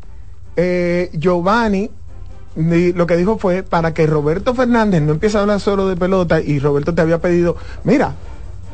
Eh, 0.56 1.10
Giovanni 1.12 1.90
lo 2.56 3.06
que 3.06 3.16
dijo 3.16 3.38
fue 3.38 3.62
para 3.62 3.94
que 3.94 4.06
Roberto 4.06 4.54
Fernández 4.54 5.00
no 5.02 5.12
empiece 5.12 5.38
a 5.38 5.42
hablar 5.42 5.60
solo 5.60 5.88
de 5.88 5.96
pelota 5.96 6.40
y 6.40 6.58
Roberto 6.58 6.94
te 6.94 7.00
había 7.00 7.18
pedido, 7.18 7.56
mira, 7.84 8.14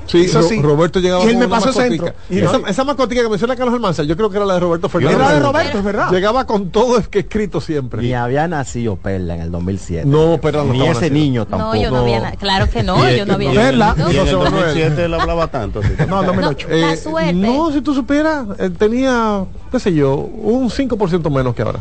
Sí, 0.06 0.22
Eso 0.24 0.42
sí. 0.42 0.56
Llegaba 0.56 1.24
Y 1.24 1.26
él 1.28 1.32
con 1.34 1.38
me 1.40 1.48
pasó 1.48 1.72
centro. 1.72 2.12
Y 2.30 2.38
esa, 2.38 2.58
no- 2.58 2.66
esa 2.66 2.84
mascotica 2.84 3.22
que 3.22 3.28
menciona 3.28 3.56
Carlos 3.56 3.74
Almanza, 3.74 4.02
yo 4.04 4.16
creo 4.16 4.30
que 4.30 4.36
era 4.36 4.46
la 4.46 4.54
de 4.54 4.60
Roberto 4.60 4.88
Fernández. 4.88 5.18
Era 5.18 5.32
de 5.32 5.40
Roberto, 5.40 5.78
es 5.78 5.84
verdad. 5.84 6.10
Llegaba 6.10 6.46
con 6.46 6.70
todo 6.70 6.98
es 6.98 7.08
que 7.08 7.20
escrito 7.20 7.60
siempre. 7.60 8.02
Ni 8.02 8.14
había 8.14 8.46
nacido 8.48 8.96
Perla 8.96 9.34
en 9.34 9.40
el 9.42 9.50
2007. 9.50 10.06
No, 10.06 10.38
pero 10.40 10.64
no 10.64 10.72
Ni 10.72 10.82
ese 10.82 10.94
nacido. 10.94 11.12
niño 11.14 11.40
No, 11.50 11.56
tampoco. 11.58 11.76
yo 11.76 11.90
no 11.90 11.96
había 11.98 12.20
nada. 12.20 12.36
Claro 12.36 12.70
que 12.70 12.82
no, 12.82 13.08
yo 13.10 13.26
no 13.26 13.34
había 13.34 13.52
Perla. 13.52 13.94
nacido. 13.96 14.10
Y 14.12 14.16
en 14.16 14.20
el 14.28 14.34
José 14.34 14.36
Manuel. 14.50 14.64
2007 14.66 15.04
él 15.04 15.14
hablaba 15.14 15.46
tanto. 15.48 15.80
así. 15.80 15.92
no, 16.08 16.22
2008. 16.22 16.68
La 16.70 16.92
Eh, 16.92 16.96
suerte. 16.96 17.32
No, 17.34 17.72
si 17.72 17.80
tú 17.80 17.94
supieras, 17.94 18.46
eh, 18.58 18.70
tenía, 18.70 19.44
qué 19.72 19.80
sé 19.80 19.92
yo, 19.92 20.14
un 20.16 20.70
5% 20.70 21.30
menos 21.30 21.54
que 21.54 21.62
ahora. 21.62 21.80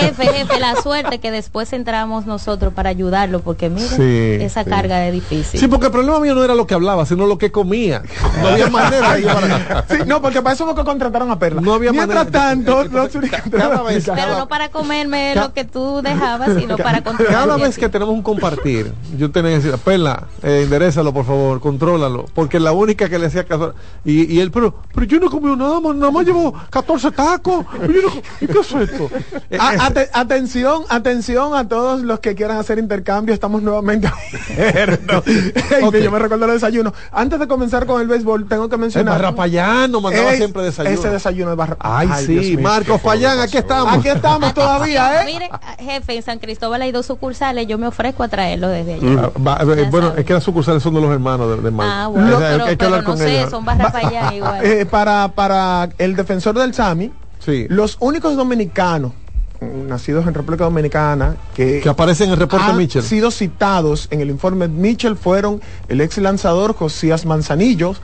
Jefe, 0.00 0.26
jefe, 0.26 0.60
la 0.60 0.80
suerte 0.82 1.18
que 1.18 1.30
después 1.30 1.72
entramos 1.72 2.26
nosotros 2.26 2.72
para 2.72 2.90
ayudarlo, 2.90 3.40
porque 3.40 3.68
miren, 3.68 3.88
Sí, 3.88 4.44
esa 4.44 4.64
sí. 4.64 4.70
carga 4.70 5.06
es 5.06 5.12
difícil. 5.12 5.60
Sí, 5.60 5.68
porque 5.68 5.86
el 5.86 5.92
problema 5.92 6.18
mío 6.20 6.34
no 6.34 6.44
era 6.44 6.54
lo 6.54 6.66
que 6.66 6.74
hablaba, 6.74 7.04
sino 7.06 7.26
lo 7.26 7.38
que 7.38 7.41
comía. 7.50 8.02
No 8.40 8.48
había 8.48 8.68
manera 8.68 9.14
de 9.14 9.20
llevar 9.22 9.84
Sí, 9.90 9.96
no, 10.06 10.22
porque 10.22 10.40
para 10.42 10.54
eso 10.54 10.64
fue 10.66 10.74
que 10.74 10.84
contrataron 10.84 11.30
a 11.30 11.38
Perla. 11.38 11.60
No 11.60 11.74
había 11.74 11.90
Mientras 11.92 12.26
manera. 12.26 12.30
tanto, 12.48 12.82
Entonces, 12.82 13.20
los 13.22 13.30
ca- 13.30 13.42
cada 13.50 13.82
vez- 13.82 14.04
Pero 14.14 14.38
no 14.38 14.48
para 14.48 14.68
comerme 14.70 15.34
lo 15.34 15.52
que 15.52 15.64
tú 15.64 16.00
dejabas, 16.02 16.50
sino 16.58 16.76
para 16.76 17.02
controlar. 17.02 17.32
Cada 17.34 17.56
vez 17.56 17.76
que 17.78 17.88
tenemos 17.88 18.14
un 18.14 18.22
compartir, 18.22 18.92
yo 19.16 19.30
tenía 19.30 19.50
que 19.52 19.56
decir, 19.64 19.78
Perla, 19.84 20.24
eh, 20.42 20.62
enderezalo 20.64 21.12
por 21.12 21.24
favor, 21.26 21.60
contrólalo, 21.60 22.26
porque 22.34 22.60
la 22.60 22.72
única 22.72 23.08
que 23.08 23.18
le 23.18 23.26
hacía 23.26 23.44
caso, 23.44 23.74
y, 24.04 24.32
y 24.32 24.40
él, 24.40 24.50
pero, 24.50 24.74
pero 24.94 25.06
yo 25.06 25.18
no 25.18 25.30
comí 25.30 25.54
nada 25.56 25.80
más, 25.80 25.96
nada 25.96 26.12
más 26.12 26.24
llevo 26.26 26.54
14 26.70 27.10
tacos, 27.10 27.64
y 27.88 27.92
yo 27.94 28.02
no 28.02 28.12
¿y 28.40 28.46
qué 28.46 28.58
es 28.60 28.72
esto? 28.72 29.10
A- 29.58 29.86
ate- 29.88 30.10
atención, 30.12 30.84
atención 30.88 31.54
a 31.54 31.66
todos 31.68 32.02
los 32.02 32.20
que 32.20 32.34
quieran 32.34 32.58
hacer 32.58 32.78
intercambio. 32.78 33.34
Estamos 33.34 33.62
nuevamente 33.62 34.08
abiertos. 34.58 35.26
Ey, 35.26 35.82
Ok. 35.82 35.96
Yo 35.96 36.10
me 36.10 36.18
recuerdo 36.18 36.46
el 36.46 36.52
desayuno. 36.52 36.92
Antes 37.12 37.31
de 37.38 37.48
comenzar 37.48 37.86
con 37.86 38.00
el 38.00 38.08
béisbol, 38.08 38.48
tengo 38.48 38.68
que 38.68 38.74
el 38.76 38.80
mencionar. 38.80 39.14
Barrapayano 39.14 40.00
mandaba 40.00 40.30
Es- 40.32 40.38
siempre 40.38 40.62
desayuno. 40.62 40.94
Ese 40.94 41.10
desayuno 41.10 41.50
de 41.50 41.56
Barra. 41.56 41.76
Ay, 41.80 42.08
Dios 42.26 42.44
sí, 42.46 42.56
mío. 42.56 42.60
Marcos 42.68 43.00
Payán, 43.00 43.38
aquí 43.40 43.56
estamos. 43.58 43.94
Aquí 43.94 44.08
estamos 44.08 44.54
todavía, 44.54 45.22
¿eh? 45.22 45.24
Mire, 45.26 45.50
jefe, 45.78 46.16
en 46.16 46.22
San 46.22 46.38
Cristóbal 46.38 46.82
hay 46.82 46.92
dos 46.92 47.06
sucursales, 47.06 47.66
yo 47.66 47.78
me 47.78 47.86
ofrezco 47.86 48.22
a 48.22 48.28
traerlo 48.28 48.68
desde 48.68 48.94
allá. 48.94 49.30
Va, 49.46 49.58
eh, 49.62 49.88
bueno, 49.90 50.08
sabe. 50.08 50.20
es 50.20 50.26
que 50.26 50.34
las 50.34 50.44
sucursales 50.44 50.82
son 50.82 50.94
de 50.94 51.00
los 51.00 51.10
hermanos 51.10 51.56
de, 51.56 51.62
de 51.62 51.70
Marcos. 51.70 51.94
Ah, 51.96 52.06
bueno, 52.08 52.36
O 52.36 52.38
sea, 52.40 52.50
pero, 52.50 52.64
hay 52.64 52.70
que 52.70 52.76
pero 52.76 52.86
hablar 52.88 53.02
no 53.02 53.08
con 53.10 53.18
sé, 53.18 53.50
son 53.50 53.64
igual. 54.34 54.64
Eh, 54.64 54.86
para, 54.86 55.28
para 55.28 55.88
el 55.98 56.16
defensor 56.16 56.58
del 56.58 56.74
SAMI, 56.74 57.12
Sí. 57.38 57.66
los 57.68 57.96
únicos 57.98 58.36
dominicanos 58.36 59.12
nacidos 59.88 60.26
en 60.26 60.34
República 60.34 60.64
Dominicana 60.64 61.36
que, 61.54 61.80
Que 61.80 61.88
aparece 61.88 62.24
en 62.24 62.30
el 62.30 62.36
reporte 62.36 62.66
han 62.66 62.76
Mitchell. 62.76 63.02
sido 63.02 63.30
citados 63.30 64.08
en 64.10 64.20
el 64.20 64.30
informe 64.30 64.68
Mitchell 64.68 65.16
fueron 65.16 65.60
el 65.88 66.00
ex 66.00 66.18
lanzador 66.18 66.74
Josías 66.74 67.26
Manzanillo, 67.26 67.94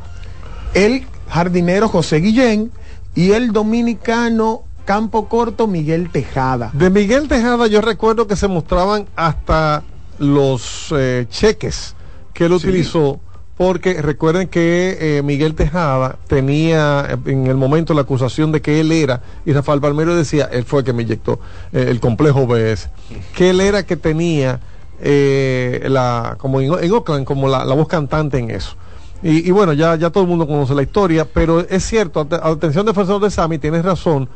el 0.74 1.06
jardinero 1.28 1.88
José 1.88 2.18
Guillén 2.20 2.70
y 3.14 3.32
el 3.32 3.52
dominicano 3.52 4.62
campo 4.84 5.28
corto 5.28 5.66
Miguel 5.66 6.10
Tejada. 6.10 6.70
De 6.72 6.88
Miguel 6.88 7.28
Tejada 7.28 7.66
yo 7.66 7.80
recuerdo 7.80 8.26
que 8.26 8.36
se 8.36 8.48
mostraban 8.48 9.06
hasta 9.16 9.82
los 10.18 10.92
eh, 10.96 11.26
cheques 11.28 11.94
que 12.32 12.46
él 12.46 12.52
utilizó, 12.52 13.20
porque 13.58 14.00
recuerden 14.00 14.46
que 14.46 14.96
eh, 15.18 15.22
Miguel 15.22 15.54
Tejada 15.56 16.16
tenía 16.28 17.06
eh, 17.10 17.16
en 17.30 17.48
el 17.48 17.56
momento 17.56 17.92
la 17.92 18.02
acusación 18.02 18.52
de 18.52 18.62
que 18.62 18.78
él 18.80 18.92
era, 18.92 19.20
y 19.44 19.52
Rafael 19.52 19.80
Palmero 19.80 20.14
decía, 20.14 20.48
él 20.52 20.64
fue 20.64 20.80
el 20.80 20.84
que 20.86 20.92
me 20.92 21.02
inyectó 21.02 21.40
eh, 21.72 21.86
el 21.88 21.98
complejo 21.98 22.46
BS, 22.46 22.88
que 23.34 23.50
él 23.50 23.60
era 23.60 23.84
que 23.84 23.96
tenía 23.96 24.60
eh, 25.00 25.84
la, 25.88 26.36
como 26.38 26.60
en, 26.60 26.70
Oakland, 26.92 27.24
como 27.24 27.48
la, 27.48 27.64
la 27.64 27.74
voz 27.74 27.88
cantante 27.88 28.38
en 28.38 28.50
eso. 28.50 28.76
Y, 29.20 29.50
bueno, 29.50 29.72
ya, 29.72 29.96
ya 29.96 30.10
todo 30.10 30.22
el 30.22 30.28
mundo 30.30 30.46
conoce 30.46 30.76
la 30.76 30.82
historia, 30.82 31.24
pero 31.24 31.58
es 31.68 31.84
cierto, 31.84 32.20
at- 32.20 32.34
atención 32.34 32.86
defensor 32.86 33.20
de 33.20 33.32
Sami, 33.32 33.58
tienes 33.58 33.84
razón, 33.84 34.28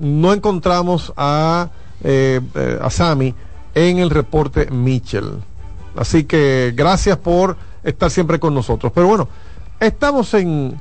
no 0.00 0.32
encontramos 0.32 1.12
a, 1.16 1.68
a 2.80 2.90
Sami 2.90 3.32
en 3.76 3.98
el 3.98 4.10
reporte 4.10 4.68
Mitchell. 4.72 5.34
Así 5.94 6.24
que 6.24 6.72
gracias 6.74 7.16
por 7.18 7.56
estar 7.84 8.10
siempre 8.10 8.38
con 8.40 8.54
nosotros. 8.54 8.92
Pero 8.94 9.06
bueno, 9.06 9.28
estamos 9.80 10.32
en... 10.34 10.80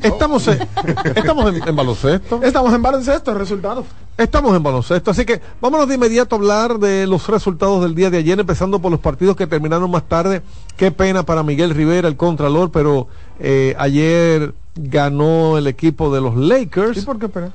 Estamos 0.00 0.48
en, 0.48 0.58
estamos 1.14 1.54
en, 1.54 1.68
en 1.68 1.76
baloncesto. 1.76 2.42
Estamos 2.42 2.74
en 2.74 2.82
baloncesto, 2.82 3.32
resultados. 3.34 3.86
Estamos 4.18 4.56
en 4.56 4.62
baloncesto, 4.62 5.10
así 5.10 5.24
que 5.24 5.40
vámonos 5.60 5.88
de 5.88 5.94
inmediato 5.94 6.34
a 6.34 6.38
hablar 6.38 6.78
de 6.78 7.06
los 7.06 7.26
resultados 7.28 7.82
del 7.82 7.94
día 7.94 8.10
de 8.10 8.18
ayer, 8.18 8.38
empezando 8.38 8.78
por 8.80 8.90
los 8.90 9.00
partidos 9.00 9.34
que 9.34 9.46
terminaron 9.46 9.90
más 9.90 10.04
tarde. 10.08 10.42
Qué 10.76 10.90
pena 10.90 11.24
para 11.24 11.42
Miguel 11.42 11.70
Rivera, 11.70 12.06
el 12.06 12.16
Contralor, 12.16 12.70
pero 12.70 13.08
eh, 13.40 13.74
ayer 13.78 14.54
ganó 14.76 15.58
el 15.58 15.66
equipo 15.66 16.14
de 16.14 16.20
los 16.20 16.36
Lakers. 16.36 16.98
¿Y 16.98 17.02
por 17.02 17.18
qué 17.18 17.26
espera? 17.26 17.50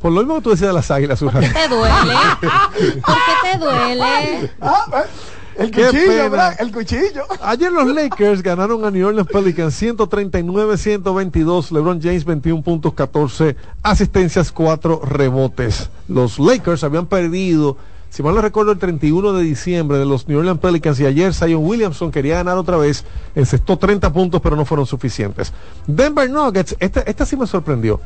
Por 0.00 0.12
lo 0.12 0.20
mismo 0.20 0.36
que 0.36 0.42
tú 0.42 0.50
decías 0.50 0.68
de 0.68 0.74
las 0.74 0.90
águilas, 0.90 1.18
¿Por 1.20 1.32
qué 1.40 1.48
te 1.48 1.68
duele? 1.68 2.14
¿Por 2.40 3.14
qué 3.14 3.52
te 3.52 3.58
duele? 3.58 4.50
El 5.58 5.70
cuchillo. 5.70 6.30
¿verdad? 6.30 6.56
El 6.58 6.72
cuchillo. 6.72 7.24
Ayer 7.42 7.72
los 7.72 7.86
Lakers 7.86 8.42
ganaron 8.42 8.84
a 8.84 8.90
New 8.90 9.06
Orleans 9.06 9.28
Pelicans 9.28 9.80
139-122. 9.80 11.70
LeBron 11.70 12.00
James 12.00 12.24
21 12.24 12.62
puntos, 12.62 12.92
14 12.94 13.56
asistencias, 13.82 14.52
4 14.52 15.02
rebotes. 15.04 15.90
Los 16.08 16.38
Lakers 16.38 16.84
habían 16.84 17.06
perdido, 17.06 17.76
si 18.10 18.22
mal 18.22 18.34
no 18.34 18.42
recuerdo, 18.42 18.72
el 18.72 18.78
31 18.78 19.32
de 19.32 19.42
diciembre 19.42 19.98
de 19.98 20.04
los 20.04 20.28
New 20.28 20.38
Orleans 20.38 20.60
Pelicans 20.60 21.00
y 21.00 21.06
ayer 21.06 21.32
Zion 21.32 21.64
Williamson 21.64 22.10
quería 22.10 22.36
ganar 22.36 22.58
otra 22.58 22.76
vez. 22.76 23.04
Encestó 23.34 23.78
30 23.78 24.12
puntos, 24.12 24.40
pero 24.42 24.56
no 24.56 24.64
fueron 24.64 24.86
suficientes. 24.86 25.52
Denver 25.86 26.28
Nuggets, 26.30 26.76
esta, 26.78 27.00
esta 27.00 27.24
sí 27.24 27.36
me 27.36 27.46
sorprendió. 27.46 28.00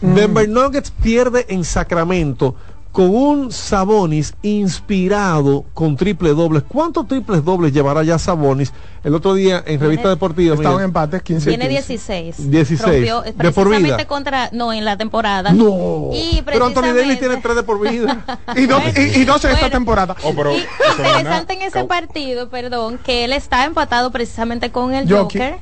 Denver 0.00 0.48
Nuggets 0.48 0.90
pierde 0.90 1.46
en 1.48 1.64
Sacramento 1.64 2.54
con 2.92 3.14
un 3.14 3.52
Sabonis 3.52 4.34
inspirado 4.42 5.64
con 5.74 5.96
triple 5.96 6.30
dobles. 6.30 6.62
¿Cuántos 6.66 7.06
triples 7.06 7.44
dobles 7.44 7.72
llevará 7.72 8.02
ya 8.02 8.18
Sabonis? 8.18 8.72
El 9.04 9.14
otro 9.14 9.34
día 9.34 9.62
en 9.66 9.78
Revista 9.80 10.08
Deportiva. 10.08 10.54
Estaban 10.54 10.82
empates 10.82 11.22
15 11.22 11.48
Tiene 11.48 11.68
16. 11.68 12.50
16. 12.50 12.82
Rompió, 12.82 13.22
De 13.22 13.32
por 13.32 13.68
precisamente 13.68 13.78
vida. 13.96 14.04
contra, 14.06 14.50
no, 14.52 14.72
en 14.72 14.84
la 14.84 14.96
temporada. 14.96 15.52
No. 15.52 16.10
Y 16.12 16.42
Pero 16.44 16.66
Anthony 16.66 16.94
Davis 16.94 17.18
tiene 17.18 17.36
tres 17.36 17.56
de 17.56 17.62
por 17.62 17.80
vida. 17.80 18.24
y, 18.56 18.66
dos, 18.66 18.82
y, 18.96 19.20
y 19.20 19.24
dos 19.24 19.44
en 19.44 19.52
esta 19.52 19.70
temporada. 19.70 20.16
Oh, 20.24 20.32
pero 20.34 20.52
Y 20.52 20.64
interesante 20.98 21.54
en 21.54 21.62
ese 21.62 21.84
partido, 21.84 22.48
perdón, 22.48 22.98
que 22.98 23.24
él 23.24 23.32
está 23.32 23.64
empatado 23.64 24.10
precisamente 24.10 24.70
con 24.70 24.94
el. 24.94 25.10
Joker 25.10 25.58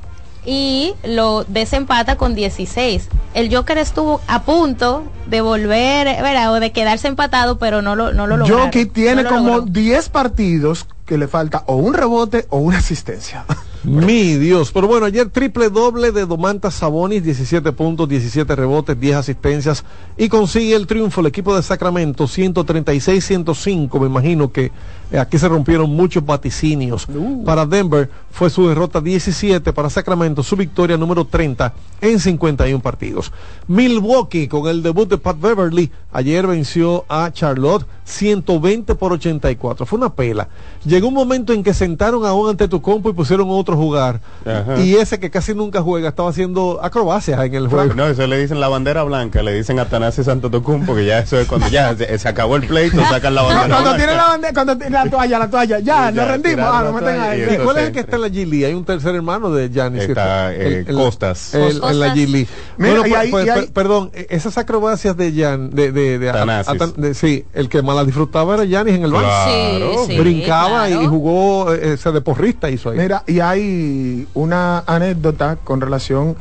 y 0.47 0.95
lo 1.03 1.43
desempata 1.43 2.15
con 2.15 2.33
16. 2.33 3.09
El 3.33 3.53
Joker 3.53 3.77
estuvo 3.77 4.21
a 4.27 4.43
punto 4.43 5.03
de 5.27 5.41
volver, 5.41 6.05
¿verdad? 6.23 6.53
O 6.53 6.59
de 6.61 6.71
quedarse 6.71 7.09
empatado, 7.09 7.59
pero 7.59 7.81
no 7.81 7.97
lo, 7.97 8.13
no 8.13 8.27
lo 8.27 8.37
logró. 8.37 8.63
Jokic 8.63 8.93
tiene 8.93 9.25
como 9.25 9.61
10 9.61 10.07
partidos 10.09 10.87
que 11.05 11.17
le 11.17 11.27
falta 11.27 11.63
o 11.67 11.75
un 11.75 11.93
rebote 11.93 12.47
o 12.49 12.59
una 12.59 12.77
asistencia. 12.77 13.45
Mi 13.83 14.35
Dios. 14.35 14.71
Pero 14.71 14.87
bueno, 14.87 15.05
ayer 15.05 15.29
triple 15.29 15.69
doble 15.69 16.11
de 16.11 16.25
Domantas 16.25 16.75
Sabonis, 16.75 17.23
17 17.23 17.71
puntos, 17.73 18.09
17 18.09 18.55
rebotes, 18.55 18.99
10 18.99 19.15
asistencias 19.17 19.83
y 20.17 20.29
consigue 20.29 20.75
el 20.75 20.87
triunfo 20.87 21.21
el 21.21 21.27
equipo 21.27 21.55
de 21.55 21.63
Sacramento, 21.63 22.25
136-105. 22.25 23.99
Me 23.99 24.07
imagino 24.07 24.51
que 24.51 24.71
aquí 25.19 25.37
se 25.37 25.47
rompieron 25.47 25.89
muchos 25.95 26.25
vaticinios. 26.25 27.07
Para 27.45 27.65
Denver 27.65 28.09
fue 28.31 28.49
su 28.49 28.67
derrota 28.67 28.99
17, 29.01 29.71
para 29.73 29.89
Sacramento 29.89 30.43
su 30.43 30.55
victoria 30.55 30.97
número 30.97 31.25
30 31.25 31.73
en 32.01 32.19
51 32.19 32.81
partidos. 32.81 33.31
Milwaukee 33.67 34.47
con 34.47 34.67
el 34.67 34.81
debut 34.83 35.09
de 35.09 35.17
Pat 35.17 35.39
Beverly 35.39 35.91
ayer 36.11 36.45
venció 36.47 37.05
a 37.09 37.31
Charlotte 37.31 37.85
120 38.05 38.95
por 38.95 39.13
84. 39.13 39.85
Fue 39.85 39.97
una 39.99 40.09
pela. 40.13 40.47
Llegó 40.85 41.07
un 41.09 41.13
momento 41.13 41.53
en 41.53 41.63
que 41.63 41.73
sentaron 41.73 42.25
a 42.25 42.33
un 42.33 42.49
ante 42.49 42.67
tu 42.67 42.81
compo 42.81 43.09
y 43.09 43.13
pusieron 43.13 43.47
a 43.49 43.51
otro 43.51 43.73
a 43.75 43.77
jugar. 43.77 44.21
Ajá. 44.45 44.79
Y 44.79 44.95
ese 44.95 45.19
que 45.19 45.29
casi 45.29 45.53
nunca 45.53 45.81
juega 45.81 46.09
estaba 46.09 46.29
haciendo 46.29 46.79
acrobacias 46.81 47.39
en 47.43 47.53
el 47.55 47.67
juego. 47.67 47.93
No, 47.93 48.07
eso 48.07 48.25
le 48.27 48.37
dicen 48.39 48.59
la 48.59 48.67
bandera 48.69 49.03
blanca, 49.03 49.41
le 49.43 49.53
dicen 49.53 49.79
a 49.79 49.85
Tanasi 49.85 50.23
Santo 50.23 50.49
Tocumpo 50.49 50.95
que 50.95 51.05
ya 51.05 51.19
eso 51.19 51.37
es 51.39 51.47
cuando 51.47 51.67
ya 51.67 51.95
se, 51.95 52.17
se 52.17 52.27
acabó 52.27 52.55
el 52.55 52.65
pleito, 52.67 52.97
sacan 53.09 53.35
la 53.35 53.41
No, 53.41 53.47
bandera 53.47 53.67
cuando 53.67 53.83
blanca. 53.89 53.97
tiene 53.97 54.15
la 54.15 54.27
bandera, 54.27 54.53
cuando 54.53 54.77
tiene 54.77 54.96
la 55.03 55.09
toalla, 55.09 55.39
la 55.39 55.49
toalla, 55.49 55.79
ya, 55.79 56.11
nos 56.11 56.27
rendimos, 56.27 56.65
ah, 56.67 56.83
nos 56.83 56.93
meten 57.01 57.19
ahí. 57.19 57.37
y 57.37 57.39
¿Y 57.39 57.43
entonces- 57.43 57.63
cuál 57.63 57.77
es 57.77 57.83
el 57.85 57.91
que 57.91 57.99
está 57.99 58.15
en 58.15 58.21
la 58.21 58.27
G-League? 58.27 58.65
Hay 58.65 58.73
un 58.73 58.85
tercer 58.85 59.15
hermano 59.15 59.51
de 59.51 59.69
que 59.69 60.05
Está, 60.05 60.53
eh, 60.53 60.85
Costas. 60.93 61.53
el- 61.55 61.81
en 61.83 61.99
la. 61.99 62.13
Mira, 62.15 62.47
Bueno, 62.77 63.03
ahí- 63.03 63.11
y 63.31 63.35
ahí- 63.49 63.61
per- 63.61 63.73
perdón, 63.73 64.11
eh, 64.13 64.27
esas 64.29 64.57
acrobacias 64.57 65.15
de 65.17 65.31
Jan, 65.33 65.69
de, 65.71 65.91
de, 65.91 66.19
de, 66.19 67.13
sí, 67.13 67.45
el 67.53 67.69
que 67.69 67.81
más 67.81 67.95
la 67.95 68.03
disfrutaba 68.05 68.55
era 68.55 68.65
Giannis 68.65 68.95
en 68.95 69.03
el 69.03 69.11
banco. 69.11 69.27
Claro. 69.27 70.05
Sí, 70.05 70.13
sí, 70.13 70.19
Brincaba 70.19 70.87
claro. 70.87 71.01
y 71.03 71.05
jugó, 71.07 71.73
eh, 71.73 71.93
ese 71.93 72.11
de 72.11 72.21
porrista 72.21 72.69
hizo 72.69 72.89
ahí. 72.89 72.97
Mira, 72.97 73.23
y 73.27 73.39
hay 73.39 74.27
una 74.33 74.79
anécdota 74.87 75.57
con 75.63 75.81
relación 75.81 76.35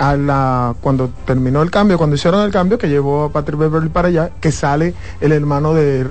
a 0.00 0.16
la 0.16 0.74
cuando 0.80 1.10
terminó 1.26 1.60
el 1.62 1.70
cambio, 1.70 1.98
cuando 1.98 2.16
hicieron 2.16 2.40
el 2.40 2.50
cambio 2.50 2.78
que 2.78 2.88
llevó 2.88 3.24
a 3.24 3.28
Patrick 3.32 3.58
Beverly 3.58 3.90
para 3.90 4.08
allá, 4.08 4.30
que 4.40 4.50
sale 4.50 4.94
el 5.20 5.30
hermano 5.32 5.74
de 5.74 6.06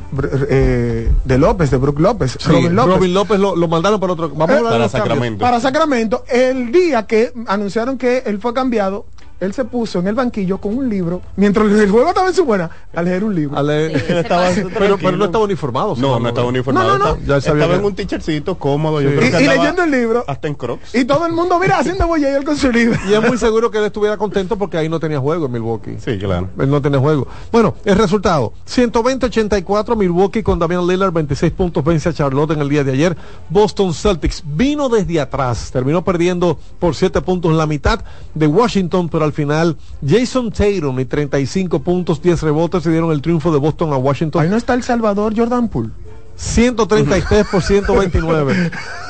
eh, 0.49 1.11
de 1.25 1.37
López, 1.39 1.71
de 1.71 1.77
Brook 1.77 1.99
López, 1.99 2.37
Sí, 2.39 2.51
Robin 2.51 2.75
López. 2.75 2.95
Robin 2.95 3.13
López 3.15 3.39
lo, 3.39 3.55
lo 3.55 3.67
mandaron 3.67 3.99
para 3.99 4.13
otro. 4.13 4.29
Vamos 4.29 4.49
a 4.51 4.55
de 4.55 4.61
Para 4.61 4.71
cambios. 4.71 4.91
Sacramento. 4.91 5.41
para 5.43 5.59
Sacramento, 5.59 6.23
el 6.29 6.71
día 6.71 7.07
que 7.07 7.33
anunciaron 7.47 7.97
que 7.97 8.19
él 8.27 8.39
fue 8.39 8.53
cambiado, 8.53 9.07
él 9.39 9.53
se 9.53 9.65
puso 9.65 9.99
en 9.99 10.07
el 10.07 10.15
banquillo 10.15 10.57
con 10.59 10.77
un 10.77 10.89
libro, 10.89 11.21
mientras 11.35 11.69
el 11.71 11.89
juego 11.89 12.09
estaba 12.09 12.27
en 12.27 12.33
su 12.33 12.45
buena, 12.45 12.69
a 12.93 13.01
leer 13.01 13.23
un 13.23 13.33
libro. 13.35 13.57
A 13.57 13.63
leer- 13.63 13.99
Sí, 13.99 14.05
se 14.07 14.19
Estaba 14.19 14.43
pasa. 14.49 14.61
pero, 14.77 14.97
no 15.17 15.25
estaba 15.25 15.43
uniformado. 15.43 15.95
No, 15.97 16.13
¿no? 16.15 16.19
no 16.19 16.29
estaba 16.29 16.47
uniformado. 16.47 16.87
No, 16.87 16.97
no, 16.97 17.05
no. 17.05 17.11
Estaba, 17.15 17.25
Ya 17.37 17.41
sabía 17.41 17.61
estaba 17.63 17.73
que- 17.73 17.79
en 17.79 17.85
un 17.85 17.95
t-shirtcito 17.95 18.57
cómodo. 18.57 19.01
Yo 19.01 19.09
Sí. 19.11 19.15
creo 19.17 19.27
Y, 19.27 19.31
que 19.31 19.37
y 19.37 19.39
andaba 19.47 19.57
leyendo 19.57 19.83
el 19.83 19.91
libro. 19.91 20.23
Hasta 20.27 20.47
en 20.47 20.53
Crocs. 20.55 20.95
Y 20.95 21.05
todo 21.05 21.25
el 21.25 21.33
mundo, 21.33 21.57
mira, 21.59 21.79
haciendo 21.79 22.07
bolla 22.07 22.31
y 22.31 22.35
él 22.35 22.43
con 22.43 22.57
su 22.57 22.71
libro. 22.71 22.97
Y 23.09 23.13
es 23.13 23.21
muy 23.21 23.37
seguro 23.37 23.71
que 23.71 23.77
él 23.77 23.85
estuviera 23.85 24.17
contento 24.17 24.57
porque 24.57 24.77
ahí 24.77 24.89
no 24.89 24.99
tenía 24.99 25.19
juego 25.19 25.45
en 25.45 25.51
Milwaukee. 25.53 25.97
Sí, 26.03 26.17
claro. 26.17 26.49
Él 26.59 26.69
no 26.69 26.81
tiene 26.81 26.97
juego. 26.97 27.27
Bueno, 27.51 27.75
el 27.85 27.97
resultado: 27.97 28.53
120-84 28.65 29.95
Milwaukee 29.95 30.43
con 30.43 30.59
Damian 30.59 30.85
Lillard, 30.87 31.11
26 31.11 31.51
puntos 31.53 31.83
vence 31.83 32.09
a 32.09 32.13
Charlotte 32.13 32.51
en 32.51 32.59
el 32.59 32.69
día 32.69 32.83
de 32.83 32.91
ayer. 32.93 33.17
Boston 33.49 33.93
Celtics 33.93 34.43
vino 34.45 34.89
desde 34.89 35.19
atrás, 35.19 35.69
terminó 35.71 36.03
perdiendo 36.03 36.59
por 36.79 36.95
7 36.95 37.21
puntos 37.21 37.53
la 37.53 37.65
mitad 37.65 38.01
de 38.33 38.47
Washington, 38.47 39.09
pero 39.09 39.25
al 39.29 39.33
final 39.33 39.77
Jason 40.05 40.51
Tatum 40.51 40.99
y 40.99 41.05
35 41.05 41.79
puntos, 41.81 42.21
10 42.21 42.41
rebotes 42.41 42.83
se 42.83 42.91
dieron 42.91 43.11
el 43.11 43.21
triunfo 43.21 43.51
de 43.51 43.59
Boston 43.59 43.93
a 43.93 43.97
Washington. 43.97 44.43
Ahí 44.43 44.49
no 44.49 44.57
está 44.57 44.73
el 44.73 44.83
Salvador 44.83 45.33
Jordan 45.35 45.69
Poole. 45.69 45.91
133 46.35 47.47
por 47.47 47.61
129. 47.61 48.71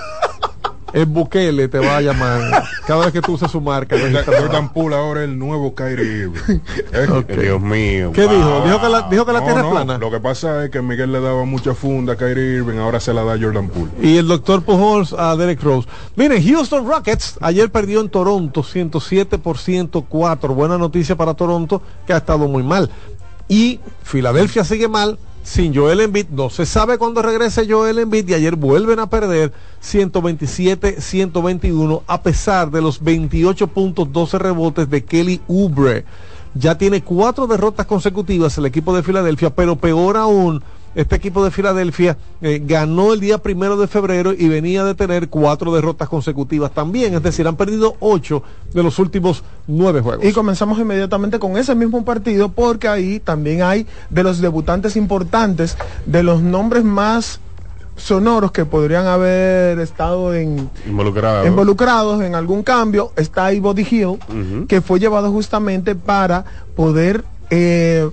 El 0.93 1.05
Bukele 1.05 1.67
te 1.67 1.79
va 1.79 1.97
a 1.97 2.01
llamar 2.01 2.63
cada 2.87 3.05
vez 3.05 3.13
que 3.13 3.21
tú 3.21 3.33
uses 3.33 3.49
su 3.51 3.61
marca. 3.61 3.95
Jordan 4.25 4.69
Poole 4.73 4.95
ahora 4.95 5.21
es 5.21 5.29
el 5.29 5.37
nuevo 5.37 5.75
Kyrie 5.75 6.23
Irving. 6.23 6.59
¿Eh? 6.93 7.07
Ok. 7.09 7.27
Dios 7.27 7.61
mío. 7.61 8.11
¿Qué 8.13 8.25
wow. 8.25 8.35
dijo? 8.35 8.61
Dijo 8.65 8.81
que 8.81 8.89
la, 8.89 9.01
dijo 9.09 9.25
que 9.25 9.33
la 9.33 9.39
No, 9.39 9.45
tierra 9.45 9.61
no, 9.61 9.67
es 9.67 9.73
plana. 9.73 9.97
Lo 9.97 10.11
que 10.11 10.19
pasa 10.19 10.65
es 10.65 10.71
que 10.71 10.81
Miguel 10.81 11.11
le 11.11 11.19
daba 11.19 11.45
mucha 11.45 11.73
funda 11.73 12.13
a 12.13 12.15
Kyrie 12.15 12.57
Irving, 12.57 12.77
ahora 12.77 12.99
se 12.99 13.13
la 13.13 13.23
da 13.23 13.37
Jordan 13.39 13.69
Poole. 13.69 13.91
Y 14.01 14.17
el 14.17 14.27
doctor 14.27 14.63
Pujols 14.63 15.13
a 15.13 15.35
Derek 15.35 15.61
Rose. 15.61 15.87
Miren, 16.15 16.43
Houston 16.43 16.87
Rockets 16.87 17.37
ayer 17.41 17.71
perdió 17.71 18.01
en 18.01 18.09
Toronto 18.09 18.63
107 18.63 19.37
por 19.37 19.57
104. 19.57 20.53
Buena 20.53 20.77
noticia 20.77 21.15
para 21.15 21.33
Toronto, 21.33 21.81
que 22.07 22.13
ha 22.13 22.17
estado 22.17 22.47
muy 22.47 22.63
mal. 22.63 22.89
Y 23.47 23.79
Filadelfia 24.03 24.63
sigue 24.63 24.87
mal 24.87 25.17
sin 25.49 25.73
Joel 25.73 26.01
Embiid. 26.01 26.27
No 26.29 26.51
se 26.51 26.67
sabe 26.67 26.99
cuándo 26.99 27.23
regrese 27.23 27.65
Joel 27.67 27.97
Embiid 27.97 28.29
y 28.29 28.35
ayer 28.35 28.55
vuelven 28.55 28.99
a 28.99 29.09
perder 29.09 29.51
127-121 29.83 32.03
a 32.05 32.21
pesar 32.21 32.69
de 32.69 32.83
los 32.83 33.03
28 33.03 33.65
puntos, 33.67 34.11
12 34.11 34.37
rebotes 34.37 34.87
de 34.89 35.03
Kelly 35.03 35.41
Oubre. 35.47 36.05
Ya 36.53 36.77
tiene 36.77 37.03
cuatro 37.03 37.47
derrotas 37.47 37.87
consecutivas 37.87 38.59
el 38.59 38.67
equipo 38.67 38.95
de 38.95 39.01
Filadelfia, 39.01 39.49
pero 39.49 39.75
peor 39.75 40.17
aún, 40.17 40.61
este 40.95 41.15
equipo 41.15 41.43
de 41.43 41.51
Filadelfia 41.51 42.17
eh, 42.41 42.61
ganó 42.63 43.13
el 43.13 43.19
día 43.19 43.37
primero 43.37 43.77
de 43.77 43.87
febrero 43.87 44.33
y 44.33 44.47
venía 44.47 44.83
de 44.83 44.95
tener 44.95 45.29
cuatro 45.29 45.73
derrotas 45.73 46.09
consecutivas 46.09 46.71
también, 46.71 47.13
es 47.13 47.23
decir, 47.23 47.47
han 47.47 47.55
perdido 47.55 47.95
ocho 47.99 48.43
de 48.73 48.83
los 48.83 48.99
últimos 48.99 49.43
nueve 49.67 50.01
juegos. 50.01 50.25
Y 50.25 50.31
comenzamos 50.31 50.79
inmediatamente 50.79 51.39
con 51.39 51.57
ese 51.57 51.75
mismo 51.75 52.03
partido 52.03 52.49
porque 52.49 52.87
ahí 52.87 53.19
también 53.19 53.61
hay 53.61 53.85
de 54.09 54.23
los 54.23 54.39
debutantes 54.39 54.95
importantes, 54.95 55.77
de 56.05 56.23
los 56.23 56.41
nombres 56.41 56.83
más 56.83 57.39
sonoros 57.99 58.51
que 58.51 58.65
podrían 58.65 59.05
haber 59.05 59.79
estado 59.79 60.33
en, 60.33 60.69
Involucrado. 60.87 61.45
involucrados 61.45 62.21
en 62.23 62.33
algún 62.33 62.63
cambio. 62.63 63.11
Está 63.15 63.45
ahí 63.45 63.59
Body 63.59 63.85
Hill, 63.89 64.65
que 64.67 64.81
fue 64.81 64.99
llevado 64.99 65.31
justamente 65.31 65.95
para 65.95 66.45
poder 66.75 67.23
eh, 67.49 68.09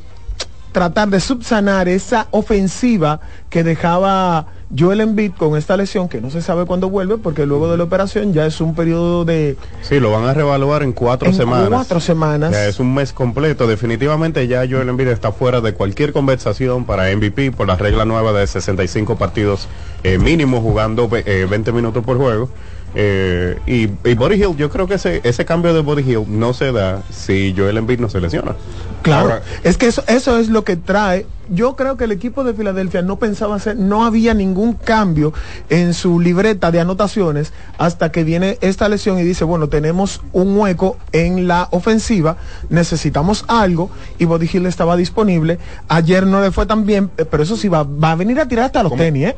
tratar 0.76 1.08
de 1.08 1.20
subsanar 1.20 1.88
esa 1.88 2.26
ofensiva 2.32 3.18
que 3.48 3.64
dejaba 3.64 4.44
Joel 4.78 5.00
Embiid 5.00 5.32
con 5.32 5.56
esta 5.56 5.74
lesión, 5.74 6.06
que 6.06 6.20
no 6.20 6.28
se 6.28 6.42
sabe 6.42 6.66
cuándo 6.66 6.90
vuelve, 6.90 7.16
porque 7.16 7.46
luego 7.46 7.70
de 7.70 7.78
la 7.78 7.84
operación 7.84 8.34
ya 8.34 8.44
es 8.44 8.60
un 8.60 8.74
periodo 8.74 9.24
de 9.24 9.56
Sí, 9.80 10.00
lo 10.00 10.10
van 10.10 10.24
a 10.24 10.34
revaluar 10.34 10.82
en 10.82 10.92
cuatro 10.92 11.30
en 11.30 11.34
semanas. 11.34 11.70
cuatro 11.70 11.98
semanas. 11.98 12.52
Ya 12.52 12.66
es 12.66 12.78
un 12.78 12.92
mes 12.92 13.14
completo. 13.14 13.66
Definitivamente 13.66 14.46
ya 14.48 14.66
Joel 14.68 14.90
Embiid 14.90 15.08
está 15.08 15.32
fuera 15.32 15.62
de 15.62 15.72
cualquier 15.72 16.12
conversación 16.12 16.84
para 16.84 17.04
MVP 17.16 17.52
por 17.52 17.66
la 17.68 17.76
regla 17.76 18.04
nueva 18.04 18.34
de 18.34 18.46
65 18.46 19.16
partidos 19.16 19.68
eh, 20.02 20.18
mínimo 20.18 20.60
jugando 20.60 21.08
eh, 21.10 21.46
20 21.48 21.72
minutos 21.72 22.04
por 22.04 22.18
juego. 22.18 22.50
Eh, 22.98 23.58
y, 23.66 24.08
y 24.08 24.14
Body 24.14 24.36
Hill, 24.36 24.56
yo 24.56 24.70
creo 24.70 24.86
que 24.88 24.94
ese, 24.94 25.20
ese 25.22 25.44
cambio 25.44 25.74
de 25.74 25.80
Body 25.80 26.00
Hill 26.02 26.24
no 26.28 26.54
se 26.54 26.72
da 26.72 27.02
si 27.10 27.54
Joel 27.54 27.76
Embiid 27.76 28.00
no 28.00 28.08
se 28.08 28.20
lesiona. 28.22 28.56
Claro, 29.02 29.24
Ahora- 29.24 29.42
es 29.64 29.76
que 29.76 29.86
eso, 29.86 30.02
eso 30.08 30.38
es 30.38 30.48
lo 30.48 30.64
que 30.64 30.76
trae. 30.76 31.26
Yo 31.50 31.76
creo 31.76 31.98
que 31.98 32.04
el 32.04 32.12
equipo 32.12 32.42
de 32.42 32.54
Filadelfia 32.54 33.02
no 33.02 33.18
pensaba 33.18 33.54
hacer, 33.56 33.76
no 33.76 34.04
había 34.06 34.32
ningún 34.32 34.72
cambio 34.72 35.34
en 35.68 35.92
su 35.92 36.18
libreta 36.20 36.70
de 36.72 36.80
anotaciones 36.80 37.52
hasta 37.76 38.10
que 38.10 38.24
viene 38.24 38.56
esta 38.62 38.88
lesión 38.88 39.18
y 39.18 39.22
dice, 39.24 39.44
bueno, 39.44 39.68
tenemos 39.68 40.22
un 40.32 40.58
hueco 40.58 40.96
en 41.12 41.46
la 41.46 41.68
ofensiva, 41.72 42.38
necesitamos 42.70 43.44
algo 43.46 43.90
y 44.18 44.24
Body 44.24 44.48
Hill 44.50 44.64
estaba 44.66 44.96
disponible. 44.96 45.58
Ayer 45.88 46.26
no 46.26 46.40
le 46.40 46.50
fue 46.50 46.64
tan 46.64 46.86
bien, 46.86 47.10
eh, 47.18 47.26
pero 47.26 47.42
eso 47.42 47.56
sí 47.56 47.68
va, 47.68 47.82
va 47.84 48.12
a 48.12 48.16
venir 48.16 48.40
a 48.40 48.48
tirar 48.48 48.64
hasta 48.64 48.82
los 48.82 48.90
¿Cómo? 48.90 49.02
tenis, 49.02 49.26
¿eh? 49.28 49.36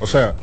O 0.00 0.06
sea, 0.06 0.34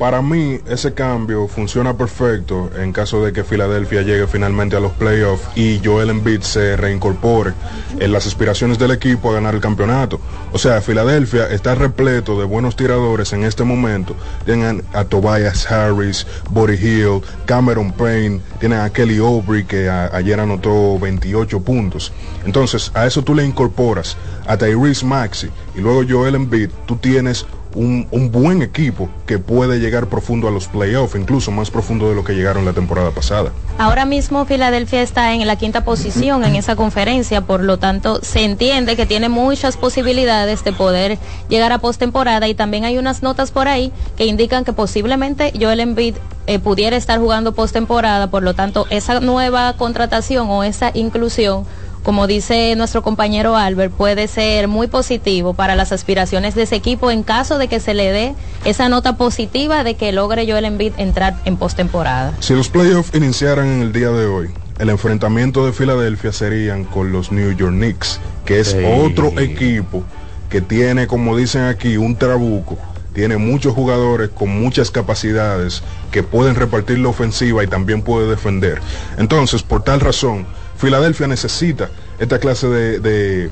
Para 0.00 0.22
mí, 0.22 0.58
ese 0.66 0.94
cambio 0.94 1.46
funciona 1.46 1.94
perfecto 1.94 2.70
en 2.74 2.90
caso 2.90 3.22
de 3.22 3.34
que 3.34 3.44
Filadelfia 3.44 4.00
llegue 4.00 4.26
finalmente 4.26 4.74
a 4.74 4.80
los 4.80 4.92
playoffs 4.92 5.46
y 5.54 5.78
Joel 5.84 6.08
Embiid 6.08 6.40
se 6.40 6.74
reincorpore 6.74 7.52
en 7.98 8.10
las 8.10 8.26
aspiraciones 8.26 8.78
del 8.78 8.92
equipo 8.92 9.28
a 9.28 9.34
ganar 9.34 9.54
el 9.54 9.60
campeonato. 9.60 10.18
O 10.54 10.58
sea, 10.58 10.80
Filadelfia 10.80 11.50
está 11.50 11.74
repleto 11.74 12.40
de 12.40 12.46
buenos 12.46 12.76
tiradores 12.76 13.34
en 13.34 13.44
este 13.44 13.62
momento. 13.62 14.16
Tienen 14.46 14.82
a 14.94 15.04
Tobias 15.04 15.70
Harris, 15.70 16.26
Buddy 16.48 16.76
Hill, 16.76 17.20
Cameron 17.44 17.92
Payne, 17.92 18.40
tienen 18.58 18.80
a 18.80 18.88
Kelly 18.88 19.18
Aubrey 19.18 19.64
que 19.64 19.90
ayer 19.90 20.40
anotó 20.40 20.98
28 20.98 21.60
puntos. 21.60 22.10
Entonces, 22.46 22.90
a 22.94 23.04
eso 23.04 23.22
tú 23.22 23.34
le 23.34 23.44
incorporas 23.44 24.16
a 24.46 24.56
Tyrese 24.56 25.04
Maxey 25.04 25.50
y 25.76 25.80
luego 25.80 26.04
Joel 26.08 26.36
Embiid, 26.36 26.70
tú 26.86 26.96
tienes 26.96 27.44
un, 27.74 28.06
un 28.10 28.30
buen 28.30 28.62
equipo 28.62 29.08
que 29.26 29.38
puede 29.38 29.78
llegar 29.78 30.06
profundo 30.06 30.48
a 30.48 30.50
los 30.50 30.68
playoffs, 30.68 31.14
incluso 31.14 31.50
más 31.50 31.70
profundo 31.70 32.08
de 32.08 32.14
lo 32.14 32.24
que 32.24 32.34
llegaron 32.34 32.64
la 32.64 32.72
temporada 32.72 33.10
pasada. 33.10 33.52
Ahora 33.78 34.04
mismo 34.04 34.44
Filadelfia 34.44 35.02
está 35.02 35.32
en 35.34 35.46
la 35.46 35.56
quinta 35.56 35.84
posición 35.84 36.44
en 36.44 36.56
esa 36.56 36.76
conferencia, 36.76 37.40
por 37.40 37.62
lo 37.62 37.78
tanto 37.78 38.20
se 38.22 38.44
entiende 38.44 38.96
que 38.96 39.06
tiene 39.06 39.28
muchas 39.28 39.76
posibilidades 39.76 40.64
de 40.64 40.72
poder 40.72 41.18
llegar 41.48 41.72
a 41.72 41.78
postemporada 41.78 42.48
y 42.48 42.54
también 42.54 42.84
hay 42.84 42.98
unas 42.98 43.22
notas 43.22 43.50
por 43.50 43.68
ahí 43.68 43.92
que 44.16 44.26
indican 44.26 44.64
que 44.64 44.72
posiblemente 44.72 45.52
Joel 45.58 45.80
Embiid 45.80 46.16
eh, 46.46 46.58
pudiera 46.58 46.96
estar 46.96 47.18
jugando 47.20 47.52
postemporada, 47.52 48.30
por 48.30 48.42
lo 48.42 48.54
tanto 48.54 48.86
esa 48.90 49.20
nueva 49.20 49.74
contratación 49.74 50.48
o 50.50 50.64
esa 50.64 50.90
inclusión 50.94 51.64
como 52.10 52.26
dice 52.26 52.74
nuestro 52.74 53.02
compañero 53.02 53.56
Albert, 53.56 53.92
puede 53.92 54.26
ser 54.26 54.66
muy 54.66 54.88
positivo 54.88 55.54
para 55.54 55.76
las 55.76 55.92
aspiraciones 55.92 56.56
de 56.56 56.62
ese 56.64 56.74
equipo 56.74 57.12
en 57.12 57.22
caso 57.22 57.56
de 57.56 57.68
que 57.68 57.78
se 57.78 57.94
le 57.94 58.10
dé 58.10 58.34
esa 58.64 58.88
nota 58.88 59.16
positiva 59.16 59.84
de 59.84 59.94
que 59.94 60.10
logre 60.10 60.44
Joel 60.44 60.64
Embiid 60.64 60.94
entrar 60.96 61.36
en 61.44 61.56
postemporada. 61.56 62.32
Si 62.40 62.52
los 62.52 62.68
playoffs 62.68 63.14
iniciaran 63.14 63.68
en 63.68 63.82
el 63.82 63.92
día 63.92 64.10
de 64.10 64.26
hoy, 64.26 64.50
el 64.80 64.90
enfrentamiento 64.90 65.64
de 65.64 65.72
Filadelfia 65.72 66.32
serían 66.32 66.82
con 66.82 67.12
los 67.12 67.30
New 67.30 67.52
York 67.56 67.74
Knicks, 67.74 68.18
que 68.44 68.58
es 68.58 68.72
Sí. 68.72 68.78
otro 68.84 69.28
equipo 69.38 70.02
que 70.48 70.60
tiene, 70.60 71.06
como 71.06 71.36
dicen 71.36 71.62
aquí, 71.62 71.96
un 71.96 72.16
trabuco. 72.16 72.76
Tiene 73.14 73.36
muchos 73.36 73.72
jugadores 73.72 74.30
con 74.30 74.48
muchas 74.48 74.90
capacidades 74.90 75.84
que 76.10 76.24
pueden 76.24 76.56
repartir 76.56 76.98
la 76.98 77.08
ofensiva 77.10 77.62
y 77.62 77.68
también 77.68 78.02
puede 78.02 78.28
defender. 78.28 78.80
Entonces, 79.16 79.62
por 79.62 79.84
tal 79.84 80.00
razón, 80.00 80.44
Filadelfia 80.80 81.26
necesita 81.26 81.90
esta 82.18 82.38
clase 82.38 82.66
de, 82.68 83.00
de- 83.00 83.50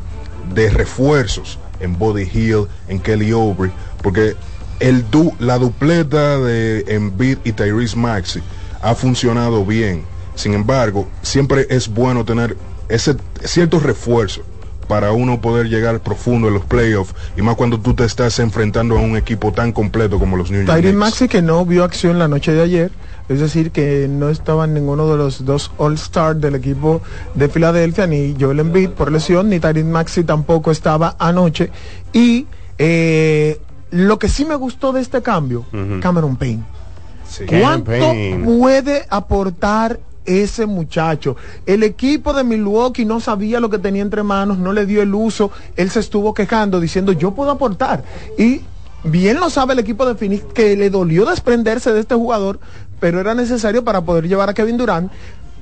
refuerzos 0.71 1.59
en 1.81 1.99
Body 1.99 2.23
Hill, 2.33 2.67
en 2.89 2.99
Kelly 3.01 3.33
Oubre, 3.33 3.71
porque 4.03 4.35
el 4.81 5.09
du- 5.11 5.35
la 5.39 5.59
dupleta 5.59 6.39
de 6.39 6.85
Embiid 6.89 7.39
y 7.45 7.53
Tyrese 7.53 7.97
Maxey 7.97 8.43
ha 8.81 8.95
funcionado 8.95 9.65
bien. 9.65 10.05
Sin 10.35 10.55
embargo, 10.55 11.07
siempre 11.23 11.67
es 11.69 11.89
bueno 11.89 12.25
tener 12.25 12.57
ese 12.89 13.17
ciertos 13.45 13.83
refuerzos 13.83 14.45
para 14.89 15.12
uno 15.12 15.40
poder 15.40 15.69
llegar 15.69 16.01
profundo 16.01 16.48
en 16.48 16.55
los 16.55 16.65
playoffs 16.65 17.15
y 17.36 17.43
más 17.43 17.56
cuando 17.56 17.78
tú 17.78 17.94
te 17.94 18.05
estás 18.05 18.39
enfrentando 18.39 18.98
a 18.98 19.01
un 19.01 19.16
equipo 19.16 19.52
tan 19.52 19.73
completo 19.73 20.19
como 20.19 20.36
los 20.36 20.51
New 20.51 20.60
York 20.60 20.70
Tyrese 20.70 20.94
Knicks. 20.94 20.98
Maxey 20.98 21.28
que 21.28 21.43
no 21.43 21.65
vio 21.65 21.85
acción 21.85 22.19
la 22.19 22.27
noche 22.27 22.52
de 22.52 22.62
ayer, 22.62 22.90
es 23.28 23.40
decir, 23.40 23.70
que 23.70 24.09
no 24.09 24.31
estaba 24.31 24.65
en 24.65 24.74
ninguno 24.74 25.09
de 25.09 25.19
los 25.19 25.44
dos 25.44 25.70
All-Star 25.77 26.36
del 26.36 26.55
equipo 26.55 27.02
de 27.35 27.48
Filadelfia, 27.48 28.06
ni 28.06 28.35
Joel 28.40 28.60
Embiid 28.60 28.90
por 28.90 29.12
lesión, 29.12 29.51
ni 29.51 29.60
Tyrese 29.60 29.85
Maxey 29.85 30.24
tampoco 30.24 30.70
estaba 30.70 31.15
anoche. 31.19 31.70
Y 32.12 32.47
eh, 32.78 33.60
lo 33.90 34.19
que 34.19 34.28
sí 34.28 34.44
me 34.44 34.55
gustó 34.55 34.93
de 34.93 35.02
este 35.02 35.20
cambio. 35.23 35.66
Cameron 36.01 36.36
Payne. 36.36 36.62
Sí. 37.28 37.44
¿Cuánto 37.44 37.90
Campaign. 37.90 38.44
puede 38.44 39.05
aportar 39.10 40.01
ese 40.29 40.67
muchacho? 40.67 41.37
El 41.67 41.83
equipo 41.83 42.33
de 42.33 42.45
Milwaukee 42.45 43.05
no 43.05 43.21
sabía 43.21 43.61
lo 43.61 43.71
que 43.71 43.79
tenía 43.79 44.03
entre 44.03 44.23
manos, 44.23 44.59
no 44.59 44.73
le 44.73 44.87
dio 44.87 45.03
el 45.03 45.15
uso, 45.15 45.51
él 45.77 45.91
se 45.91 46.01
estuvo 46.01 46.35
quejando 46.35 46.81
diciendo 46.81 47.13
yo 47.13 47.33
puedo 47.33 47.51
aportar. 47.51 48.05
Y 48.39 48.61
bien 49.05 49.41
lo 49.41 49.51
sabe 49.51 49.73
el 49.73 49.79
equipo 49.79 50.07
de 50.07 50.15
Phoenix 50.15 50.45
que 50.53 50.77
le 50.77 50.91
dolió 50.91 51.25
desprenderse 51.25 51.93
de 51.93 52.01
este 52.01 52.15
jugador, 52.15 52.61
pero 53.01 53.21
era 53.21 53.35
necesario 53.35 53.85
para 53.85 54.03
poder 54.03 54.29
llevar 54.29 54.49
a 54.49 54.55
Kevin 54.55 54.77
Durant. 54.77 55.11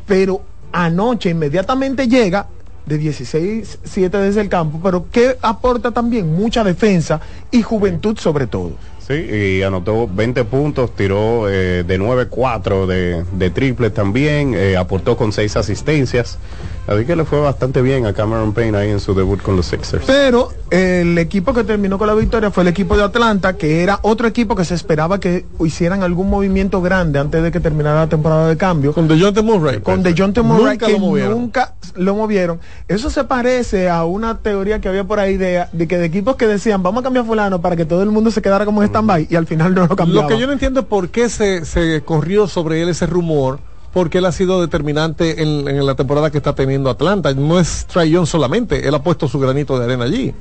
Pero 0.07 0.43
anoche 0.73 1.31
inmediatamente 1.31 2.09
llega 2.09 2.47
de 2.87 3.01
16-7 3.01 4.11
desde 4.11 4.41
el 4.41 4.49
campo, 4.49 4.81
pero 4.83 5.11
que 5.11 5.37
aporta 5.43 5.91
también 5.91 6.35
mucha 6.35 6.63
defensa 6.63 7.21
y 7.51 7.63
juventud 7.63 8.17
sobre 8.19 8.47
todo. 8.47 8.73
Sí, 9.07 9.15
y 9.15 9.63
anotó 9.63 10.09
20 10.09 10.43
puntos, 10.45 10.97
tiró 10.97 11.49
eh, 11.49 11.85
de 11.85 12.01
9-4 12.01 12.87
de, 12.87 13.25
de 13.33 13.51
triple 13.51 13.91
también, 13.91 14.53
eh, 14.55 14.77
aportó 14.77 15.17
con 15.17 15.33
6 15.33 15.57
asistencias. 15.57 16.39
Así 16.87 17.05
que 17.05 17.17
le 17.17 17.25
fue 17.25 17.41
bastante 17.41 17.83
bien 17.83 18.07
a 18.07 18.13
Cameron 18.13 18.53
Payne 18.53 18.79
ahí 18.79 18.91
en 18.91 19.01
su 19.01 19.13
debut 19.15 19.43
con 19.43 19.57
los 19.57 19.67
Sixers. 19.67 20.05
Pero 20.07 20.51
el 20.71 21.19
equipo 21.19 21.53
que 21.53 21.65
terminó 21.65 21.99
con 21.99 22.07
la 22.07 22.15
victoria 22.15 22.51
fue 22.53 22.63
el 22.63 22.69
equipo 22.69 22.97
de 22.97 23.03
Atlanta, 23.03 23.55
que 23.57 23.83
era 23.83 23.99
otro 24.03 24.29
equipo 24.29 24.55
que 24.55 24.65
se 24.65 24.75
esperaba 24.75 25.19
que 25.19 25.45
hicieran 25.65 26.03
algún 26.05 26.31
movimiento 26.31 26.81
grande 26.83 27.19
antes 27.19 27.43
de 27.43 27.51
que 27.51 27.59
terminara 27.59 28.01
la 28.01 28.07
temporada 28.09 28.49
de 28.49 28.57
cambio. 28.57 28.93
Con 28.93 29.09
DeJounte 29.09 29.43
Murray. 29.43 29.81
Con 29.81 30.03
DeJounte 30.05 30.43
Murray, 30.43 30.75
Nunca 30.75 30.87
que 30.87 30.93
lo 30.93 30.99
movieron. 31.01 31.33
nunca 31.33 31.75
lo 31.97 32.15
movieron. 32.15 32.61
Eso 32.87 33.11
se 33.11 33.25
parece 33.25 33.89
a 33.89 34.05
una 34.05 34.39
teoría 34.39 34.81
que 34.81 34.89
había 34.89 35.03
por 35.03 35.19
ahí 35.19 35.37
de, 35.37 35.67
de 35.73 35.89
que 35.89 35.99
de 35.99 36.05
equipos 36.05 36.37
que 36.37 36.47
decían, 36.47 36.83
vamos 36.85 37.01
a 37.01 37.05
cambiar 37.05 37.25
a 37.25 37.27
fulano 37.29 37.61
para 37.61 37.75
que 37.75 37.85
todo 37.85 38.03
el 38.05 38.11
mundo 38.13 38.31
se 38.31 38.41
quedara 38.43 38.65
como 38.65 38.83
en 38.83 38.89
stand-by, 38.89 39.27
y 39.29 39.35
al 39.35 39.47
final 39.47 39.75
no 39.75 39.87
lo 39.89 39.97
cambiaban. 39.97 40.31
Lo 40.31 40.37
que 40.37 40.41
yo 40.41 40.47
no 40.47 40.53
entiendo 40.53 40.81
es 40.81 40.87
por 40.87 41.09
qué 41.09 41.29
se, 41.29 41.65
se 41.65 42.03
corrió 42.05 42.47
sobre 42.47 42.81
él 42.83 42.89
ese 42.91 43.07
rumor, 43.07 43.59
porque 43.97 44.19
él 44.19 44.27
ha 44.27 44.33
sido 44.33 44.61
determinante 44.61 45.43
en, 45.43 45.67
en 45.69 45.87
la 45.87 45.95
temporada 45.95 46.31
que 46.31 46.37
está 46.37 46.55
teniendo 46.55 46.91
Atlanta. 46.91 47.33
No 47.33 47.59
es 47.59 47.87
Trae 47.87 48.11
Young 48.11 48.27
solamente, 48.27 48.87
él 48.87 48.95
ha 48.95 49.03
puesto 49.03 49.27
su 49.27 49.39
granito 49.39 49.79
de 49.79 49.87
arena 49.87 50.05
allí. 50.05 50.35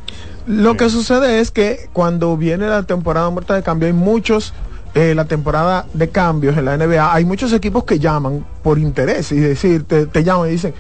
Lo 0.45 0.75
que 0.75 0.89
sucede 0.89 1.39
es 1.39 1.51
que 1.51 1.87
cuando 1.93 2.35
viene 2.35 2.67
la 2.67 2.83
temporada 2.83 3.29
muerta 3.29 3.55
de 3.55 3.63
cambio 3.63 3.87
hay 3.87 3.93
muchos, 3.93 4.53
eh, 4.93 5.15
la 5.15 5.23
temporada 5.23 5.85
de 5.93 6.09
cambios 6.09 6.57
en 6.57 6.65
la 6.65 6.75
NBA, 6.75 7.13
hay 7.13 7.23
muchos 7.23 7.53
equipos 7.53 7.85
que 7.85 7.97
llaman 7.97 8.45
por 8.61 8.77
interés 8.77 9.31
y 9.31 9.39
decir, 9.39 9.85
te, 9.85 10.05
te 10.05 10.25
llaman 10.25 10.49
y 10.49 10.51
dicen, 10.51 10.73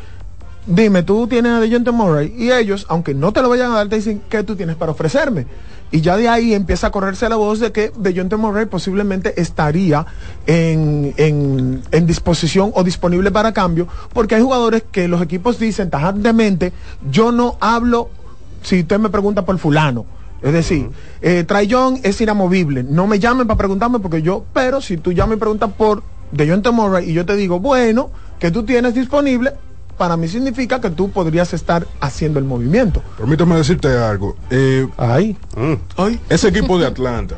dime, 0.67 1.01
tú 1.03 1.27
tienes 1.27 1.53
a 1.53 1.61
DeJounte 1.61 1.91
Murray 1.91 2.33
y 2.37 2.51
ellos, 2.51 2.85
aunque 2.89 3.13
no 3.13 3.31
te 3.31 3.41
lo 3.41 3.47
vayan 3.47 3.71
a 3.71 3.75
dar, 3.75 3.87
te 3.87 3.95
dicen, 3.95 4.21
¿qué 4.27 4.43
tú 4.43 4.57
tienes 4.57 4.75
para 4.75 4.91
ofrecerme? 4.91 5.47
Y 5.95 6.01
ya 6.01 6.17
de 6.17 6.27
ahí 6.27 6.53
empieza 6.53 6.87
a 6.87 6.91
correrse 6.91 7.29
la 7.29 7.37
voz 7.37 7.61
de 7.61 7.71
que 7.71 7.89
DeJounte 7.95 8.35
Murray 8.35 8.65
posiblemente 8.65 9.39
estaría 9.39 10.05
en, 10.45 11.13
en, 11.15 11.83
en 11.89 12.05
disposición 12.05 12.73
o 12.75 12.83
disponible 12.83 13.31
para 13.31 13.53
cambio, 13.53 13.87
porque 14.11 14.35
hay 14.35 14.41
jugadores 14.41 14.83
que 14.91 15.07
los 15.07 15.21
equipos 15.21 15.57
dicen 15.57 15.89
tajantemente, 15.89 16.73
yo 17.09 17.31
no 17.31 17.55
hablo 17.61 18.09
si 18.61 18.81
usted 18.81 18.99
me 18.99 19.07
pregunta 19.07 19.45
por 19.45 19.57
fulano. 19.57 20.05
Es 20.41 20.51
decir, 20.51 20.89
eh, 21.21 21.47
es 22.03 22.19
inamovible. 22.19 22.83
No 22.83 23.07
me 23.07 23.17
llamen 23.17 23.47
para 23.47 23.57
preguntarme 23.57 23.99
porque 23.99 24.21
yo, 24.21 24.43
pero 24.51 24.81
si 24.81 24.97
tú 24.97 25.13
llamas 25.13 25.37
y 25.37 25.39
preguntas 25.39 25.71
por 25.77 26.03
DeJounte 26.33 26.71
Murray 26.71 27.09
y 27.09 27.13
yo 27.13 27.25
te 27.25 27.37
digo, 27.37 27.61
bueno, 27.61 28.09
que 28.37 28.51
tú 28.51 28.63
tienes 28.63 28.95
disponible, 28.95 29.53
para 29.97 30.17
mí 30.17 30.27
significa 30.27 30.81
que 30.81 30.89
tú 30.89 31.11
podrías 31.11 31.53
estar 31.53 31.87
haciendo 31.99 32.39
el 32.39 32.45
movimiento. 32.45 33.01
Permítame 33.17 33.55
decirte 33.55 33.87
algo. 33.87 34.35
Eh, 34.49 34.87
Ay. 34.97 35.37
Ese 36.29 36.49
equipo 36.49 36.77
de 36.77 36.87
Atlanta, 36.87 37.35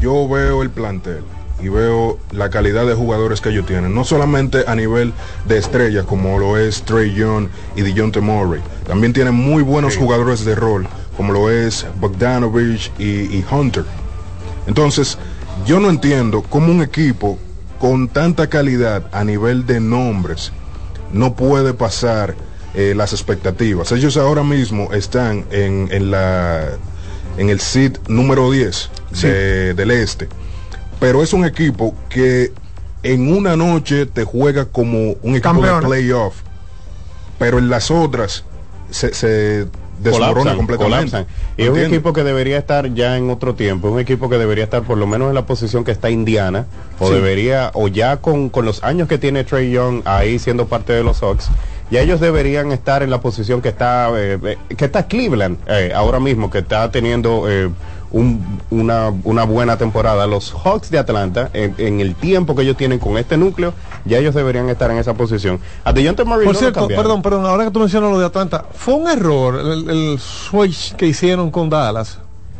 yo 0.00 0.28
veo 0.28 0.62
el 0.62 0.70
plantel 0.70 1.22
y 1.62 1.68
veo 1.68 2.18
la 2.32 2.48
calidad 2.48 2.86
de 2.86 2.94
jugadores 2.94 3.40
que 3.40 3.50
ellos 3.50 3.66
tienen, 3.66 3.94
no 3.94 4.04
solamente 4.04 4.64
a 4.66 4.74
nivel 4.74 5.12
de 5.46 5.58
estrellas 5.58 6.06
como 6.06 6.38
lo 6.38 6.56
es 6.56 6.82
Trey 6.82 7.12
Young 7.12 7.48
y 7.76 7.82
DeJounte 7.82 8.20
Murray, 8.20 8.62
también 8.86 9.12
tienen 9.12 9.34
muy 9.34 9.62
buenos 9.62 9.96
jugadores 9.96 10.44
de 10.44 10.54
rol 10.54 10.86
como 11.16 11.32
lo 11.34 11.50
es 11.50 11.86
Bogdanovich 12.00 12.90
y, 12.98 13.04
y 13.04 13.44
Hunter. 13.50 13.84
Entonces, 14.66 15.18
yo 15.66 15.80
no 15.80 15.90
entiendo 15.90 16.42
cómo 16.48 16.72
un 16.72 16.80
equipo 16.80 17.38
con 17.78 18.08
tanta 18.08 18.48
calidad 18.48 19.04
a 19.12 19.24
nivel 19.24 19.66
de 19.66 19.80
nombres 19.80 20.52
no 21.12 21.34
puede 21.34 21.74
pasar 21.74 22.34
eh, 22.74 22.94
las 22.96 23.12
expectativas. 23.12 23.90
Ellos 23.92 24.16
ahora 24.16 24.42
mismo 24.42 24.92
están 24.92 25.44
en, 25.50 25.88
en 25.90 26.10
la 26.10 26.68
en 27.38 27.48
el 27.48 27.60
seed 27.60 27.96
número 28.08 28.50
10 28.50 28.90
de- 29.28 29.74
del 29.74 29.90
este. 29.90 30.28
Pero 30.98 31.22
es 31.22 31.32
un 31.32 31.44
equipo 31.44 31.94
que 32.08 32.52
en 33.02 33.32
una 33.34 33.56
noche 33.56 34.04
te 34.06 34.24
juega 34.24 34.66
como 34.66 35.12
un 35.22 35.34
equipo 35.34 35.48
de 35.80 35.86
playoff. 35.88 36.34
Pero 37.38 37.58
en 37.58 37.70
las 37.70 37.90
otras 37.90 38.44
se, 38.90 39.14
se 39.14 39.66
desmorona 40.02 40.32
Colapsan, 40.34 40.56
completamente. 40.56 41.10
colapsan. 41.10 41.26
Y 41.56 41.62
es 41.64 41.68
un 41.70 41.78
equipo 41.80 42.12
que 42.12 42.24
debería 42.24 42.58
estar 42.58 42.92
ya 42.94 43.16
en 43.16 43.30
otro 43.30 43.54
tiempo, 43.54 43.88
es 43.88 43.94
un 43.94 44.00
equipo 44.00 44.28
que 44.28 44.38
debería 44.38 44.64
estar 44.64 44.82
por 44.82 44.98
lo 44.98 45.06
menos 45.06 45.28
en 45.28 45.34
la 45.34 45.46
posición 45.46 45.84
que 45.84 45.92
está 45.92 46.10
Indiana, 46.10 46.66
o 46.98 47.08
Sí. 47.08 47.14
debería, 47.14 47.70
o 47.74 47.88
ya 47.88 48.16
con, 48.18 48.48
con 48.50 48.64
los 48.64 48.82
años 48.82 49.08
que 49.08 49.18
tiene 49.18 49.44
Trey 49.44 49.70
Young 49.70 50.02
ahí 50.04 50.38
siendo 50.38 50.66
parte 50.66 50.92
de 50.92 51.02
los 51.04 51.18
Sox, 51.18 51.48
ya 51.90 52.00
ellos 52.00 52.20
deberían 52.20 52.70
estar 52.72 53.02
en 53.02 53.10
la 53.10 53.20
posición 53.20 53.60
que 53.60 53.68
está, 53.68 54.10
eh, 54.16 54.38
eh, 54.44 54.56
que 54.76 54.84
está 54.84 55.06
Cleveland 55.08 55.58
eh, 55.66 55.92
ahora 55.94 56.20
mismo, 56.20 56.48
que 56.50 56.58
está 56.58 56.90
teniendo 56.90 57.50
eh, 57.50 57.68
un- 58.12 58.60
una, 58.70 59.12
una 59.24 59.44
buena 59.44 59.76
temporada. 59.76 60.26
Los 60.26 60.52
Hawks 60.52 60.90
de 60.90 60.98
Atlanta, 60.98 61.50
en, 61.52 61.74
en 61.78 62.00
el 62.00 62.14
tiempo 62.14 62.54
que 62.54 62.62
ellos 62.62 62.76
tienen 62.76 62.98
con 62.98 63.16
este 63.18 63.36
núcleo, 63.36 63.72
ya 64.04 64.18
ellos 64.18 64.34
deberían 64.34 64.68
estar 64.68 64.90
en 64.90 64.98
esa 64.98 65.14
posición. 65.14 65.60
A 65.84 65.92
DeJounte 65.92 66.24
Murray 66.24 66.46
Por 66.46 66.56
cierto, 66.56 66.88
perdón, 66.88 67.22
perdón, 67.22 67.46
ahora 67.46 67.64
que 67.64 67.70
tú 67.70 67.80
mencionas 67.80 68.10
lo 68.10 68.18
de 68.18 68.26
Atlanta, 68.26 68.64
fue 68.74 68.94
un 68.94 69.08
error 69.08 69.58
el, 69.60 69.88
el 69.90 70.18
switch 70.18 70.94
que 70.96 71.06
hicieron 71.06 71.50
con 71.50 71.68
Dallas. 71.70 72.18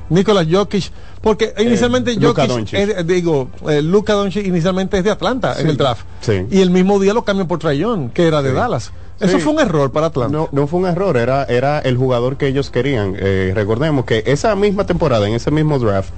Nicolás 0.08 0.46
Jokic, 0.50 0.90
porque 1.20 1.54
inicialmente 1.58 2.10
Eh, 2.10 2.18
Jokic, 2.20 2.72
es- 2.74 3.06
digo, 3.06 3.48
eh, 3.68 3.80
Luka 3.80 4.14
Doncic 4.14 4.44
inicialmente 4.44 4.98
es 4.98 5.04
de 5.04 5.10
Atlanta 5.12 5.54
en 5.60 5.68
el 5.68 5.76
draft. 5.76 6.02
Sí. 6.20 6.46
Y 6.50 6.60
el 6.62 6.70
mismo 6.70 6.98
día 6.98 7.14
lo 7.14 7.22
cambian 7.22 7.46
por 7.46 7.60
Trae 7.60 7.78
Young, 7.78 8.10
que 8.10 8.26
era 8.26 8.42
de 8.42 8.50
Sí. 8.50 8.56
Dallas. 8.56 8.90
Eso 9.20 9.36
Sí. 9.38 9.42
fue 9.44 9.52
un 9.52 9.60
error 9.60 9.92
para 9.92 10.06
Atlanta. 10.06 10.36
No, 10.36 10.48
no 10.52 10.66
fue 10.66 10.80
un 10.80 10.86
error, 10.86 11.16
era, 11.16 11.44
era 11.44 11.78
el 11.78 11.96
jugador 11.96 12.36
que 12.36 12.46
ellos 12.46 12.70
querían. 12.70 13.14
Eh, 13.18 13.52
recordemos 13.54 14.04
que 14.06 14.22
esa 14.26 14.54
misma 14.56 14.86
temporada, 14.86 15.28
en 15.28 15.34
ese 15.34 15.50
mismo 15.50 15.78
draft, 15.78 16.10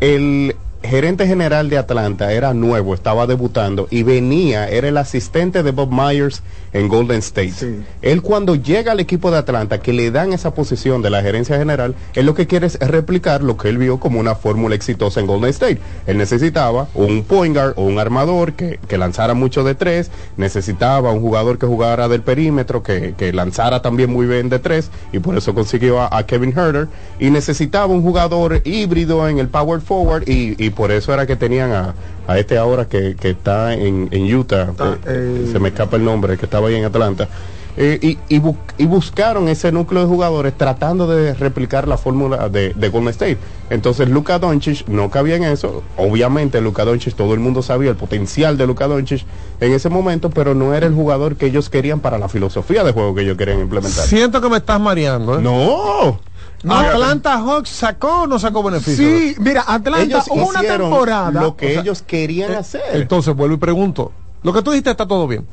el 0.00 0.54
gerente 0.82 1.26
general 1.26 1.68
de 1.68 1.78
Atlanta 1.78 2.32
era 2.32 2.54
nuevo, 2.54 2.94
estaba 2.94 3.26
debutando 3.26 3.88
y 3.90 4.04
venía, 4.04 4.68
era 4.68 4.86
el 4.88 4.96
asistente 4.98 5.62
de 5.64 5.72
Bob 5.72 5.90
Myers 5.90 6.42
en 6.76 6.88
Golden 6.88 7.18
State. 7.18 7.84
Él 8.02 8.22
cuando 8.22 8.54
llega 8.54 8.92
al 8.92 9.00
equipo 9.00 9.30
de 9.30 9.38
Atlanta, 9.38 9.78
que 9.80 9.92
le 9.92 10.10
dan 10.10 10.32
esa 10.32 10.52
posición 10.52 11.00
de 11.00 11.10
la 11.10 11.22
gerencia 11.22 11.56
general, 11.56 11.94
él 12.14 12.26
lo 12.26 12.34
que 12.34 12.46
quiere 12.46 12.66
es 12.66 12.78
replicar 12.78 13.42
lo 13.42 13.56
que 13.56 13.68
él 13.68 13.78
vio 13.78 13.98
como 13.98 14.20
una 14.20 14.34
fórmula 14.34 14.74
exitosa 14.74 15.20
en 15.20 15.26
Golden 15.26 15.50
State. 15.50 15.78
Él 16.06 16.18
necesitaba 16.18 16.88
un 16.94 17.24
point 17.24 17.56
guard 17.56 17.74
o 17.76 17.84
un 17.84 17.98
armador 17.98 18.52
que, 18.52 18.78
que 18.88 18.98
lanzara 18.98 19.34
mucho 19.34 19.64
de 19.64 19.74
tres, 19.74 20.10
necesitaba 20.36 21.12
un 21.12 21.20
jugador 21.20 21.58
que 21.58 21.66
jugara 21.66 22.08
del 22.08 22.20
perímetro, 22.22 22.82
que, 22.82 23.14
que 23.16 23.32
lanzara 23.32 23.80
también 23.80 24.12
muy 24.12 24.26
bien 24.26 24.48
de 24.48 24.58
tres, 24.58 24.90
y 25.12 25.18
por 25.18 25.36
eso 25.36 25.54
consiguió 25.54 26.00
a, 26.00 26.16
a 26.16 26.26
Kevin 26.26 26.52
Herter, 26.56 26.88
y 27.18 27.30
necesitaba 27.30 27.86
un 27.86 28.02
jugador 28.02 28.60
híbrido 28.64 29.28
en 29.28 29.38
el 29.38 29.48
power 29.48 29.80
forward, 29.80 30.28
y, 30.28 30.62
y 30.62 30.70
por 30.70 30.92
eso 30.92 31.14
era 31.14 31.26
que 31.26 31.36
tenían 31.36 31.72
a, 31.72 31.94
a 32.26 32.38
este 32.38 32.58
ahora 32.58 32.86
que, 32.86 33.16
que 33.16 33.30
está 33.30 33.74
en, 33.74 34.08
en 34.10 34.34
Utah, 34.34 34.72
eh, 35.06 35.48
se 35.52 35.58
me 35.58 35.68
escapa 35.68 35.96
el 35.96 36.04
nombre, 36.04 36.36
que 36.36 36.44
estaba 36.46 36.68
ahí 36.68 36.74
en 36.74 36.84
Atlanta. 36.84 37.28
Eh, 37.78 37.98
y, 38.00 38.34
y 38.34 38.40
bu- 38.40 38.56
y 38.78 38.86
buscaron 38.86 39.48
ese 39.48 39.70
núcleo 39.70 40.00
de 40.00 40.08
jugadores 40.08 40.54
tratando 40.56 41.06
de 41.06 41.34
replicar 41.34 41.86
la 41.86 41.98
fórmula 41.98 42.48
de, 42.48 42.72
de 42.72 42.88
Golden 42.88 43.10
State. 43.10 43.36
Entonces 43.68 44.08
Luka 44.08 44.38
Doncic 44.38 44.88
no 44.88 45.10
cabía 45.10 45.36
en 45.36 45.44
eso. 45.44 45.82
Obviamente 45.98 46.62
Luka 46.62 46.86
Doncic, 46.86 47.14
todo 47.14 47.34
el 47.34 47.40
mundo 47.40 47.62
sabía 47.62 47.90
el 47.90 47.96
potencial 47.96 48.56
de 48.56 48.66
Luka 48.66 48.86
Doncic 48.86 49.26
en 49.60 49.72
ese 49.74 49.90
momento, 49.90 50.30
pero 50.30 50.54
no 50.54 50.72
era 50.72 50.86
el 50.86 50.94
jugador 50.94 51.36
que 51.36 51.46
ellos 51.46 51.68
querían 51.68 52.00
para 52.00 52.16
la 52.16 52.30
filosofía 52.30 52.82
de 52.82 52.92
juego 52.92 53.14
que 53.14 53.20
ellos 53.22 53.36
querían 53.36 53.60
implementar. 53.60 54.06
Siento 54.06 54.40
que 54.40 54.48
me 54.48 54.56
estás 54.56 54.80
mareando. 54.80 55.38
¿eh? 55.38 55.42
No. 55.42 56.18
Atlanta 56.68 57.38
Hawks 57.38 57.68
sacó 57.70 58.22
o 58.22 58.26
no 58.26 58.38
sacó 58.38 58.62
beneficio. 58.62 59.06
Sí, 59.06 59.34
mira, 59.38 59.64
Atlanta 59.66 60.02
Ellos 60.02 60.24
hubo 60.30 60.46
una 60.48 60.60
hicieron 60.60 60.90
temporada. 60.90 61.40
lo 61.40 61.56
que 61.56 61.66
O 61.66 61.70
sea, 61.70 61.80
ellos 61.80 62.02
querían 62.02 62.52
Eh, 62.52 62.56
hacer. 62.56 62.82
Entonces 62.92 63.34
vuelvo 63.34 63.54
y 63.54 63.58
pregunto. 63.58 64.12
Lo 64.42 64.52
que 64.52 64.62
tú 64.62 64.70
dijiste 64.70 64.90
está 64.90 65.06
todo 65.06 65.26
bien. 65.26 65.46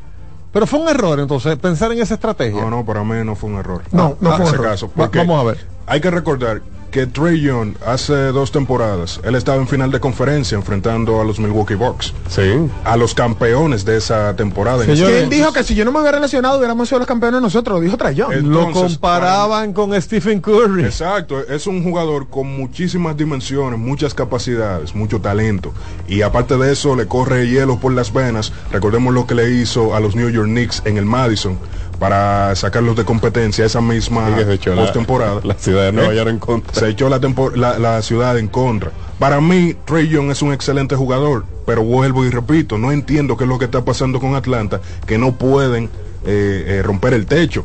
Pero 0.52 0.68
fue 0.68 0.80
un 0.80 0.88
error 0.88 1.20
entonces 1.20 1.56
pensar 1.58 1.92
en 1.92 2.00
esa 2.02 2.14
estrategia. 2.14 2.62
No, 2.62 2.70
no, 2.70 2.86
para 2.86 3.04
mí 3.04 3.16
no 3.26 3.36
fue 3.36 3.50
un 3.50 3.58
error. 3.58 3.82
No, 3.92 4.18
no 4.20 4.32
Ah, 4.32 4.36
fue 4.36 4.42
un 4.46 4.48
ese 4.48 4.56
error. 4.56 4.68
caso, 4.68 4.88
Va- 4.90 4.94
porque 5.06 5.18
vamos 5.20 5.40
a 5.40 5.44
ver. 5.44 5.66
Hay 5.88 6.00
que 6.00 6.12
recordar 6.12 6.62
que 6.94 7.08
Trey 7.08 7.42
Young 7.42 7.74
hace 7.84 8.14
dos 8.14 8.52
temporadas, 8.52 9.20
él 9.24 9.34
estaba 9.34 9.60
en 9.60 9.68
final 9.68 9.90
de 9.90 10.00
conferencia 10.00 10.56
enfrentando 10.56 11.20
a 11.20 11.24
los 11.24 11.40
Milwaukee 11.40 11.74
Bucks. 11.74 12.14
Sí. 12.30 12.70
A 12.84 12.96
los 12.98 13.16
campeones 13.16 13.84
de 13.84 13.98
esa 13.98 14.36
temporada. 14.36 14.86
ese 14.86 15.24
él 15.24 15.28
dijo 15.28 15.52
que 15.52 15.64
si 15.64 15.74
yo 15.74 15.86
no 15.86 15.92
me 15.92 16.00
hubiera 16.00 16.18
relacionado 16.18 16.60
hubiéramos 16.60 16.88
sido 16.88 17.00
los 17.00 17.08
campeones 17.08 17.42
nosotros, 17.42 17.80
lo 17.80 17.84
dijo 17.84 17.98
Trae 17.98 18.14
Young. 18.14 18.44
Lo 18.44 18.72
comparaban 18.72 19.74
con 19.74 20.00
Stephen 20.00 20.40
Curry. 20.40 20.84
Exacto, 20.86 21.40
es 21.40 21.66
un 21.66 21.84
jugador 21.84 22.28
con 22.28 22.46
muchísimas 22.56 23.18
dimensiones, 23.18 23.80
muchas 23.80 24.14
capacidades, 24.14 24.94
mucho 24.94 25.20
talento. 25.20 25.74
Y 26.08 26.22
aparte 26.22 26.58
de 26.58 26.74
eso, 26.74 26.96
le 26.96 27.08
corre 27.08 27.50
hielo 27.50 27.80
por 27.80 27.94
las 27.94 28.14
venas. 28.14 28.54
Recordemos 28.72 29.16
lo 29.16 29.26
que 29.26 29.34
le 29.34 29.50
hizo 29.50 29.96
a 29.96 30.00
los 30.00 30.16
New 30.16 30.30
York 30.30 30.48
Knicks 30.48 30.84
en 30.86 30.98
el 30.98 31.06
Madison 31.06 31.58
para 32.04 32.54
sacarlos 32.58 32.98
de 32.98 33.06
competencia 33.06 33.64
esa 33.64 33.80
misma 33.80 34.38
echó 34.52 34.76
la- 34.76 34.82
postemporada. 34.82 35.40
la 35.42 35.54
ciudad 35.54 35.86
de 35.86 35.94
Nueva 35.94 36.12
¿Eh? 36.12 36.18
York 36.18 36.30
en 36.32 36.38
contra. 36.38 36.74
Se 36.78 36.90
echó 36.90 37.08
la, 37.08 37.18
la, 37.56 37.80
la 37.80 38.02
ciudad 38.02 38.38
en 38.38 38.50
contra. 38.50 38.92
Para 39.20 39.40
mí, 39.40 39.74
Trey 39.86 40.10
Young 40.10 40.30
es 40.30 40.42
un 40.42 40.52
excelente 40.52 40.98
jugador, 40.98 41.46
pero 41.66 41.82
vuelvo 41.86 42.26
y 42.26 42.30
repito, 42.30 42.78
no 42.78 42.92
entiendo 42.92 43.38
qué 43.38 43.46
es 43.46 43.50
lo 43.50 43.58
que 43.58 43.64
está 43.64 43.86
pasando 43.86 44.20
con 44.20 44.36
Atlanta, 44.36 44.82
que 45.08 45.18
no 45.18 45.32
pueden 45.36 45.86
eh, 46.26 46.66
eh, 46.68 46.82
romper 46.84 47.14
el 47.14 47.26
techo. 47.26 47.64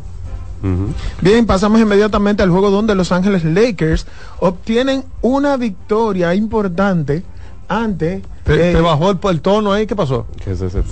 Bien, 1.21 1.45
pasamos 1.45 1.81
inmediatamente 1.81 2.41
al 2.45 2.51
juego 2.51 2.71
donde 2.71 2.95
Los 2.95 3.11
Ángeles 3.11 3.43
Lakers 3.45 4.07
obtienen 4.39 5.03
una 5.21 5.57
victoria 5.57 6.33
importante 6.37 7.25
ante... 7.69 8.23
Te, 8.45 8.71
eh, 8.71 8.75
te 8.75 8.81
bajó 8.81 9.11
el, 9.11 9.19
el 9.31 9.41
tono 9.43 9.73
ahí, 9.73 9.87
¿qué 9.87 9.95
pasó? 9.95 10.27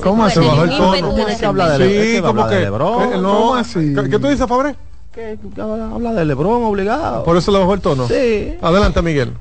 ¿Cómo 0.03 0.24
así? 0.24 0.39
Bajó 0.40 0.65
el 0.65 0.70
tono. 0.70 1.11
¿Cómo 1.11 1.28
es 1.28 1.39
que 1.39 1.47
habla 1.47 1.70
de 1.70 1.78
Le- 1.78 1.98
es 2.01 2.07
Sí, 2.07 2.12
que 2.16 2.20
va 2.20 2.28
a 2.28 2.31
como 2.31 2.43
hablar 2.43 2.59
que. 2.59 2.65
de 2.65 2.70
Lebron? 2.70 3.03
eh, 3.12 3.16
no, 3.23 3.32
¿Cómo 3.39 3.55
así? 3.55 3.94
¿Qué, 3.94 4.11
qué 4.11 4.19
tú 4.19 4.28
dices, 4.28 4.47
Fabre? 4.47 4.77
Que 5.12 5.39
habla 5.59 6.12
de 6.12 6.24
Lebron 6.27 6.62
obligado. 6.65 7.24
Por 7.24 7.36
eso 7.39 7.51
le 7.51 7.59
bajó 7.59 7.73
el 7.74 7.81
tono. 7.81 8.07
Sí. 8.07 8.55
Adelante, 8.61 9.01
Miguel. 9.01 9.32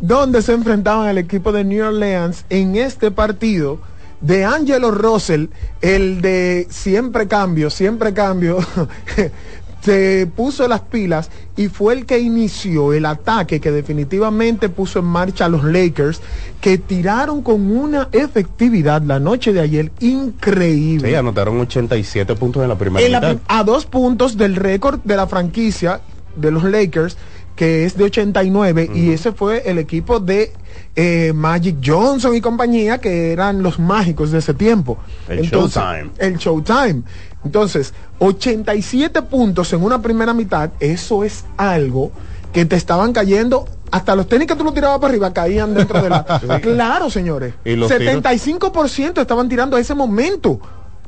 donde 0.00 0.42
se 0.42 0.52
enfrentaban 0.52 1.06
al 1.06 1.18
equipo 1.18 1.52
de 1.52 1.62
New 1.62 1.86
Orleans 1.86 2.44
en 2.50 2.74
este 2.74 3.12
partido 3.12 3.78
de 4.20 4.44
Angelo 4.44 4.90
Russell, 4.90 5.46
el 5.80 6.20
de 6.22 6.66
siempre 6.70 7.28
cambio, 7.28 7.70
siempre 7.70 8.12
cambio, 8.12 8.58
se 9.82 10.28
puso 10.36 10.68
las 10.68 10.80
pilas 10.82 11.28
y 11.56 11.66
fue 11.68 11.94
el 11.94 12.06
que 12.06 12.18
inició 12.20 12.92
el 12.92 13.04
ataque 13.04 13.60
que 13.60 13.70
definitivamente 13.72 14.68
puso 14.68 15.00
en 15.00 15.06
marcha 15.06 15.46
a 15.46 15.48
los 15.48 15.64
Lakers, 15.64 16.20
que 16.60 16.78
tiraron 16.78 17.42
con 17.42 17.70
una 17.70 18.08
efectividad 18.12 19.02
la 19.02 19.18
noche 19.18 19.52
de 19.52 19.60
ayer 19.60 19.90
increíble. 20.00 21.08
Sí, 21.08 21.14
anotaron 21.14 21.58
87 21.60 22.34
puntos 22.36 22.62
en 22.62 22.68
la 22.68 22.78
primera 22.78 23.04
En 23.04 23.12
la 23.12 23.18
mitad. 23.20 23.30
prim- 23.32 23.40
a 23.48 23.64
dos 23.64 23.86
puntos 23.86 24.36
del 24.36 24.56
récord 24.56 25.00
de 25.04 25.16
la 25.16 25.26
franquicia 25.26 26.00
de 26.36 26.50
los 26.50 26.64
Lakers, 26.64 27.16
que 27.56 27.84
es 27.84 27.96
de 27.98 28.04
89, 28.04 28.90
y 28.94 29.10
ese 29.10 29.32
fue 29.32 29.62
el 29.68 29.78
equipo 29.78 30.20
de 30.20 30.52
eh, 30.96 31.32
Magic 31.34 31.76
Johnson 31.84 32.34
y 32.34 32.40
compañía, 32.40 32.98
que 32.98 33.32
eran 33.32 33.62
los 33.62 33.78
mágicos 33.78 34.30
de 34.30 34.38
ese 34.38 34.54
tiempo. 34.54 34.98
El 35.28 35.42
Showtime. 35.42 36.10
El 36.18 36.36
Showtime. 36.38 37.02
Entonces, 37.44 37.92
87 38.18 39.22
puntos 39.22 39.72
en 39.72 39.82
una 39.82 40.00
primera 40.00 40.32
mitad, 40.32 40.70
eso 40.80 41.24
es 41.24 41.44
algo 41.56 42.12
que 42.52 42.64
te 42.64 42.76
estaban 42.76 43.12
cayendo. 43.12 43.66
Hasta 43.90 44.16
los 44.16 44.26
tenis 44.26 44.46
que 44.46 44.56
tú 44.56 44.64
lo 44.64 44.72
tirabas 44.72 44.98
para 45.00 45.10
arriba 45.10 45.32
caían 45.32 45.74
dentro 45.74 46.02
de 46.02 46.08
la. 46.08 46.60
claro, 46.62 47.10
señores. 47.10 47.54
¿Y 47.64 47.76
los 47.76 47.94
tiros? 47.94 48.22
75% 48.22 49.20
estaban 49.20 49.48
tirando 49.48 49.76
a 49.76 49.80
ese 49.80 49.94
momento. 49.94 50.60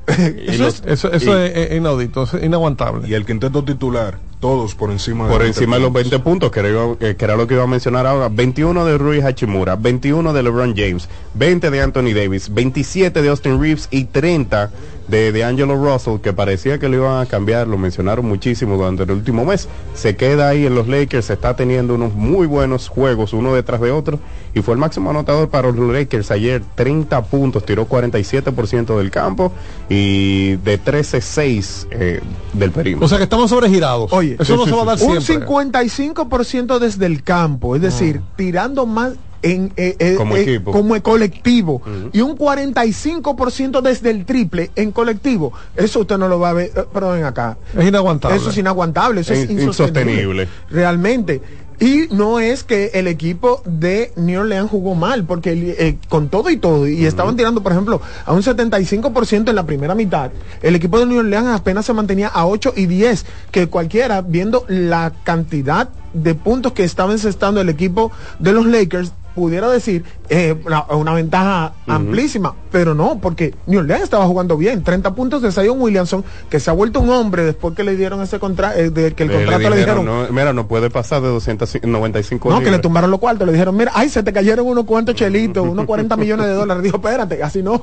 Eso, 0.06 0.66
es, 0.66 0.82
eso, 0.85 1.11
eso 1.12 1.39
es, 1.40 1.56
es 1.56 1.77
inaudito, 1.78 2.24
es 2.24 2.35
inaguantable. 2.44 3.09
Y 3.09 3.15
el 3.15 3.24
quinteto 3.24 3.65
titular, 3.65 4.19
todos 4.39 4.74
por 4.74 4.90
encima 4.90 5.24
de 5.24 5.31
Por 5.31 5.40
20 5.40 5.59
encima 5.59 5.77
de 5.77 5.81
los 5.81 5.93
puntos. 5.93 6.11
20 6.11 6.24
puntos, 6.24 6.51
que 6.51 6.61
era, 6.61 7.15
que 7.16 7.24
era 7.24 7.36
lo 7.36 7.47
que 7.47 7.55
iba 7.55 7.62
a 7.62 7.66
mencionar 7.66 8.06
ahora. 8.06 8.28
21 8.28 8.85
de 8.85 8.98
Rui 8.98 9.23
Hachimura, 9.23 9.77
21 9.77 10.35
de 10.35 10.43
LeBron 10.43 10.74
James, 10.77 11.09
20 11.32 11.70
de 11.70 11.81
Anthony 11.81 12.12
Davis, 12.15 12.52
27 12.52 13.23
de 13.23 13.28
Austin 13.31 13.59
Reeves 13.59 13.89
y 13.90 14.05
30 14.05 14.70
de, 15.09 15.32
de 15.32 15.44
Angelo 15.44 15.76
Russell, 15.76 16.20
que 16.20 16.32
parecía 16.32 16.78
que 16.78 16.89
lo 16.89 16.97
iban 16.97 17.20
a 17.20 17.26
cambiar, 17.26 17.66
lo 17.66 17.78
mencionaron 17.78 18.26
muchísimo 18.26 18.76
durante 18.76 19.02
el 19.05 19.10
último 19.10 19.44
mes. 19.44 19.68
Se 19.94 20.16
queda 20.16 20.48
ahí 20.48 20.66
en 20.66 20.74
los 20.74 20.89
Lakers, 20.89 21.31
está 21.31 21.56
teniendo 21.56 21.94
unos 21.94 22.14
muy 22.14 22.47
buenos 22.47 22.89
juegos, 22.89 23.32
uno 23.32 23.55
detrás 23.55 23.81
de 23.81 23.90
otro, 23.90 24.18
y 24.55 24.62
fue 24.62 24.74
el 24.74 24.81
máximo 24.81 25.10
anotador 25.10 25.48
para 25.48 25.70
los 25.70 25.93
Lakers 25.93 26.31
ayer, 26.31 26.62
30 26.74 27.22
puntos, 27.24 27.64
tiró 27.64 27.89
47% 27.89 28.97
del 28.97 29.10
campo 29.10 29.52
y 29.89 30.56
de 30.56 30.82
13-6 30.82 31.86
eh, 31.90 32.20
del 32.52 32.70
perímetro. 32.70 33.06
O 33.06 33.09
sea 33.09 33.18
que 33.18 33.24
estamos 33.24 33.51
sobregirados. 33.51 34.12
Oye, 34.12 34.36
eso 34.39 34.56
no 34.56 34.64
se 34.64 34.72
va 34.72 34.82
a 34.82 34.97
dar 34.97 35.02
un 35.02 35.20
siempre. 35.20 35.48
55% 35.48 36.78
desde 36.78 37.06
el 37.06 37.22
campo, 37.22 37.76
es 37.76 37.82
decir, 37.82 38.20
tirando 38.36 38.86
más 38.86 39.12
en, 39.45 39.73
eh, 39.77 39.95
eh, 39.99 40.15
Como 40.16 40.37
eh, 40.37 40.43
equipo. 40.43 40.73
como 40.73 41.01
colectivo 41.03 41.83
y 42.12 42.21
un 42.23 42.37
45% 42.37 43.81
desde 43.83 44.11
el 44.11 44.25
triple 44.25 44.71
en 44.75 44.91
colectivo. 44.91 45.53
Eso 45.77 46.01
usted 46.01 46.19
no 46.19 46.29
lo 46.29 46.39
va 46.41 46.51
a 46.51 46.53
ver, 46.55 46.71
eh, 46.75 46.85
pero 46.93 47.11
ven 47.11 47.25
acá. 47.25 47.57
Es 47.79 47.87
inaguantable. 47.87 48.37
Eso 48.37 48.51
es 48.51 48.59
inaguantable, 48.59 49.21
eso 49.21 49.33
es 49.35 49.51
In- 49.51 49.61
insostenible. 49.61 50.12
insostenible. 50.12 50.49
Realmente. 50.71 51.43
Y 51.81 52.07
no 52.12 52.39
es 52.39 52.62
que 52.62 52.93
el 52.95 53.09
equipo 53.09 53.61
de 53.66 54.12
New 54.15 54.41
Orleans 54.43 54.71
jugó 54.71 54.95
mal, 54.95 55.25
porque 55.25 55.75
eh, 55.77 55.99
con 56.09 56.29
todo 56.29 56.49
y 56.49 56.57
todo, 56.57 56.87
y 56.87 57.05
estaban 57.05 57.37
tirando, 57.37 57.65
por 57.65 57.73
ejemplo, 57.73 58.01
a 58.25 58.33
un 58.33 58.43
75% 58.43 59.49
en 59.51 59.57
la 59.57 59.66
primera 59.66 59.93
mitad, 59.97 60.31
el 60.62 60.77
equipo 60.77 61.01
de 61.01 61.07
New 61.07 61.19
Orleans 61.19 61.49
apenas 61.49 61.85
se 61.85 61.93
mantenía 61.93 62.29
a 62.29 62.47
8 62.47 62.75
y 62.77 62.87
10, 62.87 63.27
que 63.51 63.66
cualquiera, 63.66 64.23
viendo 64.23 64.65
la 64.69 65.12
cantidad 65.25 65.89
de 66.12 66.37
puntos 66.37 66.75
que 66.75 66.85
estaba 66.85 67.11
encestando 67.11 67.61
el 67.61 67.69
equipo 67.69 68.12
de 68.39 68.53
los 68.53 68.66
Lakers, 68.66 69.12
pudiera 69.35 69.69
decir 69.69 70.05
eh, 70.28 70.55
una, 70.65 70.85
una 70.85 71.12
ventaja 71.12 71.73
amplísima, 71.86 72.55
pero 72.70 72.94
no, 72.94 73.19
porque 73.19 73.55
New 73.66 73.81
Orleans 73.81 74.05
estaba 74.05 74.27
jugando 74.27 74.56
bien. 74.56 74.82
30 74.85 75.15
puntos 75.15 75.43
de 75.43 75.52
Zion 75.52 75.81
Williamson, 75.81 76.24
que 76.51 76.61
se 76.61 76.70
ha 76.70 76.73
vuelto 76.73 77.01
un 77.01 77.11
hombre 77.11 77.44
después 77.44 77.74
que 77.74 77.85
le 77.85 77.97
dieron 77.97 78.23
ese 78.23 78.39
contrato, 78.39 78.78
de 78.78 79.12
que 79.15 79.23
el 79.24 79.31
Eh, 79.31 79.35
contrato 79.35 79.70
le 79.70 79.77
dijeron, 79.77 80.05
no, 80.05 80.27
mira, 80.31 80.52
no 80.52 80.66
puede 80.66 80.90
pasar 80.90 81.23
de 81.23 81.28
295 81.28 82.51
no, 82.51 82.61
que 82.61 82.70
le 82.70 82.78
tumbaron 82.78 83.11
los 83.11 83.20
cuartos, 83.20 83.47
le 83.47 83.52
dijeron, 83.52 83.77
mira, 83.77 83.93
ay, 83.94 84.09
se 84.09 84.23
te 84.23 84.32
cayeron 84.32 84.66
unos 84.66 84.85
cuantos 84.85 85.15
chelitos, 85.15 85.66
unos 85.66 85.85
40 85.86 86.16
millones 86.16 86.47
de 86.47 86.55
dólares. 86.55 86.82
Dijo, 86.82 86.97
espérate, 86.97 87.43
así 87.43 87.62
no. 87.62 87.81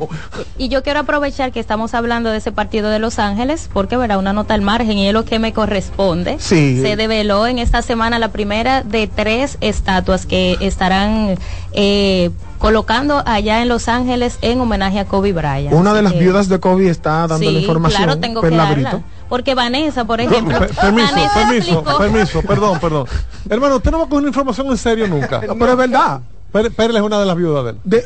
Y 0.58 0.70
yo 0.70 0.84
quiero 0.84 1.00
aprovechar 1.02 1.52
que 1.52 1.60
estamos 1.60 1.94
hablando 1.94 2.30
de 2.30 2.38
ese 2.38 2.52
partido 2.52 2.90
de 2.90 3.00
Los 3.00 3.20
Ángeles, 3.20 3.70
porque 3.74 3.98
verá 3.98 4.18
una 4.18 4.34
nota 4.34 4.54
al 4.54 4.62
margen 4.62 4.98
y 4.98 5.08
es 5.08 5.14
lo 5.14 5.26
que 5.26 5.40
me 5.40 5.54
corresponde. 5.54 6.38
Sí. 6.40 6.80
Se 6.82 6.96
develó 6.96 7.48
en 7.48 7.60
esta 7.60 7.82
semana 7.82 8.20
la 8.20 8.30
primera 8.32 8.84
de 8.84 9.08
tres 9.08 9.58
estatuas 9.62 10.26
que 10.26 10.58
estarán 10.62 11.36
eh, 11.74 12.32
colocando 12.58 13.24
allá 13.26 13.62
en 13.62 13.70
Los 13.70 13.88
Ángeles 13.88 14.38
en 14.42 14.60
homenaje 14.62 15.00
a 15.00 15.06
Kobe 15.06 15.34
Bryant. 15.34 15.74
Una 15.74 15.94
de 15.94 16.02
las 16.04 16.14
que- 16.14 16.20
viudas 16.20 16.48
de 16.50 16.60
Kobe 16.60 16.90
está 16.90 17.28
dando 17.28 17.38
la 17.52 17.52
Sí, 17.52 17.58
información. 17.58 18.04
claro, 18.04 18.20
tengo 18.20 18.42
que 18.42 18.48
Perla 18.50 18.64
darla. 18.66 18.90
Brito. 18.92 19.04
Porque 19.30 19.56
Vanessa, 19.56 20.06
por 20.06 20.20
ejemplo, 20.22 20.60
Per- 20.60 20.70
permiso, 20.76 21.08
Vanessa 21.16 21.34
permiso, 21.34 21.72
explicó- 21.80 21.98
permiso, 21.98 22.42
perdón, 22.44 22.80
perdón. 22.80 23.08
Hermano, 23.50 23.78
usted 23.78 23.92
no 23.92 24.00
va 24.00 24.06
a 24.06 24.10
coger 24.10 24.28
información 24.28 24.68
en 24.68 24.78
serio 24.78 25.08
nunca. 25.08 25.42
No, 25.48 25.56
pero 25.58 25.72
es 25.72 25.78
verdad. 25.78 26.22
Per- 26.52 26.72
Perla 26.74 27.00
es 27.00 27.06
una 27.06 27.18
de 27.20 27.26
las 27.26 27.36
viudas 27.38 27.64
de 27.64 27.70
él. 27.72 27.78
De, 27.84 28.04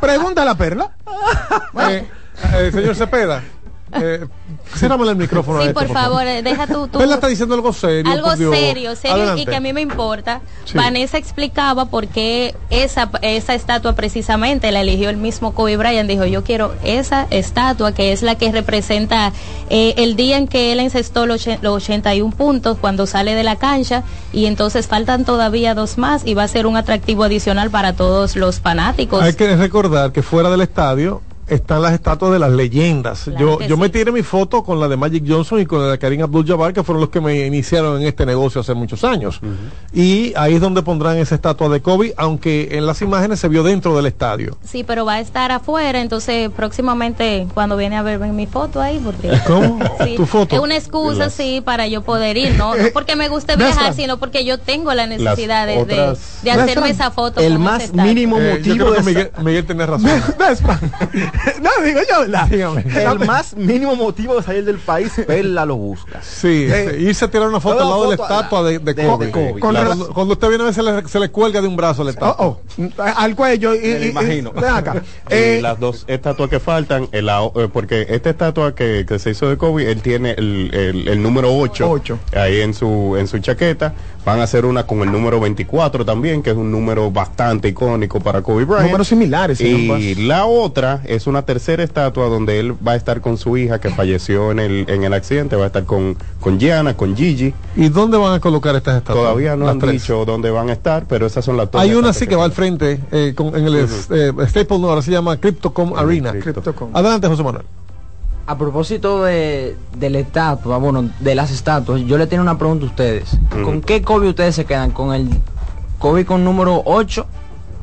pregunta 0.00 0.42
a 0.42 0.44
la 0.44 0.54
Perla. 0.54 0.90
Eh, 1.88 2.06
eh, 2.54 2.70
señor 2.72 2.94
Cepeda, 2.96 3.42
eh, 3.92 4.26
el 4.82 5.16
micrófono. 5.16 5.60
Sí, 5.62 5.68
este, 5.68 5.74
por 5.74 5.88
favor, 5.92 6.26
eh, 6.26 6.42
deja 6.42 6.66
tu, 6.66 6.86
tu- 6.88 6.98
Perla 6.98 7.14
está 7.14 7.26
diciendo 7.26 7.54
algo 7.54 7.72
serio. 7.72 8.10
algo 8.12 8.30
serio, 8.36 8.94
serio 8.96 9.16
Adelante. 9.16 9.42
y 9.42 9.46
que 9.46 9.56
a 9.56 9.60
mí 9.60 9.72
me 9.72 9.80
importa. 9.80 10.40
Sí. 10.64 10.76
Vanessa 10.76 11.18
explicaba 11.18 11.86
por 11.86 12.06
qué 12.08 12.54
esa, 12.70 13.10
esa 13.22 13.54
estatua 13.54 13.94
precisamente 13.94 14.70
la 14.72 14.80
eligió 14.82 15.10
el 15.10 15.16
mismo 15.16 15.52
Kobe 15.54 15.76
Bryant. 15.76 16.08
Dijo, 16.08 16.24
yo 16.26 16.44
quiero 16.44 16.74
esa 16.84 17.26
estatua 17.30 17.92
que 17.92 18.12
es 18.12 18.22
la 18.22 18.36
que 18.36 18.52
representa 18.52 19.32
eh, 19.68 19.94
el 19.96 20.16
día 20.16 20.36
en 20.36 20.46
que 20.48 20.72
él 20.72 20.80
encestó 20.80 21.26
los, 21.26 21.46
los 21.62 21.74
81 21.82 22.34
puntos 22.36 22.78
cuando 22.80 23.06
sale 23.06 23.34
de 23.34 23.42
la 23.42 23.56
cancha 23.56 24.02
y 24.32 24.46
entonces 24.46 24.86
faltan 24.86 25.24
todavía 25.24 25.74
dos 25.74 25.98
más 25.98 26.26
y 26.26 26.34
va 26.34 26.44
a 26.44 26.48
ser 26.48 26.66
un 26.66 26.76
atractivo 26.76 27.24
adicional 27.24 27.70
para 27.70 27.94
todos 27.94 28.36
los 28.36 28.60
fanáticos. 28.60 29.22
Hay 29.22 29.34
que 29.34 29.56
recordar 29.56 30.12
que 30.12 30.22
fuera 30.22 30.50
del 30.50 30.60
estadio 30.60 31.22
están 31.50 31.82
las 31.82 31.92
estatuas 31.92 32.32
de 32.32 32.38
las 32.38 32.50
leyendas. 32.50 33.26
yo 33.38 33.60
yo 33.60 33.76
me 33.76 33.88
tiré 33.88 34.10
mi 34.12 34.22
foto 34.22 34.62
con 34.62 34.80
la 34.80 34.88
de 34.88 34.96
Magic 34.96 35.24
Johnson 35.26 35.60
y 35.60 35.66
con 35.66 35.80
la 35.82 35.90
de 35.92 35.98
Karim 35.98 36.22
Abdul-Jabbar, 36.22 36.72
que 36.72 36.82
fueron 36.82 37.00
los 37.00 37.10
que 37.10 37.20
me 37.20 37.46
iniciaron 37.46 38.00
en 38.00 38.06
este 38.06 38.24
negocio 38.26 38.60
hace 38.60 38.74
muchos 38.74 39.04
años. 39.04 39.40
Y 39.92 40.32
ahí 40.36 40.54
es 40.54 40.60
donde 40.60 40.82
pondrán 40.82 41.16
esa 41.18 41.34
estatua 41.34 41.68
de 41.68 41.80
Kobe, 41.80 42.14
aunque 42.16 42.68
en 42.72 42.86
las 42.86 43.02
imágenes 43.02 43.40
se 43.40 43.48
vio 43.48 43.62
dentro 43.62 43.96
del 43.96 44.06
estadio. 44.06 44.56
Sí, 44.64 44.84
pero 44.84 45.04
va 45.04 45.14
a 45.14 45.20
estar 45.20 45.50
afuera, 45.52 46.00
entonces 46.00 46.50
próximamente 46.50 47.46
cuando 47.54 47.76
viene 47.76 47.96
a 47.96 48.02
verme 48.02 48.32
mi 48.32 48.46
foto 48.46 48.80
ahí, 48.80 49.00
porque 49.04 49.30
¿Cómo? 49.46 49.78
Sí, 50.04 50.14
¿Tu 50.16 50.26
foto? 50.26 50.54
es 50.56 50.60
una 50.62 50.76
excusa, 50.76 51.28
sí, 51.30 51.60
para 51.64 51.86
yo 51.86 52.02
poder 52.02 52.36
ir, 52.36 52.54
no, 52.56 52.74
no 52.74 52.84
porque 52.94 53.16
me 53.16 53.28
guste 53.28 53.56
viajar, 53.56 53.92
sino 53.94 54.18
porque 54.18 54.44
yo 54.44 54.58
tengo 54.58 54.94
la 54.94 55.06
necesidad 55.06 55.66
de, 55.66 55.72
de- 55.74 55.80
otras- 55.82 56.42
de 56.42 56.50
hacerme 56.50 56.90
esa 56.90 57.10
foto. 57.10 57.40
el 57.40 57.58
más 57.58 57.82
estatua. 57.82 58.04
mínimo 58.04 58.38
Eh, 58.38 58.60
yo 58.62 58.74
motivo 58.76 58.90
de 58.92 59.02
Miguel, 59.02 59.30
Miguel 59.42 59.66
tenía 59.66 59.86
razón. 59.86 60.10
No, 61.62 61.70
digo 61.84 62.00
yo, 62.10 62.20
¿verdad? 62.20 62.46
Dígame. 62.48 62.84
el 62.94 63.18
más 63.20 63.56
mínimo 63.56 63.94
motivo 63.96 64.36
de 64.36 64.42
salir 64.42 64.64
del 64.64 64.78
país, 64.78 65.12
Perla 65.26 65.64
lo 65.66 65.76
busca. 65.76 66.20
Sí, 66.22 66.66
Eh, 66.70 66.96
irse 67.00 67.24
a 67.24 67.30
tirar 67.30 67.48
una 67.48 67.60
foto 67.60 67.80
al 67.80 67.88
lado 67.88 68.10
de 68.10 68.16
la 68.16 68.22
estatua 68.22 68.62
de, 68.62 68.78
de 68.78 68.94
de- 68.94 69.06
Kobe. 69.06 69.26
de 69.26 69.32
Kobe, 69.32 69.60
Con 69.60 69.70
Claro, 69.70 69.92
rela- 69.94 70.12
cuando, 70.12 70.34
usted 70.34 70.48
viene 70.48 70.62
a 70.62 70.66
ver 70.66 70.74
se 70.74 70.82
le, 70.82 71.08
se 71.08 71.18
le 71.20 71.28
cuelga 71.30 71.60
de 71.60 71.68
un 71.68 71.76
brazo 71.76 72.04
la 72.04 72.10
estatua. 72.10 72.36
Oh, 72.46 72.60
oh, 72.78 73.02
al 73.16 73.34
cuello 73.36 73.74
y, 73.74 73.78
y- 73.78 73.98
lo 73.98 74.04
y- 74.06 74.08
imagino. 74.08 74.50
acá. 74.56 75.02
Y 75.30 75.34
Eh, 75.34 75.58
las 75.62 75.78
dos 75.78 76.04
estatuas 76.08 76.48
que 76.50 76.60
faltan, 76.60 77.08
el 77.12 77.28
eh, 77.28 77.68
porque 77.72 78.06
esta 78.08 78.30
estatua 78.30 78.74
que, 78.74 79.04
que 79.06 79.18
se 79.18 79.30
hizo 79.30 79.48
de 79.48 79.56
Kobe, 79.56 79.90
él 79.90 80.02
tiene 80.02 80.32
el, 80.32 80.70
el- 80.74 81.08
el 81.08 81.22
número 81.22 81.54
8, 81.56 81.90
Ocho. 81.90 82.18
ahí 82.36 82.60
en 82.60 82.74
su, 82.74 83.16
en 83.18 83.26
su 83.28 83.38
chaqueta. 83.38 83.94
Van 84.24 84.38
a 84.38 84.42
hacer 84.42 84.66
una 84.66 84.86
con 84.86 85.00
el 85.00 85.10
número 85.10 85.40
24 85.40 86.04
también, 86.04 86.42
que 86.42 86.50
es 86.50 86.56
un 86.56 86.70
número 86.70 87.10
bastante 87.10 87.68
icónico 87.68 88.20
para 88.20 88.42
Kobe 88.42 88.64
Bryant. 88.64 88.84
números 88.86 89.08
similares. 89.08 89.60
Y 89.60 90.14
la 90.16 90.44
otra 90.44 91.00
es 91.06 91.19
una 91.26 91.42
tercera 91.42 91.82
estatua 91.82 92.26
donde 92.28 92.58
él 92.60 92.74
va 92.86 92.92
a 92.92 92.96
estar 92.96 93.20
con 93.20 93.36
su 93.38 93.56
hija 93.56 93.80
que 93.80 93.90
falleció 93.90 94.50
en 94.50 94.58
el, 94.58 94.84
en 94.88 95.04
el 95.04 95.12
accidente, 95.12 95.56
va 95.56 95.64
a 95.64 95.66
estar 95.68 95.84
con, 95.84 96.16
con 96.40 96.58
Gianna, 96.58 96.96
con 96.96 97.16
Gigi. 97.16 97.54
¿Y 97.76 97.88
dónde 97.88 98.16
van 98.18 98.34
a 98.34 98.40
colocar 98.40 98.74
estas 98.76 98.96
estatuas? 98.96 99.22
Todavía 99.24 99.56
no 99.56 99.66
Las 99.66 99.72
han 99.72 99.78
tres. 99.80 99.92
dicho 99.92 100.24
dónde 100.24 100.50
van 100.50 100.68
a 100.70 100.72
estar, 100.72 101.04
pero 101.06 101.26
esas 101.26 101.44
son 101.44 101.56
las 101.56 101.70
dos 101.70 101.80
Hay 101.80 101.94
una 101.94 102.12
sí 102.12 102.26
que 102.26 102.36
va 102.36 102.44
al 102.44 102.52
frente 102.52 103.00
eh, 103.12 103.32
con- 103.36 103.56
en 103.56 103.64
el 103.66 103.76
es- 103.76 104.08
eh, 104.10 104.32
Staple 104.46 104.78
no, 104.78 104.88
ahora 104.88 105.02
se 105.02 105.10
llama 105.10 105.36
Cryptocom 105.36 105.94
Arena. 105.96 106.32
Cryptocom. 106.32 106.90
Adelante, 106.94 107.26
José 107.28 107.42
Manuel. 107.42 107.64
A 108.46 108.58
propósito 108.58 109.22
de, 109.24 109.76
de 109.96 110.10
la 110.10 110.18
estatua, 110.18 110.78
bueno, 110.78 111.08
de 111.20 111.34
las 111.36 111.52
estatuas, 111.52 112.00
yo 112.02 112.18
le 112.18 112.26
tengo 112.26 112.42
una 112.42 112.58
pregunta 112.58 112.84
a 112.84 112.88
ustedes. 112.88 113.38
¿Con 113.62 113.80
qué 113.80 114.02
Kobe 114.02 114.28
ustedes 114.28 114.56
se 114.56 114.64
quedan? 114.64 114.90
¿Con 114.90 115.14
el 115.14 115.28
Kobe 116.00 116.24
con 116.24 116.42
número 116.44 116.82
8 116.84 117.26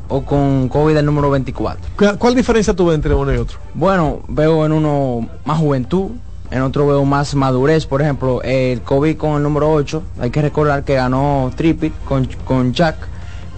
o 0.09 0.23
con 0.23 0.69
Kobe 0.69 0.93
del 0.93 1.05
número 1.05 1.29
24? 1.29 2.17
¿Cuál, 2.17 2.35
diferencia 2.35 2.73
tuve 2.73 2.93
entre 2.93 3.13
uno 3.13 3.33
y 3.33 3.37
otro? 3.37 3.59
Bueno, 3.73 4.21
veo 4.27 4.65
en 4.65 4.71
uno 4.71 5.27
más 5.45 5.57
juventud, 5.57 6.11
en 6.51 6.61
otro 6.61 6.87
veo 6.87 7.05
más 7.05 7.35
madurez. 7.35 7.85
Por 7.85 8.01
ejemplo, 8.01 8.41
el 8.43 8.81
Kobe 8.81 9.17
con 9.17 9.37
el 9.37 9.43
número 9.43 9.71
8, 9.71 10.03
hay 10.19 10.29
que 10.29 10.41
recordar 10.41 10.83
que 10.83 10.95
ganó 10.95 11.51
Trippit 11.55 11.93
con, 12.05 12.25
con 12.45 12.73
Chuck, 12.73 12.95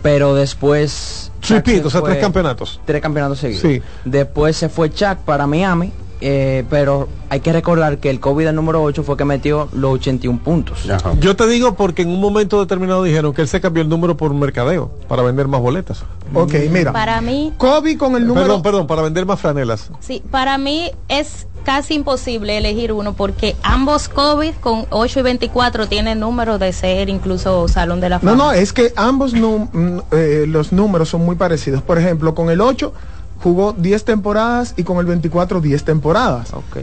pero 0.02 0.36
después... 0.36 1.32
Tripit, 1.40 1.86
o 1.86 1.90
sea, 1.90 2.02
tres 2.02 2.18
campeonatos. 2.18 2.82
Tres 2.86 3.02
campeonatos 3.02 3.40
seguidos. 3.40 3.62
Sí. 3.62 3.82
Después 4.04 4.58
se 4.58 4.70
fue 4.70 4.90
Chuck 4.90 5.18
para 5.20 5.48
Miami, 5.48 5.92
eh, 6.22 6.64
pero 6.70 7.08
hay 7.30 7.40
que 7.42 7.54
recordar 7.54 8.00
que 8.00 8.10
el 8.10 8.20
Kobe 8.20 8.46
del 8.46 8.56
número 8.56 8.82
8 8.84 9.04
fue 9.04 9.16
que 9.18 9.26
metió 9.26 9.70
los 9.74 9.94
81 9.96 10.40
puntos. 10.44 10.90
Ajá. 10.90 11.14
Yo 11.20 11.36
te 11.36 11.48
digo 11.48 11.76
porque 11.76 12.02
en 12.02 12.10
un 12.10 12.20
momento 12.20 12.60
determinado 12.60 13.04
dijeron 13.04 13.34
que 13.34 13.42
él 13.42 13.48
se 13.48 13.62
cambió 13.62 13.84
el 13.84 13.90
número 13.90 14.18
por 14.18 14.34
mercadeo 14.34 14.92
para 15.08 15.22
vender 15.22 15.48
más 15.48 15.62
boletas. 15.62 16.04
Ok, 16.34 16.54
mira. 16.72 16.92
Para 16.92 17.22
mí, 17.22 17.54
Kobe 17.58 17.98
con 17.98 18.16
el 18.16 18.26
número. 18.28 18.46
Perdón, 18.48 18.62
perdón, 18.64 18.88
para 18.88 19.02
vender 19.02 19.26
más 19.26 19.40
franelas. 19.40 19.90
sí, 20.00 20.22
para 20.32 20.58
mí 20.58 20.92
es 21.08 21.48
casi 21.64 21.94
imposible 21.96 22.58
elegir 22.58 22.94
uno 22.94 23.14
porque 23.14 23.56
ambos 23.64 24.10
Kobe 24.10 24.54
con 24.60 24.86
8 24.90 25.20
y 25.20 25.24
24 25.24 25.88
tienen 25.88 26.20
número 26.20 26.58
de 26.58 26.72
ser 26.74 27.10
incluso 27.10 27.68
Salón 27.68 28.00
de 28.02 28.10
la 28.10 28.20
Fama. 28.20 28.32
No, 28.32 28.38
no, 28.46 28.52
es 28.54 28.74
que 28.74 28.94
ambos 28.96 29.34
num- 29.34 29.70
mm, 29.72 30.00
eh, 30.12 30.46
los 30.48 30.72
números 30.72 31.10
son 31.10 31.26
muy 31.26 31.36
parecidos. 31.36 31.82
Por 31.82 31.98
ejemplo, 32.00 32.34
con 32.34 32.50
el 32.50 32.62
8 32.62 32.94
jugó 33.42 33.74
10 33.74 34.06
temporadas 34.06 34.74
y 34.78 34.84
con 34.84 34.98
el 34.98 35.06
24 35.06 35.62
10 35.62 35.84
temporadas. 35.84 36.54
Ok. 36.54 36.78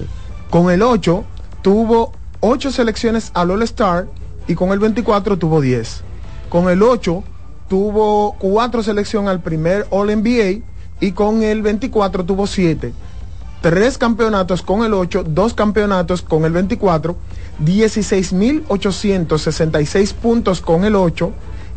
Con 0.51 0.71
el 0.71 0.83
8 0.83 1.25
tuvo 1.63 2.13
8 2.41 2.71
selecciones 2.71 3.31
al 3.35 3.51
All 3.51 3.63
Star 3.63 4.07
y 4.47 4.55
con 4.55 4.71
el 4.71 4.79
24 4.79 5.39
tuvo 5.39 5.61
10. 5.61 6.03
Con 6.49 6.71
el 6.71 6.83
8 6.83 7.25
tuvo 7.69 8.37
4 8.39 8.83
selecciones 8.83 9.31
al 9.31 9.41
primer 9.41 9.87
All 9.91 10.15
NBA 10.15 10.65
y 11.01 11.13
con 11.13 11.43
el 11.43 11.63
24 11.63 12.25
tuvo 12.25 12.47
7. 12.47 12.93
Tres 13.61 13.99
campeonatos 13.99 14.63
con 14.63 14.85
el 14.85 14.95
8, 14.95 15.25
dos 15.25 15.53
campeonatos 15.55 16.23
con 16.23 16.45
el 16.45 16.53
24, 16.53 17.17
16.866 17.65 20.15
puntos 20.15 20.61
con 20.61 20.85
el 20.85 20.95
8 20.95 21.33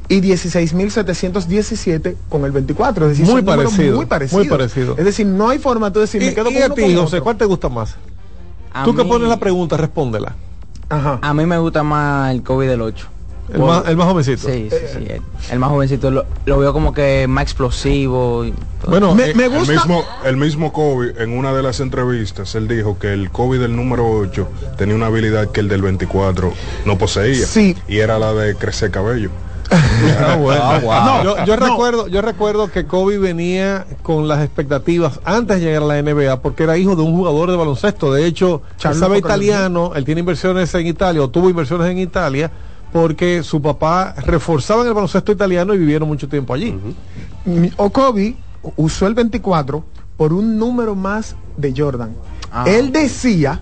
y 0.10 0.22
16.717 0.22 2.15
con 2.30 2.44
el 2.45 2.52
24. 2.52 3.06
Es 3.10 3.18
decir, 3.18 3.31
Muy 3.31 3.41
parecido, 3.44 3.95
muy 3.98 4.06
parecidos. 4.06 4.40
muy 4.44 4.49
parecido. 4.49 4.95
Es 4.98 5.06
decir, 5.06 5.26
no 5.26 5.49
hay 5.49 5.60
forma 5.60 5.91
tú 5.94 5.99
decir, 5.99 6.22
Y, 6.22 6.26
me 6.27 6.34
quedo 6.34 6.49
y 6.49 6.53
con 6.56 6.64
a 6.64 6.65
uno 6.65 6.76
ti, 6.76 6.81
con 6.81 6.91
José, 6.95 7.06
otro. 7.18 7.23
¿cuál 7.23 7.38
te 7.38 7.45
gusta 7.45 7.69
más? 7.69 7.95
A 8.73 8.84
Tú 8.84 8.95
que 8.95 9.03
pones 9.06 9.30
la 9.30 9.38
pregunta, 9.38 9.77
respóndela. 9.77 10.36
Ajá. 10.90 11.19
A 11.22 11.34
mí 11.34 11.45
me 11.45 11.57
gusta 11.60 11.84
más 11.84 12.31
el 12.31 12.41
Kobe 12.44 12.68
del 12.68 12.81
8. 12.81 13.07
El, 13.53 13.60
más, 13.61 13.84
el 13.88 13.98
más 13.98 14.07
jovencito. 14.07 14.48
Sí, 14.48 14.68
sí, 14.69 14.77
sí. 14.94 15.06
El, 15.10 15.22
el 15.52 15.60
más 15.60 15.69
jovencito 15.72 16.11
lo, 16.11 16.26
lo 16.45 16.60
veo 16.60 16.72
como 16.72 16.94
que 16.94 17.26
más 17.27 17.41
explosivo. 17.44 18.45
y 18.45 18.52
todo. 18.52 18.91
Bueno, 18.91 19.15
Me, 19.15 19.31
eh, 19.31 19.34
me 19.36 19.45
El 19.45 19.49
gusta. 19.52 19.73
mismo, 19.73 20.03
el 20.23 20.38
mismo 20.38 20.72
Kobe, 20.72 21.15
en 21.18 21.36
una 21.36 21.52
de 21.53 21.64
las 21.64 21.80
entrevistas, 21.80 22.53
él 22.53 22.68
dijo 22.68 22.99
que 22.99 23.11
el 23.11 23.31
Kobe 23.31 23.57
del 23.57 23.76
número 23.76 24.07
8 24.07 24.48
tenía 24.77 24.94
una 24.95 25.07
habilidad 25.07 25.48
que 25.49 25.61
el 25.61 25.68
del 25.68 25.81
24 25.81 26.53
no 26.86 26.98
poseía. 26.99 27.45
Sí. 27.48 27.76
Y 27.88 27.99
era 27.99 28.19
la 28.19 28.34
de 28.34 28.53
crecer 28.56 28.91
cabello. 28.91 29.31
Ah, 30.20 30.36
bueno. 30.36 30.62
Ah, 30.64 30.80
wow. 30.80 31.06
No, 31.06 31.24
yo, 31.24 31.46
yo 31.46 31.58
No. 31.58 31.68
recuerdo, 31.68 32.08
yo 32.08 32.22
recuerdo 32.22 32.72
que 32.72 32.86
Kobe 32.86 33.18
venía 33.18 33.86
con 34.04 34.28
las 34.28 34.44
expectativas 34.44 35.20
antes 35.26 35.60
de 35.60 35.66
llegar 35.66 35.84
a 35.84 35.86
la 35.86 36.02
NBA 36.02 36.41
porque 36.41 36.64
era 36.64 36.78
hijo 36.78 36.96
de 36.96 37.04
un 37.04 37.16
jugador 37.16 37.52
de 37.52 37.58
baloncesto. 37.58 38.12
De 38.14 38.26
hecho, 38.26 38.62
él 38.72 38.78
Charles 38.78 39.00
sabe 39.00 39.18
italiano, 39.18 39.91
él 39.96 40.06
tiene 40.06 40.20
inversiones 40.20 40.74
en 40.76 40.88
Italia 40.88 41.22
o 41.22 41.30
tuvo 41.30 41.50
inversiones 41.50 41.88
en 41.90 42.00
Italia 42.00 42.50
porque 42.91 43.44
su 43.44 43.62
papá 43.62 44.16
reforzaba 44.26 44.82
en 44.82 44.88
el 44.88 44.94
baloncesto 44.94 45.32
italiano 45.32 45.74
y 45.74 45.78
vivieron 45.78 46.08
mucho 46.08 46.28
tiempo 46.28 46.54
allí. 46.54 46.76
Mi- 47.46 47.72
o 47.78 47.90
Kobe 47.91 48.36
usó 48.78 49.06
el 49.08 49.14
24 49.14 49.84
por 50.18 50.34
un 50.34 50.58
número 50.58 50.96
más 50.96 51.36
de 51.58 51.74
Jordan. 51.78 52.12
Ah. 52.52 52.66
Él 52.68 52.91
decía 52.91 53.62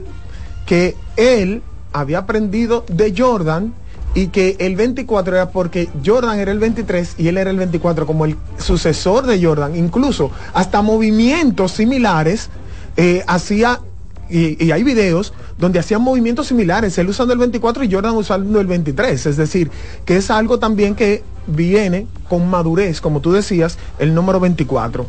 que 0.66 0.96
él 1.18 1.62
había 1.92 2.20
aprendido 2.20 2.86
de 2.88 3.14
Jordan 3.18 3.74
y 4.14 4.28
que 4.28 4.56
el 4.60 4.76
24 4.76 5.36
era 5.36 5.50
porque 5.50 5.90
Jordan 6.06 6.40
era 6.40 6.52
el 6.52 6.60
23 6.60 7.16
y 7.18 7.28
él 7.28 7.38
era 7.38 7.52
el 7.52 7.58
24 7.58 8.06
como 8.06 8.26
el 8.26 8.36
sucesor 8.58 9.26
de 9.26 9.44
Jordan. 9.44 9.76
Incluso 9.76 10.32
hasta 10.54 10.82
movimientos 10.82 11.74
similares 11.74 12.50
eh, 12.96 13.24
hacía, 13.28 13.82
y, 14.30 14.64
y 14.64 14.72
hay 14.72 14.84
videos 14.84 15.34
donde 15.58 15.80
hacían 15.80 16.02
movimientos 16.02 16.48
similares, 16.48 16.98
él 16.98 17.10
usando 17.10 17.34
el 17.34 17.40
24 17.40 17.84
y 17.84 17.92
Jordan 17.92 18.16
usando 18.16 18.60
el 18.60 18.68
23. 18.68 19.26
Es 19.26 19.38
decir, 19.38 19.70
que 20.06 20.18
es 20.18 20.32
algo 20.32 20.60
también 20.60 20.96
que 20.96 21.24
viene 21.48 22.08
con 22.30 22.50
madurez, 22.50 23.02
como 23.02 23.22
tú 23.22 23.32
decías, 23.32 23.78
el 24.00 24.14
número 24.14 24.40
24. 24.40 25.06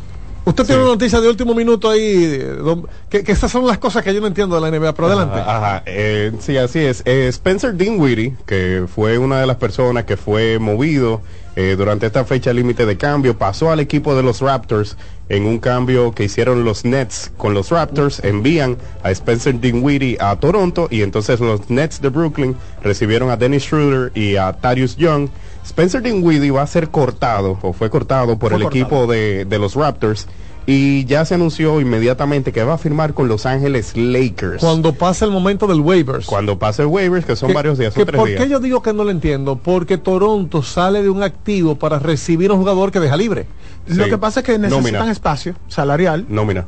Usted 0.48 0.64
tiene 0.64 0.82
una 0.82 0.90
noticia 0.92 1.20
de 1.20 1.28
último 1.28 1.54
minuto 1.54 1.90
ahí, 1.90 2.38
don- 2.38 2.86
que, 3.10 3.22
que 3.22 3.32
estas 3.32 3.50
son 3.52 3.66
las 3.66 3.78
cosas 3.78 4.02
que 4.02 4.14
yo 4.14 4.20
no 4.20 4.26
entiendo 4.26 4.60
de 4.60 4.70
la 4.70 4.76
NBA, 4.76 4.94
pero 4.94 5.08
adelante. 5.08 5.38
Ajá, 5.38 5.56
ajá, 5.56 5.82
eh, 5.86 6.32
sí, 6.40 6.56
así 6.56 6.78
es. 6.80 7.02
Eh, 7.04 7.28
Spencer 7.28 7.74
Dinwiddie, 7.76 8.34
que 8.46 8.84
fue 8.92 9.18
una 9.18 9.40
de 9.40 9.46
las 9.46 9.56
personas 9.56 10.04
que 10.04 10.16
fue 10.16 10.58
movido 10.58 11.20
eh, 11.56 11.74
durante 11.76 12.06
esta 12.06 12.24
fecha 12.24 12.52
límite 12.52 12.86
de 12.86 12.96
cambio, 12.96 13.36
pasó 13.36 13.70
al 13.70 13.80
equipo 13.80 14.14
de 14.14 14.22
los 14.22 14.40
Raptors 14.40 14.96
en 15.28 15.44
un 15.44 15.58
cambio 15.58 16.12
que 16.12 16.24
hicieron 16.24 16.64
los 16.64 16.84
Nets 16.84 17.30
con 17.36 17.52
los 17.52 17.70
Raptors, 17.70 18.20
envían 18.24 18.78
a 19.02 19.10
Spencer 19.10 19.58
Dinwiddie 19.60 20.16
a 20.20 20.36
Toronto 20.36 20.88
y 20.90 21.02
entonces 21.02 21.40
los 21.40 21.68
Nets 21.68 22.00
de 22.00 22.08
Brooklyn 22.08 22.56
recibieron 22.82 23.28
a 23.30 23.36
Dennis 23.36 23.64
Schroeder 23.64 24.12
y 24.14 24.36
a 24.36 24.52
Tarius 24.54 24.96
Young. 24.96 25.28
Spencer 25.68 26.02
Dinwiddie 26.02 26.50
va 26.50 26.62
a 26.62 26.66
ser 26.66 26.88
cortado 26.90 27.58
o 27.62 27.72
fue 27.72 27.90
cortado 27.90 28.38
por 28.38 28.50
Fue 28.50 28.56
el 28.58 28.62
cortado. 28.64 28.80
equipo 28.84 29.06
de, 29.06 29.44
de 29.44 29.58
los 29.58 29.74
Raptors 29.74 30.26
y 30.66 31.04
ya 31.06 31.24
se 31.24 31.34
anunció 31.34 31.80
inmediatamente 31.80 32.52
que 32.52 32.62
va 32.62 32.74
a 32.74 32.78
firmar 32.78 33.14
con 33.14 33.26
Los 33.28 33.46
Ángeles 33.46 33.96
Lakers. 33.96 34.60
Cuando 34.60 34.92
pasa 34.92 35.24
el 35.24 35.30
momento 35.30 35.66
del 35.66 35.80
waivers. 35.80 36.26
Cuando 36.26 36.58
pase 36.58 36.82
el 36.82 36.88
waivers, 36.88 37.24
que 37.24 37.36
son 37.36 37.48
Que- 37.48 37.54
varios 37.54 37.78
días, 37.78 37.94
que 37.94 38.00
son 38.00 38.06
tres 38.06 38.18
¿Por 38.18 38.28
días. 38.28 38.42
qué 38.42 38.50
yo 38.50 38.60
digo 38.60 38.82
que 38.82 38.92
no 38.92 39.04
lo 39.04 39.10
entiendo? 39.10 39.56
Porque 39.56 39.96
Toronto 39.96 40.62
sale 40.62 41.02
de 41.02 41.08
un 41.08 41.22
activo 41.22 41.76
para 41.78 41.98
recibir 41.98 42.50
a 42.50 42.54
un 42.54 42.60
jugador 42.60 42.90
que 42.92 43.00
deja 43.00 43.16
libre. 43.16 43.46
Lo 43.86 44.04
que 44.06 44.18
pasa 44.18 44.40
es 44.40 44.46
que 44.46 44.58
necesitan 44.58 44.92
Nómina. 44.94 45.12
espacio 45.12 45.54
salarial. 45.68 46.26
Nómina. 46.28 46.66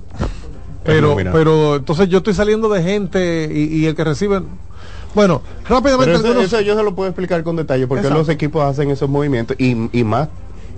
Pero, 0.83 1.09
nómina. 1.11 1.31
pero 1.33 1.77
entonces 1.77 2.09
yo 2.09 2.19
estoy 2.19 2.33
saliendo 2.33 2.71
de 2.71 2.83
gente 2.83 3.51
y, 3.53 3.65
y 3.81 3.87
el 3.87 3.95
que 3.95 4.03
recibe. 4.05 4.41
Bueno, 5.15 5.43
rápidamente 5.69 6.13
eso, 6.15 6.27
algunos- 6.27 6.45
eso 6.45 6.61
yo 6.61 6.77
se 6.77 6.83
lo 6.83 6.95
puedo 6.95 7.09
explicar 7.09 7.43
con 7.43 7.57
detalle 7.57 7.87
porque 7.87 8.03
Exacto. 8.03 8.19
los 8.19 8.29
equipos 8.29 8.63
hacen 8.65 8.91
esos 8.91 9.09
movimientos 9.09 9.57
y, 9.59 9.89
y 9.99 10.05
más 10.05 10.29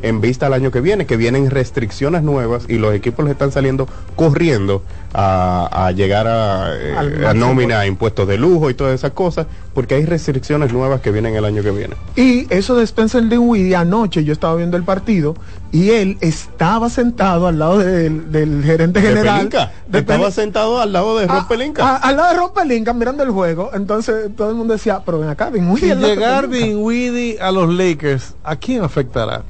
en 0.01 0.21
vista 0.21 0.47
al 0.47 0.55
año 0.55 0.73
que 0.73 0.81
viene, 0.81 1.07
que 1.07 1.17
vienen 1.17 1.49
restricciones 1.49 2.25
nuevas 2.25 2.65
y 2.69 2.75
los 2.79 2.93
equipos 2.93 3.25
les 3.25 3.33
están 3.33 3.53
saliendo 3.53 3.87
corriendo 4.17 4.83
a, 5.15 5.69
a 5.87 5.93
llegar 5.93 6.27
a, 6.27 6.73
eh, 6.75 7.25
a 7.25 7.35
nómina, 7.35 7.79
a 7.81 7.87
impuestos 7.87 8.27
de 8.27 8.37
lujo 8.37 8.69
y 8.69 8.75
todas 8.75 8.95
esas 8.95 9.13
cosas, 9.13 9.47
porque 9.75 9.95
hay 9.95 10.05
restricciones 10.05 10.73
nuevas 10.73 11.03
que 11.03 11.13
vienen 11.13 11.37
el 11.37 11.45
año 11.45 11.63
que 11.63 11.71
viene. 11.71 11.95
Y 12.17 12.53
eso 12.53 12.75
de 12.75 12.83
Spencer 12.83 13.23
Dinwiddie, 13.29 13.77
anoche 13.77 14.25
yo 14.25 14.33
estaba 14.33 14.57
viendo 14.57 14.77
el 14.77 14.83
partido 14.83 15.37
y 15.73 15.91
él 15.91 16.19
estaba 16.21 16.91
sentado 16.91 17.47
al 17.47 17.59
lado 17.59 17.79
del, 17.79 18.31
del 18.31 18.63
gerente 18.63 19.01
De 19.01 19.09
general. 19.09 19.37
Pelinka. 19.49 19.73
de 19.89 19.99
Estaba 20.01 20.29
Pel- 20.29 20.33
sentado 20.33 20.81
al 20.81 20.93
lado 20.93 21.19
de 21.19 21.27
Ah, 21.29 21.47
Pelinka. 21.49 21.83
ah, 21.83 21.97
al 21.97 22.17
lado 22.17 22.29
de 22.35 22.39
Rob 22.39 22.53
Pelinka 22.55 22.93
mirando 22.93 23.23
el 23.23 23.31
juego. 23.31 23.71
Entonces 23.73 24.31
todo 24.37 24.51
el 24.51 24.55
mundo 24.57 24.75
decía, 24.75 25.01
pero 25.05 25.19
ven 25.19 25.31
acá, 25.31 25.51
Dinwiddie. 25.51 25.95
si 25.95 26.01
de 26.01 26.07
llegar 26.09 26.49
Pelinka". 26.49 26.67
Dinwiddie 26.67 27.39
a 27.41 27.51
los 27.51 27.73
Lakers, 27.73 28.35
¿a 28.45 28.55
quién 28.57 28.85
afectará? 28.85 29.43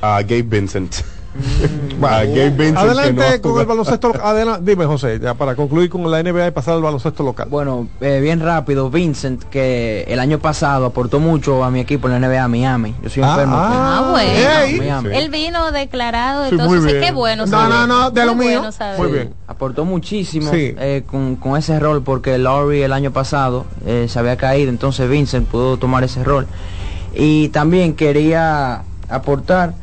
A 0.00 0.22
Gabe 0.22 0.42
Vincent. 0.42 0.94
A 2.02 2.24
Gabe 2.24 2.50
Vincent. 2.50 2.74
que 2.74 2.78
Adelante 2.78 3.40
no 3.42 3.42
con 3.50 3.60
el 3.60 3.66
baloncesto 3.66 4.08
local. 4.08 4.22
Adela- 4.24 4.58
dime, 4.62 4.84
José, 4.86 5.18
ya 5.20 5.34
para 5.34 5.54
concluir 5.54 5.88
con 5.90 6.08
la 6.10 6.20
NBA 6.22 6.48
y 6.48 6.50
pasar 6.50 6.74
al 6.74 6.82
baloncesto 6.82 7.22
local. 7.22 7.48
Bueno, 7.50 7.88
eh, 8.00 8.20
bien 8.22 8.40
rápido, 8.40 8.90
Vincent, 8.90 9.42
que 9.44 10.04
el 10.08 10.18
año 10.20 10.38
pasado 10.38 10.86
aportó 10.86 11.20
mucho 11.20 11.64
a 11.64 11.70
mi 11.70 11.80
equipo 11.80 12.08
en 12.08 12.20
la 12.20 12.28
NBA 12.28 12.48
Miami. 12.48 12.94
Yo 13.02 13.08
soy 13.10 13.22
Ah, 13.24 13.30
enfermo. 13.32 13.56
con- 13.56 13.64
Ah, 13.66 14.08
bueno. 14.12 14.78
Miami. 14.78 15.08
Él 15.16 15.30
vino 15.30 15.72
declarado, 15.72 16.48
Sí, 16.48 16.56
entonces 16.58 16.92
sí, 16.92 16.98
qué 17.00 17.12
bueno. 17.12 17.46
No, 17.46 17.50
saber. 17.50 17.74
no, 17.74 17.86
no, 17.86 18.10
de 18.10 18.24
lo 18.26 18.34
mío. 18.34 18.50
bueno 18.58 18.72
saber. 18.72 18.98
Muy 18.98 19.10
bien. 19.12 19.34
Aportó 19.46 19.84
muchísimo 19.84 20.50
Sí. 20.52 20.74
eh, 20.78 21.02
con, 21.06 21.36
con 21.36 21.56
ese 21.56 21.78
rol 21.80 22.02
porque 22.02 22.36
Laurie 22.38 22.84
el 22.84 22.92
año 22.92 23.10
pasado 23.10 23.64
eh, 23.86 24.06
se 24.08 24.18
había 24.18 24.36
caído, 24.36 24.70
entonces 24.70 25.08
Vincent 25.08 25.48
pudo 25.48 25.76
tomar 25.76 26.04
ese 26.04 26.22
rol. 26.24 26.46
Y 27.14 27.48
también 27.48 27.94
quería 27.94 28.82
aportar 29.08 29.74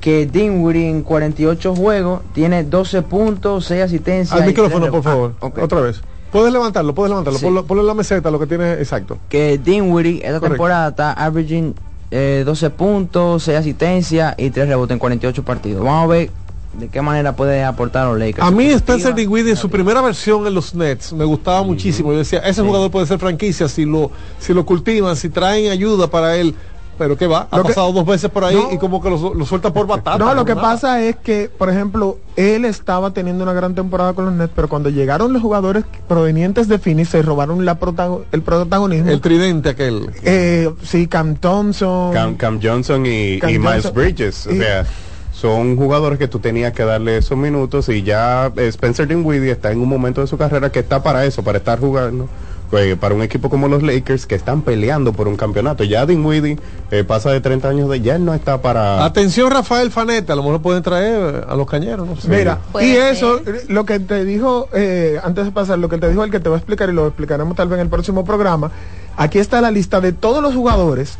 que 0.00 0.26
Dinwiddie 0.26 0.88
en 0.88 1.02
48 1.02 1.74
juegos 1.74 2.22
tiene 2.32 2.64
12 2.64 3.02
puntos, 3.02 3.64
6 3.66 3.82
asistencias. 3.82 4.40
Al 4.40 4.46
micrófono, 4.46 4.86
tres 4.86 4.92
por 4.92 5.02
favor. 5.02 5.34
Ah. 5.40 5.50
Otra 5.60 5.80
vez. 5.80 6.00
Puedes 6.30 6.52
levantarlo, 6.52 6.94
puedes 6.94 7.10
levantarlo. 7.10 7.38
Sí. 7.38 7.44
Ponlo, 7.44 7.64
ponlo 7.64 7.82
en 7.82 7.86
la 7.86 7.94
meseta, 7.94 8.30
lo 8.30 8.38
que 8.38 8.46
tiene 8.46 8.74
exacto. 8.74 9.18
Que 9.28 9.58
Dinwiddie 9.58 10.16
esta 10.16 10.40
Correcto. 10.40 10.48
temporada 10.48 10.88
está 10.90 11.12
averaging 11.12 11.74
eh, 12.10 12.42
12 12.44 12.70
puntos, 12.70 13.42
6 13.44 13.58
asistencias 13.58 14.34
y 14.36 14.50
3 14.50 14.68
rebotes 14.68 14.92
en 14.92 14.98
48 14.98 15.42
partidos. 15.42 15.84
Vamos 15.84 16.04
a 16.04 16.06
ver 16.06 16.30
de 16.78 16.88
qué 16.88 17.00
manera 17.00 17.34
puede 17.34 17.64
aportar 17.64 18.06
a 18.06 18.10
los 18.10 18.18
Lakers. 18.18 18.46
A 18.46 18.50
mí 18.50 18.66
Spencer 18.66 19.14
Dinwiddie 19.14 19.50
en 19.50 19.56
su 19.56 19.70
primera 19.70 20.02
versión 20.02 20.46
en 20.46 20.54
los 20.54 20.74
Nets 20.74 21.12
me 21.12 21.24
gustaba 21.24 21.62
muchísimo. 21.62 22.12
Yo 22.12 22.18
decía, 22.18 22.40
ese 22.40 22.62
jugador 22.62 22.90
puede 22.90 23.06
ser 23.06 23.18
franquicia 23.18 23.68
si 23.68 23.84
lo 23.84 24.10
si 24.38 24.52
lo 24.52 24.64
cultivan, 24.66 25.16
si 25.16 25.28
traen 25.30 25.70
ayuda 25.70 26.08
para 26.08 26.36
él. 26.36 26.54
Pero 26.98 27.16
qué 27.16 27.26
va, 27.28 27.46
ha 27.50 27.56
Lo 27.56 27.62
que- 27.62 27.68
pasado 27.68 27.92
dos 27.92 28.04
veces 28.04 28.28
por 28.30 28.44
ahí 28.44 28.56
No. 28.56 28.72
y 28.72 28.78
como 28.78 29.00
que 29.00 29.08
lo, 29.08 29.32
lo 29.34 29.46
suelta 29.46 29.72
por 29.72 29.86
batata. 29.86 30.18
No, 30.18 30.34
lo 30.34 30.44
que 30.44 30.54
nada. 30.56 30.62
pasa 30.68 31.00
es 31.02 31.14
que, 31.16 31.48
por 31.56 31.70
ejemplo, 31.70 32.18
él 32.36 32.64
estaba 32.64 33.12
teniendo 33.12 33.44
una 33.44 33.52
gran 33.52 33.74
temporada 33.74 34.12
con 34.14 34.24
los 34.24 34.34
Nets, 34.34 34.52
pero 34.54 34.68
cuando 34.68 34.90
llegaron 34.90 35.32
los 35.32 35.40
jugadores 35.40 35.84
provenientes 36.08 36.66
de 36.68 36.78
Phoenix 36.78 37.10
se 37.10 37.22
robaron 37.22 37.64
la 37.64 37.78
protago- 37.78 38.24
el 38.32 38.42
protagonismo. 38.42 39.10
El 39.10 39.20
tridente 39.20 39.68
aquel. 39.68 40.10
Eh, 40.24 40.68
sí, 40.82 41.06
Cam 41.06 41.36
Thompson. 41.36 42.12
Cam, 42.12 42.34
Cam 42.36 42.58
Johnson 42.62 43.04
y, 43.06 43.38
Cam 43.38 43.50
y 43.50 43.58
Miles 43.58 43.74
Johnson. 43.84 43.94
Bridges. 43.94 44.46
O 44.48 44.52
sea, 44.52 44.84
son 45.32 45.76
jugadores 45.76 46.18
que 46.18 46.26
tú 46.26 46.40
tenías 46.40 46.72
que 46.72 46.82
darle 46.84 47.18
esos 47.18 47.38
minutos 47.38 47.88
y 47.90 48.02
ya 48.02 48.50
Spencer 48.56 49.06
Dinwiddie 49.06 49.52
está 49.52 49.70
en 49.70 49.80
un 49.80 49.88
momento 49.88 50.20
de 50.20 50.26
su 50.26 50.36
carrera 50.36 50.72
que 50.72 50.80
está 50.80 51.00
para 51.02 51.24
eso, 51.24 51.44
para 51.44 51.58
estar 51.58 51.78
jugando. 51.78 52.28
Eh, 52.72 52.96
para 52.98 53.14
un 53.14 53.22
equipo 53.22 53.48
como 53.48 53.68
los 53.68 53.82
Lakers 53.82 54.26
que 54.26 54.34
están 54.34 54.62
peleando 54.62 55.12
por 55.12 55.28
un 55.28 55.36
campeonato. 55.36 55.84
Ya 55.84 56.06
Dinwiddie 56.06 56.58
eh, 56.90 57.04
pasa 57.04 57.30
de 57.30 57.40
30 57.40 57.68
años 57.68 57.88
de 57.88 58.00
ya 58.00 58.16
él 58.16 58.24
no 58.24 58.34
está 58.34 58.60
para... 58.60 59.04
Atención 59.04 59.50
Rafael 59.50 59.90
Faneta, 59.90 60.32
a 60.32 60.36
lo 60.36 60.42
mejor 60.42 60.62
pueden 60.62 60.82
traer 60.82 61.46
a 61.48 61.54
los 61.54 61.66
cañeros, 61.66 62.06
no 62.06 62.16
sé. 62.16 62.28
Mira, 62.28 62.60
y 62.76 62.92
ser. 62.92 63.12
eso, 63.12 63.38
eh, 63.38 63.64
lo 63.68 63.84
que 63.84 64.00
te 64.00 64.24
dijo, 64.24 64.68
eh, 64.72 65.18
antes 65.22 65.44
de 65.44 65.50
pasar, 65.50 65.78
lo 65.78 65.88
que 65.88 65.98
te 65.98 66.08
dijo 66.08 66.24
el 66.24 66.30
que 66.30 66.40
te 66.40 66.48
va 66.48 66.56
a 66.56 66.58
explicar 66.58 66.88
y 66.88 66.92
lo 66.92 67.06
explicaremos 67.06 67.56
tal 67.56 67.68
vez 67.68 67.76
en 67.78 67.82
el 67.82 67.90
próximo 67.90 68.24
programa, 68.24 68.70
aquí 69.16 69.38
está 69.38 69.60
la 69.60 69.70
lista 69.70 70.00
de 70.00 70.12
todos 70.12 70.42
los 70.42 70.54
jugadores 70.54 71.18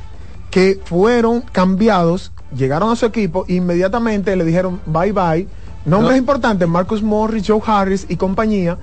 que 0.50 0.80
fueron 0.84 1.42
cambiados, 1.42 2.32
llegaron 2.54 2.90
a 2.90 2.96
su 2.96 3.06
equipo, 3.06 3.44
inmediatamente 3.48 4.34
le 4.36 4.44
dijeron 4.44 4.80
bye 4.86 5.12
bye. 5.12 5.46
Nombres 5.88 6.12
No. 6.12 6.16
importantes, 6.18 6.68
Marcus 6.68 7.02
Morris, 7.02 7.44
Joe 7.46 7.60
Harris 7.66 8.06
y 8.08 8.16
compañía, 8.16 8.78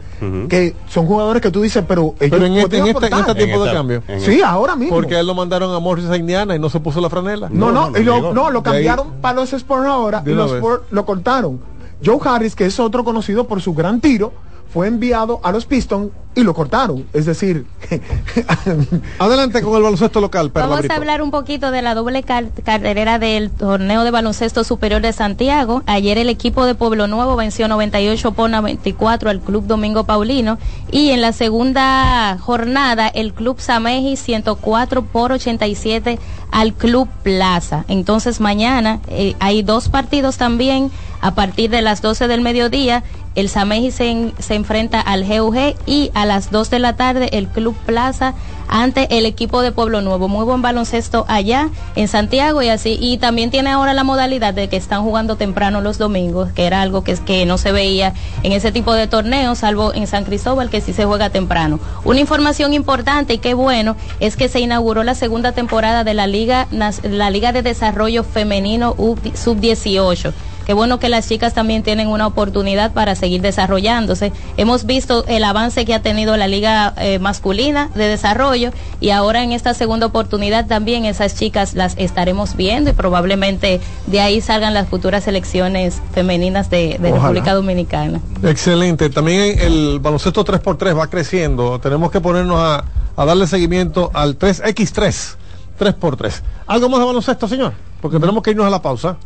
que 0.50 0.76
son 0.90 1.06
jugadores 1.06 1.42
que 1.42 1.52
tú 1.52 1.62
dices, 1.62 1.84
pero 1.88 2.16
ellos 2.20 2.32
Pero 2.40 2.46
en 2.46 2.54
este, 2.58 2.78
en 2.78 2.88
este, 2.88 3.08
en 3.08 3.14
este 3.14 3.36
tiempo 3.36 3.56
En 3.56 3.62
de 3.62 3.66
esta- 3.68 3.74
cambio. 3.74 4.04
Sí, 4.20 4.42
ahora 4.42 4.76
mismo. 4.76 4.96
Porque 4.96 5.16
a 5.16 5.20
él 5.20 5.28
lo 5.28 5.36
mandaron 5.36 5.74
a 5.74 5.80
Morris 5.80 6.06
a 6.10 6.18
Indiana 6.18 6.56
y 6.56 6.60
no 6.60 6.70
se 6.70 6.80
puso 6.80 7.00
la 7.02 7.10
franela. 7.10 7.50
No, 7.52 7.72
no, 7.72 7.90
no, 7.92 7.98
y 8.00 8.04
lo, 8.04 8.16
digo, 8.16 8.34
no, 8.34 8.50
lo 8.50 8.62
de 8.62 8.70
ahí- 8.70 8.76
cambiaron 8.76 9.08
para 9.22 9.36
los 9.36 9.54
Spurs 9.54 9.86
ahora 9.88 10.24
y 10.26 10.30
los. 10.30 10.52
Spurs 10.52 10.82
lo 10.92 11.06
cortaron. 11.06 11.60
Joe 12.06 12.20
Harris, 12.26 12.56
que 12.56 12.66
es 12.66 12.80
otro 12.80 13.04
conocido 13.04 13.46
por 13.48 13.62
su 13.62 13.74
gran 13.74 14.02
tiro, 14.02 14.34
fue 14.76 14.88
enviado 14.90 15.40
a 15.42 15.54
los 15.54 15.66
Pistons 15.66 16.12
y 16.36 16.44
lo 16.44 16.54
cortaron. 16.54 17.06
Es 17.14 17.26
decir, 17.26 17.66
Adelante 19.20 19.62
con 19.62 19.76
el 19.78 19.84
baloncesto 19.84 20.20
local, 20.20 20.52
Perla 20.52 20.68
Vamos 20.68 20.80
Brito. 20.82 20.94
a 20.94 20.98
hablar 20.98 21.22
un 21.22 21.32
poquito 21.32 21.72
de 21.72 21.82
la 21.82 21.96
doble 21.96 22.24
car- 22.24 22.50
carrera 22.66 23.18
del 23.20 23.52
torneo 23.52 24.04
de 24.04 24.12
baloncesto 24.12 24.66
superior 24.66 25.02
de 25.02 25.14
Santiago. 25.14 25.82
Ayer 25.86 26.18
el 26.18 26.28
equipo 26.28 26.66
de 26.66 26.76
Pueblo 26.76 27.08
Nuevo 27.08 27.38
venció 27.38 27.70
98 27.70 28.34
por 28.34 28.50
94 28.50 29.30
al 29.30 29.40
Club 29.40 29.66
Domingo 29.66 30.04
Paulino 30.04 30.58
y 30.92 31.12
en 31.12 31.22
la 31.22 31.32
segunda 31.32 32.38
jornada 32.42 33.08
el 33.08 33.34
Club 33.34 33.62
Sameji 33.62 34.18
104 34.18 35.04
por 35.06 35.32
87 35.32 36.20
al 36.52 36.74
Club 36.74 37.08
Plaza. 37.24 37.86
Entonces 37.88 38.42
mañana 38.42 39.00
eh, 39.08 39.36
hay 39.40 39.62
dos 39.64 39.88
partidos 39.88 40.36
también 40.36 40.92
a 41.22 41.34
partir 41.34 41.70
de 41.70 41.82
las 41.82 42.02
12 42.02 42.28
del 42.28 42.42
mediodía. 42.42 43.04
El 43.36 43.50
Sameji 43.50 43.92
se, 43.92 44.10
en- 44.10 44.34
se 44.40 44.56
enfrenta 44.56 45.00
al 45.02 45.26
GUG 45.26 45.76
y 45.86 46.10
a 46.14 46.26
las 46.26 46.52
2 46.52 46.70
de 46.70 46.80
la 46.80 46.96
tarde 46.96 47.30
el 47.34 47.48
Club 47.48 47.76
Plaza 47.86 48.34
ante 48.68 49.18
el 49.18 49.26
equipo 49.28 49.62
de 49.62 49.72
Pueblo 49.72 50.02
Nuevo. 50.02 50.28
Muy 50.28 50.44
buen 50.44 50.62
baloncesto 50.62 51.26
allá 51.28 51.70
en 51.96 52.08
Santiago 52.08 52.62
y 52.64 52.70
así. 52.70 52.98
Y 53.00 53.18
también 53.18 53.52
tiene 53.52 53.70
ahora 53.70 53.94
la 53.94 54.04
modalidad 54.04 54.54
de 54.54 54.70
que 54.70 54.78
están 54.78 55.04
jugando 55.04 55.36
temprano 55.36 55.82
los 55.82 55.98
domingos, 55.98 56.52
que 56.52 56.66
era 56.66 56.82
algo 56.82 57.04
que, 57.04 57.14
que 57.16 57.46
no 57.46 57.58
se 57.60 57.72
veía 57.72 58.14
en 58.42 58.54
ese 58.54 58.72
tipo 58.72 58.94
de 58.94 59.08
torneos, 59.08 59.60
salvo 59.60 59.94
en 59.94 60.08
San 60.08 60.24
Cristóbal, 60.24 60.70
que 60.70 60.82
sí 60.82 60.94
se 60.94 61.06
juega 61.06 61.30
temprano. 61.30 61.80
Una 62.06 62.20
información 62.22 62.74
importante 62.74 63.36
y 63.36 63.38
qué 63.38 63.54
bueno 63.54 63.96
es 64.20 64.36
que 64.36 64.50
se 64.50 64.60
inauguró 64.62 65.04
la 65.04 65.14
segunda 65.14 65.52
temporada 65.52 66.04
de 66.04 66.14
la 66.16 66.26
Liga, 66.26 66.68
la 67.04 67.30
Liga 67.30 67.52
de 67.52 67.62
Desarrollo 67.62 68.24
Femenino 68.24 68.96
U- 68.98 69.16
Sub-18. 69.36 70.34
Qué 70.66 70.74
bueno 70.74 71.00
que 71.00 71.10
las 71.10 71.30
chicas 71.30 71.54
también 71.54 71.84
tienen 71.84 72.08
una 72.08 72.26
oportunidad 72.26 72.92
para 72.92 73.16
seguir 73.16 73.42
desarrollándose. 73.42 74.34
Hemos 74.58 74.86
visto 74.86 75.24
el 75.28 75.44
avance 75.44 75.86
que 75.86 75.94
ha 75.94 76.02
tenido 76.02 76.36
la 76.38 76.48
liga 76.48 76.94
eh, 76.98 77.20
masculina 77.20 77.90
de 77.94 78.08
desarrollo 78.08 78.72
y 79.00 79.12
ahora 79.12 79.44
en 79.44 79.52
esta 79.52 79.74
segunda 79.76 80.08
oportunidad 80.08 80.66
también 80.66 81.06
esas 81.06 81.36
chicas 81.36 81.76
las 81.76 81.96
estaremos 81.98 82.56
viendo 82.56 82.90
y 82.90 82.94
probablemente 82.94 83.80
de 84.08 84.20
ahí 84.22 84.42
salgan 84.42 84.74
las 84.74 84.88
futuras 84.88 85.24
selecciones 85.24 86.02
femeninas 86.14 86.70
de. 86.70 86.98
República 87.00 87.54
Dominicana. 87.54 88.20
Excelente. 88.44 89.10
También 89.10 89.60
el 89.60 90.00
baloncesto 90.00 90.44
3x3 90.44 90.98
va 90.98 91.08
creciendo. 91.08 91.80
Tenemos 91.80 92.12
que 92.12 92.20
ponernos 92.22 92.60
a, 92.60 92.86
a 93.16 93.26
darle 93.26 93.48
seguimiento 93.48 94.10
al 94.14 94.38
3x3. 94.40 95.36
3x3. 95.80 96.42
¿Algo 96.68 96.90
más 96.90 97.00
de 97.00 97.06
baloncesto, 97.06 97.48
señor? 97.48 97.74
Porque 98.02 98.20
tenemos 98.20 98.42
que 98.44 98.52
irnos 98.52 98.66
a 98.66 98.70
la 98.70 98.82
pausa. 98.82 99.18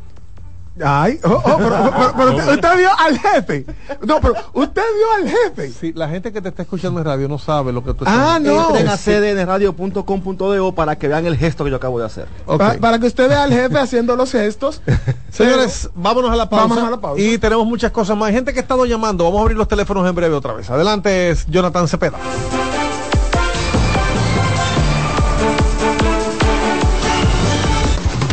Ay, 0.84 1.20
oh, 1.24 1.30
oh, 1.30 1.58
pero, 1.58 1.70
pero- 1.70 2.14
pero 2.18 2.36
usted, 2.38 2.54
usted 2.54 2.78
vio 2.78 2.90
al 2.98 3.20
jefe. 3.20 3.66
No, 4.06 4.20
pero 4.22 4.34
usted 4.54 4.82
vio 4.96 5.12
al 5.24 5.30
jefe. 5.30 5.70
Sí, 5.72 5.94
la 5.94 6.08
gente 6.10 6.32
que 6.32 6.42
te 6.42 6.50
está 6.50 6.62
escuchando 6.64 7.00
en 7.00 7.06
radio 7.06 7.28
no 7.28 7.38
sabe 7.38 7.72
lo 7.74 7.84
que 7.84 7.94
tú 7.94 8.06
estás 8.06 8.18
Ah, 8.18 8.40
no. 8.40 8.70
Entren 8.70 8.88
a 8.88 8.98
cdnradio.com.do 8.98 10.72
para 10.76 10.98
que 10.98 11.08
vean 11.08 11.26
el 11.26 11.38
gesto 11.38 11.64
que 11.64 11.70
yo 11.70 11.76
acabo 11.78 12.00
de 12.00 12.06
hacer. 12.06 12.28
Pa- 12.58 12.76
para 12.80 13.00
que 13.00 13.08
usted 13.08 13.28
vea 13.30 13.44
al 13.44 13.52
jefe 13.52 13.78
haciendo 13.78 14.16
los 14.16 14.32
gestos. 14.32 14.82
Señores, 15.32 15.90
vámonos 15.96 16.32
a 16.32 16.36
la 16.36 16.50
pausa. 16.50 16.64
Vámonos 16.68 16.84
a 16.88 16.92
la 16.92 17.02
pausa. 17.02 17.22
Y 17.22 17.38
tenemos 17.38 17.66
muchas 17.66 17.92
cosas 17.92 18.18
más. 18.18 18.30
Hay 18.30 18.36
gente 18.36 18.54
que 18.54 18.60
ha 18.60 18.62
estado 18.62 18.86
llamando. 18.86 19.24
Vamos 19.26 19.40
a 19.40 19.42
abrir 19.44 19.58
los 19.58 19.68
teléfonos 19.68 20.08
en 20.08 20.16
breve 20.16 20.36
otra 20.36 20.54
vez. 20.54 20.70
Adelante, 20.70 21.30
es 21.30 21.46
Jonathan 21.48 21.88
Cepeda. 21.88 22.18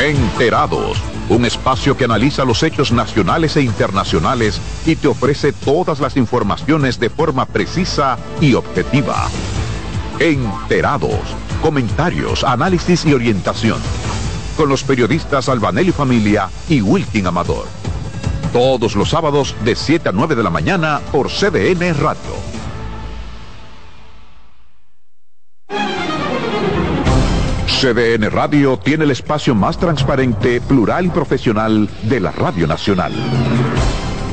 Enterados, 0.00 0.96
un 1.28 1.44
espacio 1.44 1.94
que 1.94 2.04
analiza 2.04 2.46
los 2.46 2.62
hechos 2.62 2.90
nacionales 2.90 3.54
e 3.58 3.60
internacionales 3.60 4.58
y 4.86 4.96
te 4.96 5.08
ofrece 5.08 5.52
todas 5.52 6.00
las 6.00 6.16
informaciones 6.16 6.98
de 6.98 7.10
forma 7.10 7.44
precisa 7.44 8.16
y 8.40 8.54
objetiva. 8.54 9.28
Enterados, 10.18 11.20
comentarios, 11.60 12.44
análisis 12.44 13.04
y 13.04 13.12
orientación. 13.12 13.78
Con 14.56 14.70
los 14.70 14.84
periodistas 14.84 15.50
Albanelli 15.50 15.92
Familia 15.92 16.48
y 16.66 16.80
Wilkin 16.80 17.26
Amador. 17.26 17.66
Todos 18.54 18.96
los 18.96 19.10
sábados 19.10 19.54
de 19.66 19.76
7 19.76 20.08
a 20.08 20.12
9 20.12 20.34
de 20.34 20.42
la 20.42 20.50
mañana 20.50 21.02
por 21.12 21.28
CDN 21.28 21.94
Radio. 22.00 22.49
CDN 27.80 28.30
Radio 28.30 28.78
tiene 28.78 29.04
el 29.04 29.10
espacio 29.10 29.54
más 29.54 29.78
transparente, 29.78 30.60
plural 30.60 31.06
y 31.06 31.08
profesional 31.08 31.88
de 32.02 32.20
la 32.20 32.30
Radio 32.30 32.66
Nacional. 32.66 33.10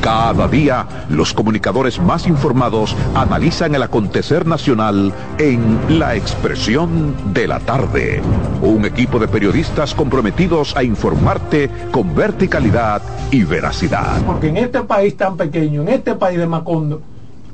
Cada 0.02 0.50
día, 0.50 0.86
los 1.08 1.34
comunicadores 1.34 1.98
más 1.98 2.28
informados 2.28 2.94
analizan 3.16 3.74
el 3.74 3.84
acontecer 3.84 4.46
nacional 4.46 5.14
en 5.38 5.80
La 5.98 6.18
Expresión 6.18 7.16
de 7.34 7.48
la 7.48 7.62
Tarde. 7.62 8.22
Un 8.62 8.84
equipo 8.84 9.18
de 9.18 9.30
periodistas 9.30 9.96
comprometidos 9.96 10.76
a 10.76 10.84
informarte 10.84 11.70
con 11.94 12.14
verticalidad 12.14 13.02
y 13.32 13.44
veracidad. 13.44 14.22
Porque 14.26 14.50
en 14.50 14.58
este 14.58 14.82
país 14.82 15.16
tan 15.16 15.38
pequeño, 15.38 15.84
en 15.84 15.88
este 15.88 16.16
país 16.16 16.38
de 16.38 16.48
Macondo, 16.48 17.02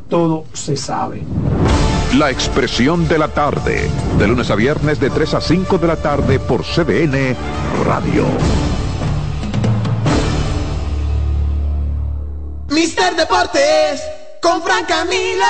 todo 0.09 0.45
se 0.53 0.75
sabe. 0.75 1.21
La 2.17 2.29
Expresión 2.29 3.07
de 3.07 3.17
la 3.17 3.29
Tarde, 3.29 3.89
de 4.19 4.27
lunes 4.27 4.51
a 4.51 4.55
viernes 4.55 4.99
de 4.99 5.09
3 5.09 5.33
a 5.33 5.41
5 5.41 5.79
de 5.79 5.87
la 5.87 5.95
tarde 5.95 6.39
por 6.39 6.63
CDN 6.63 7.35
Radio. 7.83 8.25
Mister 12.69 13.15
Deportes 13.15 14.03
con 14.39 14.61
Fran 14.61 14.85
Camilo. 14.85 15.43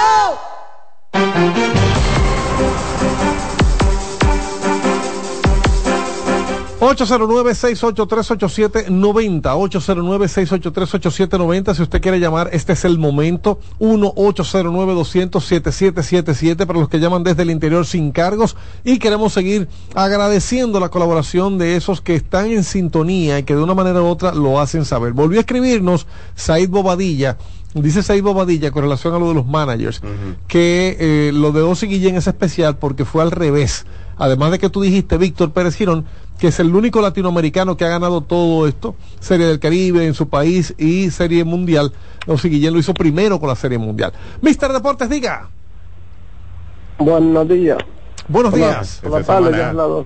809-683-8790. 6.83 9.41
809-683-8790. 9.41 11.75
Si 11.75 11.81
usted 11.81 12.01
quiere 12.01 12.19
llamar, 12.19 12.49
este 12.51 12.73
es 12.73 12.83
el 12.83 12.99
momento. 12.99 13.57
1-809-200-7777 13.79 16.65
para 16.65 16.79
los 16.79 16.89
que 16.89 16.99
llaman 16.99 17.23
desde 17.23 17.43
el 17.43 17.51
interior 17.51 17.85
sin 17.85 18.11
cargos. 18.11 18.57
Y 18.83 18.99
queremos 18.99 19.31
seguir 19.31 19.69
agradeciendo 19.95 20.81
la 20.81 20.89
colaboración 20.89 21.57
de 21.57 21.77
esos 21.77 22.01
que 22.01 22.15
están 22.15 22.51
en 22.51 22.65
sintonía 22.65 23.39
y 23.39 23.43
que 23.43 23.55
de 23.55 23.63
una 23.63 23.75
manera 23.75 24.01
u 24.01 24.07
otra 24.07 24.33
lo 24.33 24.59
hacen 24.59 24.83
saber. 24.83 25.13
Volvió 25.13 25.39
a 25.39 25.41
escribirnos 25.41 26.05
Said 26.35 26.69
Bobadilla. 26.69 27.37
Dice 27.73 28.03
Said 28.03 28.21
Bobadilla 28.21 28.71
con 28.71 28.83
relación 28.83 29.15
a 29.15 29.19
lo 29.19 29.29
de 29.29 29.33
los 29.33 29.47
managers, 29.47 30.01
que 30.47 30.97
eh, 30.99 31.31
lo 31.33 31.51
de 31.51 31.61
Osi 31.61 31.87
Guillén 31.87 32.17
es 32.17 32.27
especial 32.27 32.77
porque 32.77 33.05
fue 33.05 33.23
al 33.23 33.31
revés. 33.31 33.87
Además 34.17 34.51
de 34.51 34.59
que 34.59 34.69
tú 34.69 34.81
dijiste, 34.81 35.17
Víctor 35.17 35.53
Pérez 35.53 35.75
Girón, 35.75 36.05
que 36.43 36.49
es 36.49 36.59
el 36.59 36.75
único 36.75 36.99
latinoamericano 36.99 37.77
que 37.77 37.85
ha 37.85 37.87
ganado 37.87 38.19
todo 38.19 38.67
esto, 38.67 38.95
Serie 39.21 39.45
del 39.45 39.61
Caribe 39.61 40.05
en 40.05 40.13
su 40.13 40.27
país 40.27 40.75
y 40.77 41.09
Serie 41.09 41.45
Mundial. 41.45 41.93
Osi 42.27 42.49
Guillén 42.49 42.73
lo 42.73 42.79
hizo 42.79 42.93
primero 42.93 43.39
con 43.39 43.47
la 43.47 43.55
Serie 43.55 43.77
Mundial. 43.77 44.11
Mister 44.41 44.73
Deportes, 44.73 45.09
diga. 45.09 45.47
Buenos 46.97 47.47
días. 47.47 47.77
Buenos 48.27 48.53
Hola, 48.53 48.65
días. 48.65 48.99
Buenas 49.07 49.25
tardes, 49.25 49.55
ya 49.55 49.69
es 49.69 49.75
la 49.75 49.83
dos. 49.83 50.05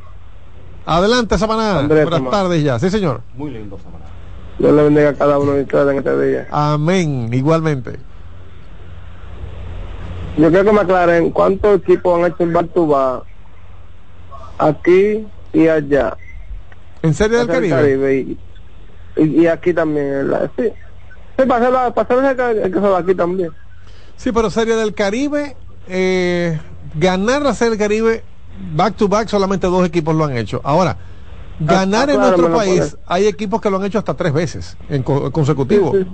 Adelante, 0.85 1.39
Samaná. 1.39 1.79
Andrés, 1.79 2.03
Buenas 2.03 2.19
Tomás. 2.19 2.31
tardes 2.31 2.63
ya. 2.63 2.77
Sí, 2.77 2.91
señor. 2.91 3.21
Muy 3.35 3.49
lindo, 3.49 3.79
Samaná. 3.79 4.05
Dios 4.59 4.73
le 4.73 4.83
bendiga 4.83 5.09
a 5.09 5.13
cada 5.15 5.39
uno 5.39 5.53
de 5.53 5.63
ustedes 5.63 5.89
en 5.89 5.97
este 5.97 6.21
día. 6.23 6.47
Amén. 6.51 7.33
Igualmente. 7.33 7.97
Yo 10.37 10.49
quiero 10.49 10.65
que 10.65 10.71
me 10.71 10.81
aclaren 10.81 11.31
cuántos 11.31 11.79
equipos 11.79 12.19
han 12.19 12.31
hecho 12.31 12.43
el 12.43 12.69
to 12.69 12.85
back 12.85 13.23
aquí 14.59 15.25
y 15.51 15.67
allá. 15.67 16.15
¿En 17.07 17.13
Serie 17.13 17.37
del 17.37 17.47
Caribe? 17.69 18.13
y, 18.15 18.39
y- 19.23 19.41
y 19.43 19.47
aquí 19.47 19.73
también. 19.73 20.09
¿verdad? 20.09 20.51
Sí. 20.57 20.73
Sí, 21.37 21.45
va 21.45 22.97
aquí 22.97 23.15
también. 23.15 23.53
Sí, 24.15 24.31
pero 24.31 24.49
Serie 24.49 24.75
del 24.75 24.93
Caribe, 24.93 25.55
eh, 25.87 26.59
ganar 26.95 27.43
la 27.43 27.53
Serie 27.53 27.71
del 27.71 27.79
Caribe 27.79 28.23
back 28.75 28.95
to 28.95 29.07
back, 29.07 29.27
solamente 29.27 29.67
dos 29.67 29.85
equipos 29.85 30.15
lo 30.15 30.25
han 30.25 30.35
hecho. 30.35 30.61
Ahora, 30.63 30.97
ganar 31.59 32.09
ah, 32.09 32.13
en 32.13 32.19
nuestro 32.21 32.51
país, 32.51 32.97
hay 33.05 33.27
equipos 33.27 33.61
que 33.61 33.69
lo 33.69 33.77
han 33.77 33.85
hecho 33.85 33.99
hasta 33.99 34.15
tres 34.15 34.33
veces 34.33 34.77
en 34.89 35.03
co- 35.03 35.31
consecutivo. 35.31 35.91
Sí, 35.93 35.99
sí. 36.03 36.09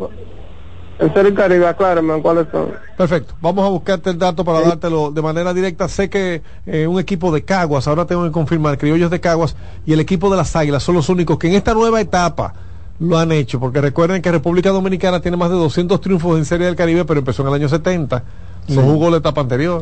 En 1.03 1.13
serio 1.13 1.29
el 1.29 1.35
Caribe, 1.35 1.67
aclárenme 1.67 2.21
cuáles 2.21 2.47
son. 2.49 2.69
Perfecto, 2.97 3.33
vamos 3.41 3.65
a 3.65 3.69
buscarte 3.69 4.09
el 4.09 4.17
dato 4.17 4.45
para 4.45 4.61
dártelo 4.61 5.11
de 5.11 5.21
manera 5.21 5.53
directa. 5.53 5.87
Sé 5.89 6.09
que 6.09 6.41
eh, 6.65 6.87
un 6.87 6.97
equipo 6.99 7.31
de 7.33 7.43
Caguas, 7.43 7.87
ahora 7.87 8.05
tengo 8.05 8.23
que 8.23 8.31
confirmar, 8.31 8.77
criollos 8.77 9.11
de 9.11 9.19
Caguas 9.19 9.55
y 9.85 9.91
el 9.91 9.99
equipo 9.99 10.29
de 10.29 10.37
las 10.37 10.55
Águilas 10.55 10.81
son 10.81 10.95
los 10.95 11.09
únicos 11.09 11.37
que 11.37 11.47
en 11.47 11.55
esta 11.55 11.73
nueva 11.73 11.99
etapa 11.99 12.53
lo 12.99 13.17
han 13.17 13.33
hecho, 13.33 13.59
porque 13.59 13.81
recuerden 13.81 14.21
que 14.21 14.31
República 14.31 14.69
Dominicana 14.69 15.19
tiene 15.19 15.35
más 15.35 15.49
de 15.49 15.57
200 15.57 15.99
triunfos 15.99 16.37
en 16.37 16.45
Serie 16.45 16.67
del 16.67 16.75
Caribe, 16.77 17.03
pero 17.03 17.19
empezó 17.19 17.41
en 17.41 17.49
el 17.49 17.55
año 17.55 17.67
70, 17.67 18.23
no 18.69 18.81
jugó 18.83 19.09
la 19.09 19.17
etapa 19.17 19.41
anterior. 19.41 19.81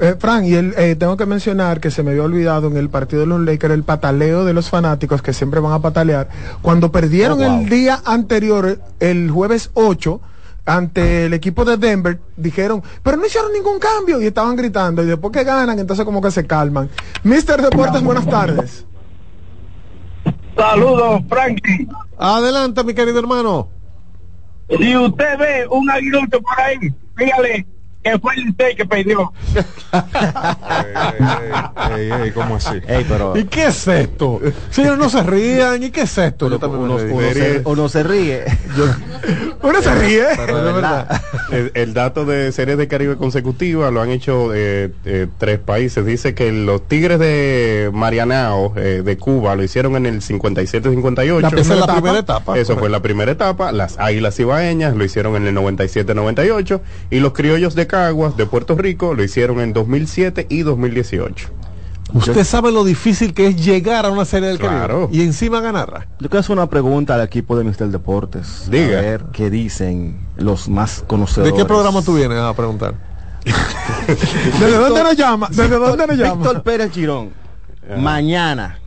Eh, 0.00 0.14
Fran, 0.18 0.44
y 0.44 0.54
el, 0.54 0.74
eh, 0.76 0.94
tengo 0.96 1.16
que 1.16 1.26
mencionar 1.26 1.80
que 1.80 1.90
se 1.90 2.02
me 2.04 2.10
había 2.12 2.22
olvidado 2.22 2.68
en 2.68 2.76
el 2.76 2.88
partido 2.88 3.20
de 3.20 3.26
los 3.26 3.40
Lakers 3.40 3.74
el 3.74 3.82
pataleo 3.82 4.44
de 4.44 4.54
los 4.54 4.70
fanáticos 4.70 5.22
que 5.22 5.32
siempre 5.32 5.58
van 5.60 5.72
a 5.72 5.80
patalear. 5.80 6.28
Cuando 6.62 6.90
perdieron 6.92 7.40
Oh, 7.42 7.48
wow. 7.48 7.60
el 7.62 7.68
día 7.68 8.00
anterior, 8.04 8.78
el 9.00 9.30
jueves 9.30 9.70
8, 9.74 10.20
ante 10.68 11.26
el 11.26 11.32
equipo 11.32 11.64
de 11.64 11.78
Denver, 11.78 12.20
dijeron, 12.36 12.82
pero 13.02 13.16
no 13.16 13.26
hicieron 13.26 13.52
ningún 13.52 13.78
cambio 13.78 14.20
y 14.20 14.26
estaban 14.26 14.54
gritando. 14.54 15.02
Y 15.02 15.06
después 15.06 15.32
que 15.32 15.42
ganan, 15.42 15.78
entonces 15.78 16.04
como 16.04 16.20
que 16.20 16.30
se 16.30 16.46
calman. 16.46 16.90
Mister 17.22 17.60
Deportes, 17.62 18.02
buenas 18.02 18.28
tardes. 18.28 18.84
Saludos, 20.54 21.22
Frankie. 21.28 21.88
Adelante, 22.18 22.84
mi 22.84 22.92
querido 22.92 23.18
hermano. 23.18 23.68
Si 24.68 24.96
usted 24.96 25.38
ve 25.38 25.66
un 25.70 25.88
aguilucho 25.90 26.40
por 26.42 26.60
ahí, 26.60 26.76
dígale 27.16 27.66
que 28.02 28.18
fue 28.18 28.34
el 28.36 28.44
Licey 28.46 28.76
que 28.76 28.86
perdió. 28.86 29.32
Ey, 31.96 32.10
ey, 32.10 32.30
¿cómo 32.32 32.56
así? 32.56 32.76
¿Y 33.34 33.44
qué 33.44 33.66
es 33.66 33.86
esto? 33.88 34.40
Señores, 34.70 34.98
no 34.98 35.08
se 35.08 35.22
rían. 35.22 35.82
¿Y 35.82 35.90
qué 35.90 36.02
es 36.02 36.18
esto? 36.18 36.48
Yo 36.48 36.58
uno, 36.68 36.98
reí. 36.98 37.10
uno 37.12 37.32
se, 37.32 37.62
uno 37.64 37.88
se 37.88 38.02
ríe. 38.02 38.44
Uno 39.62 39.82
se 39.82 39.94
ríe. 39.94 40.24
Pero 40.36 40.64
de 40.64 40.72
verdad, 40.72 41.20
el, 41.50 41.72
el 41.74 41.94
dato 41.94 42.24
de 42.24 42.52
series 42.52 42.78
de 42.78 42.86
Caribe 42.88 43.16
consecutivas 43.16 43.92
lo 43.92 44.00
han 44.00 44.10
hecho 44.10 44.54
eh, 44.54 44.92
eh, 45.04 45.26
tres 45.38 45.58
países. 45.58 46.04
Dice 46.06 46.34
que 46.34 46.52
los 46.52 46.86
Tigres 46.86 47.18
de 47.18 47.90
Marianao, 47.92 48.74
eh, 48.76 49.02
de 49.04 49.16
Cuba, 49.18 49.56
lo 49.56 49.64
hicieron 49.64 49.96
en 49.96 50.06
el 50.06 50.20
57-58. 50.20 51.40
La- 51.40 51.48
esa 51.48 51.74
es 51.74 51.80
la 51.80 51.86
primera 51.94 52.18
etapa. 52.20 52.56
Eso 52.58 52.76
fue 52.76 52.88
la 52.88 53.00
primera 53.02 53.32
etapa. 53.32 53.72
Las 53.72 53.98
Águilas 53.98 54.38
Ibaeñas 54.38 54.94
lo 54.94 55.04
hicieron 55.04 55.34
en 55.36 55.46
el 55.48 55.56
97-98. 55.56 56.80
Y 57.10 57.18
los 57.20 57.32
Criollos 57.32 57.74
de 57.74 57.86
Caguas, 57.88 58.36
de 58.36 58.46
Puerto 58.46 58.76
Rico, 58.76 59.14
lo 59.14 59.24
hicieron 59.24 59.58
en 59.60 59.72
2007 59.72 60.46
y 60.48 60.62
2018. 60.62 61.48
Usted 62.14 62.44
sabe 62.44 62.72
lo 62.72 62.84
difícil 62.84 63.34
que 63.34 63.48
es 63.48 63.62
llegar 63.62 64.06
a 64.06 64.10
una 64.10 64.24
serie 64.24 64.48
del 64.48 64.58
Claro. 64.58 65.06
Caribe 65.08 65.22
y 65.22 65.26
encima 65.26 65.60
ganarla. 65.60 66.06
Yo 66.20 66.28
quiero 66.30 66.38
hacer 66.40 66.52
una 66.56 66.66
pregunta 66.70 67.14
al 67.14 67.20
equipo 67.22 67.56
de 67.58 67.64
Mister 67.64 67.88
Deportes. 67.88 68.66
Diga. 68.70 68.98
A 68.98 69.02
ver 69.02 69.24
qué 69.32 69.50
dicen 69.50 70.18
los 70.36 70.68
más 70.70 71.00
¿De 71.02 71.06
conocedores. 71.06 71.52
qué 71.52 71.64
programa 71.66 72.00
tú 72.00 72.14
vienes 72.14 72.38
a 72.38 72.54
preguntar? 72.54 72.94
¿Desde 74.58 74.76
dónde 74.78 75.02
nos 75.02 75.16
llama? 75.16 75.48
¿Desde 75.50 75.76
dónde 75.76 76.06
nos 76.06 76.16
llama? 76.16 76.34
Víctor 76.42 76.62
Pérez 76.62 76.92
Girón. 76.92 77.30
Mañana. 77.98 78.78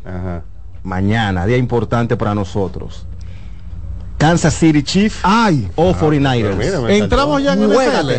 Mañana, 0.84 1.46
día 1.46 1.58
importante 1.58 2.18
para 2.18 2.34
nosotros. 2.34 3.06
Kansas 4.22 4.54
City 4.54 4.84
Chief 4.84 5.20
Ay. 5.24 5.68
o 5.76 5.94
49ers. 5.94 6.90
Entramos 6.90 7.42
ya 7.44 7.54
en 7.54 7.64
NFL. 7.68 8.12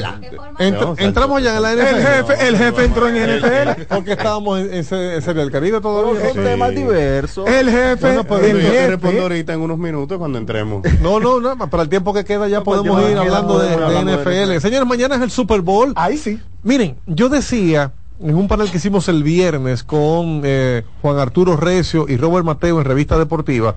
Ent- 0.59 0.81
No, 0.81 0.95
entramos 0.99 1.43
ya 1.43 1.57
en 1.57 1.63
la 1.63 1.73
NFL. 1.75 1.97
El 1.97 2.03
jefe, 2.07 2.49
el 2.49 2.57
jefe 2.59 2.85
entró 2.85 3.09
en 3.09 3.17
NFL. 3.17 3.85
Porque 3.89 4.13
estábamos 4.13 4.59
en, 4.61 4.75
en 4.75 4.85
se- 4.85 5.15
en 5.15 5.23
Serie 5.23 5.43
del 5.43 5.51
Caribe 5.51 5.81
todavía. 5.81 6.33
Son 6.35 6.43
temas 6.45 6.71
diversos. 6.75 7.49
El 7.49 7.71
jefe, 7.71 7.97
Bueno, 8.07 8.25
pues 8.25 8.43
el 8.45 8.53
yo 8.53 8.57
te 8.59 8.65
jefe. 8.75 8.87
respondo 8.91 9.23
ahorita 9.23 9.53
en 9.55 9.61
unos 9.61 9.79
minutos 9.79 10.19
cuando 10.19 10.39
entremos. 10.39 10.83
No, 11.01 11.21
no, 11.21 11.41
no, 11.41 11.57
para 11.71 11.85
el 11.85 11.89
tiempo 11.89 12.13
que 12.13 12.25
queda 12.25 12.49
ya 12.49 12.63
pues 12.63 12.79
podemos 12.81 13.01
ya 13.01 13.07
ir 13.09 13.13
queda 13.15 13.23
hablando 13.23 13.59
de, 13.59 13.69
bueno, 13.69 13.91
de 13.91 13.97
hablando 13.99 14.11
de 14.25 14.45
NFL. 14.57 14.61
Señores, 14.61 14.87
mañana 14.89 15.15
es 15.17 15.23
el 15.23 15.31
Super 15.31 15.61
Bowl. 15.61 15.93
Ahí 15.97 16.17
sí. 16.19 16.39
Miren, 16.63 16.97
yo 17.07 17.29
decía 17.29 17.93
en 18.21 18.35
un 18.37 18.47
panel 18.49 18.71
que 18.71 18.77
hicimos 18.77 19.09
el 19.09 19.23
viernes 19.23 19.83
con 19.83 20.43
eh, 20.45 20.83
Juan 21.01 21.19
Arturo 21.19 21.57
Recio 21.57 22.07
y 22.09 22.17
Robert 22.17 22.45
Mateo 22.45 22.79
en 22.79 22.85
Revista 22.85 23.19
Deportiva, 23.19 23.75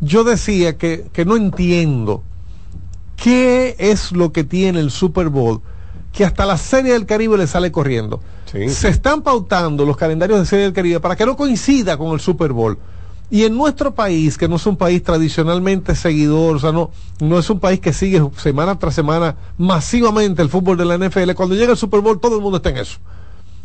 yo 0.00 0.24
decía 0.24 0.76
que, 0.76 1.06
que 1.12 1.24
no 1.24 1.36
entiendo 1.36 2.22
qué 3.16 3.76
es 3.78 4.12
lo 4.12 4.32
que 4.32 4.44
tiene 4.44 4.80
el 4.80 4.90
Super 4.90 5.28
Bowl 5.28 5.60
que 6.12 6.24
hasta 6.24 6.44
la 6.46 6.56
Serie 6.56 6.92
del 6.92 7.06
Caribe 7.06 7.36
le 7.36 7.46
sale 7.46 7.70
corriendo. 7.70 8.20
Sí. 8.50 8.68
Se 8.68 8.88
están 8.88 9.22
pautando 9.22 9.84
los 9.84 9.96
calendarios 9.96 10.40
de 10.40 10.46
Serie 10.46 10.64
del 10.64 10.72
Caribe 10.72 11.00
para 11.00 11.16
que 11.16 11.24
no 11.24 11.36
coincida 11.36 11.96
con 11.96 12.12
el 12.12 12.20
Super 12.20 12.52
Bowl. 12.52 12.78
Y 13.30 13.44
en 13.44 13.56
nuestro 13.56 13.94
país, 13.94 14.36
que 14.36 14.48
no 14.48 14.56
es 14.56 14.66
un 14.66 14.76
país 14.76 15.04
tradicionalmente 15.04 15.94
seguidor, 15.94 16.56
o 16.56 16.58
sea, 16.58 16.72
no, 16.72 16.90
no 17.20 17.38
es 17.38 17.48
un 17.48 17.60
país 17.60 17.78
que 17.78 17.92
sigue 17.92 18.20
semana 18.36 18.76
tras 18.76 18.94
semana 18.94 19.36
masivamente 19.56 20.42
el 20.42 20.48
fútbol 20.48 20.76
de 20.76 20.84
la 20.84 20.98
NFL, 20.98 21.30
cuando 21.36 21.54
llega 21.54 21.70
el 21.70 21.78
Super 21.78 22.00
Bowl 22.00 22.18
todo 22.18 22.34
el 22.34 22.42
mundo 22.42 22.56
está 22.56 22.70
en 22.70 22.78
eso. 22.78 22.98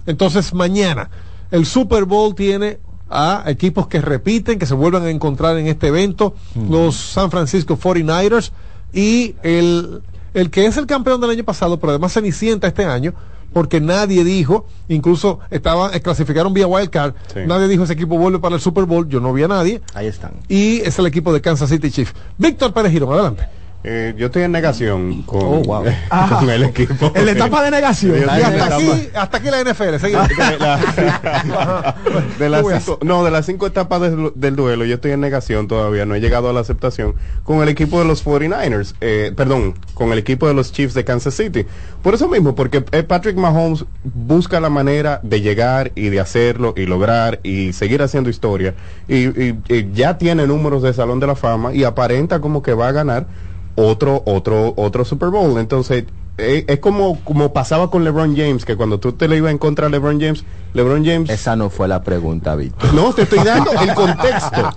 Entonces 0.05 0.53
mañana 0.53 1.09
el 1.49 1.65
Super 1.65 2.05
Bowl 2.05 2.35
tiene 2.35 2.77
a 3.09 3.43
equipos 3.47 3.87
que 3.87 4.01
repiten, 4.01 4.57
que 4.59 4.65
se 4.65 4.73
vuelvan 4.73 5.03
a 5.03 5.09
encontrar 5.09 5.57
en 5.57 5.67
este 5.67 5.87
evento, 5.87 6.33
los 6.69 6.95
San 6.95 7.29
Francisco 7.31 7.77
49ers 7.77 8.51
y 8.93 9.35
el, 9.43 10.01
el 10.33 10.49
que 10.49 10.65
es 10.65 10.77
el 10.77 10.85
campeón 10.87 11.21
del 11.21 11.29
año 11.29 11.43
pasado, 11.43 11.79
pero 11.79 11.91
además 11.91 12.13
cenicienta 12.13 12.67
este 12.67 12.85
año, 12.85 13.13
porque 13.53 13.79
nadie 13.79 14.23
dijo, 14.23 14.65
incluso 14.89 15.39
estaban, 15.49 15.93
eh, 15.93 16.01
clasificaron 16.01 16.53
vía 16.53 16.67
Wildcard, 16.67 17.13
Sí. 17.33 17.39
nadie 17.45 17.67
dijo 17.67 17.83
ese 17.83 17.93
equipo 17.93 18.17
vuelve 18.17 18.39
para 18.39 18.55
el 18.55 18.61
Super 18.61 18.83
Bowl, 18.85 19.07
yo 19.07 19.19
no 19.19 19.31
vi 19.33 19.43
a 19.43 19.47
nadie, 19.47 19.81
Ahí 19.93 20.07
están. 20.07 20.31
y 20.49 20.77
es 20.81 20.97
el 20.99 21.05
equipo 21.05 21.31
de 21.31 21.41
Kansas 21.41 21.69
City 21.69 21.89
Chiefs. 21.91 22.13
Víctor 22.37 22.73
Pérez 22.73 22.91
Girón, 22.91 23.13
adelante. 23.13 23.47
Eh, 23.87 24.15
yo 24.17 24.25
estoy 24.27 24.41
en 24.41 24.51
negación 24.51 25.21
con, 25.23 25.41
Oh, 25.43 25.61
wow. 25.61 25.83
con 26.39 26.49
el 26.49 26.63
equipo. 26.63 27.11
En 27.13 27.25
la 27.27 27.31
etapa 27.33 27.63
de 27.63 27.69
negación. 27.71 28.15
Y 28.19 28.23
hasta 28.23 28.55
etapa- 28.55 28.75
aquí, 28.77 29.09
hasta 29.13 29.37
aquí 29.37 29.47
la 29.51 29.61
NFL, 29.63 29.95
seguimos. 29.99 30.27
de, 30.37 30.57
la- 30.59 31.95
de 32.39 32.49
las 32.49 32.65
cinco, 32.83 32.99
no, 33.03 33.23
de 33.23 33.29
las 33.31 33.45
cinco 33.45 33.67
etapas 33.67 34.01
del, 34.01 34.31
del 34.33 34.55
duelo, 34.55 34.85
yo 34.85 34.95
estoy 34.95 35.11
en 35.11 35.19
negación 35.21 35.67
todavía, 35.67 36.05
no 36.05 36.15
he 36.15 36.19
llegado 36.19 36.49
a 36.49 36.53
la 36.53 36.61
aceptación 36.61 37.13
con 37.43 37.61
el 37.61 37.69
equipo 37.69 37.99
de 37.99 38.05
los 38.05 38.25
49ers, 38.25 38.95
eh, 39.01 39.31
perdón, 39.35 39.75
con 39.93 40.11
el 40.11 40.17
equipo 40.17 40.47
de 40.47 40.53
los 40.55 40.71
Chiefs 40.71 40.93
de 40.95 41.03
Kansas 41.03 41.35
City. 41.35 41.65
Por 42.01 42.13
eso 42.15 42.27
mismo, 42.27 42.55
porque 42.55 42.83
eh, 42.91 43.03
Patrick 43.03 43.35
Mahomes 43.37 43.85
busca 44.03 44.59
la 44.59 44.69
manera 44.69 45.19
de 45.23 45.41
llegar 45.41 45.91
y 45.95 46.09
de 46.09 46.19
hacerlo 46.19 46.73
y 46.75 46.85
lograr 46.87 47.39
y 47.43 47.73
seguir 47.73 48.01
haciendo 48.01 48.29
historia. 48.29 48.73
Y, 49.07 49.25
y- 49.27 49.59
y 49.69 49.91
ya 49.93 50.17
tiene 50.17 50.47
números 50.47 50.81
de 50.81 50.93
Salón 50.93 51.19
de 51.19 51.27
la 51.27 51.35
Fama 51.35 51.73
y 51.73 51.83
aparenta 51.83 52.39
como 52.41 52.61
que 52.63 52.73
va 52.73 52.87
a 52.87 52.91
ganar 52.91 53.27
otro, 53.75 54.23
otro, 54.25 54.73
otro 54.77 55.05
Super 55.05 55.29
Bowl. 55.29 55.59
Entonces, 55.59 56.05
eh, 56.37 56.65
es 56.67 56.79
como, 56.79 57.17
como 57.23 57.53
pasaba 57.53 57.89
con 57.89 58.03
LeBron 58.03 58.35
James, 58.35 58.65
que 58.65 58.75
cuando 58.75 58.99
tú 58.99 59.13
te 59.13 59.29
le 59.29 59.37
ibas 59.37 59.51
en 59.51 59.57
contra 59.57 59.87
a 59.87 59.89
LeBron 59.89 60.19
James, 60.19 60.43
LeBron 60.73 61.05
James... 61.05 61.29
Esa 61.29 61.55
no 61.55 61.69
fue 61.69 61.87
la 61.87 62.03
pregunta, 62.03 62.57
Víctor. 62.57 62.93
No, 62.93 63.13
te 63.13 63.21
estoy 63.21 63.39
dando 63.39 63.71
el 63.71 63.93
contexto. 63.93 64.69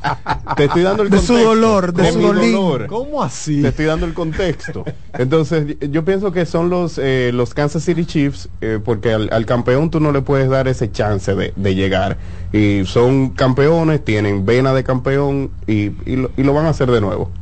Te 0.56 0.64
estoy 0.66 0.82
dando 0.82 1.02
el 1.02 1.10
De 1.10 1.18
su 1.18 1.26
contexto. 1.26 1.48
dolor, 1.48 1.92
de 1.92 2.12
su 2.12 2.20
dolor. 2.20 2.86
¿Cómo 2.86 3.24
así? 3.24 3.60
Te 3.62 3.68
estoy 3.68 3.86
dando 3.86 4.06
el 4.06 4.14
contexto. 4.14 4.84
Entonces, 5.14 5.76
yo 5.90 6.04
pienso 6.04 6.30
que 6.30 6.46
son 6.46 6.70
los 6.70 6.96
eh, 6.98 7.32
los 7.34 7.54
Kansas 7.54 7.82
City 7.82 8.06
Chiefs, 8.06 8.48
eh, 8.60 8.78
porque 8.84 9.12
al, 9.12 9.28
al 9.32 9.44
campeón 9.44 9.90
tú 9.90 9.98
no 9.98 10.12
le 10.12 10.20
puedes 10.22 10.48
dar 10.48 10.68
ese 10.68 10.92
chance 10.92 11.34
de, 11.34 11.52
de 11.56 11.74
llegar. 11.74 12.18
Y 12.52 12.84
son 12.86 13.30
campeones, 13.30 14.04
tienen 14.04 14.46
vena 14.46 14.72
de 14.74 14.84
campeón 14.84 15.50
y, 15.66 15.90
y, 16.06 16.14
lo, 16.14 16.30
y 16.36 16.44
lo 16.44 16.54
van 16.54 16.66
a 16.66 16.68
hacer 16.68 16.88
de 16.92 17.00
nuevo. 17.00 17.32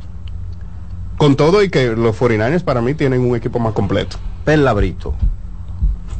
Con 1.19 1.35
todo 1.37 1.63
y 1.63 1.71
que 1.71 1.87
los 1.89 2.15
49ers 2.19 2.63
para 2.63 2.81
mí 2.81 2.95
tienen 2.95 3.21
un 3.21 3.37
equipo 3.37 3.59
más 3.59 3.73
completo. 3.73 4.19
Perla 4.45 4.73
Brito. 4.75 5.15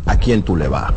¿A 0.07 0.17
quién 0.19 0.43
tú 0.43 0.57
le 0.57 0.69
vas? 0.69 0.93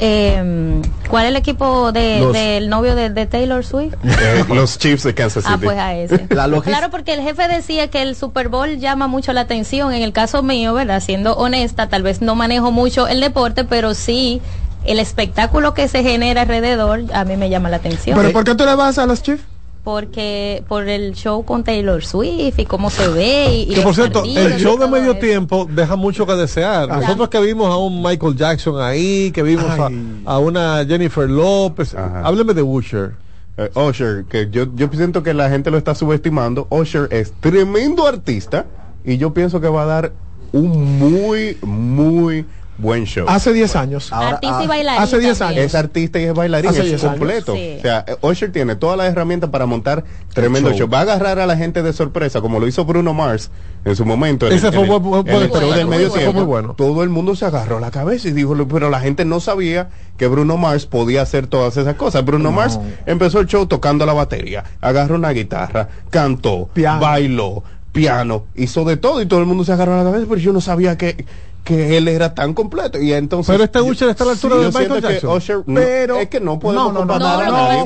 Eh, 0.00 0.82
¿Cuál 1.08 1.24
es 1.24 1.30
el 1.30 1.36
equipo 1.36 1.92
de- 1.92 2.20
Los- 2.20 2.32
del 2.32 2.68
novio 2.68 2.94
de, 2.96 3.10
de 3.10 3.26
Taylor 3.26 3.64
Swift? 3.64 3.94
Eh, 4.04 4.44
los 4.48 4.78
Chiefs 4.78 5.04
de 5.04 5.14
Kansas 5.14 5.44
City. 5.44 5.54
Ah, 5.54 5.60
pues 5.62 5.78
a 5.78 5.94
ese. 5.94 6.26
La 6.34 6.48
Claro, 6.62 6.90
porque 6.90 7.14
el 7.14 7.20
jefe 7.22 7.46
decía 7.48 7.88
que 7.90 8.02
el 8.02 8.16
Super 8.16 8.48
Bowl 8.48 8.78
llama 8.78 9.06
mucho 9.06 9.32
la 9.32 9.42
atención. 9.42 9.92
En 9.92 10.02
el 10.02 10.12
caso 10.12 10.42
mío, 10.42 10.74
¿verdad? 10.74 11.00
Siendo 11.00 11.34
honesta, 11.36 11.88
tal 11.88 12.02
vez 12.02 12.20
no 12.22 12.34
manejo 12.34 12.72
mucho 12.72 13.06
el 13.06 13.20
deporte, 13.20 13.64
pero 13.64 13.94
sí 13.94 14.42
el 14.84 14.98
espectáculo 14.98 15.74
que 15.74 15.88
se 15.88 16.02
genera 16.02 16.42
alrededor 16.42 17.02
a 17.14 17.24
mí 17.24 17.36
me 17.36 17.48
llama 17.48 17.70
la 17.70 17.76
atención. 17.76 18.16
¿Pero 18.18 18.32
por 18.32 18.44
qué 18.44 18.54
tú 18.54 18.64
le 18.66 18.74
vas 18.74 18.98
a 18.98 19.06
los 19.06 19.22
Chiefs? 19.22 19.44
Porque 19.84 20.64
por 20.66 20.88
el 20.88 21.12
show 21.12 21.44
con 21.44 21.62
Taylor 21.62 22.02
Swift 22.02 22.58
y 22.58 22.64
cómo 22.64 22.88
se 22.88 23.06
ve 23.08 23.54
y, 23.54 23.62
y 23.70 23.74
Que 23.74 23.82
por 23.82 23.94
cierto, 23.94 24.24
el 24.24 24.56
show 24.56 24.78
de 24.78 24.88
medio 24.88 25.12
eso. 25.12 25.20
tiempo 25.20 25.68
deja 25.70 25.94
mucho 25.94 26.26
que 26.26 26.32
desear. 26.32 26.88
Nosotros 26.88 27.28
que 27.28 27.38
vimos 27.40 27.68
a 27.68 27.76
un 27.76 28.02
Michael 28.02 28.34
Jackson 28.34 28.80
ahí, 28.80 29.30
que 29.30 29.42
vimos 29.42 29.66
a, 29.66 29.90
a 30.24 30.38
una 30.38 30.84
Jennifer 30.86 31.28
López. 31.28 31.94
Hábleme 31.94 32.54
de 32.54 32.62
Usher. 32.62 33.12
Eh, 33.58 33.70
Usher, 33.74 34.24
que 34.24 34.48
yo, 34.50 34.66
yo 34.74 34.88
siento 34.92 35.22
que 35.22 35.34
la 35.34 35.50
gente 35.50 35.70
lo 35.70 35.76
está 35.76 35.94
subestimando. 35.94 36.66
Usher 36.70 37.06
es 37.10 37.32
tremendo 37.40 38.06
artista 38.06 38.64
y 39.04 39.18
yo 39.18 39.34
pienso 39.34 39.60
que 39.60 39.68
va 39.68 39.82
a 39.82 39.86
dar 39.86 40.12
un 40.52 40.98
muy, 40.98 41.58
muy 41.62 42.46
buen 42.76 43.04
show. 43.06 43.24
Hace 43.28 43.52
10 43.52 43.76
años. 43.76 44.12
Artista 44.12 44.64
y 44.64 44.66
bailarín 44.66 45.02
Hace 45.02 45.18
10 45.20 45.38
también. 45.38 45.60
años. 45.60 45.66
es 45.72 45.74
artista 45.76 46.18
y 46.20 46.24
es 46.24 46.34
bailarín, 46.34 46.70
Hace 46.70 46.80
es 46.80 46.86
10 46.86 47.04
años. 47.04 47.16
completo. 47.18 47.54
Sí. 47.54 47.76
O 47.78 47.82
sea, 47.82 48.04
Usher 48.22 48.52
tiene 48.52 48.76
todas 48.76 48.96
las 48.98 49.06
herramientas 49.12 49.50
para 49.50 49.66
montar 49.66 50.04
tremendo 50.32 50.70
show. 50.70 50.78
show. 50.80 50.88
Va 50.90 50.98
a 50.98 51.02
agarrar 51.02 51.38
a 51.38 51.46
la 51.46 51.56
gente 51.56 51.82
de 51.82 51.92
sorpresa, 51.92 52.40
como 52.40 52.58
lo 52.60 52.66
hizo 52.66 52.84
Bruno 52.84 53.14
Mars 53.14 53.50
en 53.84 53.94
su 53.96 54.04
momento. 54.04 54.46
en 54.48 54.54
Ese 54.54 54.72
fue 54.72 54.82
del 54.88 54.98
bueno, 55.00 55.86
medio 55.88 56.10
tiempo. 56.10 56.44
bueno. 56.44 56.74
Todo 56.76 57.02
el 57.02 57.08
mundo 57.10 57.36
se 57.36 57.44
agarró 57.44 57.80
la 57.80 57.90
cabeza 57.90 58.28
y 58.28 58.32
dijo, 58.32 58.54
pero 58.68 58.90
la 58.90 59.00
gente 59.00 59.24
no 59.24 59.40
sabía 59.40 59.88
que 60.16 60.26
Bruno 60.26 60.56
Mars 60.56 60.86
podía 60.86 61.22
hacer 61.22 61.46
todas 61.46 61.76
esas 61.76 61.94
cosas. 61.96 62.24
Bruno 62.24 62.50
Mars 62.52 62.78
empezó 63.06 63.40
el 63.40 63.46
show 63.46 63.66
tocando 63.66 64.04
la 64.06 64.12
batería, 64.12 64.64
agarró 64.80 65.14
una 65.16 65.30
guitarra, 65.30 65.88
cantó, 66.10 66.68
Piano. 66.72 67.00
bailó, 67.00 67.62
piano, 67.92 68.44
hizo 68.56 68.84
de 68.84 68.96
todo 68.96 69.22
y 69.22 69.26
todo 69.26 69.40
el 69.40 69.46
mundo 69.46 69.64
se 69.64 69.72
agarró 69.72 69.96
la 69.96 70.04
cabeza, 70.04 70.26
pero 70.28 70.40
yo 70.40 70.52
no 70.52 70.60
sabía 70.60 70.98
que 70.98 71.24
que 71.64 71.96
él 71.96 72.06
era 72.08 72.34
tan 72.34 72.52
completo. 72.54 72.98
Y 73.00 73.12
entonces. 73.12 73.52
Pero 73.52 73.64
este 73.64 73.80
Usher 73.80 74.10
está 74.10 74.24
a 74.24 74.26
la 74.28 74.32
altura 74.34 74.56
Sí, 74.56 74.62
de 74.62 74.68
Michael 74.68 75.02
que 75.02 75.12
Jackson. 75.14 75.36
Usher, 75.36 75.56
no, 75.66 75.80
Pero- 75.80 76.16
es 76.20 76.28
que 76.28 76.40
no 76.40 76.58
podemos 76.58 76.92
no, 76.92 77.00
no, 77.00 77.04
no, 77.06 77.12
comparar 77.14 77.42
a 77.48 77.50
nadie 77.50 77.84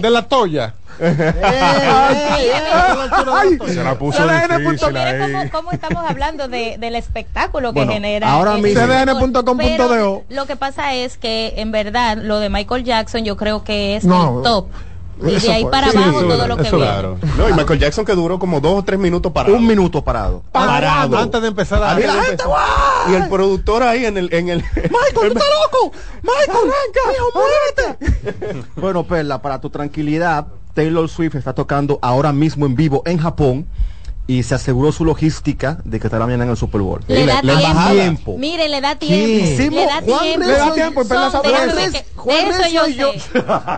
De, 0.00 0.10
la 0.10 0.28
toya. 0.28 0.74
Se 3.66 3.82
la 3.82 3.94
puso 3.98 4.18
CDN.com. 4.22 4.58
difícil 4.72 4.96
ahí. 4.96 5.18
cómo, 5.20 5.50
cómo 5.50 5.72
estamos 5.72 6.04
hablando 6.08 6.48
de, 6.48 6.76
del 6.78 6.94
espectáculo 6.96 7.70
que 7.72 7.80
Bueno, 7.80 7.92
genera. 7.92 8.30
ahora 8.30 8.56
mismo- 8.58 10.22
Lo 10.28 10.46
que 10.46 10.56
pasa 10.56 10.94
es 10.94 11.16
que, 11.16 11.54
en 11.56 11.72
verdad, 11.72 12.18
lo 12.18 12.38
de 12.40 12.50
Michael 12.50 12.84
Jackson 12.84 13.24
yo 13.24 13.36
creo 13.36 13.64
que 13.64 13.96
es 13.96 14.04
No. 14.04 14.38
el 14.38 14.44
top. 14.44 14.66
Y 15.22 15.34
Eso 15.34 15.46
de 15.48 15.52
ahí 15.52 15.64
para 15.66 15.90
sí, 15.90 15.96
abajo 15.96 16.22
todo 16.22 16.46
lo 16.46 16.56
que 16.56 16.62
viene. 16.62 16.78
Claro. 16.78 17.18
No, 17.36 17.48
y 17.48 17.52
Michael 17.52 17.78
Jackson 17.78 18.04
que 18.04 18.14
duró 18.14 18.38
como 18.38 18.60
dos 18.60 18.78
o 18.78 18.82
tres 18.82 18.98
minutos 18.98 19.32
para 19.32 19.52
Un 19.52 19.66
minuto 19.66 20.02
parado. 20.02 20.42
Parado. 20.52 21.18
Antes 21.18 21.42
de 21.42 21.48
empezar 21.48 21.82
a. 21.82 21.94
De 21.94 22.04
empezar. 22.04 22.48
Y 23.10 23.14
el 23.14 23.28
productor 23.28 23.82
ahí 23.82 24.06
en 24.06 24.16
el, 24.16 24.32
en 24.32 24.48
el 24.48 24.58
Michael, 24.74 25.14
¿tú 25.14 25.22
estás 25.24 25.44
loco? 25.64 25.92
Michael, 26.22 26.72
hijo, 27.16 27.30
muévete. 27.34 28.66
bueno, 28.76 29.04
Perla, 29.04 29.42
para 29.42 29.60
tu 29.60 29.70
tranquilidad, 29.70 30.46
Taylor 30.74 31.08
Swift 31.08 31.34
está 31.34 31.54
tocando 31.54 31.98
ahora 32.02 32.32
mismo 32.32 32.66
en 32.66 32.74
vivo 32.74 33.02
en 33.06 33.18
Japón 33.18 33.66
y 34.30 34.44
se 34.44 34.54
aseguró 34.54 34.92
su 34.92 35.04
logística 35.04 35.78
de 35.84 35.98
que 35.98 36.06
estará 36.06 36.24
mañana 36.24 36.44
en 36.44 36.50
el 36.50 36.56
Super 36.56 36.80
Bowl. 36.82 37.00
Le 37.08 37.26
da 37.26 37.42
le 37.42 37.56
tiempo. 37.56 37.90
tiempo. 37.90 38.36
Mire, 38.38 38.68
le 38.68 38.80
da 38.80 38.96
¿Qué? 38.96 39.06
tiempo. 39.06 39.76
Le 39.76 39.86
da 39.86 40.02
tiempo. 40.02 40.46
Le 40.46 40.52
da 40.52 40.72
tiempo, 40.72 41.04
Son- 41.04 41.42
que- 41.42 42.04
Juan 42.14 42.36
De 42.44 42.50
eso 42.50 42.68
yo 42.72 42.86
y 42.86 42.94
yo- 42.94 43.12
sé. 43.12 43.18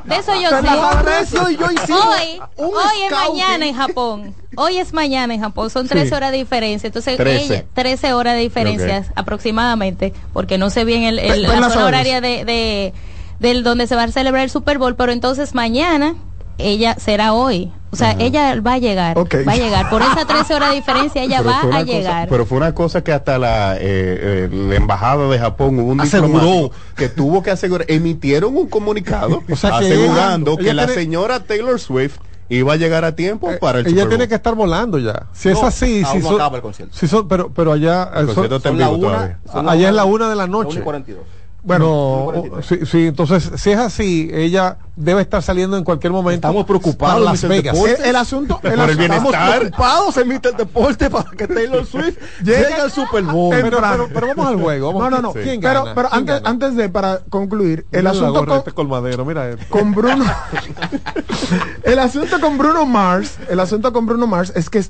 De 0.04 0.16
eso 0.16 0.32
yo 0.40 0.48
Juan 0.50 0.64
sé. 0.64 1.02
Recio 1.20 1.50
y 1.50 1.56
yo 1.56 1.70
hicimos 1.70 2.04
Hoy, 2.06 2.40
un 2.58 2.66
hoy 2.66 3.02
es 3.06 3.12
mañana 3.12 3.66
en 3.66 3.74
Japón. 3.74 4.34
Hoy 4.56 4.76
es 4.76 4.92
mañana 4.92 5.32
en 5.32 5.40
Japón. 5.40 5.70
Son 5.70 5.88
13 5.88 6.14
horas 6.14 6.32
de 6.32 6.36
diferencia. 6.38 6.86
Entonces, 6.88 7.16
13. 7.16 7.54
ella, 7.54 7.64
13 7.72 8.12
horas 8.12 8.34
de 8.34 8.40
diferencia 8.40 9.06
aproximadamente, 9.14 10.12
porque 10.34 10.58
no 10.58 10.68
sé 10.70 10.84
bien 10.84 11.04
el, 11.04 11.18
el- 11.18 11.28
Perla 11.28 11.48
la 11.48 11.54
zona 11.54 11.70
sabe 11.70 11.84
horaria 11.86 12.20
de, 12.20 12.44
de- 12.44 12.92
del 13.38 13.62
donde 13.64 13.86
se 13.86 13.96
va 13.96 14.02
a 14.04 14.08
celebrar 14.08 14.44
el 14.44 14.50
Super 14.50 14.78
Bowl, 14.78 14.94
pero 14.96 15.12
entonces 15.12 15.54
mañana 15.54 16.14
ella 16.58 16.94
será 16.98 17.32
hoy. 17.32 17.72
O 17.90 17.96
sea, 17.96 18.12
ella 18.18 18.58
va 18.62 18.74
a 18.74 18.78
llegar. 18.78 19.18
Ok. 19.18 19.34
Va 19.46 19.52
a 19.52 19.56
llegar. 19.56 19.90
Por 19.90 20.00
esas 20.00 20.26
13 20.26 20.54
horas 20.54 20.70
de 20.70 20.76
diferencia, 20.76 21.22
ella 21.22 21.38
Pero 21.38 21.50
va 21.50 21.58
a 21.58 21.62
cosa- 21.62 21.82
llegar. 21.82 22.28
pero 22.28 22.46
fue 22.46 22.56
una 22.56 22.72
cosa 22.74 23.04
que 23.04 23.12
hasta 23.12 23.38
la, 23.38 23.76
eh, 23.76 23.80
eh, 23.82 24.48
la 24.50 24.76
embajada 24.76 25.28
de 25.28 25.38
Japón 25.38 25.78
hubo 25.78 25.92
un 25.92 26.00
Aseguró. 26.00 26.70
que 26.96 27.10
tuvo 27.10 27.42
que 27.42 27.50
asegurar, 27.50 27.86
emitieron 27.90 28.56
un 28.56 28.66
comunicado 28.68 29.42
O 29.50 29.56
sea 29.56 29.78
que 29.78 29.86
asegurando 29.92 30.52
ella- 30.52 30.56
que 30.58 30.64
ella 30.64 30.74
la 30.74 30.86
tiene- 30.86 31.02
señora 31.02 31.40
Taylor 31.40 31.78
Swift 31.78 32.16
iba 32.48 32.72
a 32.72 32.76
llegar 32.76 33.04
a 33.04 33.14
tiempo 33.14 33.50
para 33.60 33.80
el 33.80 33.86
Ella 33.86 33.96
Super 34.04 34.08
tiene 34.08 34.28
que 34.28 34.34
estar 34.36 34.54
volando 34.54 34.98
ya. 34.98 35.26
Si 35.32 35.50
es 35.50 35.62
así, 35.62 36.02
aún 36.02 36.16
si 36.16 36.22
son, 36.26 36.34
acaba 36.36 36.56
el 36.56 36.62
concierto. 36.62 36.96
si 36.96 37.06
son- 37.08 37.28
pero, 37.28 37.50
pero 37.52 37.72
allá 37.72 38.04
eh, 38.14 38.20
El 38.20 38.30
son- 38.34 38.44
está 38.44 38.56
en 38.56 38.62
Son 38.62 38.78
la 38.78 38.88
vivo 38.90 39.06
una, 39.08 39.38
son 39.52 39.68
allá 39.68 39.88
es 39.90 39.94
la 39.94 40.04
una 40.06 40.28
de 40.30 40.34
la 40.36 40.46
la 40.46 40.56
una 40.56 40.58
y 40.58 40.64
noche. 40.64 40.80
42. 40.80 41.24
Bueno, 41.64 42.32
Bueno, 42.34 42.62
sí, 42.62 42.80
sí, 42.86 43.06
entonces 43.06 43.52
si 43.54 43.70
es 43.70 43.78
así, 43.78 44.28
ella 44.32 44.78
debe 44.96 45.20
estar 45.22 45.40
saliendo 45.44 45.76
en 45.76 45.84
cualquier 45.84 46.12
momento. 46.12 46.48
Estamos 46.48 46.66
preocupados, 46.66 47.22
Las. 47.22 47.46
Vegas. 47.48 47.78
El, 47.78 48.04
el 48.04 48.16
asunto, 48.16 48.56
el 48.56 48.60
Por 48.60 48.72
el 48.72 48.80
asunto- 48.80 48.98
bienestar. 48.98 49.32
Estamos 49.32 49.56
preocupados 49.60 50.16
en 50.16 50.28
Mr. 50.28 50.56
Deporte 50.56 51.08
para 51.08 51.30
que 51.30 51.46
Taylor 51.46 51.86
Swift 51.86 52.18
llegue 52.42 52.74
al 52.74 52.90
Super 52.90 53.22
Bowl. 53.22 53.54
Pero, 53.54 53.80
pero, 53.80 54.08
pero 54.12 54.26
vamos 54.28 54.46
al 54.48 54.60
juego. 54.60 54.92
Vamos. 54.92 55.02
No, 55.02 55.10
no, 55.10 55.22
no. 55.22 55.32
¿Quién 55.34 55.60
Pero, 55.60 55.84
gana? 55.84 55.94
pero 55.94 56.08
¿Quién 56.08 56.18
antes, 56.20 56.34
gana? 56.36 56.50
antes 56.50 56.76
de, 56.76 56.88
para 56.88 57.18
concluir, 57.30 57.86
el 57.92 58.00
Mira 58.00 58.10
asunto 58.10 58.44
con, 58.44 58.58
este 58.58 58.72
colmadero, 58.72 59.24
mira 59.24 59.56
con 59.68 59.92
Bruno 59.94 60.24
el 61.84 61.98
asunto 61.98 62.40
con 62.40 62.58
Bruno 62.58 62.86
Mars 62.86 63.36
el 63.48 63.60
asunto 63.60 63.92
con 63.92 64.06
Bruno 64.06 64.26
Mars 64.26 64.52
es 64.56 64.68
que 64.68 64.84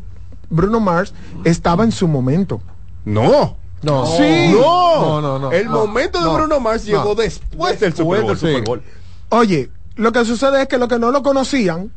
Bruno 0.50 0.80
Mars 0.80 1.12
estaba 1.44 1.84
en 1.84 1.92
su 1.92 2.08
momento 2.08 2.60
No. 3.04 3.56
No. 3.82 4.06
Sí. 4.06 4.48
No. 4.52 5.00
No, 5.00 5.20
no, 5.20 5.38
no. 5.38 5.52
El 5.52 5.66
No. 5.66 5.72
momento 5.86 6.18
de 6.20 6.24
No. 6.26 6.34
Bruno 6.34 6.60
Mars 6.60 6.84
llegó 6.84 7.14
después 7.14 7.80
del 7.80 7.94
Super 7.94 8.22
Bowl. 8.22 8.36
sí. 8.38 8.46
Super 8.46 8.62
Bowl. 8.64 8.82
oye 9.30 9.70
lo 9.96 10.10
que 10.12 10.24
sucede 10.24 10.62
es 10.62 10.68
que 10.68 10.78
los 10.78 10.88
que 10.88 10.98
no 10.98 11.10
lo 11.10 11.22
conocían 11.22 11.90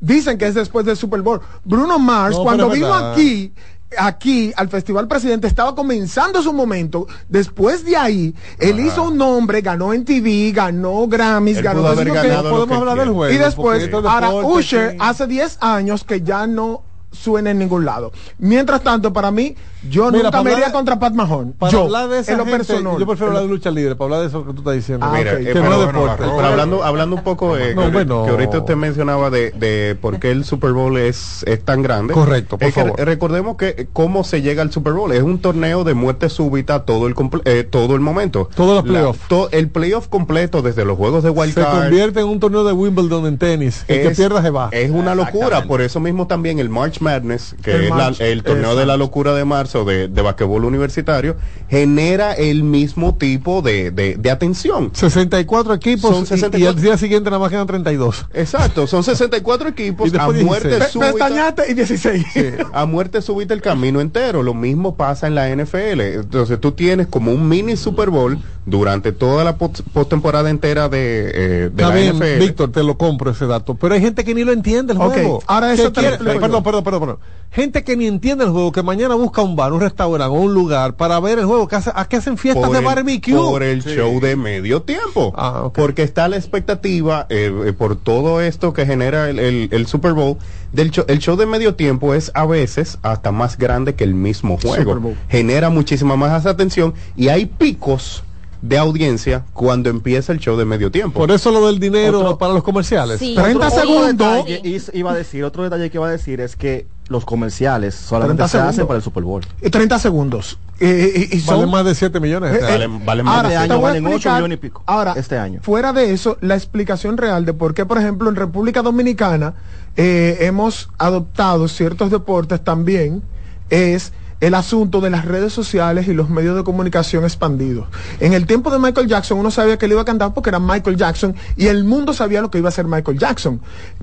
dicen 0.00 0.36
que 0.38 0.46
es 0.46 0.54
después 0.54 0.84
del 0.86 0.96
Super 0.96 1.20
Bowl 1.22 1.40
Bruno 1.64 1.98
Mars 1.98 2.36
cuando 2.36 2.68
vino 2.70 2.90
verdad. 2.90 3.12
aquí 3.12 3.52
aquí 3.98 4.52
al 4.56 4.68
Festival 4.68 5.06
Presidente 5.06 5.46
estaba 5.46 5.74
comenzando 5.74 6.42
su 6.42 6.52
momento 6.52 7.06
después 7.28 7.84
de 7.84 7.96
ahí 7.96 8.34
él 8.58 8.80
hizo 8.80 9.04
un 9.04 9.16
nombre 9.16 9.60
ganó 9.60 9.92
en 9.92 10.04
TV 10.04 10.50
ganó 10.52 11.06
Grammys 11.06 11.58
Él 11.58 11.62
ganó 11.62 11.80
pudo 11.82 11.88
haber 11.92 12.10
ganado 12.12 12.50
podemos 12.50 12.68
que 12.68 12.74
hablar 12.74 12.98
del 12.98 13.10
juego. 13.10 13.32
y 13.34 13.38
después, 13.38 13.90
ahora 13.92 14.30
Usher 14.34 14.92
sí. 14.92 14.96
hace 15.00 15.26
10 15.28 15.58
años 15.60 16.02
que 16.02 16.20
ya 16.22 16.46
no 16.48 16.82
suena 17.12 17.52
en 17.52 17.58
ningún 17.58 17.84
lado. 17.86 18.12
Mientras 18.38 18.82
tanto, 18.82 19.10
para 19.12 19.30
mí, 19.30 19.56
yo 19.90 20.10
Mira, 20.10 20.24
nunca 20.24 20.42
me 20.42 20.52
iría 20.52 20.66
de- 20.66 20.72
contra 20.72 20.98
Pat 20.98 21.12
Mahon. 21.14 21.52
Para 21.52 21.72
yo, 21.72 21.82
hablar 21.84 22.08
de 22.08 22.18
esa 22.20 22.32
en 22.32 22.38
lo 22.38 22.44
gente, 22.44 22.58
personal. 22.58 22.98
yo 22.98 23.06
prefiero 23.06 23.26
hablar 23.28 23.42
de 23.42 23.48
lucha 23.48 23.70
libre, 23.70 23.94
para 23.96 24.04
hablar 24.06 24.20
de 24.22 24.26
eso 24.28 24.44
que 24.46 24.52
tú 24.52 24.58
estás 24.58 24.74
diciendo. 24.74 25.06
Ah, 25.08 25.14
Mira, 25.16 25.32
eh, 25.34 25.38
que 25.44 25.52
pero 25.52 25.64
no 25.64 25.70
es 25.70 25.76
bueno, 25.84 26.00
deporte. 26.00 26.26
la 26.26 26.36
Pero 26.36 26.46
hablando, 26.48 26.84
hablando 26.84 27.16
un 27.16 27.22
poco, 27.24 27.56
eh, 27.56 27.74
No, 27.74 27.82
que, 27.86 27.90
bueno. 27.90 28.24
que 28.24 28.30
ahorita 28.30 28.58
usted 28.58 28.76
mencionaba 28.76 29.30
de, 29.30 29.50
de 29.52 29.96
por 30.00 30.18
qué 30.18 30.30
el 30.30 30.44
Super 30.44 30.72
Bowl 30.72 30.96
es, 30.98 31.42
es 31.46 31.64
tan 31.64 31.82
grande. 31.82 32.14
Correcto, 32.14 32.58
por 32.58 32.68
Es 32.68 32.74
que 32.74 32.80
favor. 32.82 32.98
re- 32.98 33.04
recordemos 33.04 33.56
que 33.56 33.88
cómo 33.92 34.24
se 34.24 34.42
llega 34.42 34.62
al 34.62 34.72
Super 34.72 34.92
Bowl. 34.92 35.12
Es 35.12 35.22
un 35.22 35.38
torneo 35.40 35.84
de 35.84 35.94
muerte 35.94 36.28
súbita 36.28 36.84
todo 36.84 37.06
el 37.06 37.14
eh, 37.44 37.64
todo 37.68 37.94
el 37.94 38.00
momento. 38.00 38.48
Todos 38.54 38.76
los 38.76 38.84
La- 38.84 38.90
playoffs. 39.00 39.28
to- 39.28 39.48
el 39.52 39.68
playoff 39.68 40.08
completo 40.08 40.62
desde 40.62 40.84
los 40.84 40.96
juegos 40.96 41.22
de 41.24 41.30
Wild 41.30 41.54
Se 41.54 41.60
Card. 41.62 41.80
convierte 41.82 42.20
en 42.20 42.26
un 42.26 42.40
torneo 42.40 42.64
de 42.64 42.72
Wimbledon 42.72 43.26
en 43.26 43.38
tenis. 43.38 43.84
El 43.88 44.02
que 44.02 44.08
es- 44.08 44.16
pierda 44.16 44.42
se 44.42 44.50
va. 44.50 44.68
Es 44.72 44.90
una 44.90 45.14
locura, 45.14 45.62
por 45.64 45.80
eso 45.82 46.00
mismo 46.00 46.26
también 46.26 46.58
el 46.58 46.68
March 46.68 47.00
Madness, 47.00 47.54
que 47.62 47.72
El 47.72 47.84
es 47.84 47.90
la- 47.90 48.08
el 48.18 48.42
torneo 48.42 48.76
de 48.76 48.86
la 48.86 48.96
locura 48.96 49.34
de 49.34 49.44
marzo 49.44 49.75
de, 49.84 50.08
de 50.08 50.22
basquetbol 50.22 50.64
universitario, 50.64 51.36
genera 51.68 52.32
el 52.32 52.62
mismo 52.64 53.14
tipo 53.16 53.62
de, 53.62 53.90
de- 53.90 54.16
de 54.16 54.30
atención. 54.30 54.90
64 54.92 55.74
equipos 55.74 56.10
Son 56.14 56.22
y- 56.24 56.26
64. 56.26 56.58
Y, 56.58 56.66
el 56.76 56.82
día 56.82 56.96
siguiente 56.96 57.30
nada 57.30 57.40
más 57.40 57.50
quedan 57.50 57.66
32. 57.66 58.26
Exacto, 58.34 58.86
son 58.86 59.02
64 59.04 59.68
equipos 59.68 60.06
Y 60.12 60.16
a 60.16 60.24
16. 60.26 60.44
muerte 60.44 60.68
Pe- 60.78 60.86
súbita. 60.88 61.12
Pestañate 61.12 61.70
y 61.70 61.74
16. 61.74 62.24
A 62.72 62.86
muerte 62.86 63.20
súbita 63.22 63.54
el 63.54 63.60
camino 63.62 64.00
entero. 64.00 64.42
Lo 64.42 64.54
mismo 64.54 64.96
pasa 64.96 65.26
en 65.26 65.34
la 65.34 65.48
NFL. 65.54 66.00
Entonces 66.00 66.60
tú 66.60 66.72
tienes 66.72 67.06
como 67.06 67.32
un 67.32 67.48
mini 67.48 67.76
Super 67.76 68.10
Bowl 68.10 68.38
durante 68.64 69.12
toda 69.12 69.44
la 69.44 69.56
post- 69.58 69.82
postemporada 69.92 70.50
entera 70.50 70.88
de, 70.88 70.98
eh, 70.98 71.32
de 71.34 71.66
Está 71.66 71.88
la 71.88 71.94
bien, 71.94 72.16
NFL. 72.16 72.38
Víctor, 72.40 72.72
te 72.72 72.82
lo 72.82 72.96
compro 72.98 73.30
ese 73.30 73.46
dato. 73.46 73.74
Pero 73.74 73.94
hay 73.94 74.00
gente 74.00 74.24
que 74.24 74.34
ni 74.34 74.44
lo 74.44 74.52
entiende 74.52 74.92
el 74.92 74.98
juego. 74.98 75.42
ahora 75.46 75.72
eso 75.72 75.92
te 75.92 76.00
quiere- 76.00 76.18
perdón, 76.18 76.62
perdón, 76.62 76.82
perdón, 76.84 77.00
perdón. 77.00 77.18
Gente 77.52 77.84
que 77.84 77.96
ni 77.96 78.06
entiende 78.06 78.44
el 78.44 78.50
juego, 78.50 78.72
que 78.72 78.82
mañana 78.82 79.14
busca 79.14 79.40
un 79.40 79.54
bar, 79.56 79.65
un 79.72 79.80
restaurante 79.80 80.36
o 80.36 80.40
un 80.40 80.54
lugar 80.54 80.94
para 80.94 81.18
ver 81.20 81.38
el 81.38 81.44
juego, 81.46 81.68
que, 81.68 81.76
hace, 81.76 81.90
a 81.94 82.04
que 82.06 82.16
hacen 82.16 82.36
fiestas 82.38 82.64
por 82.64 82.72
de 82.72 82.78
el, 82.80 82.84
barbecue. 82.84 83.34
por 83.36 83.62
el 83.62 83.82
show 83.82 84.20
de 84.20 84.36
medio 84.36 84.82
tiempo. 84.82 85.32
Ah. 85.36 85.70
Porque 85.74 86.02
está 86.02 86.28
la 86.28 86.36
expectativa, 86.36 87.26
eh, 87.28 87.52
eh, 87.66 87.72
por 87.72 87.96
todo 87.96 88.40
esto 88.40 88.72
que 88.72 88.86
genera 88.86 89.28
el, 89.30 89.38
el- 89.38 89.68
el 89.72 89.86
Super 89.86 90.12
Bowl, 90.12 90.36
del 90.72 90.90
show, 90.90 91.04
el 91.08 91.18
show 91.20 91.36
de 91.36 91.46
medio 91.46 91.74
tiempo 91.74 92.14
es 92.14 92.30
a 92.34 92.44
veces 92.44 92.98
hasta 93.02 93.32
más 93.32 93.56
grande 93.58 93.94
que 93.94 94.04
el 94.04 94.14
mismo 94.14 94.58
juego. 94.58 95.14
Genera 95.28 95.70
muchísima 95.70 96.16
más 96.16 96.44
atención 96.46 96.94
y 97.16 97.28
hay 97.28 97.46
picos 97.46 98.22
de 98.68 98.78
audiencia 98.78 99.44
cuando 99.52 99.88
empieza 99.90 100.32
el 100.32 100.38
show 100.38 100.56
de 100.56 100.64
medio 100.64 100.90
tiempo. 100.90 101.20
Por 101.20 101.30
eso 101.30 101.50
lo 101.50 101.66
del 101.66 101.78
dinero 101.78 102.20
Otro- 102.20 102.38
para 102.38 102.52
los 102.54 102.62
comerciales. 102.62 103.18
Sí. 103.18 103.34
30 103.34 103.68
Otro 103.68 103.80
segundos. 103.80 104.06
detalle, 104.46 104.60
is- 104.64 104.90
iba 104.94 105.12
a 105.12 105.14
decir, 105.14 105.44
otro 105.44 105.62
detalle 105.62 105.90
que 105.90 105.98
iba 105.98 106.08
a 106.08 106.10
decir 106.10 106.40
es 106.40 106.56
que 106.56 106.86
los 107.08 107.24
comerciales 107.24 107.94
solamente 107.94 108.38
30 108.42 108.48
se 108.48 108.58
hacen 108.58 108.72
segundos. 108.72 108.88
para 108.88 108.96
el 108.98 109.02
Super 109.04 109.22
Bowl. 109.22 109.42
Y 109.62 109.70
30 109.70 109.98
segundos. 109.98 110.58
Eh, 110.80 111.28
y, 111.32 111.36
y 111.36 111.40
son- 111.40 111.56
Valen 111.56 111.70
más 111.70 111.84
de 111.84 111.94
7 111.94 112.18
millones. 112.20 112.52
Eh, 112.52 112.58
este 112.60 112.66
eh, 112.66 112.74
año. 112.74 112.98
Valen- 112.98 113.04
valen 113.04 113.24
más 113.24 113.36
ahora, 113.36 113.48
de 113.48 113.54
te 113.54 113.54
Este 113.54 113.64
siete. 113.66 113.72
año 113.74 113.82
valen 113.82 114.06
8 114.06 114.14
explicar- 114.16 114.36
millones 114.38 114.56
y 114.56 114.60
pico. 114.60 114.82
Ahora, 114.86 115.12
este 115.16 115.38
año. 115.38 115.60
fuera 115.62 115.92
de 115.92 116.12
eso, 116.12 116.36
la 116.40 116.54
explicación 116.56 117.16
real 117.16 117.44
de 117.46 117.52
por 117.52 117.72
qué, 117.74 117.86
por 117.86 117.98
ejemplo, 117.98 118.28
en 118.28 118.36
República 118.36 118.82
Dominicana 118.82 119.54
eh, 119.96 120.38
hemos 120.40 120.90
adoptado 120.98 121.68
ciertos 121.68 122.10
deportes 122.10 122.62
también 122.62 123.22
es 123.70 124.12
el 124.40 124.54
asunto 124.54 125.00
de 125.00 125.10
las 125.10 125.24
redes 125.24 125.52
sociales 125.52 126.08
y 126.08 126.14
los 126.14 126.28
medios 126.28 126.56
de 126.56 126.64
comunicación 126.64 127.24
expandidos. 127.24 127.86
En 128.20 128.32
el 128.34 128.46
tiempo 128.46 128.70
de 128.70 128.78
Michael 128.78 129.08
Jackson 129.08 129.38
uno 129.38 129.50
sabía 129.50 129.78
que 129.78 129.86
él 129.86 129.92
iba 129.92 130.02
a 130.02 130.04
cantar 130.04 130.34
porque 130.34 130.50
era 130.50 130.58
Michael 130.58 130.96
Jackson 130.96 131.34
y 131.56 131.66
el 131.66 131.84
mundo 131.84 132.12
sabía 132.12 132.40
lo 132.40 132.50
que 132.50 132.58
iba 132.58 132.68
a 132.68 132.70
hacer 132.70 132.86
Michael 132.86 133.18
Jackson. 133.18 133.60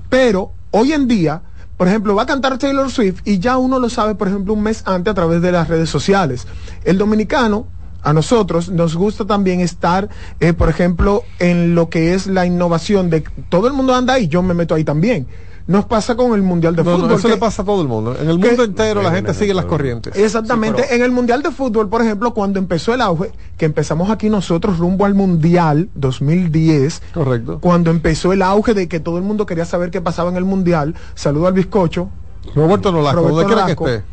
Pero 0.08 0.52
hoy 0.70 0.92
en 0.92 1.06
día, 1.06 1.42
por 1.76 1.88
ejemplo, 1.88 2.14
va 2.14 2.22
a 2.22 2.26
cantar 2.26 2.58
Taylor 2.58 2.90
Swift 2.90 3.20
y 3.24 3.38
ya 3.38 3.58
uno 3.58 3.78
lo 3.78 3.88
sabe, 3.88 4.14
por 4.14 4.28
ejemplo, 4.28 4.54
un 4.54 4.62
mes 4.62 4.82
antes 4.86 5.10
a 5.10 5.14
través 5.14 5.40
de 5.42 5.52
las 5.52 5.68
redes 5.68 5.88
sociales. 5.88 6.46
El 6.84 6.98
dominicano 6.98 7.66
a 8.02 8.12
nosotros 8.12 8.68
nos 8.68 8.96
gusta 8.96 9.24
también 9.24 9.60
estar, 9.60 10.08
eh, 10.38 10.52
por 10.52 10.68
ejemplo, 10.68 11.22
en 11.38 11.74
lo 11.74 11.88
que 11.88 12.14
es 12.14 12.26
la 12.26 12.44
innovación 12.44 13.08
de 13.08 13.24
todo 13.48 13.66
el 13.66 13.72
mundo 13.72 13.94
anda 13.94 14.14
ahí, 14.14 14.28
yo 14.28 14.42
me 14.42 14.54
meto 14.54 14.74
ahí 14.74 14.84
también. 14.84 15.26
Nos 15.66 15.86
pasa 15.86 16.14
con 16.14 16.34
el 16.34 16.42
Mundial 16.42 16.76
de 16.76 16.84
No, 16.84 16.90
no, 16.90 16.96
Fútbol. 16.98 17.12
eso 17.12 17.28
que- 17.28 17.34
le 17.34 17.40
pasa 17.40 17.62
a 17.62 17.64
todo 17.64 17.80
el 17.80 17.88
mundo. 17.88 18.14
En 18.20 18.28
el 18.28 18.38
que- 18.38 18.48
mundo 18.48 18.64
entero 18.64 19.00
la 19.02 19.10
gente 19.12 19.32
sigue 19.32 19.54
las 19.54 19.64
corrientes. 19.64 20.14
Exactamente. 20.14 20.82
Sí, 20.82 20.88
pero- 20.90 20.96
En 20.98 21.04
el 21.06 21.10
Mundial 21.10 21.42
de 21.42 21.50
Fútbol, 21.50 21.88
por 21.88 22.02
ejemplo, 22.02 22.34
cuando 22.34 22.58
empezó 22.58 22.92
el 22.92 23.00
auge, 23.00 23.32
que 23.56 23.64
empezamos 23.64 24.10
aquí 24.10 24.28
nosotros 24.28 24.78
rumbo 24.78 25.06
al 25.06 25.14
Mundial 25.14 25.88
2010, 25.94 27.00
Correcto. 27.14 27.58
cuando 27.60 27.90
empezó 27.90 28.32
el 28.32 28.42
auge 28.42 28.74
de 28.74 28.88
que 28.88 29.00
todo 29.00 29.16
el 29.18 29.24
mundo 29.24 29.46
quería 29.46 29.64
saber 29.64 29.90
qué 29.90 30.00
pasaba 30.02 30.30
en 30.30 30.36
el 30.36 30.44
Mundial, 30.44 30.94
saludo 31.14 31.46
al 31.46 31.54
bizcocho, 31.54 32.10
Roberto 32.54 32.92
Nolasco, 32.92 33.20
Roberto 33.20 33.36
donde 33.40 33.54
quiera 33.54 33.66
que 33.66 33.72
esté. 33.72 34.04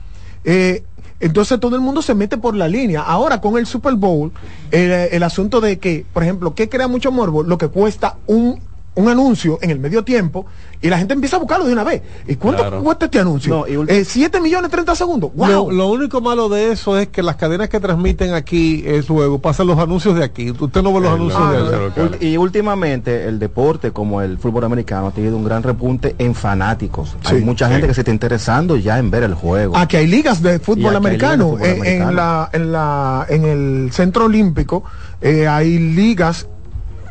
Eh, 0.45 0.83
Entonces 1.23 1.59
todo 1.59 1.75
el 1.75 1.83
mundo 1.83 2.01
se 2.01 2.15
mete 2.15 2.39
por 2.39 2.55
la 2.55 2.67
línea. 2.67 3.03
Ahora 3.03 3.39
con 3.39 3.55
el 3.59 3.67
Super 3.67 3.93
Bowl, 3.93 4.31
el, 4.71 4.89
el 4.91 5.21
asunto 5.21 5.61
de 5.61 5.77
que, 5.77 6.03
por 6.13 6.23
ejemplo, 6.23 6.55
¿qué 6.55 6.67
crea 6.67 6.87
mucho 6.87 7.11
morbo? 7.11 7.43
Lo 7.43 7.59
que 7.59 7.67
cuesta 7.67 8.17
un, 8.25 8.59
un 8.93 9.07
anuncio 9.07 9.57
en 9.61 9.69
el 9.69 9.79
medio 9.79 10.03
tiempo 10.03 10.45
y 10.81 10.89
la 10.89 10.97
gente 10.97 11.13
empieza 11.13 11.37
a 11.37 11.39
buscarlo 11.39 11.65
de 11.65 11.71
una 11.73 11.83
vez. 11.85 12.01
¿Y 12.27 12.35
cuánto 12.35 12.61
Claro. 12.63 12.83
cuesta 12.83 13.05
este 13.05 13.19
anuncio? 13.19 13.65
Eh, 13.87 14.03
7 14.03 14.41
millones 14.41 14.69
30 14.69 14.95
segundos. 14.95 15.31
¡Wow! 15.33 15.47
Lo, 15.47 15.71
lo 15.71 15.87
único 15.91 16.19
malo 16.19 16.49
de 16.49 16.71
eso 16.73 16.97
es 16.97 17.07
que 17.07 17.23
las 17.23 17.37
cadenas 17.37 17.69
que 17.69 17.79
transmiten 17.79 18.33
aquí 18.33 18.83
el 18.85 19.03
juego 19.07 19.39
pasan 19.39 19.67
los 19.67 19.79
anuncios 19.79 20.15
de 20.15 20.23
aquí. 20.25 20.51
Usted 20.51 20.81
no 20.81 20.93
ve 20.93 20.99
los 21.01 21.13
anuncios 21.13 21.51
de 21.51 21.57
allá. 21.57 22.17
Y 22.19 22.35
últimamente 22.37 23.27
el 23.27 23.39
deporte 23.39 23.91
como 23.91 24.21
el 24.21 24.37
fútbol 24.37 24.65
americano 24.65 25.07
ha 25.07 25.11
tenido 25.11 25.37
un 25.37 25.45
gran 25.45 25.63
repunte 25.63 26.15
en 26.17 26.35
fanáticos. 26.35 27.15
Hay 27.25 27.41
mucha 27.41 27.69
gente 27.69 27.87
que 27.87 27.93
se 27.93 28.01
está 28.01 28.11
interesando 28.11 28.75
ya 28.75 28.99
en 28.99 29.09
ver 29.09 29.23
el 29.23 29.35
juego. 29.35 29.77
Aquí 29.77 29.95
hay 29.97 30.07
ligas 30.07 30.41
de 30.41 30.59
fútbol 30.59 30.95
americano. 30.97 31.55
ligas 31.57 31.61
de 31.61 31.75
fútbol 31.75 31.87
Eh, 31.87 31.95
En, 31.95 32.01
americano. 32.01 32.11
la, 32.11 32.49
en, 32.51 32.71
la, 32.71 33.25
en 33.29 33.45
el 33.45 33.91
centro 33.93 34.25
olímpico 34.25 34.83
eh, 35.21 35.47
hay 35.47 35.77
ligas 35.79 36.47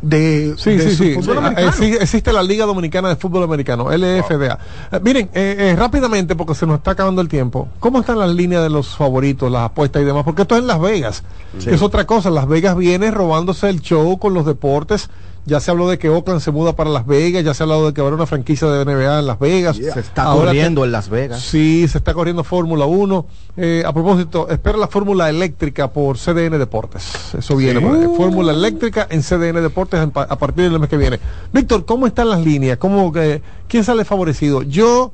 de, 0.03 0.55
Sí, 0.57 0.71
de 0.77 0.91
sí, 0.91 0.97
sí. 0.97 1.15
fútbol 1.15 1.39
americano. 1.39 1.71
exi- 1.73 1.99
Existe 2.01 2.33
la 2.33 2.43
Liga 2.43 2.65
Dominicana 2.67 3.09
de 3.11 3.17
Fútbol 3.17 3.43
Americano, 3.43 3.91
LFDA. 3.91 4.59
Eh, 4.93 5.01
miren, 5.03 5.31
eh, 5.35 5.57
eh, 5.59 5.77
rápidamente, 5.77 6.35
porque 6.37 6.55
se 6.55 6.67
nos 6.67 6.79
está 6.79 6.93
acabando 6.93 7.21
el 7.21 7.29
tiempo, 7.29 7.69
¿cómo 7.81 8.01
están 8.01 8.19
las 8.19 8.31
líneas 8.35 8.63
de 8.63 8.71
los 8.71 8.97
favoritos, 8.97 9.51
las 9.51 9.63
apuestas 9.67 10.03
y 10.03 10.05
demás? 10.05 10.25
Porque 10.25 10.43
esto 10.43 10.55
es 10.57 10.61
en 10.63 10.67
Las 10.67 10.81
Vegas. 10.81 11.23
Es 11.67 11.83
otra 11.83 12.07
cosa. 12.07 12.31
Las 12.31 12.47
Vegas 12.49 12.77
viene 12.77 13.11
robándose 13.11 13.69
el 13.69 13.81
show 13.81 14.19
con 14.19 14.35
los 14.35 14.47
deportes. 14.47 15.11
Ya 15.47 15.59
se 15.59 15.71
habló 15.71 15.89
de 15.89 15.99
que 15.99 16.11
Oakland 16.11 16.41
se 16.41 16.51
muda 16.51 16.77
para 16.77 16.91
Las 16.91 17.07
Vegas, 17.07 17.43
ya 17.45 17.55
se 17.55 17.63
ha 17.63 17.65
hablado 17.65 17.87
de 17.87 17.95
que 17.95 18.01
haber 18.01 18.15
una 18.15 18.27
franquicia 18.27 18.69
de 18.69 18.85
NBA 18.85 19.21
en 19.21 19.27
Las 19.27 19.39
Vegas. 19.39 19.77
Se 19.77 20.01
está 20.01 20.25
Ahora 20.25 20.47
corriendo 20.47 20.85
en 20.85 20.93
Las 20.93 21.09
Vegas. 21.09 21.41
Sí, 21.41 21.89
se 21.89 21.99
está 21.99 22.15
corriendo 22.15 22.45
Fórmula 22.45 22.85
1. 22.85 23.27
Eh, 23.57 23.83
a 23.87 23.93
propósito, 23.93 24.49
espera 24.51 24.77
la 24.77 24.89
Fórmula 24.89 25.29
Eléctrica 25.31 25.91
por 25.91 26.19
CDN 26.19 26.59
Deportes. 26.59 27.35
Eso 27.37 27.57
viene. 27.57 27.81
Fórmula 28.17 28.53
Eléctrica 28.53 29.07
en 29.11 29.23
CDN 29.23 29.63
Deportes 29.63 30.01
a 30.01 30.39
partir 30.39 30.71
del 30.71 30.79
mes 30.79 30.89
que 30.89 30.97
viene. 30.97 31.19
Víctor, 31.53 31.85
¿cómo 31.85 32.07
están 32.07 32.29
las 32.29 32.41
líneas? 32.41 32.77
¿Cómo, 32.79 33.11
que 33.13 33.43
¿Quién 33.67 33.83
sale 33.83 34.05
favorecido? 34.05 34.63
Yo 34.63 35.13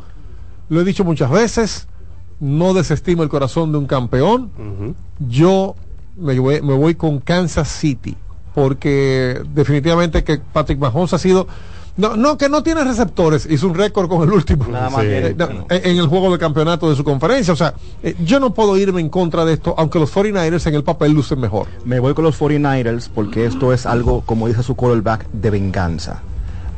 lo 0.68 0.80
he 0.80 0.84
dicho 0.84 1.04
muchas 1.04 1.30
veces, 1.30 1.86
no 2.40 2.74
desestimo 2.74 3.22
el 3.22 3.28
corazón 3.28 3.72
de 3.72 3.78
un 3.78 3.86
campeón. 3.86 4.50
Yo 5.20 5.76
me 6.16 6.38
voy, 6.38 6.60
me 6.62 6.74
voy 6.74 6.94
con 6.94 7.20
Kansas 7.20 7.68
City, 7.68 8.16
porque 8.56 9.42
definitivamente 9.54 10.24
que 10.24 10.38
Patrick 10.38 10.78
Mahomes 10.78 11.12
ha 11.12 11.18
sido... 11.18 11.46
No, 11.98 12.14
no, 12.16 12.36
que 12.38 12.48
no 12.50 12.62
tiene 12.62 12.84
receptores, 12.84 13.46
hizo 13.50 13.66
un 13.68 13.74
récord 13.74 14.08
con 14.08 14.22
el 14.22 14.30
último. 14.30 14.66
Nada 14.68 14.90
más 14.90 15.02
Sí. 15.02 15.08
en, 15.08 15.36
en 15.70 15.96
el 15.98 16.06
juego 16.08 16.30
de 16.32 16.38
campeonato 16.38 16.90
de 16.90 16.96
su 16.96 17.04
conferencia. 17.04 17.52
O 17.54 17.56
sea, 17.56 17.72
eh, 18.02 18.14
yo 18.24 18.38
no 18.40 18.52
puedo 18.52 18.76
irme 18.76 19.00
en 19.00 19.08
contra 19.10 19.44
de 19.46 19.52
esto, 19.54 19.74
aunque 19.78 19.98
los 19.98 20.10
49ers 20.14 20.66
en 20.66 20.74
el 20.74 20.84
papel 20.84 21.12
lucen 21.12 21.38
mejor. 21.40 21.66
Me 21.84 21.98
voy 22.00 22.12
con 22.14 22.24
los 22.24 22.38
49ers 22.38 23.08
porque 23.14 23.44
esto 23.46 23.72
es 23.74 23.84
algo, 23.86 24.22
como 24.26 24.46
dice 24.48 24.62
su 24.62 24.74
quarterback, 24.74 25.26
de 25.32 25.48
venganza. 25.50 26.20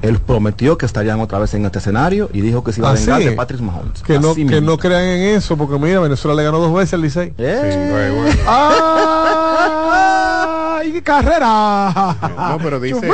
Él 0.02 0.20
prometió 0.20 0.78
que 0.78 0.86
estarían 0.86 1.18
otra 1.20 1.40
vez 1.40 1.52
en 1.54 1.66
este 1.66 1.80
escenario 1.80 2.30
y 2.32 2.40
dijo 2.40 2.62
que 2.62 2.72
se 2.72 2.80
iba 2.80 2.90
a 2.90 2.92
Ah, 2.92 2.94
vengar 2.94 3.18
de 3.20 3.32
Patrick 3.32 3.60
Mahomes. 3.60 4.02
Que 4.04 4.20
no, 4.20 4.32
que 4.36 4.60
no 4.60 4.78
crean 4.78 5.02
en 5.02 5.34
eso, 5.34 5.56
porque 5.56 5.76
mira, 5.80 5.98
Venezuela 5.98 6.36
le 6.36 6.44
ganó 6.44 6.60
dos 6.60 6.72
veces 6.72 6.94
al 6.94 7.00
Licey. 7.02 7.34
Eh. 7.36 8.36
¡Ay, 10.78 10.92
qué 10.92 11.02
carrera! 11.02 12.16
No, 12.36 12.58
pero 12.62 12.78
dice-. 12.78 13.10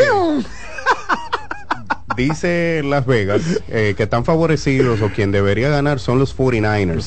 Dice 2.16 2.82
Las 2.84 3.06
Vegas 3.06 3.42
eh, 3.68 3.94
que 3.96 4.04
están 4.04 4.24
favorecidos 4.24 5.00
o 5.02 5.08
quien 5.10 5.32
debería 5.32 5.68
ganar 5.68 5.98
son 6.00 6.18
los 6.18 6.36
49ers. 6.36 7.02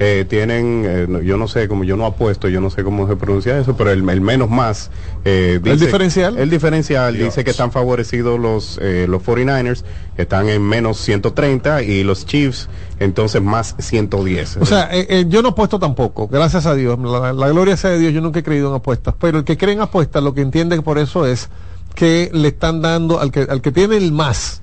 Eh, 0.00 0.24
tienen, 0.28 0.84
eh, 0.86 1.06
no, 1.08 1.20
yo 1.20 1.36
no 1.36 1.48
sé, 1.48 1.68
como 1.68 1.84
yo 1.84 1.96
no 1.96 2.06
apuesto, 2.06 2.48
yo 2.48 2.60
no 2.60 2.70
sé 2.70 2.82
cómo 2.84 3.08
se 3.08 3.16
pronuncia 3.16 3.58
eso, 3.58 3.76
pero 3.76 3.90
el, 3.90 4.08
el 4.08 4.20
menos 4.20 4.50
más. 4.50 4.90
eh, 5.24 5.60
¿El 5.64 5.78
diferencial? 5.80 6.38
El 6.38 6.50
diferencial 6.50 7.16
dice 7.16 7.44
que 7.44 7.50
están 7.50 7.72
favorecidos 7.72 8.38
los, 8.38 8.78
eh, 8.82 9.06
los 9.08 9.22
49ers, 9.22 9.84
que 10.16 10.22
están 10.22 10.48
en 10.48 10.62
menos 10.62 10.98
130 10.98 11.82
y 11.82 12.02
los 12.04 12.26
Chiefs 12.26 12.68
entonces 12.98 13.40
más 13.40 13.74
110. 13.78 14.58
O 14.58 14.66
sea, 14.66 14.90
yo 15.22 15.42
no 15.42 15.48
apuesto 15.50 15.78
tampoco, 15.78 16.28
gracias 16.28 16.66
a 16.66 16.74
Dios. 16.74 16.98
La, 16.98 17.32
la 17.32 17.48
gloria 17.48 17.76
sea 17.76 17.90
de 17.90 17.98
Dios, 17.98 18.12
yo 18.12 18.20
nunca 18.20 18.40
he 18.40 18.42
creído 18.42 18.68
en 18.68 18.74
apuestas. 18.76 19.14
Pero 19.18 19.38
el 19.38 19.44
que 19.44 19.56
cree 19.56 19.72
en 19.74 19.80
apuestas, 19.80 20.22
lo 20.22 20.34
que 20.34 20.42
entiende 20.42 20.80
por 20.82 20.98
eso 20.98 21.26
es 21.26 21.48
que 22.00 22.30
le 22.32 22.48
están 22.48 22.80
dando, 22.80 23.20
al 23.20 23.30
que, 23.30 23.40
al 23.40 23.60
que 23.60 23.72
tiene 23.72 23.98
el 23.98 24.10
más, 24.10 24.62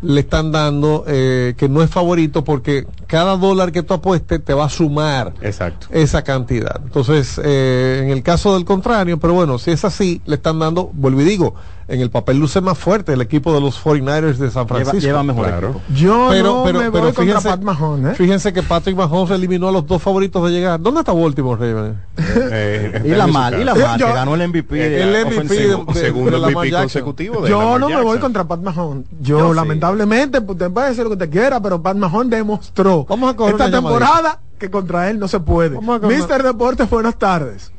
le 0.00 0.20
están 0.20 0.52
dando 0.52 1.04
eh, 1.06 1.52
que 1.58 1.68
no 1.68 1.82
es 1.82 1.90
favorito 1.90 2.44
porque 2.44 2.86
cada 3.06 3.36
dólar 3.36 3.72
que 3.72 3.82
tú 3.82 3.92
apuestes 3.92 4.42
te 4.42 4.54
va 4.54 4.64
a 4.64 4.68
sumar 4.70 5.34
Exacto. 5.42 5.88
esa 5.90 6.24
cantidad. 6.24 6.80
Entonces, 6.82 7.38
eh, 7.44 8.00
en 8.04 8.08
el 8.08 8.22
caso 8.22 8.54
del 8.54 8.64
contrario, 8.64 9.18
pero 9.18 9.34
bueno, 9.34 9.58
si 9.58 9.70
es 9.70 9.84
así, 9.84 10.22
le 10.24 10.36
están 10.36 10.60
dando, 10.60 10.88
vuelvo 10.94 11.20
y 11.20 11.24
digo, 11.24 11.54
en 11.90 12.02
el 12.02 12.10
papel 12.10 12.38
luce 12.38 12.60
más 12.60 12.76
fuerte 12.76 13.14
el 13.14 13.22
equipo 13.22 13.52
de 13.54 13.62
los 13.62 13.82
49ers 13.82 14.36
de 14.36 14.50
San 14.50 14.66
Lleva- 14.66 14.68
Francisco. 14.84 14.98
lleva 15.06 15.22
mejor 15.22 15.48
equipo. 15.48 15.80
Yo 15.94 16.30
no 16.42 16.64
me 16.64 16.88
voy 16.90 17.00
contra 17.00 17.12
fíjense, 17.24 17.48
Pat 17.48 17.62
Mahomes, 17.62 18.12
¿eh? 18.12 18.14
fíjense 18.14 18.52
que 18.52 18.62
Patrick 18.62 18.94
Mahomes 18.94 19.30
eliminó 19.30 19.68
a 19.68 19.72
los 19.72 19.86
dos 19.86 20.02
favoritos 20.02 20.44
de 20.44 20.50
llegar. 20.50 20.78
¿Dónde 20.80 21.00
está 21.00 21.12
Baltimore, 21.14 21.58
Raven? 21.58 21.98
Y 23.06 23.08
la 23.10 23.26
mal, 23.26 23.58
y 23.58 23.64
la 23.64 23.74
mal, 23.74 23.96
que 23.98 24.04
ganó 24.04 24.34
el 24.34 24.48
MVP. 24.48 25.02
el 25.02 25.26
MVP 25.26 25.54
de- 25.54 25.66
de- 25.76 25.94
segundo 25.94 26.38
de 26.40 26.54
MVP 26.54 26.70
consecutivo 26.72 27.40
de 27.42 27.48
Yo 27.50 27.58
Lamar 27.62 27.80
no 27.80 27.88
me 27.88 28.02
voy 28.02 28.18
contra 28.18 28.44
Pat 28.44 28.60
Mahomes. 28.60 29.06
Yo, 29.20 29.38
Yo 29.38 29.54
lamentablemente, 29.54 30.40
pues, 30.42 30.56
usted 30.56 30.70
puede 30.70 30.88
decir 30.90 31.04
lo 31.04 31.10
que 31.10 31.16
te 31.16 31.30
quiera, 31.30 31.58
pero 31.60 31.80
Pat 31.82 31.96
Mahomes 31.96 32.30
demostró 32.30 33.06
Vamos 33.08 33.32
a 33.32 33.36
coger 33.36 33.54
esta 33.54 33.70
temporada 33.70 34.40
que 34.58 34.70
contra 34.70 35.08
él 35.08 35.18
no 35.18 35.26
se 35.26 35.40
puede. 35.40 35.78
Mister 36.02 36.42
Deportes, 36.42 36.90
buenas 36.90 37.16
tardes. 37.16 37.72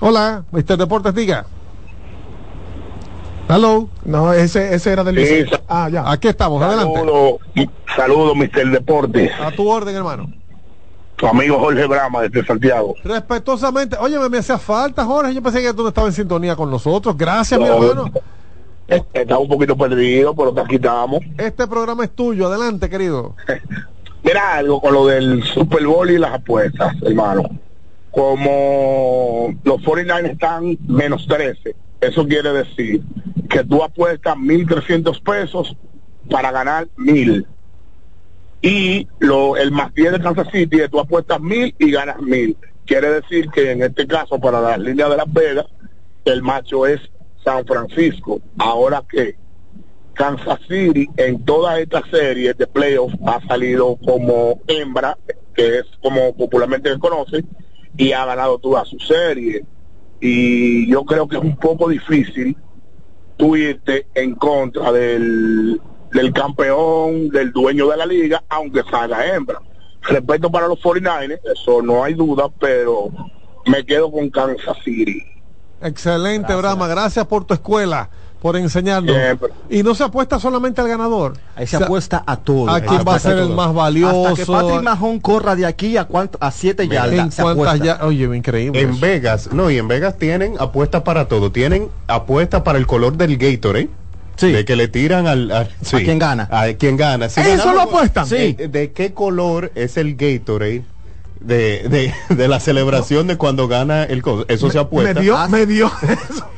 Hola, 0.00 0.44
Mr. 0.50 0.76
Deportes, 0.78 1.14
diga. 1.14 1.46
Hello. 3.50 3.88
No, 4.04 4.32
ese, 4.32 4.74
ese 4.74 4.92
era 4.92 5.04
del 5.04 5.26
Sí, 5.26 5.44
Ah, 5.68 5.88
ya. 5.90 6.10
Aquí 6.10 6.28
estamos, 6.28 6.62
adelante. 6.62 7.00
Saludos, 7.96 8.36
Mr. 8.36 8.70
Deportes. 8.70 9.30
A 9.40 9.50
tu 9.50 9.68
orden, 9.68 9.94
hermano. 9.96 10.32
Tu 11.16 11.26
amigo 11.26 11.58
Jorge 11.58 11.86
Brama 11.86 12.22
desde 12.22 12.46
Santiago. 12.46 12.94
Respetuosamente, 13.04 13.96
oye, 14.00 14.16
me 14.30 14.38
hacía 14.38 14.56
falta, 14.58 15.04
Jorge. 15.04 15.34
Yo 15.34 15.42
pensé 15.42 15.60
que 15.60 15.74
tú 15.74 15.82
no 15.82 15.88
estabas 15.88 16.10
en 16.10 16.22
sintonía 16.22 16.56
con 16.56 16.70
nosotros. 16.70 17.16
Gracias, 17.16 17.60
mi 17.60 17.66
No, 17.66 17.82
hermano. 17.84 18.10
Está 19.12 19.38
un 19.38 19.48
poquito 19.48 19.76
perdido, 19.76 20.34
pero 20.34 20.52
te 20.52 20.64
quitamos. 20.64 21.20
Este 21.36 21.66
programa 21.66 22.04
es 22.04 22.10
tuyo. 22.12 22.46
Adelante, 22.46 22.88
querido. 22.88 23.34
Mira 24.22 24.54
algo 24.54 24.80
con 24.80 24.92
lo 24.94 25.06
del 25.06 25.42
Super 25.44 25.86
Bowl 25.86 26.10
y 26.10 26.18
las 26.18 26.34
apuestas, 26.34 26.94
hermano. 27.02 27.42
Como 28.10 29.54
los 29.62 29.82
49 29.82 30.30
están 30.32 30.76
menos 30.88 31.26
13, 31.28 31.74
eso 32.00 32.26
quiere 32.26 32.52
decir 32.52 33.02
que 33.48 33.64
tú 33.64 33.82
apuestas 33.82 34.36
1.300 34.36 35.22
pesos 35.22 35.76
para 36.30 36.50
ganar 36.50 36.88
1.000. 36.96 37.46
Y 38.62 39.08
lo, 39.18 39.56
el 39.56 39.70
más 39.70 39.92
10 39.94 40.12
de 40.12 40.20
Kansas 40.20 40.48
City, 40.52 40.78
tú 40.90 41.00
apuestas 41.00 41.40
1.000 41.40 41.74
y 41.78 41.90
ganas 41.90 42.16
1.000. 42.18 42.56
Quiere 42.86 43.10
decir 43.10 43.50
que 43.50 43.72
en 43.72 43.82
este 43.82 44.06
caso, 44.06 44.38
para 44.38 44.60
las 44.60 44.78
líneas 44.78 45.10
de 45.10 45.16
Las 45.16 45.32
Vegas, 45.32 45.66
el 46.24 46.42
macho 46.42 46.86
es 46.86 47.00
San 47.44 47.64
Francisco. 47.64 48.40
Ahora 48.58 49.02
que 49.08 49.36
Kansas 50.14 50.60
City 50.68 51.08
en 51.16 51.44
todas 51.44 51.78
estas 51.78 52.08
series 52.10 52.56
de 52.58 52.66
playoffs 52.66 53.16
ha 53.26 53.40
salido 53.46 53.96
como 54.04 54.60
hembra, 54.66 55.16
que 55.54 55.78
es 55.78 55.84
como 56.02 56.34
popularmente 56.34 56.92
se 56.92 56.98
conoce, 56.98 57.44
y 57.96 58.12
ha 58.12 58.24
ganado 58.24 58.58
toda 58.58 58.84
su 58.84 58.98
serie. 58.98 59.64
Y 60.20 60.86
yo 60.90 61.04
creo 61.04 61.26
que 61.26 61.36
es 61.36 61.42
un 61.42 61.56
poco 61.56 61.88
difícil 61.88 62.56
tú 63.36 63.56
irte 63.56 64.06
en 64.14 64.34
contra 64.34 64.92
del, 64.92 65.80
del 66.12 66.32
campeón, 66.32 67.30
del 67.30 67.52
dueño 67.52 67.88
de 67.88 67.96
la 67.96 68.06
liga, 68.06 68.44
aunque 68.50 68.82
salga 68.90 69.34
hembra. 69.34 69.60
Respeto 70.02 70.50
para 70.50 70.68
los 70.68 70.78
49ers, 70.80 71.40
eso 71.52 71.82
no 71.82 72.04
hay 72.04 72.14
duda, 72.14 72.48
pero 72.58 73.08
me 73.66 73.84
quedo 73.84 74.10
con 74.12 74.28
Kansas 74.30 74.76
City. 74.84 75.24
Excelente, 75.80 76.54
Brahma. 76.54 76.86
Gracias 76.88 77.26
por 77.26 77.44
tu 77.44 77.54
escuela, 77.54 78.10
por 78.40 78.56
enseñarnos. 78.56 79.14
Siempre. 79.14 79.50
Y 79.68 79.82
no 79.82 79.94
se 79.94 80.02
apuesta 80.04 80.38
solamente 80.40 80.80
al 80.80 80.88
ganador. 80.88 81.34
Ahí 81.56 81.66
se 81.66 81.76
O 81.76 81.78
sea, 81.80 81.86
apuesta 81.86 82.22
a 82.26 82.36
todo. 82.36 82.70
¿A 82.70 82.80
quién 82.80 83.02
va 83.06 83.14
a 83.16 83.18
ser 83.18 83.38
el 83.38 83.50
más 83.50 83.74
valioso? 83.74 84.28
Hasta 84.28 84.44
que 84.44 84.50
Patrick 84.50 84.82
Mahomes 84.82 85.22
corra 85.22 85.54
de 85.56 85.66
aquí 85.66 85.96
a 85.96 86.04
cuánto, 86.04 86.38
a 86.40 86.50
siete 86.50 86.88
yardas. 86.88 87.18
¿En 87.26 87.32
se 87.32 87.42
cuántas 87.42 87.66
apuesta. 87.74 87.84
ya? 87.98 88.04
Oye, 88.06 88.24
increíble. 88.36 88.80
En 88.80 88.90
eso. 88.90 88.98
Vegas, 89.00 89.52
no, 89.52 89.70
y 89.70 89.76
en 89.78 89.88
Vegas 89.88 90.16
tienen 90.18 90.54
apuestas 90.58 91.02
para 91.02 91.28
todo. 91.28 91.52
Tienen 91.52 91.88
apuestas 92.06 92.62
para 92.62 92.78
el 92.78 92.86
color 92.86 93.16
del 93.16 93.36
Gatorade. 93.36 93.88
Sí. 94.36 94.52
De 94.52 94.64
que 94.64 94.74
le 94.74 94.88
tiran 94.88 95.26
al, 95.26 95.50
al- 95.50 95.68
sí, 95.82 95.98
quien 95.98 96.18
gana. 96.18 96.48
A 96.50 96.66
quien 96.72 96.96
gana. 96.96 97.28
Si 97.28 97.40
¿Eso 97.40 97.50
ganamos- 97.50 97.74
lo 97.74 97.80
apuestan? 97.82 98.26
Sí. 98.26 98.56
Eh, 98.58 98.68
¿De 98.72 98.90
qué 98.92 99.12
color 99.12 99.70
es 99.74 99.98
el 99.98 100.16
Gatorade? 100.16 100.82
De, 101.40 101.86
de, 101.88 102.34
de 102.34 102.48
la 102.48 102.60
celebración 102.60 103.26
de 103.26 103.38
cuando 103.38 103.66
gana 103.66 104.04
el 104.04 104.20
coso. 104.20 104.44
Eso 104.48 104.68
se 104.70 104.78
apuesta. 104.78 105.14
Me 105.14 105.20
dio, 105.22 105.48
me 105.48 105.64
dio. 105.66 105.90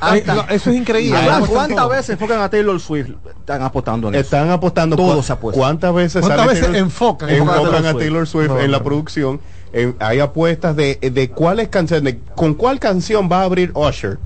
Ay, 0.01 0.25
lo- 0.27 0.49
eso 0.49 0.71
es 0.71 0.77
increíble. 0.77 1.17
Apuestan 1.19 1.49
¿Cuántas 1.69 1.89
veces 1.89 2.11
enfocan 2.11 2.41
a 2.41 2.51
Taylor 2.51 2.81
Swift? 2.81 3.11
Están 3.39 3.63
apostando 3.63 4.09
en 4.09 4.15
eso. 4.17 4.23
Están 4.25 4.51
apostando. 4.51 4.97
Todo 4.97 5.21
cua- 5.21 5.23
se 5.23 5.33
apuesta. 5.35 5.61
¿Cuántas 5.61 5.95
veces, 5.95 6.21
¿Cuántas 6.27 6.47
veces 6.49 6.63
Taylor- 6.65 6.77
enfocan? 6.83 7.31
enfocan 7.31 7.87
a 7.87 7.91
a 7.91 7.95
Taylor 7.95 8.27
Swift 8.27 8.49
No, 8.49 8.59
en 8.61 8.73
la 8.73 8.79
no. 8.79 8.85
producción? 8.85 9.41
eh, 9.73 9.95
hay 10.01 10.19
apuestas 10.19 10.75
de, 10.77 10.99
de 11.01 11.31
cuáles 11.31 11.69
canciones, 11.69 12.17
con 12.35 12.55
cuál 12.55 12.79
canción 12.81 13.29
va 13.31 13.43
a 13.43 13.45
abrir 13.45 13.71
Usher. 13.75 14.19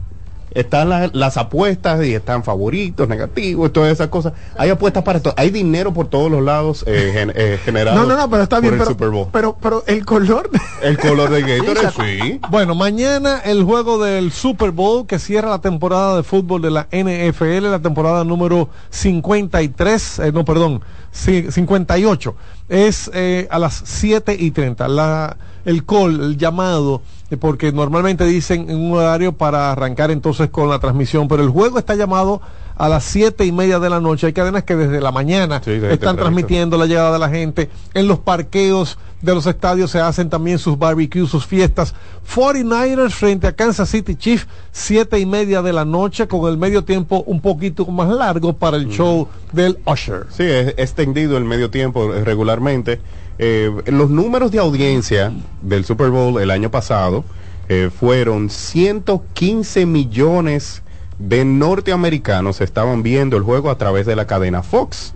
Están 0.56 0.88
la- 0.88 1.10
las 1.12 1.36
apuestas 1.36 2.04
y 2.04 2.14
están 2.14 2.42
favoritos, 2.42 3.08
negativos, 3.08 3.72
todas 3.72 3.92
esas 3.92 4.08
cosas. 4.08 4.32
Hay 4.56 4.70
apuestas 4.70 5.02
para 5.04 5.20
todo. 5.20 5.34
Hay 5.36 5.50
dinero 5.50 5.92
por 5.92 6.08
todos 6.08 6.30
los 6.30 6.42
lados 6.42 6.82
eh, 6.86 7.10
gen- 7.12 7.32
eh, 7.34 7.58
generado. 7.64 7.96
No, 7.98 8.06
no, 8.06 8.16
no, 8.16 8.30
pero 8.30 8.42
está 8.42 8.58
bien, 8.60 8.74
pero, 8.78 8.86
Super 8.86 9.10
Bowl. 9.10 9.28
pero, 9.32 9.56
pero 9.60 9.84
el 9.86 10.04
color 10.06 10.50
de- 10.50 10.60
El 10.82 10.98
color 10.98 11.30
de 11.30 11.42
Gatorade, 11.58 11.90
sí. 11.92 12.40
Bueno, 12.50 12.74
mañana 12.74 13.38
el 13.44 13.64
juego 13.64 14.02
del 14.02 14.32
Super 14.32 14.70
Bowl 14.70 15.06
que 15.06 15.18
cierra 15.18 15.50
la 15.50 15.60
temporada 15.60 16.16
de 16.16 16.22
fútbol 16.22 16.62
de 16.62 16.70
la 16.70 16.88
NFL, 16.90 17.70
la 17.70 17.80
temporada 17.80 18.24
número 18.24 18.70
53, 18.90 20.18
eh, 20.20 20.32
no, 20.32 20.44
perdón, 20.44 20.80
sí, 21.12 21.46
58, 21.50 22.34
es 22.68 23.10
eh, 23.14 23.46
a 23.50 23.58
las 23.58 23.82
7 23.84 24.36
y 24.38 24.50
30. 24.50 24.88
La, 24.88 25.36
el 25.66 25.84
call, 25.84 26.20
el 26.20 26.36
llamado, 26.38 27.02
eh, 27.30 27.36
porque 27.36 27.72
normalmente 27.72 28.24
dicen 28.24 28.70
en 28.70 28.78
un 28.78 28.96
horario 28.96 29.32
para 29.32 29.72
arrancar 29.72 30.10
entonces 30.10 30.48
con 30.48 30.70
la 30.70 30.78
transmisión, 30.78 31.28
pero 31.28 31.42
el 31.42 31.50
juego 31.50 31.78
está 31.78 31.94
llamado 31.94 32.40
a 32.76 32.88
las 32.88 33.04
siete 33.04 33.44
y 33.44 33.52
media 33.52 33.78
de 33.78 33.90
la 33.90 34.00
noche. 34.00 34.28
Hay 34.28 34.32
cadenas 34.32 34.62
que 34.62 34.76
desde 34.76 35.00
la 35.00 35.10
mañana 35.10 35.60
desde 35.64 35.92
están 35.92 36.16
transmitiendo 36.16 36.78
la 36.78 36.86
llegada 36.86 37.12
de 37.12 37.18
la 37.18 37.28
gente. 37.28 37.68
En 37.94 38.06
los 38.06 38.20
parqueos 38.20 38.96
de 39.22 39.34
los 39.34 39.46
estadios 39.46 39.90
se 39.90 39.98
hacen 39.98 40.30
también 40.30 40.58
sus 40.58 40.78
barbecues, 40.78 41.30
sus 41.30 41.46
fiestas. 41.46 41.94
49ers 42.32 43.10
frente 43.10 43.48
a 43.48 43.52
Kansas 43.52 43.88
City 43.88 44.14
Chiefs, 44.14 44.46
siete 44.70 45.18
y 45.18 45.26
media 45.26 45.62
de 45.62 45.72
la 45.72 45.84
noche, 45.84 46.28
con 46.28 46.48
el 46.48 46.58
medio 46.58 46.84
tiempo 46.84 47.24
un 47.26 47.40
poquito 47.40 47.84
más 47.86 48.08
largo 48.08 48.52
para 48.52 48.76
el 48.76 48.88
show 48.88 49.26
del 49.52 49.78
Usher. 49.84 50.26
Sí, 50.30 50.44
es 50.44 50.74
extendido 50.76 51.36
el 51.36 51.44
medio 51.44 51.70
tiempo 51.70 52.12
regularmente. 52.12 53.00
Eh, 53.38 53.70
los 53.86 54.10
números 54.10 54.50
de 54.50 54.58
audiencia 54.58 55.32
del 55.62 55.84
Super 55.84 56.10
Bowl 56.10 56.40
el 56.40 56.50
año 56.50 56.70
pasado 56.70 57.24
eh, 57.68 57.90
fueron 57.94 58.48
115 58.48 59.86
millones 59.86 60.82
de 61.18 61.44
norteamericanos 61.44 62.60
estaban 62.60 63.02
viendo 63.02 63.36
el 63.36 63.42
juego 63.42 63.70
a 63.70 63.78
través 63.78 64.06
de 64.06 64.16
la 64.16 64.26
cadena 64.26 64.62
Fox. 64.62 65.14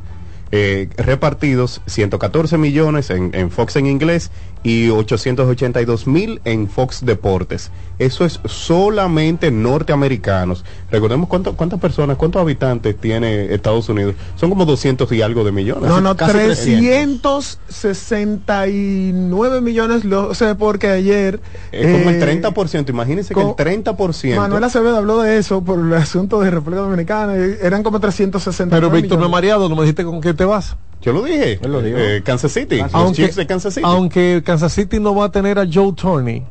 Eh, 0.52 0.88
repartidos 0.96 1.80
114 1.86 2.58
millones 2.58 3.10
en, 3.10 3.30
en 3.34 3.52
Fox 3.52 3.76
en 3.76 3.86
inglés 3.86 4.32
y 4.64 4.90
882 4.90 6.08
mil 6.08 6.40
en 6.44 6.68
Fox 6.68 7.04
Deportes. 7.06 7.70
Eso 8.00 8.24
es 8.24 8.40
solamente 8.46 9.50
norteamericanos. 9.50 10.64
Recordemos 10.90 11.28
cuánto- 11.28 11.54
cuántas 11.54 11.78
personas, 11.78 12.16
cuántos 12.16 12.40
habitantes 12.40 12.96
tiene 12.98 13.52
Estados 13.54 13.88
Unidos. 13.90 14.14
Son 14.36 14.48
como 14.48 14.64
200 14.64 15.12
y 15.12 15.20
algo 15.22 15.44
de 15.44 15.52
millones. 15.52 15.88
No, 15.88 16.00
no, 16.00 16.16
Casi 16.16 16.32
300. 16.32 17.58
369 17.68 19.60
millones, 19.60 20.04
lo 20.04 20.34
sé 20.34 20.54
porque 20.54 20.88
ayer... 20.88 21.40
Es 21.72 21.86
como 21.86 22.10
el 22.10 22.22
eh, 22.22 22.42
30%, 22.42 22.88
imagínense 22.88 23.28
que 23.34 23.40
con- 23.40 23.48
el 23.50 23.54
30%. 23.84 24.36
Manuel 24.36 24.64
Acevedo 24.64 24.96
habló 24.96 25.20
de 25.20 25.38
eso 25.38 25.62
por 25.62 25.78
el 25.78 25.92
asunto 25.94 26.40
de 26.40 26.50
República 26.50 26.82
Dominicana, 26.82 27.36
y 27.36 27.56
eran 27.64 27.82
como 27.82 28.00
360 28.00 28.74
Pero 28.74 28.90
Víctor 28.90 29.18
me 29.18 29.26
ha 29.26 29.28
mareado, 29.28 29.68
no 29.68 29.76
me 29.76 29.82
dijiste 29.82 30.04
con 30.04 30.20
qué 30.20 30.34
te 30.34 30.44
vas. 30.44 30.76
Yo 31.02 31.12
lo 31.12 31.22
dije. 31.22 31.58
lo. 31.62 31.80
Eh, 31.82 32.22
Kansas 32.24 32.52
City. 32.52 32.76
Los 32.78 32.94
Aunque, 32.94 33.22
Chiefs 33.22 33.36
de 33.36 33.46
Kansas 33.46 33.74
City. 33.74 33.86
aunque 33.86 34.42
Kansas 34.44 34.72
City 34.72 35.00
no 35.00 35.14
va 35.14 35.26
a 35.26 35.30
tener 35.32 35.58
a 35.58 35.66
Joe 35.70 35.92
Turney. 35.92 36.44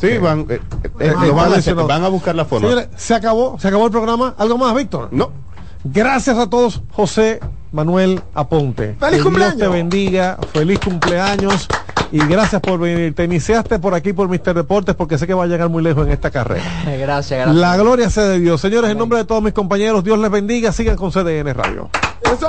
Sí, 0.00 0.18
van, 0.18 0.46
eh, 0.48 0.60
eh, 0.98 1.12
Ah, 1.16 1.24
lo 1.24 1.34
van, 1.34 1.52
a 1.52 1.56
hacer, 1.56 1.74
van 1.74 2.10
buscar 2.10 2.34
la 2.34 2.44
forma. 2.44 2.68
Señores, 2.68 2.88
se 2.96 3.14
acabó, 3.14 3.58
se 3.60 3.68
acabó 3.68 3.86
el 3.86 3.92
programa. 3.92 4.34
¿Algo 4.38 4.58
más, 4.58 4.74
Víctor? 4.74 5.08
No. 5.12 5.30
Gracias 5.84 6.38
a 6.38 6.48
todos, 6.48 6.82
José 6.92 7.40
Manuel 7.70 8.22
Aponte. 8.34 8.96
¡Feliz 8.98 9.18
Que 9.18 9.22
cumpleaños! 9.22 9.56
Dios 9.58 9.70
te 9.70 9.76
bendiga, 9.76 10.38
feliz 10.52 10.78
cumpleaños 10.80 11.68
y 12.10 12.18
gracias 12.26 12.62
por 12.62 12.80
venir. 12.80 13.14
Te 13.14 13.24
iniciaste 13.24 13.78
por 13.78 13.94
aquí 13.94 14.14
por 14.14 14.28
Mister 14.28 14.54
Deportes 14.54 14.94
porque 14.94 15.18
sé 15.18 15.26
que 15.26 15.34
va 15.34 15.44
a 15.44 15.46
llegar 15.46 15.68
muy 15.68 15.82
lejos 15.82 16.06
en 16.06 16.12
esta 16.12 16.30
carrera. 16.30 16.64
Gracias, 16.84 17.38
gracias. 17.38 17.54
La 17.54 17.76
gloria 17.76 18.08
sea 18.08 18.24
de 18.24 18.38
Dios. 18.40 18.60
Señores, 18.62 18.90
en 18.90 18.98
nombre 18.98 19.18
de 19.18 19.24
todos 19.26 19.42
mis 19.42 19.52
compañeros, 19.52 20.02
Dios 20.02 20.18
les 20.18 20.30
bendiga. 20.30 20.72
Sigan 20.72 20.96
con 20.96 21.10
CDN 21.10 21.52
Radio. 21.52 21.90
Eso. 22.22 22.48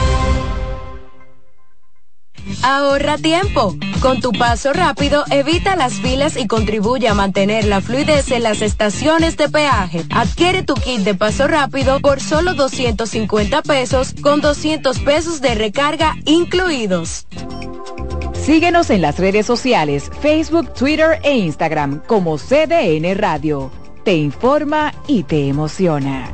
Ahorra 2.63 3.17
tiempo. 3.17 3.75
Con 4.01 4.19
tu 4.19 4.31
paso 4.31 4.73
rápido, 4.73 5.23
evita 5.29 5.75
las 5.75 5.93
filas 5.93 6.37
y 6.37 6.47
contribuye 6.47 7.07
a 7.07 7.13
mantener 7.13 7.65
la 7.65 7.81
fluidez 7.81 8.31
en 8.31 8.43
las 8.43 8.61
estaciones 8.61 9.37
de 9.37 9.49
peaje. 9.49 10.03
Adquiere 10.09 10.63
tu 10.63 10.73
kit 10.73 11.01
de 11.01 11.15
paso 11.15 11.47
rápido 11.47 11.99
por 11.99 12.19
solo 12.19 12.53
250 12.53 13.61
pesos 13.61 14.13
con 14.21 14.41
200 14.41 14.99
pesos 14.99 15.41
de 15.41 15.55
recarga 15.55 16.15
incluidos. 16.25 17.27
Síguenos 18.33 18.89
en 18.89 19.01
las 19.01 19.19
redes 19.19 19.45
sociales, 19.45 20.09
Facebook, 20.21 20.73
Twitter 20.73 21.19
e 21.23 21.37
Instagram 21.37 22.01
como 22.07 22.37
CDN 22.37 23.15
Radio. 23.15 23.71
Te 24.03 24.15
informa 24.15 24.93
y 25.07 25.23
te 25.23 25.47
emociona. 25.47 26.33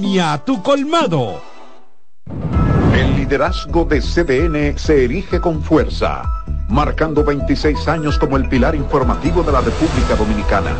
tu 0.45 0.63
colmado. 0.63 1.41
El 2.93 3.15
liderazgo 3.15 3.85
de 3.85 4.01
CDN 4.01 4.77
se 4.77 5.03
erige 5.03 5.39
con 5.39 5.61
fuerza, 5.61 6.23
marcando 6.69 7.23
26 7.23 7.87
años 7.87 8.17
como 8.17 8.37
el 8.37 8.49
pilar 8.49 8.73
informativo 8.73 9.43
de 9.43 9.51
la 9.51 9.61
República 9.61 10.15
Dominicana. 10.17 10.75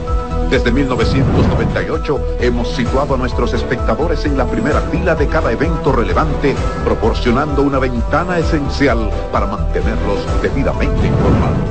Desde 0.50 0.72
1998 0.72 2.38
hemos 2.42 2.70
situado 2.76 3.14
a 3.14 3.18
nuestros 3.18 3.54
espectadores 3.54 4.26
en 4.26 4.38
la 4.38 4.46
primera 4.46 4.82
fila 4.90 5.14
de 5.14 5.28
cada 5.28 5.52
evento 5.52 5.92
relevante, 5.92 6.56
proporcionando 6.84 7.62
una 7.62 7.78
ventana 7.78 8.40
esencial 8.40 9.12
para 9.32 9.46
mantenerlos 9.46 10.20
debidamente 10.42 11.08
informados. 11.08 11.71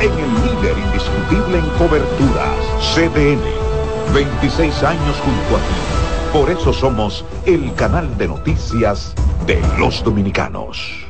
en 0.00 0.12
el 0.12 0.34
líder 0.34 0.78
indiscutible 0.78 1.58
en 1.58 1.68
coberturas, 1.78 2.56
CDN. 2.94 3.42
26 4.14 4.82
años 4.82 5.16
junto 5.20 5.56
a 5.56 5.60
ti. 5.60 5.74
Por 6.32 6.50
eso 6.50 6.72
somos 6.72 7.24
el 7.44 7.72
canal 7.74 8.16
de 8.16 8.28
noticias 8.28 9.14
de 9.46 9.60
los 9.78 10.02
dominicanos. 10.02 11.09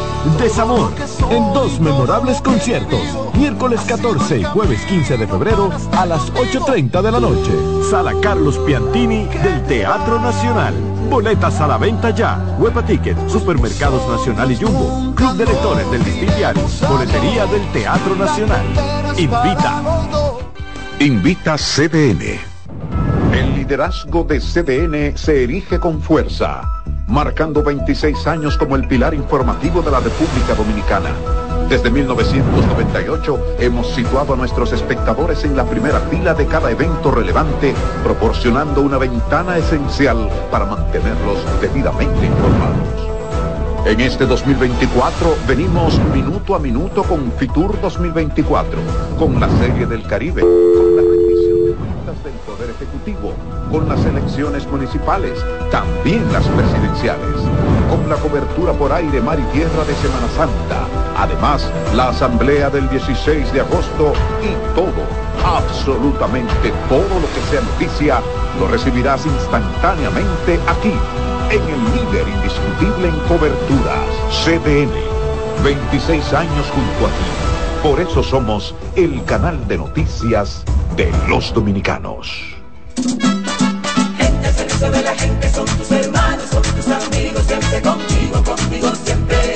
desamor 0.37 0.91
en 1.29 1.53
dos 1.53 1.79
memorables 1.79 2.41
conciertos, 2.41 3.01
miércoles 3.35 3.81
14 3.87 4.39
y 4.39 4.43
jueves 4.43 4.81
15 4.85 5.17
de 5.17 5.27
febrero 5.27 5.71
a 5.93 6.05
las 6.05 6.31
8.30 6.33 7.01
de 7.01 7.11
la 7.11 7.19
noche. 7.19 7.51
Sala 7.89 8.13
Carlos 8.21 8.57
Piantini 8.59 9.25
del 9.25 9.63
Teatro 9.63 10.19
Nacional. 10.19 10.73
Boletas 11.09 11.59
a 11.59 11.67
la 11.67 11.77
venta 11.77 12.11
ya. 12.11 12.55
Huepa 12.59 12.85
Ticket, 12.85 13.17
Supermercados 13.27 14.07
Nacional 14.07 14.51
y 14.51 14.55
Jumbo. 14.55 15.13
Club 15.15 15.33
de 15.33 15.45
Lectores 15.45 15.91
del 15.91 16.03
Diario. 16.03 16.63
Boletería 16.87 17.45
del 17.47 17.71
Teatro 17.71 18.15
Nacional. 18.15 18.65
Invita. 19.17 19.81
Invita 20.99 21.57
CDN. 21.57 22.39
El 23.33 23.55
liderazgo 23.55 24.23
de 24.23 24.39
CDN 24.39 25.17
se 25.17 25.43
erige 25.43 25.79
con 25.79 26.01
fuerza, 26.01 26.61
marcando 27.11 27.61
26 27.61 28.25
años 28.25 28.57
como 28.57 28.77
el 28.77 28.87
pilar 28.87 29.13
informativo 29.13 29.81
de 29.81 29.91
la 29.91 29.99
República 29.99 30.55
Dominicana. 30.55 31.09
Desde 31.67 31.91
1998 31.91 33.55
hemos 33.59 33.87
situado 33.87 34.33
a 34.33 34.37
nuestros 34.37 34.71
espectadores 34.71 35.43
en 35.43 35.57
la 35.57 35.65
primera 35.65 35.99
fila 36.09 36.33
de 36.33 36.45
cada 36.47 36.71
evento 36.71 37.11
relevante, 37.11 37.75
proporcionando 38.03 38.81
una 38.81 38.97
ventana 38.97 39.57
esencial 39.57 40.29
para 40.49 40.65
mantenerlos 40.65 41.37
debidamente 41.59 42.25
informados. 42.25 43.11
En 43.85 43.99
este 43.99 44.25
2024 44.25 45.35
venimos 45.47 45.99
minuto 46.13 46.55
a 46.55 46.59
minuto 46.59 47.03
con 47.03 47.29
Fitur 47.33 47.79
2024, 47.81 48.79
con 49.19 49.37
la 49.37 49.49
Serie 49.59 49.85
del 49.85 50.03
Caribe, 50.03 50.41
con 50.41 50.95
la 50.95 51.01
rendición 51.01 51.65
de 51.65 51.73
cuentas 51.73 52.23
del 52.23 52.33
Poder 52.45 52.69
Ejecutivo, 52.69 53.33
con 53.69 53.89
las 53.89 54.05
elecciones 54.05 54.65
municipales, 54.67 55.43
también 55.71 56.31
las 56.31 56.45
presidenciales, 56.47 57.41
con 57.89 58.07
la 58.09 58.15
cobertura 58.17 58.73
por 58.73 58.91
aire, 58.91 59.21
mar 59.21 59.39
y 59.39 59.43
tierra 59.53 59.83
de 59.85 59.95
Semana 59.95 60.27
Santa, 60.35 60.85
además 61.17 61.71
la 61.95 62.09
asamblea 62.09 62.69
del 62.69 62.89
16 62.89 63.51
de 63.53 63.61
agosto 63.61 64.13
y 64.43 64.75
todo, 64.75 65.03
absolutamente 65.43 66.71
todo 66.89 67.19
lo 67.19 67.27
que 67.33 67.41
sea 67.49 67.61
noticia, 67.61 68.21
lo 68.59 68.67
recibirás 68.67 69.25
instantáneamente 69.25 70.59
aquí 70.67 70.93
en 71.49 71.61
el 71.61 71.83
líder 71.95 72.27
indiscutible 72.27 73.07
en 73.07 73.19
coberturas, 73.27 74.07
CDN. 74.43 74.91
26 75.63 76.33
años 76.33 76.65
junto 76.73 77.07
a 77.07 77.09
ti. 77.09 77.83
Por 77.83 77.99
eso 77.99 78.23
somos 78.23 78.75
el 78.95 79.23
canal 79.25 79.67
de 79.67 79.77
noticias 79.77 80.63
de 80.95 81.11
los 81.27 81.53
dominicanos. 81.53 82.55
Son 85.53 85.65
tus 85.77 85.91
hermanos, 85.91 86.45
son 86.51 86.63
tus 86.63 86.87
amigos, 86.87 87.43
siempre 87.47 87.81
contigo, 87.81 88.43
contigo 88.43 88.91
siempre. 89.03 89.55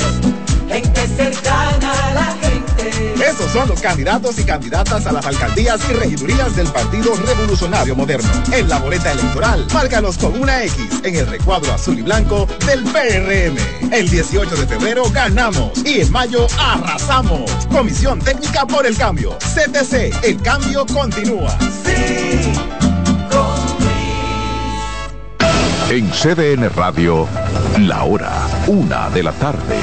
Gente 0.68 1.08
cercana 1.16 1.92
a 1.92 2.14
la 2.14 2.38
gente. 2.42 3.14
Esos 3.24 3.52
son 3.52 3.68
los 3.70 3.80
candidatos 3.80 4.38
y 4.40 4.44
candidatas 4.44 5.06
a 5.06 5.12
las 5.12 5.26
alcaldías 5.26 5.80
y 5.90 5.94
regidurías 5.94 6.56
del 6.56 6.68
Partido 6.68 7.16
Revolucionario 7.16 7.96
Moderno. 7.96 8.30
En 8.52 8.68
la 8.68 8.80
boleta 8.80 9.12
electoral, 9.12 9.66
márcalos 9.74 10.18
con 10.18 10.40
una 10.40 10.64
X 10.64 11.02
en 11.04 11.16
el 11.16 11.28
recuadro 11.28 11.74
azul 11.74 11.98
y 11.98 12.02
blanco 12.02 12.48
del 12.66 12.84
PRM. 12.84 13.94
El 13.94 14.10
18 14.10 14.56
de 14.56 14.68
febrero 14.68 15.04
ganamos 15.12 15.72
y 15.86 16.02
en 16.02 16.12
mayo 16.12 16.48
arrasamos. 16.60 17.50
Comisión 17.72 18.20
Técnica 18.20 18.66
por 18.66 18.86
el 18.86 18.98
Cambio. 18.98 19.38
CTC, 19.38 20.24
el 20.24 20.42
cambio 20.42 20.86
continúa. 20.88 21.58
En 25.90 26.10
CDN 26.10 26.68
Radio, 26.76 27.28
la 27.80 28.06
hora, 28.06 28.32
una 28.66 29.08
de 29.12 29.22
la 29.22 29.32
tarde. 29.34 29.78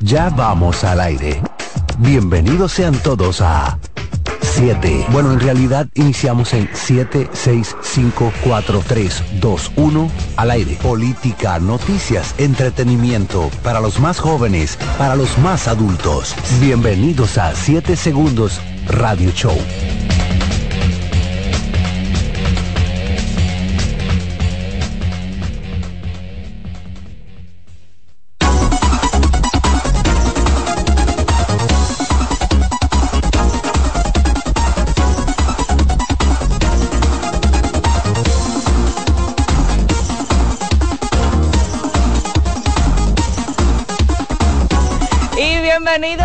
Ya 0.00 0.28
vamos 0.28 0.82
al 0.82 1.00
aire. 1.00 1.40
Bienvenidos 1.98 2.72
sean 2.72 2.94
todos 2.98 3.40
a 3.40 3.78
7. 4.40 5.06
Bueno, 5.12 5.32
en 5.32 5.38
realidad 5.38 5.86
iniciamos 5.94 6.52
en 6.52 6.68
7, 6.72 7.30
6, 7.32 7.76
5, 7.80 8.32
4, 8.42 8.82
3, 8.84 9.22
2, 9.40 9.72
1 9.76 10.10
al 10.36 10.50
aire. 10.50 10.78
Política, 10.82 11.60
noticias, 11.60 12.34
entretenimiento 12.36 13.50
para 13.62 13.78
los 13.78 14.00
más 14.00 14.18
jóvenes, 14.18 14.76
para 14.98 15.14
los 15.14 15.38
más 15.38 15.68
adultos. 15.68 16.34
Bienvenidos 16.60 17.38
a 17.38 17.54
7 17.54 17.94
Segundos 17.94 18.60
Radio 18.88 19.30
Show. 19.30 19.56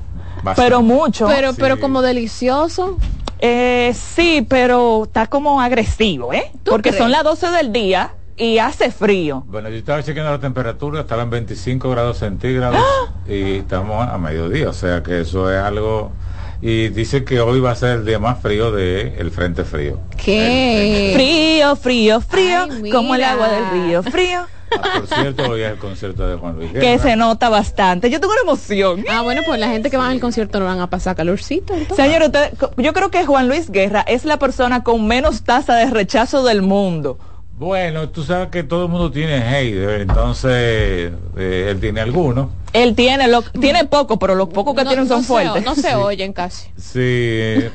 Pero 0.55 0.83
mucho. 0.83 1.27
Pero, 1.27 1.55
pero 1.55 1.81
como 1.81 2.03
delicioso. 2.03 2.99
Eh, 3.39 3.95
sí, 3.95 4.47
pero 4.49 5.05
está 5.05 5.27
como 5.27 5.61
agresivo, 5.61 6.33
¿eh? 6.33 6.51
Porque 6.65 6.91
crees? 6.91 7.03
son 7.03 7.11
las 7.11 7.23
12 7.23 7.51
del 7.51 7.73
día 7.73 8.15
y 8.37 8.59
hace 8.59 8.91
frío. 8.91 9.45
Bueno, 9.47 9.69
yo 9.69 9.77
estaba 9.77 10.03
chequeando 10.03 10.33
la 10.33 10.41
temperatura, 10.41 11.01
estaba 11.01 11.23
en 11.23 11.31
25 11.31 11.91
grados 11.91 12.19
centígrados 12.19 12.81
¡Ah! 12.81 13.13
y 13.29 13.57
estamos 13.57 14.07
a 14.09 14.17
mediodía, 14.19 14.71
o 14.71 14.73
sea 14.73 15.03
que 15.03 15.21
eso 15.21 15.53
es 15.53 15.61
algo 15.61 16.13
y 16.61 16.89
dice 16.89 17.25
que 17.25 17.41
hoy 17.41 17.61
va 17.61 17.73
a 17.73 17.75
ser 17.75 17.99
el 17.99 18.07
día 18.07 18.19
más 18.19 18.41
frío 18.41 18.73
de 18.73 19.15
el 19.19 19.31
frente 19.31 19.65
frío. 19.65 20.01
¿Qué? 20.17 21.13
Frío, 21.15 21.77
frío, 21.77 22.21
frío, 22.21 22.67
Ay, 22.71 22.91
como 22.91 23.15
el 23.15 23.25
agua 23.25 23.49
del 23.49 23.71
río, 23.71 24.03
frío. 24.03 24.47
Ah, 24.73 24.99
por 24.99 25.07
cierto, 25.07 25.51
hoy 25.51 25.63
es 25.63 25.73
el 25.73 25.79
concierto 25.79 26.27
de 26.29 26.37
Juan 26.37 26.57
Luis 26.57 26.73
que 26.73 26.81
Guerra. 26.81 27.03
se 27.03 27.17
nota 27.17 27.49
bastante. 27.49 28.11
Yo 28.11 28.21
tengo 28.21 28.33
una 28.33 28.43
emoción. 28.43 29.05
Ah, 29.11 29.23
bueno, 29.23 29.43
pues 29.47 29.59
la 29.61 29.69
gente 29.69 29.91
que 29.91 29.97
va 29.97 30.09
al 30.09 30.21
concierto 30.21 30.59
no 30.59 30.67
van 30.67 30.81
a 30.81 30.91
pasar 30.91 31.15
calorcito. 31.17 31.75
Señor, 31.95 32.23
usted- 32.23 32.53
yo 32.77 32.93
creo 32.93 33.11
que 33.11 33.25
Juan 33.25 33.49
Luis 33.49 33.71
Guerra 33.71 34.01
es 34.01 34.25
la 34.25 34.39
persona 34.39 34.83
con 34.83 35.07
menos 35.07 35.43
tasa 35.45 35.77
de 35.77 35.87
rechazo 35.91 36.45
del 36.45 36.63
mundo. 36.63 37.19
Bueno, 37.59 38.11
tú 38.11 38.23
sabes 38.23 38.49
que 38.49 38.65
todo 38.65 38.85
el 38.85 38.91
mundo 38.91 39.11
tiene 39.11 39.37
hate, 39.39 40.03
entonces 40.03 41.13
eh, 41.39 41.69
él 41.71 41.81
tiene 41.81 42.01
algunos. 42.03 42.49
Él 42.73 42.95
tiene 42.95 43.27
lo, 43.29 43.43
tiene 43.43 43.85
poco, 43.87 44.19
pero 44.19 44.35
los 44.35 44.49
pocos 44.49 44.75
que 44.75 44.85
No- 44.85 44.91
tienen 44.91 45.09
son 45.09 45.19
no 45.19 45.23
se- 45.23 45.27
fuertes. 45.29 45.65
no 45.65 45.75
se 45.75 45.95
oyen 45.95 46.33
casi. 46.33 46.69
Sí, 46.77 46.99
eh, 47.01 47.71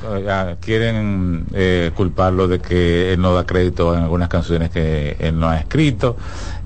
quieren 0.60 1.46
eh, 1.54 1.92
culparlo 1.96 2.48
de 2.48 2.60
que 2.60 3.14
él 3.14 3.22
no 3.22 3.34
da 3.34 3.46
crédito 3.46 3.96
en 3.96 4.04
algunas 4.04 4.30
canciones 4.30 4.70
que 4.70 5.16
él 5.20 5.40
no 5.40 5.50
ha 5.50 5.58
escrito 5.58 6.18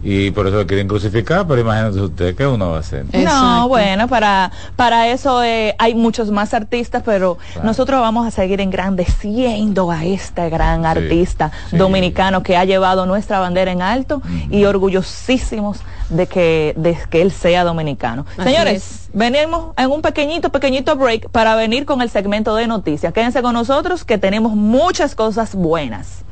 y 0.03 0.29
por 0.31 0.45
eso 0.47 0.57
lo 0.57 0.67
quieren 0.67 0.87
crucificar, 0.87 1.47
pero 1.47 1.61
imagínate 1.61 1.99
usted 2.01 2.35
que 2.35 2.45
uno 2.45 2.71
va 2.71 2.77
a 2.77 2.79
hacer. 2.81 3.05
No, 3.13 3.67
bueno, 3.69 4.07
para, 4.07 4.51
para 4.75 5.07
eso 5.07 5.41
eh, 5.43 5.73
hay 5.79 5.95
muchos 5.95 6.29
más 6.29 6.53
artistas, 6.53 7.01
pero 7.05 7.37
nosotros 7.63 8.01
vamos 8.01 8.27
a 8.27 8.31
seguir 8.31 8.59
engrandeciendo 8.61 9.89
a 9.91 10.03
este 10.05 10.49
gran 10.49 10.85
artista 10.85 11.51
dominicano 11.71 12.43
que 12.43 12.57
ha 12.57 12.65
llevado 12.65 13.05
nuestra 13.05 13.39
bandera 13.39 13.71
en 13.71 13.81
alto 13.81 14.21
y 14.51 14.65
orgullosísimos 14.65 15.79
de 16.09 16.27
que, 16.27 16.73
de 16.77 16.97
que 17.09 17.21
él 17.21 17.31
sea 17.31 17.63
dominicano. 17.63 18.25
Así 18.37 18.49
Señores, 18.49 19.09
venimos 19.13 19.73
en 19.77 19.91
un 19.91 20.01
pequeñito, 20.01 20.51
pequeñito 20.51 20.95
break 20.95 21.29
para 21.29 21.55
venir 21.55 21.85
con 21.85 22.01
el 22.01 22.09
segmento 22.09 22.55
de 22.55 22.67
noticias. 22.67 23.13
Quédense 23.13 23.41
con 23.41 23.53
nosotros 23.53 24.03
que 24.03 24.17
tenemos 24.17 24.53
muchas 24.53 25.15
cosas 25.15 25.55
buenas. 25.55 26.23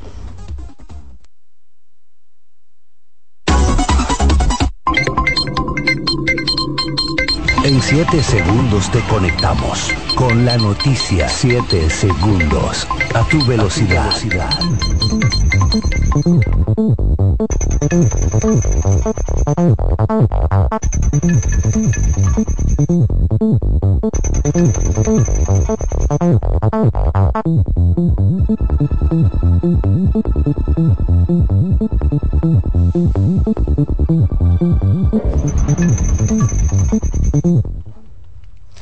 En 7.73 7.81
7 7.81 8.21
segundos 8.21 8.91
te 8.91 8.99
conectamos 9.05 9.91
con 10.13 10.45
la 10.45 10.57
noticia. 10.57 11.27
7 11.27 11.89
segundos 11.89 12.87
a 13.15 13.23
tu 13.23 13.43
velocidad. 13.47 14.13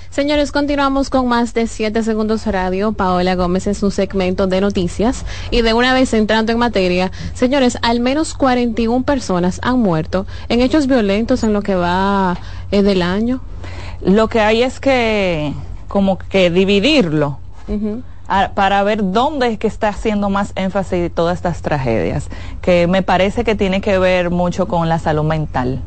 Señores, 0.10 0.52
continuamos 0.52 1.10
con 1.10 1.28
más 1.30 1.53
de 1.53 1.68
7 1.68 2.03
segundos 2.03 2.45
radio. 2.45 2.91
Paola 2.91 3.36
Gómez 3.36 3.65
en 3.68 3.76
su 3.76 3.91
segmento 3.91 4.45
de 4.45 4.60
noticias. 4.60 5.26
Y 5.52 5.61
de 5.61 5.73
una 5.73 5.94
vez 5.94 6.14
entrando 6.14 6.52
en 6.52 6.57
materia, 6.60 7.11
señores, 7.34 7.78
al 7.82 8.02
menos 8.02 8.34
41 8.34 9.03
personas 9.06 9.60
han 9.64 9.80
muerto 9.80 10.26
en 10.49 10.60
hechos 10.60 10.88
violentos 10.88 11.44
en 11.45 11.53
lo 11.53 11.61
que 11.61 11.76
va 11.76 12.38
eh, 12.72 12.82
del 12.84 13.02
año. 13.03 13.40
Lo 14.03 14.28
que 14.28 14.41
hay 14.41 14.64
es 14.64 14.82
que 14.82 15.53
como 15.88 16.18
que 16.18 16.49
dividirlo 16.49 17.40
a- 18.28 18.49
para 18.53 18.84
ver 18.84 19.11
dónde 19.14 19.48
es 19.48 19.57
que 19.60 19.68
está 19.68 19.90
haciendo 19.90 20.30
más 20.30 20.52
énfasis 20.56 21.10
todas 21.14 21.38
estas 21.38 21.61
tragedias, 21.61 22.28
que 22.61 22.88
me 22.88 23.02
parece 23.02 23.45
que 23.45 23.56
tiene 23.56 23.80
que 23.80 23.98
ver 23.98 24.30
mucho 24.30 24.68
con 24.68 24.90
la 24.90 24.99
salud 24.99 25.23
mental. 25.23 25.82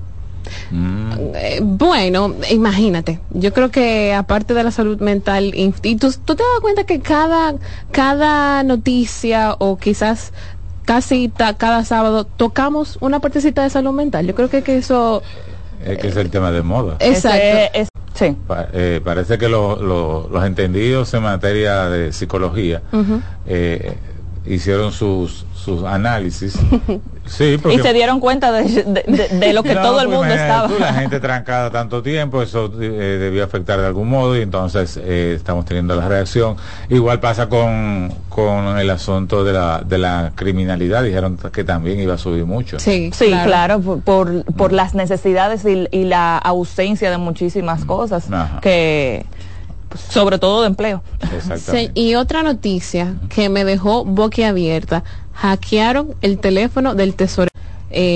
Eh, 1.34 1.60
bueno, 1.62 2.34
imagínate, 2.50 3.20
yo 3.30 3.52
creo 3.52 3.70
que 3.70 4.12
aparte 4.14 4.54
de 4.54 4.62
la 4.64 4.70
salud 4.70 5.00
mental, 5.00 5.52
y 5.54 5.70
tú, 5.96 6.12
tú 6.24 6.34
te 6.36 6.42
das 6.42 6.60
cuenta 6.60 6.84
que 6.84 7.00
cada, 7.00 7.54
cada 7.90 8.62
noticia 8.62 9.56
o 9.58 9.76
quizás 9.78 10.32
casi 10.84 11.28
ta- 11.28 11.54
cada 11.54 11.84
sábado 11.84 12.24
tocamos 12.24 12.98
una 13.00 13.20
partecita 13.20 13.62
de 13.62 13.70
salud 13.70 13.92
mental. 13.92 14.26
Yo 14.26 14.34
creo 14.34 14.50
que, 14.50 14.62
que 14.62 14.76
eso... 14.76 15.22
Es 15.84 15.98
que 15.98 16.08
es 16.08 16.16
el 16.16 16.30
tema 16.30 16.50
de 16.50 16.62
moda. 16.62 16.96
Exacto. 17.00 17.80
sí. 18.14 18.36
Pa- 18.46 18.68
eh, 18.72 19.00
parece 19.04 19.38
que 19.38 19.48
lo- 19.48 19.76
lo- 19.82 20.28
los 20.30 20.44
entendidos 20.44 21.12
en 21.14 21.22
materia 21.22 21.88
de 21.88 22.12
psicología 22.12 22.82
eh, 23.46 23.94
hicieron 24.46 24.92
sus, 24.92 25.46
sus 25.54 25.84
análisis. 25.84 26.54
Sí, 27.26 27.58
porque 27.60 27.76
Y 27.76 27.80
se 27.80 27.92
dieron 27.94 28.20
cuenta 28.20 28.52
de, 28.52 28.64
de- 28.64 29.02
de- 29.06 29.28
de 29.38 29.52
lo 29.54 29.62
que 29.62 29.74
No, 29.74 29.80
todo 29.82 30.00
el 30.00 30.08
pues 30.08 30.18
mundo 30.18 30.34
estaba. 30.34 30.68
tú, 30.68 30.74
la 30.78 30.92
gente 30.92 31.20
trancada 31.20 31.70
tanto 31.70 32.02
tiempo, 32.02 32.42
eso 32.42 32.70
eh, 32.80 32.86
debió 33.18 33.44
afectar 33.44 33.80
de 33.80 33.86
algún 33.86 34.08
modo 34.10 34.36
y 34.36 34.42
entonces 34.42 34.98
eh, 35.02 35.32
estamos 35.36 35.64
teniendo 35.64 35.94
la 35.96 36.06
reacción. 36.06 36.56
Igual 36.90 37.20
pasa 37.20 37.48
con, 37.48 38.12
con 38.28 38.78
el 38.78 38.90
asunto 38.90 39.42
de 39.42 39.54
la, 39.54 39.80
de 39.86 39.96
la 39.98 40.32
criminalidad, 40.34 41.02
dijeron 41.02 41.38
que 41.52 41.64
también 41.64 41.98
iba 41.98 42.14
a 42.14 42.18
subir 42.18 42.44
mucho. 42.44 42.78
Sí, 42.78 43.10
Sí, 43.14 43.30
claro, 43.44 43.80
por, 43.80 44.00
por, 44.02 44.44
por 44.44 44.72
las 44.72 44.94
necesidades 44.94 45.64
y, 45.64 45.88
y 45.90 46.04
la 46.04 46.36
ausencia 46.36 47.10
de 47.10 47.16
muchísimas 47.18 47.84
cosas 47.86 48.30
Ajá. 48.30 48.60
que 48.60 49.24
pues, 49.88 50.02
sobre 50.02 50.38
todo 50.38 50.60
de 50.60 50.66
empleo. 50.68 51.02
Sí, 51.56 51.90
y 51.94 52.16
otra 52.16 52.42
noticia 52.42 53.14
que 53.30 53.48
me 53.48 53.64
dejó 53.64 54.04
boquiabierta, 54.04 55.04
hackearon 55.34 56.14
el 56.22 56.38
teléfono 56.38 56.94
del 56.94 57.14
tesorero. 57.14 57.50
Eh, 57.90 58.12